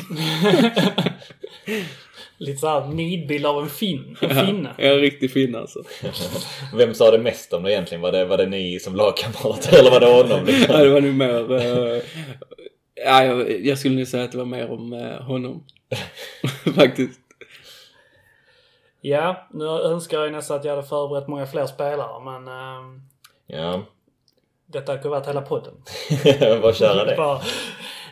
Lite 2.38 2.58
såhär 2.58 2.86
nidbild 2.86 3.46
av 3.46 3.62
en 3.62 3.68
fin. 3.68 4.16
En 4.20 4.46
finne. 4.46 4.74
Ja, 4.78 4.84
en 4.84 5.00
riktig 5.00 5.32
finne 5.32 5.58
alltså. 5.58 5.82
Vem 6.74 6.94
sa 6.94 7.10
det 7.10 7.18
mest 7.18 7.52
om 7.52 7.62
det 7.62 7.72
egentligen? 7.72 8.02
Var 8.02 8.12
det, 8.12 8.24
var 8.24 8.36
det 8.36 8.46
ni 8.46 8.78
som 8.80 8.96
lagkamrater 8.96 9.78
eller 9.78 9.90
var 9.90 10.00
det 10.00 10.06
honom? 10.06 10.46
Liksom? 10.46 10.74
Ja, 10.74 10.84
det 10.84 10.90
var 10.90 11.00
nog 11.00 11.14
mer... 11.14 11.52
eh, 11.52 12.02
ja, 12.94 13.24
jag, 13.24 13.66
jag 13.66 13.78
skulle 13.78 13.96
nog 13.96 14.06
säga 14.06 14.24
att 14.24 14.32
det 14.32 14.38
var 14.38 14.44
mer 14.44 14.70
om 14.70 14.92
eh, 14.92 15.22
honom. 15.22 15.64
Faktiskt. 16.74 17.20
Ja, 19.00 19.48
nu 19.52 19.64
önskar 19.64 20.20
jag 20.20 20.32
nästan 20.32 20.56
att 20.56 20.64
jag 20.64 20.76
hade 20.76 20.88
förberett 20.88 21.28
många 21.28 21.46
fler 21.46 21.66
spelare 21.66 22.24
men 22.24 22.48
ehm, 22.48 23.00
Ja, 23.46 23.82
detta 24.72 24.98
kunnat 24.98 25.04
varit 25.10 25.28
hela 25.28 25.42
podden. 25.42 25.74
bara 26.62 26.72
köra 26.74 27.04
det. 27.04 27.16
Bara, 27.16 27.40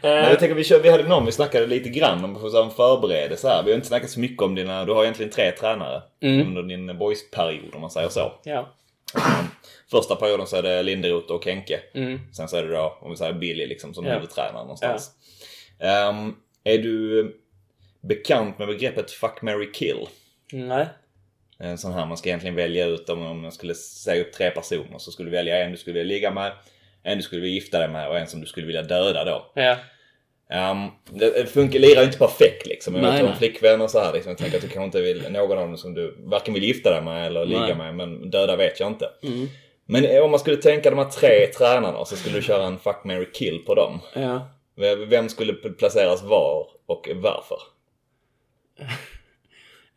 Men 0.02 0.24
eh, 0.24 0.30
jag 0.30 0.38
tänker 0.38 0.54
vi, 0.54 0.64
kör, 0.64 0.80
vi 0.80 0.90
hade 0.90 1.08
någon 1.08 1.26
vi 1.26 1.32
snackade 1.32 1.66
lite 1.66 1.88
grann 1.88 2.24
om 2.24 2.40
för 2.40 2.62
en 2.62 2.70
förberedelse 2.70 3.48
här. 3.48 3.62
Vi 3.64 3.70
har 3.70 3.76
inte 3.76 3.88
snackat 3.88 4.10
så 4.10 4.20
mycket 4.20 4.42
om 4.42 4.54
dina, 4.54 4.84
du 4.84 4.92
har 4.92 5.02
egentligen 5.02 5.32
tre 5.32 5.52
tränare 5.52 6.02
Mm. 6.22 6.46
under 6.46 6.62
din 6.62 6.98
boys-period 6.98 7.74
om 7.74 7.80
man 7.80 7.90
säger 7.90 8.08
så. 8.08 8.32
Ja. 8.44 8.72
Första 9.90 10.16
perioden 10.16 10.46
så 10.46 10.56
är 10.56 10.62
det 10.62 10.82
Linderoth 10.82 11.32
och 11.32 11.44
Henke. 11.46 11.80
Mm. 11.94 12.20
Sen 12.32 12.48
så 12.48 12.56
är 12.56 12.62
det 12.62 12.72
då, 12.76 12.98
om 13.00 13.10
vi 13.10 13.16
säger 13.16 13.32
Billy 13.32 13.66
liksom 13.66 13.94
som 13.94 14.06
Ja. 14.06 14.14
huvudtränare 14.14 14.62
någonstans. 14.62 15.10
Ehm, 15.80 16.34
är 16.64 16.78
du 16.78 17.32
bekant 18.08 18.58
med 18.58 18.68
begreppet 18.68 19.10
fuck, 19.10 19.42
marry, 19.42 19.72
kill? 19.72 20.08
Nej. 20.52 20.86
En 21.58 21.78
sån 21.78 21.92
här 21.92 22.06
man 22.06 22.16
ska 22.16 22.28
egentligen 22.28 22.56
välja 22.56 22.86
ut 22.86 23.08
om, 23.08 23.22
om 23.26 23.42
man 23.42 23.52
skulle 23.52 23.74
säga 23.74 24.22
upp 24.22 24.32
tre 24.32 24.50
personer 24.50 24.98
så 24.98 25.10
skulle 25.10 25.30
du 25.30 25.36
välja 25.36 25.64
en 25.64 25.72
du 25.72 25.76
skulle 25.78 25.94
vilja 25.94 26.14
ligga 26.14 26.30
med, 26.30 26.52
en 27.02 27.16
du 27.16 27.22
skulle 27.22 27.40
vilja 27.40 27.54
gifta 27.54 27.78
dig 27.78 27.88
med 27.88 28.08
och 28.08 28.18
en 28.18 28.26
som 28.26 28.40
du 28.40 28.46
skulle 28.46 28.66
vilja 28.66 28.82
döda 28.82 29.24
då. 29.24 29.52
Ja. 29.54 29.76
Um, 30.50 30.90
det 31.10 31.50
funkar, 31.50 31.78
lirar 31.78 32.04
inte 32.04 32.18
perfekt 32.18 32.66
liksom. 32.66 32.94
Jag 32.94 33.02
Nej, 33.02 33.12
vet 33.12 33.22
om 33.22 33.28
nej. 33.28 33.38
flickvän 33.38 33.80
och 33.80 33.90
så 33.90 34.00
här 34.00 34.12
liksom. 34.12 34.30
Jag 34.30 34.38
tänker 34.38 34.56
att 34.56 34.62
du 34.62 34.68
kanske 34.68 34.84
inte 34.84 35.00
vill 35.00 35.32
någon 35.32 35.58
av 35.58 35.68
dem 35.68 35.76
som 35.76 35.94
du 35.94 36.16
varken 36.18 36.54
vill 36.54 36.64
gifta 36.64 36.90
dig 36.90 37.02
med 37.02 37.26
eller 37.26 37.46
ligga 37.46 37.60
Nej. 37.60 37.74
med. 37.74 37.94
Men 37.94 38.30
döda 38.30 38.56
vet 38.56 38.80
jag 38.80 38.88
inte. 38.88 39.08
Mm. 39.22 39.48
Men 39.86 40.04
eh, 40.04 40.22
om 40.22 40.30
man 40.30 40.40
skulle 40.40 40.56
tänka 40.56 40.90
de 40.90 40.98
här 40.98 41.10
tre 41.10 41.46
tränarna 41.58 42.04
så 42.04 42.16
skulle 42.16 42.36
du 42.36 42.42
köra 42.42 42.66
en 42.66 42.78
fuck, 42.78 43.04
marry, 43.04 43.32
kill 43.32 43.58
på 43.58 43.74
dem. 43.74 44.00
Ja. 44.14 44.50
Vem 45.08 45.28
skulle 45.28 45.52
placeras 45.52 46.22
var 46.22 46.66
och 46.86 47.08
varför? 47.14 47.58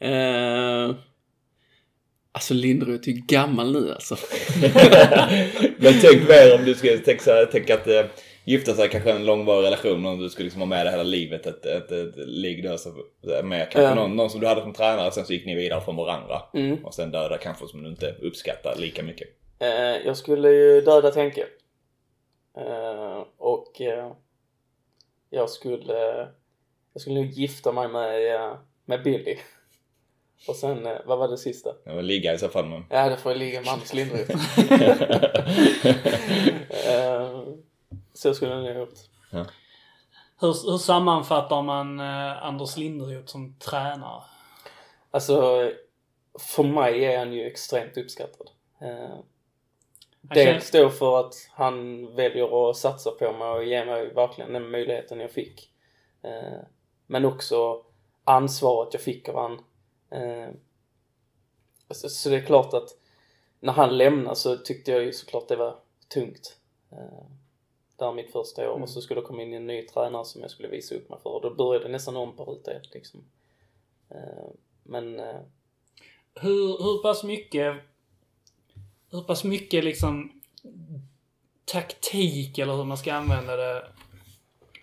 Eh, 0.02 0.92
alltså 2.32 2.54
Linderoth 2.54 3.10
är 3.10 3.14
ju 3.14 3.22
gammal 3.28 3.72
nu 3.72 3.92
alltså. 3.92 4.16
Men 5.78 5.94
tänk 6.02 6.28
mer 6.30 6.56
om 6.60 6.66
du 6.66 6.76
skulle 6.76 6.98
tänka, 6.98 7.48
tänk 7.52 7.70
att 7.70 7.88
eh, 7.88 8.06
gifta 8.46 8.74
sig 8.74 8.90
kanske 8.90 9.12
en 9.12 9.26
långvarig 9.26 9.66
relation. 9.66 10.06
Om 10.06 10.20
du 10.20 10.30
skulle 10.30 10.44
liksom 10.44 10.62
ha 10.62 10.66
med 10.68 10.86
det 10.86 10.92
hela 10.92 11.04
livet. 11.04 11.46
Ett, 11.46 11.66
ett, 11.66 11.92
ett 11.92 12.16
ligg 12.16 12.64
där 12.64 12.78
så, 12.78 12.90
med 13.44 13.72
kanske 13.72 13.82
Ja. 13.82 13.96
någon, 13.96 14.16
någon 14.16 14.30
som 14.30 14.40
du 14.40 14.48
hade 14.48 14.62
som 14.62 14.74
tränare. 14.74 15.12
Sen 15.12 15.26
så 15.26 15.34
gick 15.34 15.46
ni 15.46 15.56
vidare 15.56 15.82
från 15.82 15.96
varandra. 15.96 16.42
Mm. 16.54 16.86
Och 16.86 16.94
sen 16.94 17.12
döda 17.12 17.38
kanske 17.38 17.68
som 17.68 17.84
du 17.84 17.90
inte 17.90 18.16
uppskattar 18.22 18.76
lika 18.78 19.04
mycket. 19.04 19.28
Eh, 19.60 20.06
jag 20.06 20.18
skulle 20.18 20.50
ju 20.50 20.82
döda 20.82 21.12
Henke. 21.12 21.46
Eh, 22.58 23.24
och 23.38 23.82
eh, 23.82 24.12
jag 25.30 25.50
skulle, 25.50 26.28
jag 26.94 27.02
skulle 27.02 27.16
nog 27.16 27.30
gifta 27.32 27.72
mig 27.72 27.88
med, 27.88 28.36
eh, 28.36 28.54
med 28.86 29.04
Billy. 29.04 29.38
Och 30.48 30.56
sen, 30.56 30.86
eh, 30.86 30.98
vad 31.06 31.18
var 31.18 31.28
det 31.28 31.38
sista? 31.38 31.74
Det 31.84 31.94
var 31.94 32.02
ligga 32.02 32.34
i 32.34 32.38
så 32.38 32.50
fall 32.50 32.66
men... 32.66 32.86
Ja, 32.90 33.10
det 33.10 33.18
får 33.18 33.36
ligga 33.36 33.62
med 33.62 33.70
Anders 33.70 33.94
Linderoth. 33.94 34.32
eh, 36.88 37.44
så 38.14 38.34
skulle 38.34 38.52
jag 38.52 38.64
nog 38.64 38.74
ha 38.74 38.80
gjort. 38.80 39.00
hur, 40.40 40.72
hur 40.72 40.78
sammanfattar 40.78 41.62
man 41.62 42.00
eh, 42.00 42.46
Anders 42.46 42.78
Linderoth 42.78 43.28
som 43.28 43.56
tränare? 43.60 44.24
Alltså, 45.12 45.70
för 46.40 46.64
mig 46.64 47.06
är 47.06 47.20
han 47.20 47.34
ju 47.34 47.48
extremt 47.48 47.98
uppskattad. 47.98 48.50
Dels 50.22 50.72
då 50.72 50.90
för 50.90 51.20
att 51.20 51.34
han 51.52 52.06
väljer 52.16 52.70
att 52.70 52.78
satsa 52.78 53.12
på 53.12 53.34
mig 53.34 53.50
och 53.50 53.66
ge 53.66 53.86
mig 53.86 54.14
verkligen 54.14 54.54
den 54.54 54.72
möjligheten 54.72 55.20
jag 55.20 55.32
fick. 55.32 55.70
Men 57.08 57.26
också 57.26 57.82
ansvaret 58.24 58.94
jag 58.94 59.02
fick 59.02 59.30
av 59.30 59.36
han. 59.36 59.60
Eh, 60.10 60.50
så, 61.90 62.10
så 62.10 62.30
det 62.30 62.36
är 62.36 62.46
klart 62.46 62.74
att 62.74 62.90
när 63.60 63.74
han 63.74 63.98
lämnade 63.98 64.36
så 64.36 64.58
tyckte 64.58 64.92
jag 64.92 65.04
ju 65.04 65.14
såklart 65.14 65.48
det 65.48 65.56
var 65.56 65.76
tungt. 66.08 66.58
Eh, 66.92 67.26
där 67.96 68.14
mitt 68.14 68.32
första 68.32 68.72
år 68.72 68.82
och 68.82 68.90
så 68.90 69.02
skulle 69.02 69.22
det 69.22 69.28
komma 69.28 69.42
in 69.42 69.54
en 69.54 69.68
ny 69.68 69.88
tränare 69.88 70.26
som 70.26 70.42
jag 70.42 70.52
skulle 70.52 70.68
visa 70.68 70.96
upp 70.96 71.10
mig 71.10 71.20
för 71.24 71.30
och 71.30 71.42
då 71.42 71.54
började 71.54 71.86
det 71.86 71.92
nästan 71.92 72.16
om 72.16 72.36
på 72.36 72.44
ruta 72.44 72.72
ett 72.72 72.94
liksom. 72.94 73.24
Eh, 74.10 74.50
men 74.84 75.22
Hur, 76.36 76.84
hur 76.84 77.02
pass 77.02 77.24
mycket 77.24 77.76
hur 79.12 79.22
pass 79.22 79.44
mycket 79.44 79.84
liksom 79.84 80.42
taktik 81.66 82.58
eller 82.58 82.76
hur 82.76 82.84
man 82.84 82.98
ska 82.98 83.14
använda 83.14 83.56
det 83.56 83.88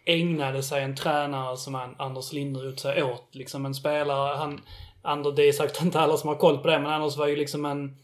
ägnade 0.06 0.62
sig 0.62 0.82
en 0.82 0.96
tränare 0.96 1.56
som 1.56 1.94
Anders 1.98 2.32
Linderoth 2.32 2.82
sig 2.82 3.02
åt. 3.02 3.34
Liksom 3.34 3.66
en 3.66 3.74
spelare, 3.74 4.36
han, 4.36 4.60
Anders, 5.06 5.34
det 5.36 5.48
är 5.48 5.52
säkert 5.52 5.82
inte 5.82 6.00
alla 6.00 6.16
som 6.16 6.28
har 6.28 6.36
koll 6.36 6.58
på 6.58 6.68
det, 6.68 6.78
men 6.78 6.92
Anders 6.92 7.16
var 7.16 7.26
ju 7.26 7.36
liksom 7.36 7.64
en, 7.64 7.96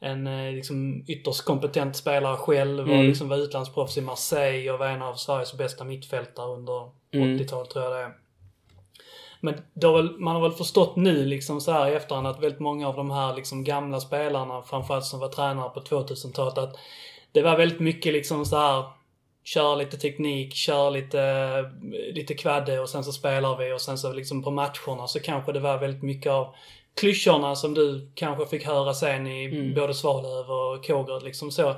en 0.00 0.26
eh, 0.26 0.52
liksom 0.52 1.04
ytterst 1.08 1.44
kompetent 1.44 1.96
spelare 1.96 2.36
själv 2.36 2.86
och 2.88 2.94
Mm. 2.94 3.06
liksom 3.06 3.28
var 3.28 3.36
utlandsproffs 3.36 3.96
i 3.98 4.00
Marseille 4.00 4.70
och 4.70 4.78
var 4.78 4.86
en 4.86 5.02
av 5.02 5.14
Sveriges 5.14 5.54
bästa 5.58 5.84
mittfältare 5.84 6.46
under 6.52 6.90
Mm. 7.14 7.38
80-talet 7.38 7.70
tror 7.70 7.84
jag 7.84 7.92
det 7.92 7.98
är. 7.98 8.12
Men 9.40 9.54
har 9.82 9.96
väl, 9.96 10.18
man 10.18 10.34
har 10.34 10.42
väl 10.42 10.52
förstått 10.52 10.96
nu 10.96 11.24
liksom 11.24 11.60
så 11.60 11.72
här 11.72 11.88
i 11.88 11.94
efterhand 11.94 12.26
att 12.26 12.42
väldigt 12.42 12.60
många 12.60 12.88
av 12.88 12.96
de 12.96 13.10
här 13.10 13.34
liksom 13.34 13.64
gamla 13.64 14.00
spelarna, 14.00 14.62
framförallt 14.62 15.04
som 15.04 15.20
var 15.20 15.28
tränare 15.28 15.70
på 15.70 15.80
2000-talet, 15.80 16.58
att 16.58 16.76
det 17.32 17.42
var 17.42 17.56
väldigt 17.56 17.80
mycket 17.80 18.12
liksom 18.12 18.44
så 18.46 18.56
här 18.56 18.84
kör 19.44 19.76
lite 19.76 19.96
teknik, 19.96 20.54
kör 20.54 20.90
lite, 20.90 21.64
lite 22.14 22.34
kvadde 22.34 22.80
och 22.80 22.88
sen 22.88 23.04
så 23.04 23.12
spelar 23.12 23.56
vi 23.56 23.72
och 23.72 23.80
sen 23.80 23.98
så 23.98 24.12
liksom 24.12 24.42
på 24.42 24.50
matcherna 24.50 25.06
så 25.06 25.20
kanske 25.20 25.52
det 25.52 25.60
var 25.60 25.78
väldigt 25.78 26.02
mycket 26.02 26.32
av 26.32 26.54
klyschorna 27.00 27.54
som 27.56 27.74
du 27.74 28.10
kanske 28.14 28.46
fick 28.46 28.66
höra 28.66 28.94
sen 28.94 29.26
i 29.26 29.44
Mm. 29.44 29.74
både 29.74 29.94
Svalöv 29.94 30.50
och 30.50 30.86
Kågeröd 30.86 31.22
liksom 31.22 31.50
så. 31.50 31.76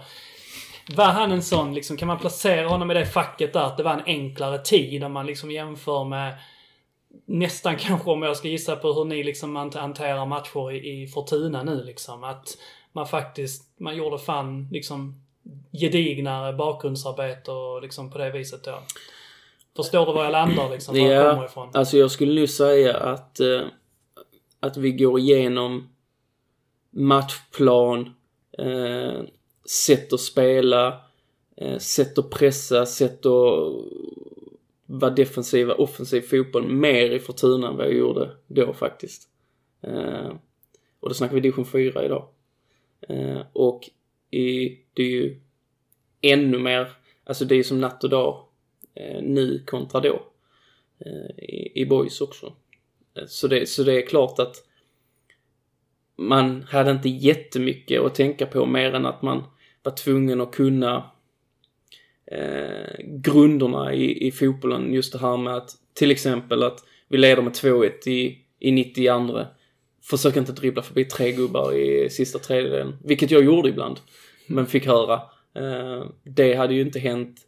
Var 0.96 1.04
han 1.12 1.32
en 1.32 1.42
sån, 1.42 1.74
liksom, 1.74 1.96
kan 1.96 2.08
man 2.08 2.18
placera 2.18 2.68
honom 2.68 2.90
i 2.90 2.94
det 2.94 3.06
facket 3.06 3.52
där, 3.52 3.60
att 3.64 3.76
det 3.76 3.82
var 3.82 3.92
en 3.92 4.04
enklare 4.06 4.58
tid 4.58 5.04
om 5.04 5.12
man 5.12 5.26
liksom 5.26 5.50
jämför 5.50 6.04
med 6.04 6.34
nästan 7.26 7.76
kanske 7.76 8.10
om 8.10 8.22
jag 8.22 8.36
ska 8.36 8.48
gissa 8.48 8.76
på 8.76 8.92
hur 8.92 9.04
ni 9.04 9.22
liksom 9.24 9.56
hant- 9.56 9.76
hanterar 9.78 10.26
matcher 10.26 10.72
i, 10.72 11.02
i 11.02 11.06
Fortuna 11.08 11.62
nu 11.62 11.84
liksom. 11.84 12.24
Att 12.24 12.58
man 12.92 13.06
faktiskt, 13.06 13.80
man 13.80 13.96
gjorde 13.96 14.18
fan 14.18 14.68
liksom 14.72 15.23
gedignare 15.72 16.52
bakgrundsarbete 16.52 17.50
och 17.50 17.82
liksom 17.82 18.10
på 18.10 18.18
det 18.18 18.30
viset 18.30 18.64
då. 18.64 18.78
Förstår 19.76 20.06
du 20.06 20.12
var 20.12 20.24
jag 20.24 20.32
landar 20.32 20.70
liksom? 20.70 20.94
Var 21.00 21.08
jag 21.08 21.30
kommer 21.30 21.42
Ja, 21.42 21.48
ifrån? 21.48 21.70
alltså 21.72 21.96
jag 21.96 22.10
skulle 22.10 22.34
nu 22.34 22.46
säga 22.46 22.96
att 22.96 23.40
eh, 23.40 23.62
att 24.60 24.76
vi 24.76 24.92
går 24.92 25.18
igenom 25.18 25.88
matchplan, 26.90 28.14
eh, 28.58 29.20
sätt 29.64 30.12
att 30.12 30.20
spela, 30.20 31.00
eh, 31.56 31.78
sätt 31.78 32.18
att 32.18 32.30
pressa, 32.30 32.86
sätt 32.86 33.26
att 33.26 33.72
vara 34.86 35.10
defensiva, 35.10 35.74
offensiv 35.74 36.20
fotboll 36.20 36.68
mer 36.68 37.10
i 37.10 37.18
Fortuna 37.20 37.68
än 37.68 37.76
vad 37.76 37.86
jag 37.86 37.94
gjorde 37.94 38.30
då 38.46 38.72
faktiskt. 38.72 39.28
Eh, 39.82 40.28
och 41.00 41.08
då 41.08 41.14
snackar 41.14 41.34
vi 41.34 41.40
division 41.40 41.64
4 41.66 42.04
idag. 42.04 42.28
Eh, 43.08 43.40
och 43.52 43.90
i, 44.34 44.78
det 44.94 45.02
är 45.02 45.10
ju 45.10 45.40
ännu 46.20 46.58
mer, 46.58 46.88
alltså 47.24 47.44
det 47.44 47.56
är 47.56 47.62
som 47.62 47.80
natt 47.80 48.04
och 48.04 48.10
dag 48.10 48.44
eh, 48.94 49.22
nu 49.22 49.62
kontra 49.66 50.00
då. 50.00 50.22
Eh, 50.98 51.44
i, 51.44 51.72
I 51.74 51.86
boys 51.86 52.20
också. 52.20 52.52
Eh, 53.16 53.26
så 53.26 53.48
det, 53.48 53.68
så 53.68 53.82
det 53.82 54.02
är 54.02 54.06
klart 54.06 54.38
att 54.38 54.56
man 56.16 56.62
hade 56.62 56.90
inte 56.90 57.08
jättemycket 57.08 58.02
att 58.02 58.14
tänka 58.14 58.46
på 58.46 58.66
mer 58.66 58.94
än 58.94 59.06
att 59.06 59.22
man 59.22 59.42
var 59.82 59.92
tvungen 59.92 60.40
att 60.40 60.54
kunna 60.54 61.10
eh, 62.26 63.04
grunderna 63.06 63.94
i, 63.94 64.26
i 64.26 64.32
fotbollen. 64.32 64.92
Just 64.92 65.12
det 65.12 65.18
här 65.18 65.36
med 65.36 65.54
att 65.56 65.70
till 65.94 66.10
exempel 66.10 66.62
att 66.62 66.84
vi 67.08 67.18
leder 67.18 67.42
med 67.42 67.52
2-1 67.52 68.08
i, 68.08 68.38
i 68.58 68.72
92. 68.72 69.40
Försök 70.10 70.36
inte 70.36 70.52
dribbla 70.52 70.82
förbi 70.82 71.04
tre 71.04 71.32
gubbar 71.32 71.72
i 71.72 72.10
sista 72.10 72.38
tredjedelen. 72.38 72.96
Vilket 73.04 73.30
jag 73.30 73.44
gjorde 73.44 73.68
ibland. 73.68 74.00
Men 74.46 74.66
fick 74.66 74.86
höra. 74.86 75.14
Eh, 75.54 76.06
det 76.22 76.54
hade 76.54 76.74
ju 76.74 76.80
inte 76.80 76.98
hänt 76.98 77.40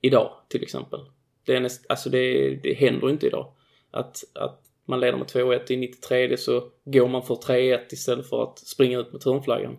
idag 0.00 0.32
till 0.48 0.62
exempel. 0.62 1.00
Det 1.46 1.56
är 1.56 1.60
näst, 1.60 1.86
alltså 1.88 2.10
det, 2.10 2.54
det 2.62 2.74
händer 2.74 3.10
inte 3.10 3.26
idag. 3.26 3.52
Att, 3.90 4.24
att 4.34 4.60
man 4.86 5.00
leder 5.00 5.18
med 5.18 5.26
2-1 5.26 5.72
i 5.72 5.76
93 5.76 6.36
så 6.36 6.70
går 6.84 7.08
man 7.08 7.22
för 7.22 7.34
3-1 7.34 7.78
istället 7.90 8.28
för 8.28 8.42
att 8.42 8.58
springa 8.58 8.98
ut 8.98 9.12
med 9.12 9.20
turnflaggan. 9.20 9.78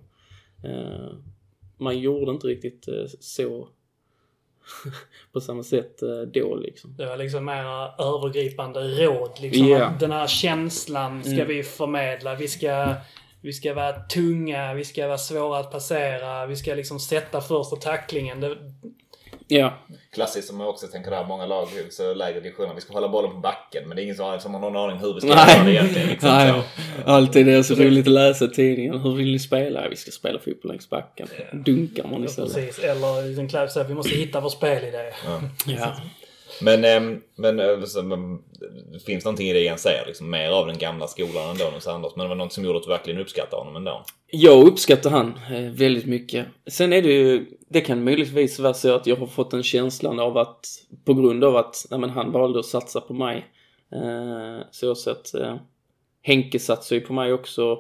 Eh, 0.63 1.13
man 1.77 1.99
gjorde 1.99 2.31
inte 2.31 2.47
riktigt 2.47 2.87
eh, 2.87 3.05
så 3.19 3.69
på 5.33 5.41
samma 5.41 5.63
sätt 5.63 6.01
eh, 6.01 6.21
då 6.33 6.55
liksom. 6.55 6.95
Det 6.97 7.05
var 7.05 7.17
liksom 7.17 7.45
mer 7.45 7.63
övergripande 7.99 8.79
råd. 8.79 9.31
Liksom. 9.39 9.73
Att 9.73 9.99
Den 9.99 10.11
här 10.11 10.27
känslan 10.27 11.23
ska 11.23 11.31
Mm. 11.33 11.47
vi 11.47 11.63
förmedla. 11.63 12.35
Vi 12.35 12.47
ska, 12.47 12.95
vi 13.41 13.53
ska 13.53 13.73
vara 13.73 13.93
tunga, 13.99 14.73
vi 14.73 14.85
ska 14.85 15.07
vara 15.07 15.17
svåra 15.17 15.59
att 15.59 15.71
passera, 15.71 16.45
vi 16.45 16.55
ska 16.55 16.75
liksom 16.75 16.99
sätta 16.99 17.41
första 17.41 17.75
tacklingen. 17.75 18.39
Det, 18.39 18.57
Ja, 19.53 19.73
Klassiskt 20.13 20.47
som 20.47 20.59
jag 20.59 20.69
också 20.69 20.87
tänker 20.87 21.11
där, 21.11 21.25
många 21.25 21.45
lag 21.45 21.67
så 21.89 22.13
lägre 22.13 22.39
divisioner. 22.39 22.75
Vi 22.75 22.81
ska 22.81 22.93
hålla 22.93 23.09
bollen 23.09 23.31
på 23.31 23.37
backen 23.37 23.87
men 23.87 23.95
det 23.95 24.01
är 24.01 24.03
ingen 24.03 24.15
som 24.15 24.25
har, 24.25 24.39
som 24.39 24.53
har 24.53 24.61
någon 24.61 24.75
aning 24.75 24.97
hur 24.99 25.13
vi 25.13 25.21
ska 25.21 25.29
göra 25.29 25.63
det 25.63 25.71
egentligen. 25.71 26.07
Liksom. 26.07 26.29
Nej, 26.29 26.61
alltid 27.05 27.45
det 27.45 27.53
är 27.53 27.63
så 27.63 27.75
roligt 27.75 28.07
att 28.07 28.13
läsa 28.13 28.47
tidningen. 28.47 28.99
Hur 28.99 29.15
vill 29.15 29.31
ni 29.31 29.39
spela? 29.39 29.89
Vi 29.89 29.95
ska 29.95 30.11
spela 30.11 30.39
fotboll 30.39 30.71
längs 30.71 30.89
backen. 30.89 31.27
Dunkar 31.53 32.07
man 32.07 32.23
istället. 32.23 32.53
precis. 32.53 32.79
Eller 32.79 33.35
den 33.35 33.49
klass 33.49 33.77
att 33.77 33.89
vi 33.89 33.93
måste 33.93 34.15
hitta 34.15 34.39
vår 34.39 34.49
spelidé. 34.49 35.11
Ja. 35.25 35.35
Ehm, 35.35 35.93
Ehm, 36.67 37.21
men, 37.35 37.59
eh, 37.59 37.83
så, 37.83 38.03
men 38.03 38.39
det 38.93 38.99
finns 39.05 39.25
någonting 39.25 39.47
i 39.47 39.53
det 39.53 39.59
Jens 39.59 39.81
säger, 39.81 40.05
liksom, 40.05 40.29
mer 40.29 40.49
av 40.49 40.67
den 40.67 40.77
gamla 40.77 41.07
skolan 41.07 41.49
ändå 41.49 41.65
hos 41.65 41.87
Anders. 41.87 42.11
Men 42.15 42.23
det 42.23 42.29
var 42.29 42.35
något 42.35 42.53
som 42.53 42.63
gjorde 42.63 42.77
att 42.77 42.83
du 42.83 42.89
verkligen 42.89 43.21
uppskattade 43.21 43.61
honom 43.61 43.75
ändå. 43.75 44.03
Jag 44.27 44.67
uppskattar 44.67 45.09
han 45.09 45.39
eh, 45.51 45.71
väldigt 45.71 46.05
mycket. 46.05 46.47
Sen 46.67 46.93
är 46.93 47.01
det 47.01 47.13
ju, 47.13 47.45
det 47.69 47.81
kan 47.81 48.03
möjligtvis 48.03 48.59
vara 48.59 48.73
så 48.73 48.95
att 48.95 49.07
jag 49.07 49.15
har 49.15 49.27
fått 49.27 49.53
en 49.53 49.63
känslan 49.63 50.19
av 50.19 50.37
att, 50.37 50.65
på 51.05 51.13
grund 51.13 51.43
av 51.43 51.55
att 51.55 51.85
nej, 51.91 51.99
men 51.99 52.09
han 52.09 52.31
valde 52.31 52.59
att 52.59 52.65
satsa 52.65 53.01
på 53.01 53.13
mig. 53.13 53.45
Eh, 53.91 54.65
så 54.71 54.91
att 54.91 55.33
eh, 55.33 55.55
Henke 56.21 56.59
satsade 56.59 57.01
ju 57.01 57.07
på 57.07 57.13
mig 57.13 57.33
också 57.33 57.79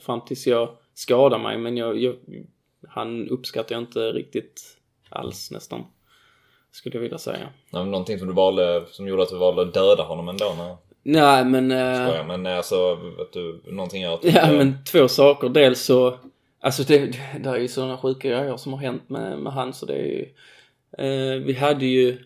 fram 0.00 0.20
tills 0.24 0.46
jag 0.46 0.68
skadade 0.94 1.42
mig. 1.42 1.58
Men 1.58 1.76
jag, 1.76 1.98
jag, 1.98 2.14
han 2.88 3.28
uppskattar 3.28 3.74
jag 3.74 3.82
inte 3.82 4.00
riktigt 4.00 4.62
alls 5.08 5.50
nästan. 5.50 5.84
Skulle 6.70 6.96
jag 6.96 7.00
vilja 7.00 7.18
säga. 7.18 7.48
Ja, 7.70 7.78
men 7.78 7.90
Någonting 7.90 8.18
som 8.18 8.28
du 8.28 8.34
valde, 8.34 8.84
som 8.90 9.08
gjorde 9.08 9.22
att 9.22 9.28
du 9.28 9.38
valde 9.38 9.62
att 9.62 9.74
döda 9.74 10.02
honom 10.02 10.28
ändå. 10.28 10.54
Nej, 10.58 10.76
Nej 11.02 11.44
men... 11.44 11.70
eh, 11.70 12.06
skojar. 12.06 12.24
Men 12.24 12.46
eh, 12.46 12.56
alltså, 12.56 12.92
att 12.92 13.32
du, 13.32 13.62
någonting 13.66 14.02
gör 14.02 14.14
att 14.14 14.22
du 14.22 14.28
Ja 14.28 14.52
men 14.52 14.84
två 14.84 15.08
saker. 15.08 15.48
Dels 15.48 15.80
så, 15.80 16.18
alltså 16.60 16.82
det, 16.82 17.18
det 17.40 17.48
är 17.48 17.56
ju 17.56 17.68
sådana 17.68 17.98
sjuka 17.98 18.28
grejer 18.28 18.56
som 18.56 18.72
har 18.72 18.80
hänt 18.80 19.08
med, 19.08 19.38
med 19.38 19.52
han 19.52 19.74
så 19.74 19.86
det 19.86 19.94
är 19.94 20.06
ju, 20.06 20.34
eh, 20.98 21.42
vi 21.44 21.52
hade 21.52 21.86
ju 21.86 22.18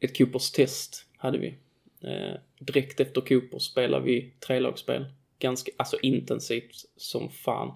ett 0.00 0.18
Coopers 0.18 0.50
test, 0.50 1.06
hade 1.16 1.38
vi. 1.38 1.58
Eh, 2.04 2.34
direkt 2.60 3.00
efter 3.00 3.20
Coopers 3.20 3.62
spelade 3.62 4.04
vi 4.04 4.34
trelagsspel. 4.46 5.06
Ganska, 5.38 5.72
alltså 5.76 5.96
intensivt 6.02 6.74
som 6.96 7.30
fan. 7.30 7.74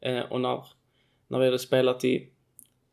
Eh, 0.00 0.20
och 0.20 0.40
när, 0.40 0.64
när 1.28 1.38
vi 1.38 1.44
hade 1.44 1.58
spelat 1.58 2.04
i 2.04 2.28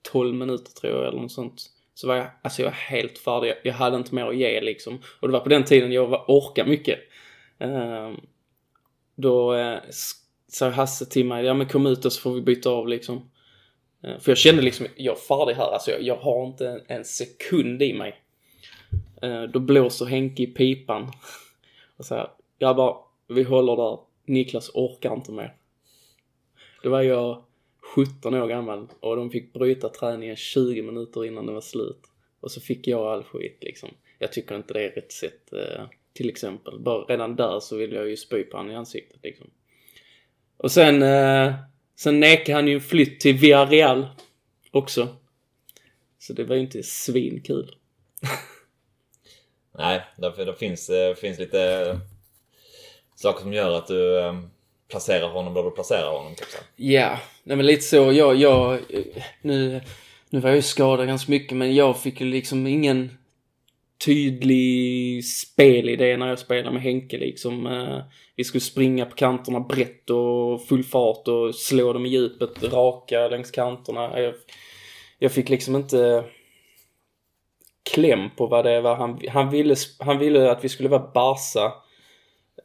12 0.02 0.36
minuter 0.36 0.72
tror 0.72 0.94
jag 0.94 1.08
eller 1.08 1.22
något 1.22 1.32
sånt. 1.32 1.62
Så 1.94 2.08
var 2.08 2.16
jag, 2.16 2.28
alltså 2.42 2.62
jag 2.62 2.70
var 2.70 2.76
helt 2.76 3.18
färdig. 3.18 3.54
Jag, 3.64 3.74
hade 3.74 3.98
inte 3.98 4.16
mer 4.16 4.26
att 4.26 4.38
ge 4.38 4.62
liksom. 4.62 5.02
Och 5.20 5.28
det 5.28 5.32
var 5.32 5.40
på 5.40 5.50
den 5.50 5.64
tiden 5.64 5.92
jag 5.92 6.08
var, 6.08 6.26
orkade 6.28 6.70
mycket. 6.70 7.00
Eh, 7.60 8.12
då 9.16 9.54
eh, 9.54 9.80
sa 10.48 10.70
Hasse 10.70 11.06
till 11.06 11.26
mig, 11.26 11.46
ja 11.46 11.54
men 11.54 11.68
kom 11.68 11.86
ut 11.86 12.06
och 12.06 12.14
så 12.14 12.22
får 12.22 12.34
vi 12.34 12.42
byta 12.42 12.70
av 12.70 12.88
liksom. 12.88 13.32
Eh, 14.04 14.20
för 14.20 14.32
jag 14.32 14.38
kände 14.38 14.62
liksom, 14.62 14.88
jag 14.96 15.16
är 15.16 15.20
färdig 15.20 15.54
här, 15.54 15.72
alltså 15.72 15.92
jag, 15.92 16.02
jag 16.02 16.16
har 16.16 16.46
inte 16.46 16.68
en, 16.68 16.82
en 16.88 17.06
sekund 17.06 17.82
i 17.82 17.94
mig. 17.94 18.22
Eh, 19.22 19.44
då 19.44 19.60
blåser 19.60 20.06
Henke 20.06 20.44
i 20.44 20.48
pipan. 20.48 21.12
och 21.98 22.06
säger, 22.06 22.28
grabbar, 22.60 22.98
vi 23.28 23.44
håller 23.44 23.76
där. 23.76 24.00
Niklas 24.26 24.72
orkar 24.74 25.14
inte 25.14 25.32
mer. 25.32 25.56
Då 26.84 26.90
var 26.90 27.02
jag 27.02 27.44
17 27.95 28.34
år 28.34 28.48
gammal 28.48 28.88
och 28.99 29.16
de 29.16 29.30
fick 29.30 29.53
bryta 29.53 29.90
träningen 29.90 30.36
20 30.36 30.82
minuter 30.82 31.26
innan 31.26 31.45
det 31.45 31.53
var 31.53 31.62
slut. 31.62 32.02
Och 32.40 32.52
så 32.52 32.62
fick 32.62 32.88
jag 32.88 33.08
all 33.08 33.24
skit 33.24 33.58
liksom. 33.62 33.90
Jag 34.20 34.32
tycker 34.32 34.56
inte 34.56 34.74
det 34.74 34.86
är 34.86 34.90
rätt 34.90 35.12
sätt 35.12 35.53
eh, 35.53 35.84
till 36.14 36.30
exempel. 36.30 36.80
Bara 36.80 37.03
redan 37.03 37.36
där 37.36 37.60
så 37.60 37.78
vill 37.78 37.94
jag 37.94 38.10
ju 38.10 38.18
spy 38.18 38.44
på 38.44 38.58
honom 38.58 38.72
i 38.72 38.76
ansiktet 38.76 39.20
liksom. 39.24 39.49
Och 40.58 40.72
sen, 40.72 41.03
eh, 41.03 41.53
sen 41.95 42.20
nekade 42.20 42.56
han 42.56 42.68
ju 42.68 42.74
en 42.74 42.82
flytt 42.82 43.20
till 43.20 43.38
Villarreal 43.38 44.08
också. 44.72 45.08
Så 46.20 46.34
det 46.34 46.44
var 46.44 46.56
ju 46.56 46.62
inte 46.62 46.84
svinkul. 46.84 47.76
Nej, 49.78 50.02
därför 50.18 50.45
det 50.45 50.56
finns, 50.56 50.90
eh, 50.90 51.16
finns 51.16 51.40
lite 51.40 51.99
saker 53.16 53.41
som 53.41 53.53
gör 53.53 53.78
att 53.78 53.88
du 53.88 54.20
ehm, 54.20 54.49
placera 54.92 55.28
honom 55.28 55.54
där 55.54 55.64
du 55.64 55.72
placerar 55.72 56.12
honom. 56.12 56.36
Typ 56.36 56.48
så. 56.48 56.58
Ja, 56.76 57.20
nej 57.44 57.58
men 57.58 57.66
lite 57.66 57.82
så. 57.84 58.12
Jag, 58.12 58.36
jag, 58.36 58.80
nu, 59.42 59.82
nu 60.30 60.40
var 60.40 60.50
jag 60.50 60.56
ju 60.56 60.62
skadad 60.62 61.08
ganska 61.08 61.32
mycket 61.32 61.58
men 61.58 61.76
jag 61.76 62.00
fick 62.00 62.22
ju 62.22 62.28
liksom 62.28 62.68
ingen 62.68 63.18
tydlig 64.06 65.26
spelidé 65.26 66.18
när 66.18 66.28
jag 66.28 66.40
spelade 66.40 66.72
med 66.72 66.82
Henke 66.82 67.18
liksom. 67.18 67.68
Eh, 67.68 68.00
vi 68.36 68.44
skulle 68.44 68.62
springa 68.62 69.06
på 69.06 69.16
kanterna 69.16 69.60
brett 69.60 70.10
och 70.10 70.66
full 70.68 70.84
fart 70.84 71.28
och 71.28 71.56
slå 71.56 71.94
dem 71.94 72.06
i 72.06 72.10
djupet, 72.10 72.64
raka 72.64 73.28
längs 73.28 73.52
kanterna. 73.52 74.20
Jag, 74.20 74.34
jag 75.20 75.32
fick 75.32 75.50
liksom 75.50 75.76
inte 75.76 76.24
kläm 77.94 78.30
på 78.38 78.48
vad 78.48 78.66
det 78.66 78.82
var 78.82 78.96
han, 78.96 79.20
han 79.30 79.50
ville. 79.50 79.76
Han 80.00 80.20
ville 80.20 80.52
att 80.52 80.64
vi 80.64 80.70
skulle 80.70 80.90
vara 80.90 81.12
Barca 81.14 81.74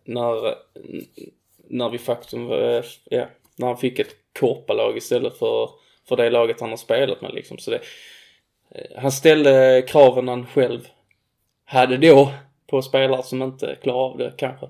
när, 0.04 0.54
när 1.68 1.90
vi 1.90 1.98
faktum, 1.98 2.50
eh, 2.52 2.84
ja, 3.04 3.26
när 3.56 3.66
han 3.66 3.76
fick 3.76 3.98
ett 3.98 4.16
korpalag 4.38 4.96
istället 4.96 5.38
för, 5.38 5.70
för 6.08 6.16
det 6.16 6.30
laget 6.30 6.60
han 6.60 6.70
har 6.70 6.76
spelat 6.76 7.20
med 7.20 7.34
liksom. 7.34 7.58
Så 7.58 7.70
det, 7.70 7.80
eh, 8.70 9.00
han 9.02 9.12
ställde 9.12 9.84
kraven 9.88 10.28
han 10.28 10.46
själv 10.46 10.88
hade 11.64 11.96
då 11.96 12.32
på 12.66 12.82
spelare 12.82 13.22
som 13.22 13.42
inte 13.42 13.76
klarar 13.82 13.98
av 14.10 14.18
det 14.18 14.34
kanske. 14.36 14.68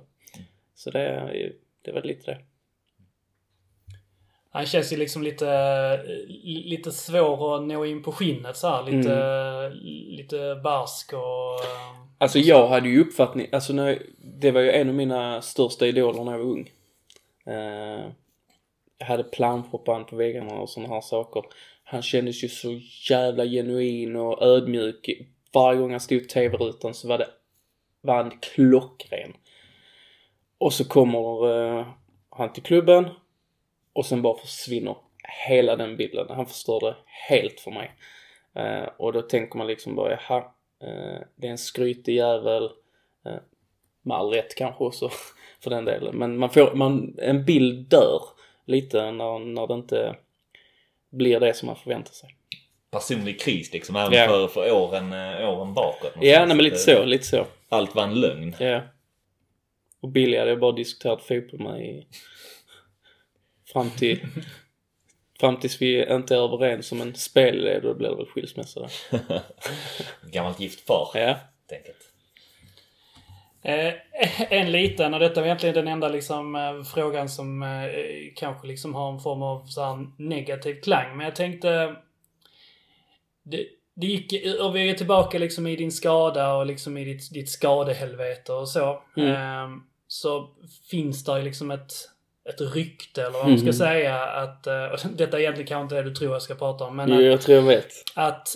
Så 0.75 0.91
det, 0.91 1.53
det 1.83 1.93
var 1.93 2.03
lite 2.03 2.31
det. 2.31 2.39
Han 4.51 4.67
känns 4.67 4.93
ju 4.93 4.97
liksom 4.97 5.23
lite, 5.23 6.01
lite 6.45 6.93
svår 6.93 7.57
att 7.57 7.63
nå 7.63 7.85
in 7.87 8.03
på 8.03 8.13
skinnet 8.13 8.57
så 8.57 8.69
här. 8.69 8.83
Lite, 8.83 9.71
lite 10.17 10.61
barsk 10.65 11.13
och... 11.13 11.65
eh, 11.65 11.97
Alltså 12.19 12.39
jag 12.39 12.69
hade 12.69 12.89
ju 12.89 13.01
uppfattning, 13.01 13.49
alltså 13.53 13.73
när, 13.73 14.03
det 14.19 14.51
var 14.51 14.61
ju 14.61 14.71
en 14.71 14.89
av 14.89 14.95
mina 14.95 15.43
största 15.43 15.87
idoler 15.87 16.25
när 16.25 16.33
jag 16.33 16.39
var 16.39 16.45
ung. 16.47 16.71
Eh, 17.47 18.11
jag 18.99 19.07
hade 19.07 19.25
planschband 19.25 20.05
på 20.05 20.11
på 20.11 20.17
väggarna 20.17 20.55
och 20.55 20.71
sådana 20.71 20.95
här 20.95 21.01
saker. 21.01 21.43
Han 21.85 22.03
kändes 22.03 22.45
ju 22.45 22.49
så 22.49 22.81
jävla 23.11 23.45
genuin 23.45 24.17
och 24.17 24.43
ödmjuk. 24.43 25.11
Varje 25.53 25.81
gång 25.81 25.91
han 25.91 26.01
stod 26.01 26.19
i 26.19 26.25
tv-rutan 26.25 26.95
så 26.95 27.09
var 27.09 27.19
det, 27.19 27.29
var 28.01 28.17
han 28.17 28.39
klockren. 28.41 29.37
Och 30.59 30.73
så 30.73 30.85
kommer 30.89 31.51
eh, 31.51 31.87
han 32.31 32.53
till 32.53 32.63
klubben 32.63 33.09
och 33.93 34.07
sen 34.07 34.23
bara 34.23 34.39
försvinner 34.39 34.97
hela 35.49 35.77
den 35.77 35.97
bilden. 35.97 36.27
Han 36.29 36.47
förstörde 36.47 36.97
helt 37.29 37.61
för 37.61 37.71
mig. 37.71 37.93
Eh, 38.55 38.89
och 38.97 39.13
då 39.13 39.23
tänker 39.23 39.59
man 39.59 39.67
liksom 39.67 39.95
bara, 39.95 40.11
jaha, 40.11 40.39
eh, 40.83 41.21
det 41.37 41.47
är 41.47 41.51
en 41.51 41.59
skrytig 41.59 42.15
jävel. 42.15 42.65
Eh, 43.25 43.39
med 44.03 44.17
all 44.17 44.31
rätt 44.31 44.55
kanske 44.55 44.85
också 44.85 45.11
för 45.67 45.71
den 45.71 45.85
delen. 45.85 46.17
Men 46.17 46.39
man 46.39 46.51
får, 46.51 46.75
man, 46.75 47.15
en 47.19 47.45
bild 47.45 47.89
dör 47.89 48.23
lite 48.67 49.11
när, 49.13 49.39
när 49.39 49.67
det 49.67 49.75
inte 49.75 50.17
blir 51.11 51.41
det 51.41 51.55
som 51.55 51.67
man 51.67 51.77
förväntar 51.77 52.13
sig. 52.13 52.37
Personlig 52.91 53.41
kris 53.41 53.73
liksom, 53.73 53.97
även 53.97 54.13
Ja. 54.13 54.27
för, 54.29 54.49
för 54.49 54.73
åren, 54.73 55.13
eh, 55.13 55.49
åren 55.51 55.75
bakåt. 55.75 56.13
Ja, 56.21 56.47
nej, 56.47 56.57
men 56.57 56.65
lite 56.65 56.77
så, 56.79 57.05
lite 57.05 57.25
så. 57.25 57.47
Allt 57.69 57.95
var 57.95 58.03
en 58.03 58.21
lögn. 58.21 58.55
Ja. 58.61 58.81
Och 60.01 60.09
Billy 60.09 60.39
hade 60.39 60.51
jag 60.51 60.61
bara 60.61 60.73
diskuterat 60.73 61.23
fotboll 61.23 61.61
med 61.61 61.81
i... 61.87 62.07
Fram 63.73 63.91
till... 63.91 64.21
Fram 65.41 65.61
tills 65.61 65.83
vi 65.83 66.13
inte 66.13 66.35
är 66.35 66.39
överens 66.55 66.93
om 66.93 67.01
en 67.01 67.15
spelled, 67.15 67.83
då 67.83 67.95
blir 67.95 68.09
det 68.09 68.17
väl 68.17 68.27
skilsmässa 68.27 68.81
där. 68.81 69.43
Gammalt 70.33 70.61
gift 70.61 70.87
far, 70.87 71.11
Ja. 71.15 71.21
helt 71.21 71.73
enkelt. 71.73 72.13
Eh, 73.69 73.95
en 74.51 74.73
liten, 74.73 75.15
och 75.15 75.21
detta 75.21 75.41
var 75.41 75.47
egentligen 75.47 75.75
den 75.75 75.89
enda 75.89 76.09
liksom, 76.09 76.55
eh, 76.55 76.83
frågan 76.83 77.29
som 77.29 77.63
eh, 77.63 77.69
kanske 78.37 78.67
liksom 78.67 78.95
har 78.95 79.13
en 79.13 79.21
form 79.21 79.43
av 79.43 79.67
så 79.67 79.83
här, 79.85 80.07
negativ 80.19 80.81
klang. 80.81 81.17
Men 81.17 81.25
jag 81.27 81.37
tänkte... 81.37 81.97
Det, 83.43 83.67
det 83.97 84.07
gick, 84.07 84.33
och 84.61 84.77
vi 84.77 84.91
är 84.91 84.95
tillbaka 84.95 85.39
liksom 85.39 85.67
i 85.67 85.77
din 85.77 85.93
skada 85.93 86.55
och 86.55 86.67
liksom 86.67 86.97
i 86.97 87.05
ditt, 87.05 87.33
ditt 87.33 87.51
skadehelvete 87.51 88.53
och 88.53 88.69
så. 88.69 89.03
Mm. 89.17 89.31
Eh, 89.33 89.79
så 90.09 90.49
finns 90.91 91.25
det 91.25 91.43
liksom 91.43 91.71
ett, 91.71 91.93
ett 92.49 92.61
rykte, 92.75 93.23
eller 93.23 93.33
vad 93.39 93.49
man 93.49 93.59
ska 93.59 93.67
Mhm. 93.67 93.73
säga, 93.73 94.19
att... 94.25 94.67
Och 94.67 94.99
detta 95.17 95.37
är 95.37 95.41
egentligen 95.41 95.69
kanske 95.69 95.83
inte 95.83 95.95
det 95.95 96.03
du 96.11 96.15
tror 96.15 96.33
jag 96.33 96.43
ska 96.43 96.55
prata 96.55 96.85
om, 96.85 96.97
men 96.97 97.09
Jo, 97.09 97.17
att, 97.17 97.25
jag 97.25 97.41
tror 97.41 97.57
jag 97.57 97.63
vet. 97.65 97.89
att 98.15 98.49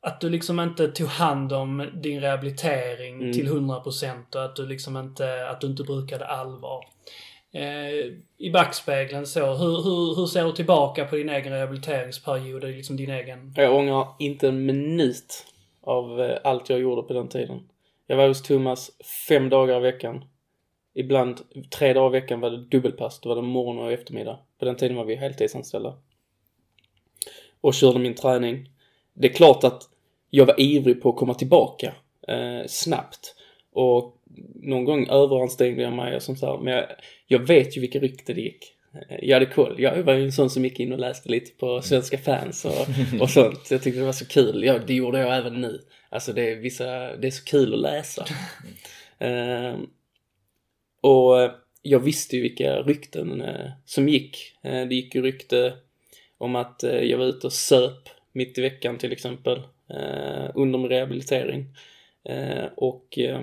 att 0.00 0.20
du 0.20 0.30
liksom 0.30 0.60
inte 0.60 0.88
tog 0.88 1.08
hand 1.08 1.52
om 1.52 1.90
din 1.94 2.20
rehabilitering 2.20 3.20
Mm. 3.20 3.32
till 3.32 3.48
100% 3.48 4.36
och 4.36 4.44
att 4.44 4.56
du 4.56 4.66
liksom 4.66 4.96
inte, 4.96 5.48
att 5.48 5.60
du 5.60 5.66
inte 5.66 5.82
brukade 5.82 6.26
allvar. 6.26 6.84
Eh, 7.52 7.90
I 8.38 8.50
backspegeln 8.52 9.26
så, 9.26 9.40
hur, 9.54 9.82
hur, 9.82 10.16
hur 10.16 10.26
ser 10.26 10.44
du 10.44 10.52
tillbaka 10.52 11.04
på 11.04 11.16
din 11.16 11.28
egen 11.28 11.52
rehabiliteringsperiod 11.52 12.62
liksom 12.64 12.96
din 12.96 13.10
egen... 13.10 13.52
Jag 13.56 13.74
ångrar 13.74 14.06
inte 14.18 14.48
en 14.48 14.66
minut 14.66 15.46
av 15.80 16.20
eh, 16.20 16.38
allt 16.44 16.70
jag 16.70 16.80
gjorde 16.80 17.02
på 17.02 17.12
den 17.12 17.28
tiden. 17.28 17.60
Jag 18.06 18.16
var 18.16 18.28
hos 18.28 18.42
Thomas 18.42 18.90
fem 19.28 19.48
dagar 19.48 19.76
i 19.76 19.80
veckan. 19.80 20.24
Ibland 20.94 21.40
tre 21.70 21.92
dagar 21.92 22.16
i 22.16 22.20
veckan 22.20 22.40
var 22.40 22.50
det 22.50 22.64
dubbelpass. 22.64 23.20
Då 23.20 23.28
var 23.28 23.36
det 23.36 23.42
morgon 23.42 23.78
och 23.78 23.92
eftermiddag. 23.92 24.38
På 24.58 24.64
den 24.64 24.76
tiden 24.76 24.96
var 24.96 25.04
vi 25.04 25.14
heltidsanställda. 25.14 25.94
Och 27.60 27.74
körde 27.74 27.98
min 27.98 28.14
träning. 28.14 28.70
Det 29.18 29.28
är 29.28 29.32
klart 29.32 29.64
att 29.64 29.82
jag 30.30 30.46
var 30.46 30.60
ivrig 30.60 31.02
på 31.02 31.10
att 31.10 31.16
komma 31.16 31.34
tillbaka 31.34 31.92
eh, 32.28 32.66
snabbt. 32.66 33.34
Och 33.72 34.14
någon 34.54 34.84
gång 34.84 35.08
överansträngde 35.08 35.82
jag 35.82 35.92
mig 35.92 36.16
och 36.16 36.22
sånt 36.22 36.40
där. 36.40 36.58
Men 36.58 36.72
jag, 36.72 36.86
jag 37.26 37.46
vet 37.46 37.76
ju 37.76 37.80
vilka 37.80 37.98
rykten 37.98 38.36
det 38.36 38.42
gick. 38.42 38.72
Eh, 38.94 39.16
Jag 39.22 39.36
hade 39.36 39.46
koll. 39.46 39.74
Jag 39.78 40.02
var 40.02 40.14
ju 40.14 40.24
en 40.24 40.32
sån 40.32 40.50
som 40.50 40.64
gick 40.64 40.80
in 40.80 40.92
och 40.92 40.98
läste 40.98 41.28
lite 41.28 41.50
på 41.50 41.82
svenska 41.82 42.18
fans 42.18 42.64
och, 42.64 42.86
och 43.20 43.30
sånt. 43.30 43.70
Jag 43.70 43.82
tyckte 43.82 44.00
det 44.00 44.06
var 44.06 44.12
så 44.12 44.26
kul. 44.26 44.64
Ja, 44.64 44.78
det 44.78 44.94
gjorde 44.94 45.20
jag 45.20 45.36
även 45.36 45.60
nu. 45.60 45.80
Alltså 46.10 46.32
det 46.32 46.50
är 46.50 46.56
vissa, 46.56 47.16
det 47.16 47.26
är 47.26 47.30
så 47.30 47.44
kul 47.44 47.74
att 47.74 47.80
läsa. 47.80 48.24
Ehm, 49.20 49.86
och 51.00 51.40
eh, 51.40 51.50
jag 51.82 52.00
visste 52.00 52.36
ju 52.36 52.42
vilka 52.42 52.82
rykten 52.82 53.40
eh, 53.40 53.70
som 53.84 54.08
gick. 54.08 54.36
Eh, 54.62 54.86
det 54.88 54.94
gick 54.94 55.14
ju 55.14 55.22
rykte 55.22 55.72
om 56.38 56.56
att 56.56 56.82
eh, 56.84 57.00
jag 57.00 57.18
var 57.18 57.24
ute 57.26 57.46
och 57.46 57.52
söp 57.52 58.08
mitt 58.38 58.58
i 58.58 58.60
veckan 58.60 58.98
till 58.98 59.12
exempel. 59.12 59.62
Eh, 59.90 60.50
under 60.54 60.78
min 60.78 60.88
rehabilitering. 60.88 61.66
Eh, 62.24 62.64
och 62.76 63.18
eh, 63.18 63.40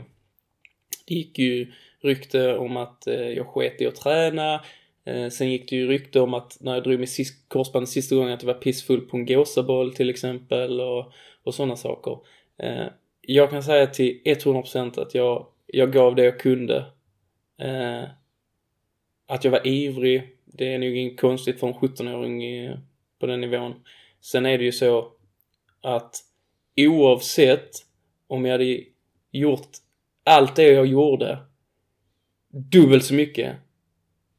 det 1.07 1.15
gick 1.15 1.39
ju 1.39 1.71
rykte 2.01 2.57
om 2.57 2.77
att 2.77 3.07
eh, 3.07 3.29
jag 3.29 3.47
sket 3.47 3.81
i 3.81 3.87
att 3.87 3.95
träna. 3.95 4.61
Eh, 5.05 5.29
sen 5.29 5.51
gick 5.51 5.69
det 5.69 5.75
ju 5.75 5.87
rykte 5.87 6.19
om 6.19 6.33
att 6.33 6.57
när 6.61 6.73
jag 6.73 6.83
drog 6.83 6.97
mig 6.97 7.07
sist, 7.07 7.49
korsbandet 7.49 7.89
sista 7.89 8.15
gången 8.15 8.33
att 8.33 8.43
jag 8.43 8.53
var 8.53 8.61
pissfull 8.61 9.01
på 9.01 9.17
en 9.17 9.25
gåsaboll 9.25 9.93
till 9.93 10.09
exempel 10.09 10.81
och, 10.81 11.13
och 11.43 11.55
sådana 11.55 11.75
saker. 11.75 12.19
Eh, 12.57 12.85
jag 13.21 13.49
kan 13.49 13.63
säga 13.63 13.87
till 13.87 14.21
100% 14.25 15.01
att 15.01 15.15
jag, 15.15 15.47
jag 15.67 15.93
gav 15.93 16.15
det 16.15 16.23
jag 16.23 16.39
kunde. 16.39 16.85
Eh, 17.61 18.03
att 19.27 19.43
jag 19.43 19.51
var 19.51 19.67
ivrig, 19.67 20.23
det 20.45 20.73
är 20.73 20.79
nog 20.79 20.97
inget 20.97 21.19
konstigt 21.19 21.59
för 21.59 21.67
en 21.67 21.73
17-åring 21.73 22.69
på 23.19 23.25
den 23.25 23.41
nivån. 23.41 23.73
Sen 24.25 24.45
är 24.45 24.57
det 24.57 24.63
ju 24.63 24.71
så 24.71 25.11
att 25.81 26.15
oavsett 26.77 27.69
om 28.27 28.45
jag 28.45 28.51
hade 28.51 28.83
gjort 29.31 29.67
allt 30.23 30.55
det 30.55 30.63
jag 30.63 30.85
gjorde 30.85 31.39
dubbelt 32.49 33.05
så 33.05 33.13
mycket 33.13 33.55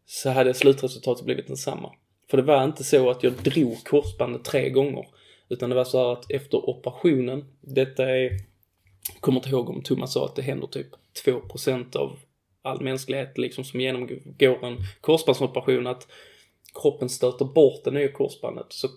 så 0.07 0.31
hade 0.31 0.55
slutresultatet 0.55 1.25
blivit 1.25 1.47
detsamma. 1.47 1.93
För 2.31 2.37
det 2.37 2.43
var 2.43 2.65
inte 2.65 2.85
så 2.85 3.11
att 3.11 3.23
jag 3.23 3.33
drog 3.33 3.85
korsbandet 3.85 4.45
tre 4.45 4.71
gånger. 4.71 5.07
Utan 5.49 5.71
det 5.71 5.77
var 5.77 5.85
så 5.85 5.99
här 5.99 6.13
att 6.13 6.31
efter 6.31 6.71
operationen, 6.71 7.45
detta 7.61 8.11
är, 8.11 8.31
jag 9.13 9.21
kommer 9.21 9.39
inte 9.39 9.51
ihåg 9.51 9.71
om 9.71 9.83
Thomas 9.83 10.13
sa 10.13 10.25
att 10.25 10.37
det 10.37 10.43
händer 10.43 10.67
typ 10.67 10.89
2% 11.25 11.97
av 11.97 12.19
all 12.63 12.81
mänsklighet 12.81 13.39
liksom 13.39 13.65
som 13.65 13.81
genomgår 13.81 14.65
en 14.65 14.77
korsbandsoperation 15.01 15.87
att 15.87 16.09
kroppen 16.83 17.09
stöter 17.09 17.45
bort 17.45 17.85
det 17.85 17.91
nya 17.91 18.13
korsbandet. 18.13 18.67
Så 18.69 18.89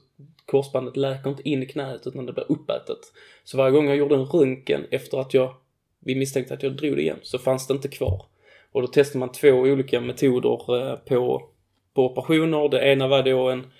korsbandet 0.50 0.98
läker 0.98 1.30
inte 1.30 1.50
in 1.50 1.64
i 1.64 1.66
knät 1.66 2.08
utan 2.08 2.26
det 2.26 2.34
blir 2.34 2.52
uppätet. 2.52 2.98
Så 3.44 3.58
varje 3.58 3.72
gång 3.72 3.88
jag 3.88 3.98
gjorde 3.98 4.16
en 4.16 4.26
röntgen 4.26 4.86
efter 4.92 5.18
att 5.18 5.34
jag, 5.34 5.56
vi 6.00 6.16
misstänkte 6.16 6.54
att 6.54 6.64
jag 6.64 6.76
drog 6.76 6.96
det 6.96 7.02
igen, 7.02 7.20
så 7.22 7.38
fanns 7.38 7.68
det 7.68 7.74
inte 7.74 7.88
kvar. 7.88 8.26
Och 8.72 8.82
då 8.82 8.88
testade 8.88 9.20
man 9.20 9.32
två 9.32 9.50
olika 9.50 10.02
metoder 10.02 10.90
eh, 10.92 10.96
på, 10.96 11.50
på 11.94 12.06
operationer. 12.06 12.70
Det 12.70 12.92
ena 12.92 13.08
var 13.08 13.24
då 13.24 13.50
en, 13.50 13.72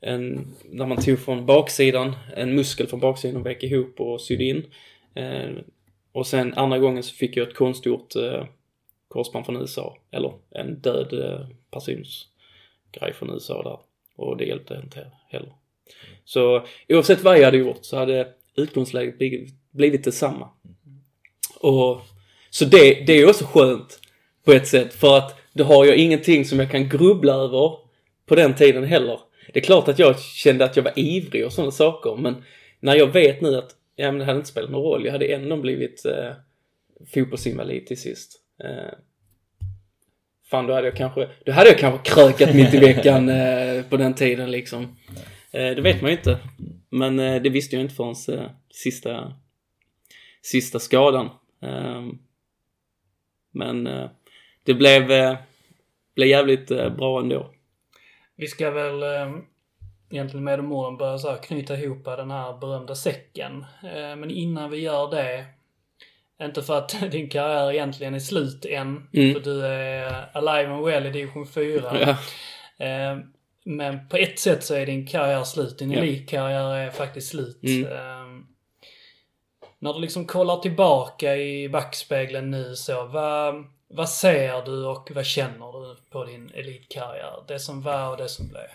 en, 0.00 0.54
när 0.64 0.86
man 0.86 1.02
tog 1.02 1.18
från 1.18 1.46
baksidan, 1.46 2.16
en 2.36 2.54
muskel 2.54 2.86
från 2.86 3.00
baksidan 3.00 3.40
och 3.40 3.46
vek 3.46 3.62
ihop 3.62 4.00
och 4.00 4.20
sydde 4.20 4.44
in. 4.44 4.66
Eh, 5.14 5.50
och 6.12 6.26
sen 6.26 6.54
andra 6.54 6.78
gången 6.78 7.02
så 7.02 7.14
fick 7.14 7.36
jag 7.36 7.48
ett 7.48 7.54
konstgjort 7.54 8.16
eh, 8.16 8.44
korsband 9.08 9.46
från 9.46 9.56
USA. 9.56 9.96
Eller 10.10 10.32
en 10.50 10.80
död 10.80 11.12
eh, 11.12 11.46
persons 11.70 12.26
grej 12.92 13.12
från 13.12 13.30
USA 13.30 13.62
där. 13.62 13.78
Och 14.16 14.36
det 14.36 14.44
hjälpte 14.44 14.80
inte 14.84 15.12
heller. 15.28 15.52
Så 16.24 16.66
oavsett 16.88 17.22
vad 17.22 17.38
jag 17.38 17.44
hade 17.44 17.56
gjort 17.56 17.78
så 17.84 17.96
hade 17.96 18.28
utgångsläget 18.56 19.18
blivit, 19.18 19.54
blivit 19.70 20.04
detsamma. 20.04 20.48
Och, 21.60 22.00
så 22.50 22.64
det, 22.64 23.06
det 23.06 23.12
är 23.12 23.28
också 23.28 23.44
skönt 23.44 24.00
på 24.44 24.52
ett 24.52 24.68
sätt 24.68 24.94
för 24.94 25.18
att 25.18 25.36
då 25.52 25.64
har 25.64 25.84
jag 25.84 25.96
ingenting 25.96 26.44
som 26.44 26.60
jag 26.60 26.70
kan 26.70 26.88
grubbla 26.88 27.32
över 27.32 27.72
på 28.26 28.34
den 28.34 28.54
tiden 28.54 28.84
heller. 28.84 29.20
Det 29.52 29.58
är 29.58 29.64
klart 29.64 29.88
att 29.88 29.98
jag 29.98 30.20
kände 30.20 30.64
att 30.64 30.76
jag 30.76 30.82
var 30.82 30.98
ivrig 30.98 31.46
och 31.46 31.52
sådana 31.52 31.70
saker 31.70 32.16
men 32.16 32.44
när 32.80 32.94
jag 32.94 33.06
vet 33.12 33.40
nu 33.40 33.56
att 33.56 33.70
ja, 33.96 34.12
men 34.12 34.18
det 34.18 34.24
hade 34.24 34.38
inte 34.38 34.48
spelat 34.48 34.70
någon 34.70 34.82
roll. 34.82 35.04
Jag 35.04 35.12
hade 35.12 35.26
ändå 35.26 35.56
blivit 35.56 36.04
eh, 36.06 36.32
fotbollsinvalid 37.14 37.86
till 37.86 38.00
sist. 38.00 38.40
Eh, 38.64 38.98
fan, 40.50 40.66
då 40.66 40.74
hade 40.74 40.86
jag 40.86 40.96
kanske, 40.96 41.28
då 41.44 41.52
hade 41.52 41.68
jag 41.68 41.78
kanske 41.78 42.10
krökat 42.10 42.54
mitt 42.54 42.74
i 42.74 42.78
veckan 42.78 43.28
eh, 43.28 43.82
på 43.82 43.96
den 43.96 44.14
tiden 44.14 44.50
liksom. 44.50 44.96
Eh, 45.56 45.74
det 45.74 45.80
vet 45.82 46.02
man 46.02 46.10
ju 46.10 46.16
inte. 46.16 46.38
Men 46.90 47.20
eh, 47.20 47.42
det 47.42 47.50
visste 47.50 47.76
jag 47.76 47.82
inte 47.82 47.94
förrän 47.94 48.38
eh, 48.40 48.50
sista, 48.70 49.32
sista 50.42 50.78
skadan. 50.78 51.30
Ehm, 51.62 52.18
men 53.50 53.84
det 54.62 54.74
blev, 54.74 55.06
blev 56.14 56.28
jävligt 56.28 56.68
bra 56.68 57.20
ändå. 57.20 57.50
Vi 58.36 58.46
ska 58.46 58.70
väl 58.70 59.02
eh, 59.02 59.36
egentligen 60.10 60.44
med 60.44 60.58
de 60.58 60.72
orden 60.72 60.96
börja 60.96 61.18
så 61.18 61.34
knyta 61.34 61.76
ihop 61.76 62.04
den 62.04 62.30
här 62.30 62.58
berömda 62.58 62.94
säcken. 62.94 63.64
Men 63.92 64.30
innan 64.30 64.70
vi 64.70 64.78
gör 64.78 65.10
det, 65.10 65.44
inte 66.42 66.62
för 66.62 66.78
att 66.78 67.10
din 67.10 67.28
karriär 67.28 67.72
egentligen 67.72 68.14
är 68.14 68.18
slut 68.18 68.64
än, 68.64 69.08
Mm. 69.12 69.34
för 69.34 69.40
du 69.40 69.66
är 69.66 70.36
alive 70.36 70.72
and 70.72 70.84
well 70.84 71.06
i 71.06 71.10
division 71.10 71.46
4. 71.46 72.16
Ja. 72.78 73.16
Men 73.68 74.08
på 74.08 74.16
ett 74.16 74.38
sätt 74.38 74.64
så 74.64 74.74
är 74.74 74.86
din 74.86 75.06
karriär 75.06 75.44
slut. 75.44 75.78
Din 75.78 75.92
elitkarriär 75.92 76.74
är 76.74 76.90
faktiskt 76.90 77.28
slut. 77.28 77.62
Mm. 77.62 77.84
Eh, 77.84 78.42
när 79.78 79.92
du 79.92 80.00
liksom 80.00 80.24
kollar 80.26 80.56
tillbaka 80.56 81.36
i 81.36 81.68
backspegeln 81.68 82.50
nu 82.50 82.76
så, 82.76 83.06
vad, 83.06 83.64
vad 83.88 84.08
ser 84.08 84.64
du 84.64 84.84
och 84.84 85.10
vad 85.14 85.26
känner 85.26 85.88
du 85.88 85.96
på 86.10 86.24
din 86.24 86.50
elitkarriär? 86.54 87.44
Det 87.48 87.58
som 87.58 87.82
var 87.82 88.10
och 88.10 88.16
det 88.16 88.28
som 88.28 88.48
blev. 88.48 88.66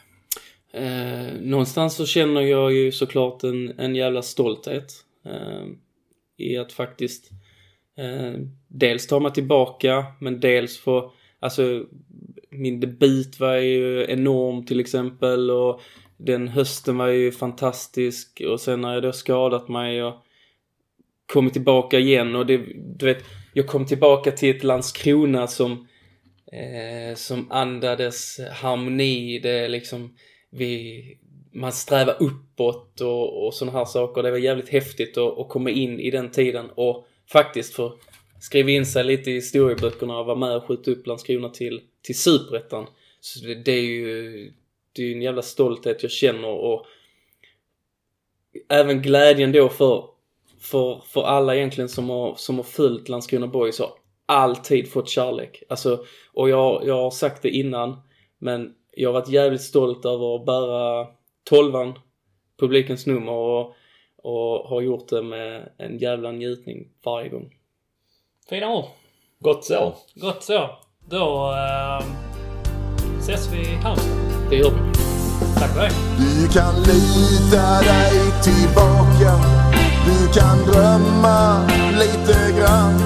Eh, 0.84 1.34
någonstans 1.42 1.96
så 1.96 2.06
känner 2.06 2.42
jag 2.42 2.74
ju 2.74 2.92
såklart 2.92 3.44
en, 3.44 3.80
en 3.80 3.96
jävla 3.96 4.22
stolthet. 4.22 4.94
Eh, 5.26 5.66
I 6.38 6.58
att 6.58 6.72
faktiskt 6.72 7.30
eh, 7.98 8.34
dels 8.68 9.08
ta 9.08 9.20
mig 9.20 9.34
tillbaka 9.34 10.06
men 10.20 10.40
dels 10.40 10.78
få, 10.78 11.14
alltså 11.40 11.86
min 12.52 12.80
debut 12.80 13.40
var 13.40 13.56
ju 13.56 14.06
enorm 14.10 14.66
till 14.66 14.80
exempel 14.80 15.52
och 15.52 15.82
den 16.18 16.48
hösten 16.48 16.98
var 16.98 17.08
ju 17.08 17.32
fantastisk 17.32 18.42
och 18.48 18.60
sen 18.60 18.82
när 18.82 18.94
jag 18.94 19.04
då 19.04 19.12
skadat 19.12 19.70
mig 19.70 20.04
och 20.04 20.14
kommit 21.34 21.54
tillbaka 21.54 22.00
igen 22.00 22.36
och 22.36 22.46
det, 22.46 22.58
du 22.76 23.06
vet, 23.06 23.24
jag 23.54 23.68
kom 23.68 23.86
tillbaka 23.86 24.32
till 24.32 24.56
ett 24.56 24.64
Landskrona 24.64 25.48
som, 25.48 25.88
eh, 26.52 27.16
som 27.16 27.52
andades 27.52 28.40
harmoni. 28.52 29.40
Det 29.40 29.50
är 29.50 29.70
liksom, 29.70 30.16
vi, 30.50 31.04
man 31.54 31.72
strävar 31.72 32.16
uppåt 32.20 33.02
och, 33.02 33.46
och 33.46 33.54
sådana 33.54 33.78
här 33.78 33.86
saker. 33.86 34.24
Det 34.24 34.32
var 34.32 34.38
jävligt 34.38 34.70
häftigt 34.70 35.18
att, 35.18 35.40
att 35.40 35.50
komma 35.50 35.70
in 35.70 36.00
i 36.00 36.12
den 36.12 36.32
tiden 36.32 36.66
och 36.76 37.08
faktiskt 37.32 37.74
få 37.74 37.94
skriva 38.40 38.70
in 38.70 38.86
sig 38.86 39.04
lite 39.04 39.32
i 39.32 39.34
historieböckerna 39.34 40.20
och 40.20 40.26
vara 40.26 40.38
med 40.38 40.56
och 40.56 40.64
skjuta 40.64 40.92
upp 40.92 41.08
Landskrona 41.08 41.50
till, 41.50 41.82
till 42.02 42.20
Superettan. 42.20 42.88
Så 43.20 43.46
det, 43.46 43.56
det 43.56 43.72
är 43.72 43.82
ju 43.82 44.54
det 44.94 45.02
är 45.02 45.06
ju 45.06 45.14
en 45.14 45.22
jävla 45.22 45.42
stolthet 45.42 46.04
jag 46.04 46.12
känner 46.12 46.48
och 46.48 46.86
även 48.70 49.02
glädjen 49.02 49.52
då 49.52 49.70
för, 49.70 50.10
för, 50.60 51.02
för 51.06 51.24
alla 51.24 51.56
egentligen 51.56 51.90
som 51.90 52.10
har, 52.10 52.36
som 52.36 52.56
har 52.56 52.64
följt 52.64 53.10
Landskrona 53.10 53.48
Boys 53.48 53.80
har 53.80 53.92
alltid 54.26 54.92
fått 54.92 55.10
kärlek. 55.10 55.64
Alltså, 55.70 56.06
och 56.34 56.50
jag, 56.50 56.84
jag 56.86 56.96
har 56.96 57.12
sagt 57.12 57.42
det 57.42 57.50
innan, 57.50 58.02
men 58.38 58.76
jag 58.92 59.10
har 59.10 59.14
varit 59.14 59.30
jävligt 59.30 59.62
stolt 59.62 60.06
över 60.06 60.36
att 60.36 60.46
bära 60.46 61.08
tolvan, 61.44 62.00
publikens 62.58 63.06
nummer 63.06 63.32
och, 63.32 63.76
och 64.18 64.70
har 64.70 64.82
gjort 64.82 65.10
det 65.10 65.24
med 65.24 65.72
en 65.78 65.98
jävla 65.98 66.32
njutning 66.32 66.90
varje 67.04 67.30
gång. 67.30 67.56
Fina 68.50 68.76
ord. 68.76 68.86
Gott 69.40 69.66
så. 69.66 69.94
Gott 70.16 70.44
så. 70.44 70.70
Då 71.10 71.54
eh, 71.54 72.06
ses 73.20 73.48
vi 73.54 73.58
i 73.58 73.76
Halmstad. 73.76 74.10
Det 74.50 74.56
gör 74.56 74.72
vi. 74.72 74.78
Tack 75.60 75.70
för 75.74 75.82
det. 75.82 75.92
Du 76.18 76.48
kan 76.48 76.76
lita 76.76 77.82
dig 77.82 78.32
tillbaka 78.44 79.40
Du 80.06 80.40
kan 80.40 80.58
drömma 80.66 81.68
lite 82.00 82.60
grann 82.60 83.00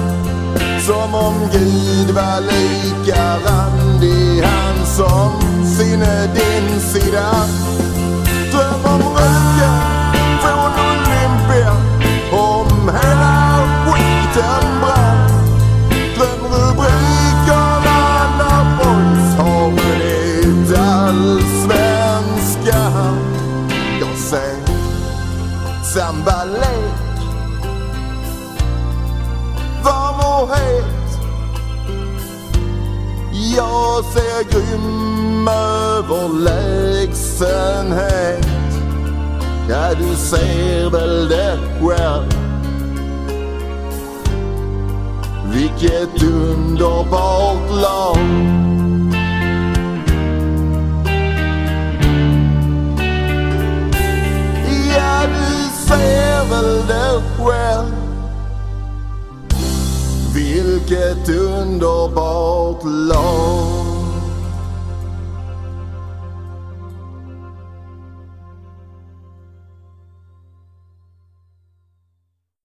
Som 0.80 1.14
om 1.14 1.34
Gud 1.52 2.10
var 2.14 2.40
lika 2.40 3.36
randig 3.36 4.42
Han 4.42 4.86
som 4.86 5.64
sinne 5.66 6.26
din 6.34 6.80
sida 6.80 7.30
Dröm 8.52 8.94
om 8.94 9.00
röken 9.00 10.38
från 10.42 10.72
Olympia 10.86 11.72
Om 12.32 12.88
hela 12.88 13.62
skiten 13.86 14.75
sambalek 25.96 26.92
Vad 29.84 30.16
må 30.16 30.46
het? 30.52 30.84
Jag 33.56 34.04
ser 34.04 34.44
grym 34.50 35.48
överlägsenhet 35.48 38.46
Ja, 39.68 39.94
du 39.94 40.16
ser 40.16 40.90
väl 40.90 41.28
det 41.28 41.58
själv 41.80 42.32
Vilket 45.52 46.22
underbart 46.22 47.70
lag. 47.70 48.75
Du 55.96 56.02
ser 56.02 56.50
väl 56.50 56.86
det 56.86 57.22
själv 57.38 57.92
Vilket 60.34 61.28
underbart 61.28 62.84
lag. 62.84 63.85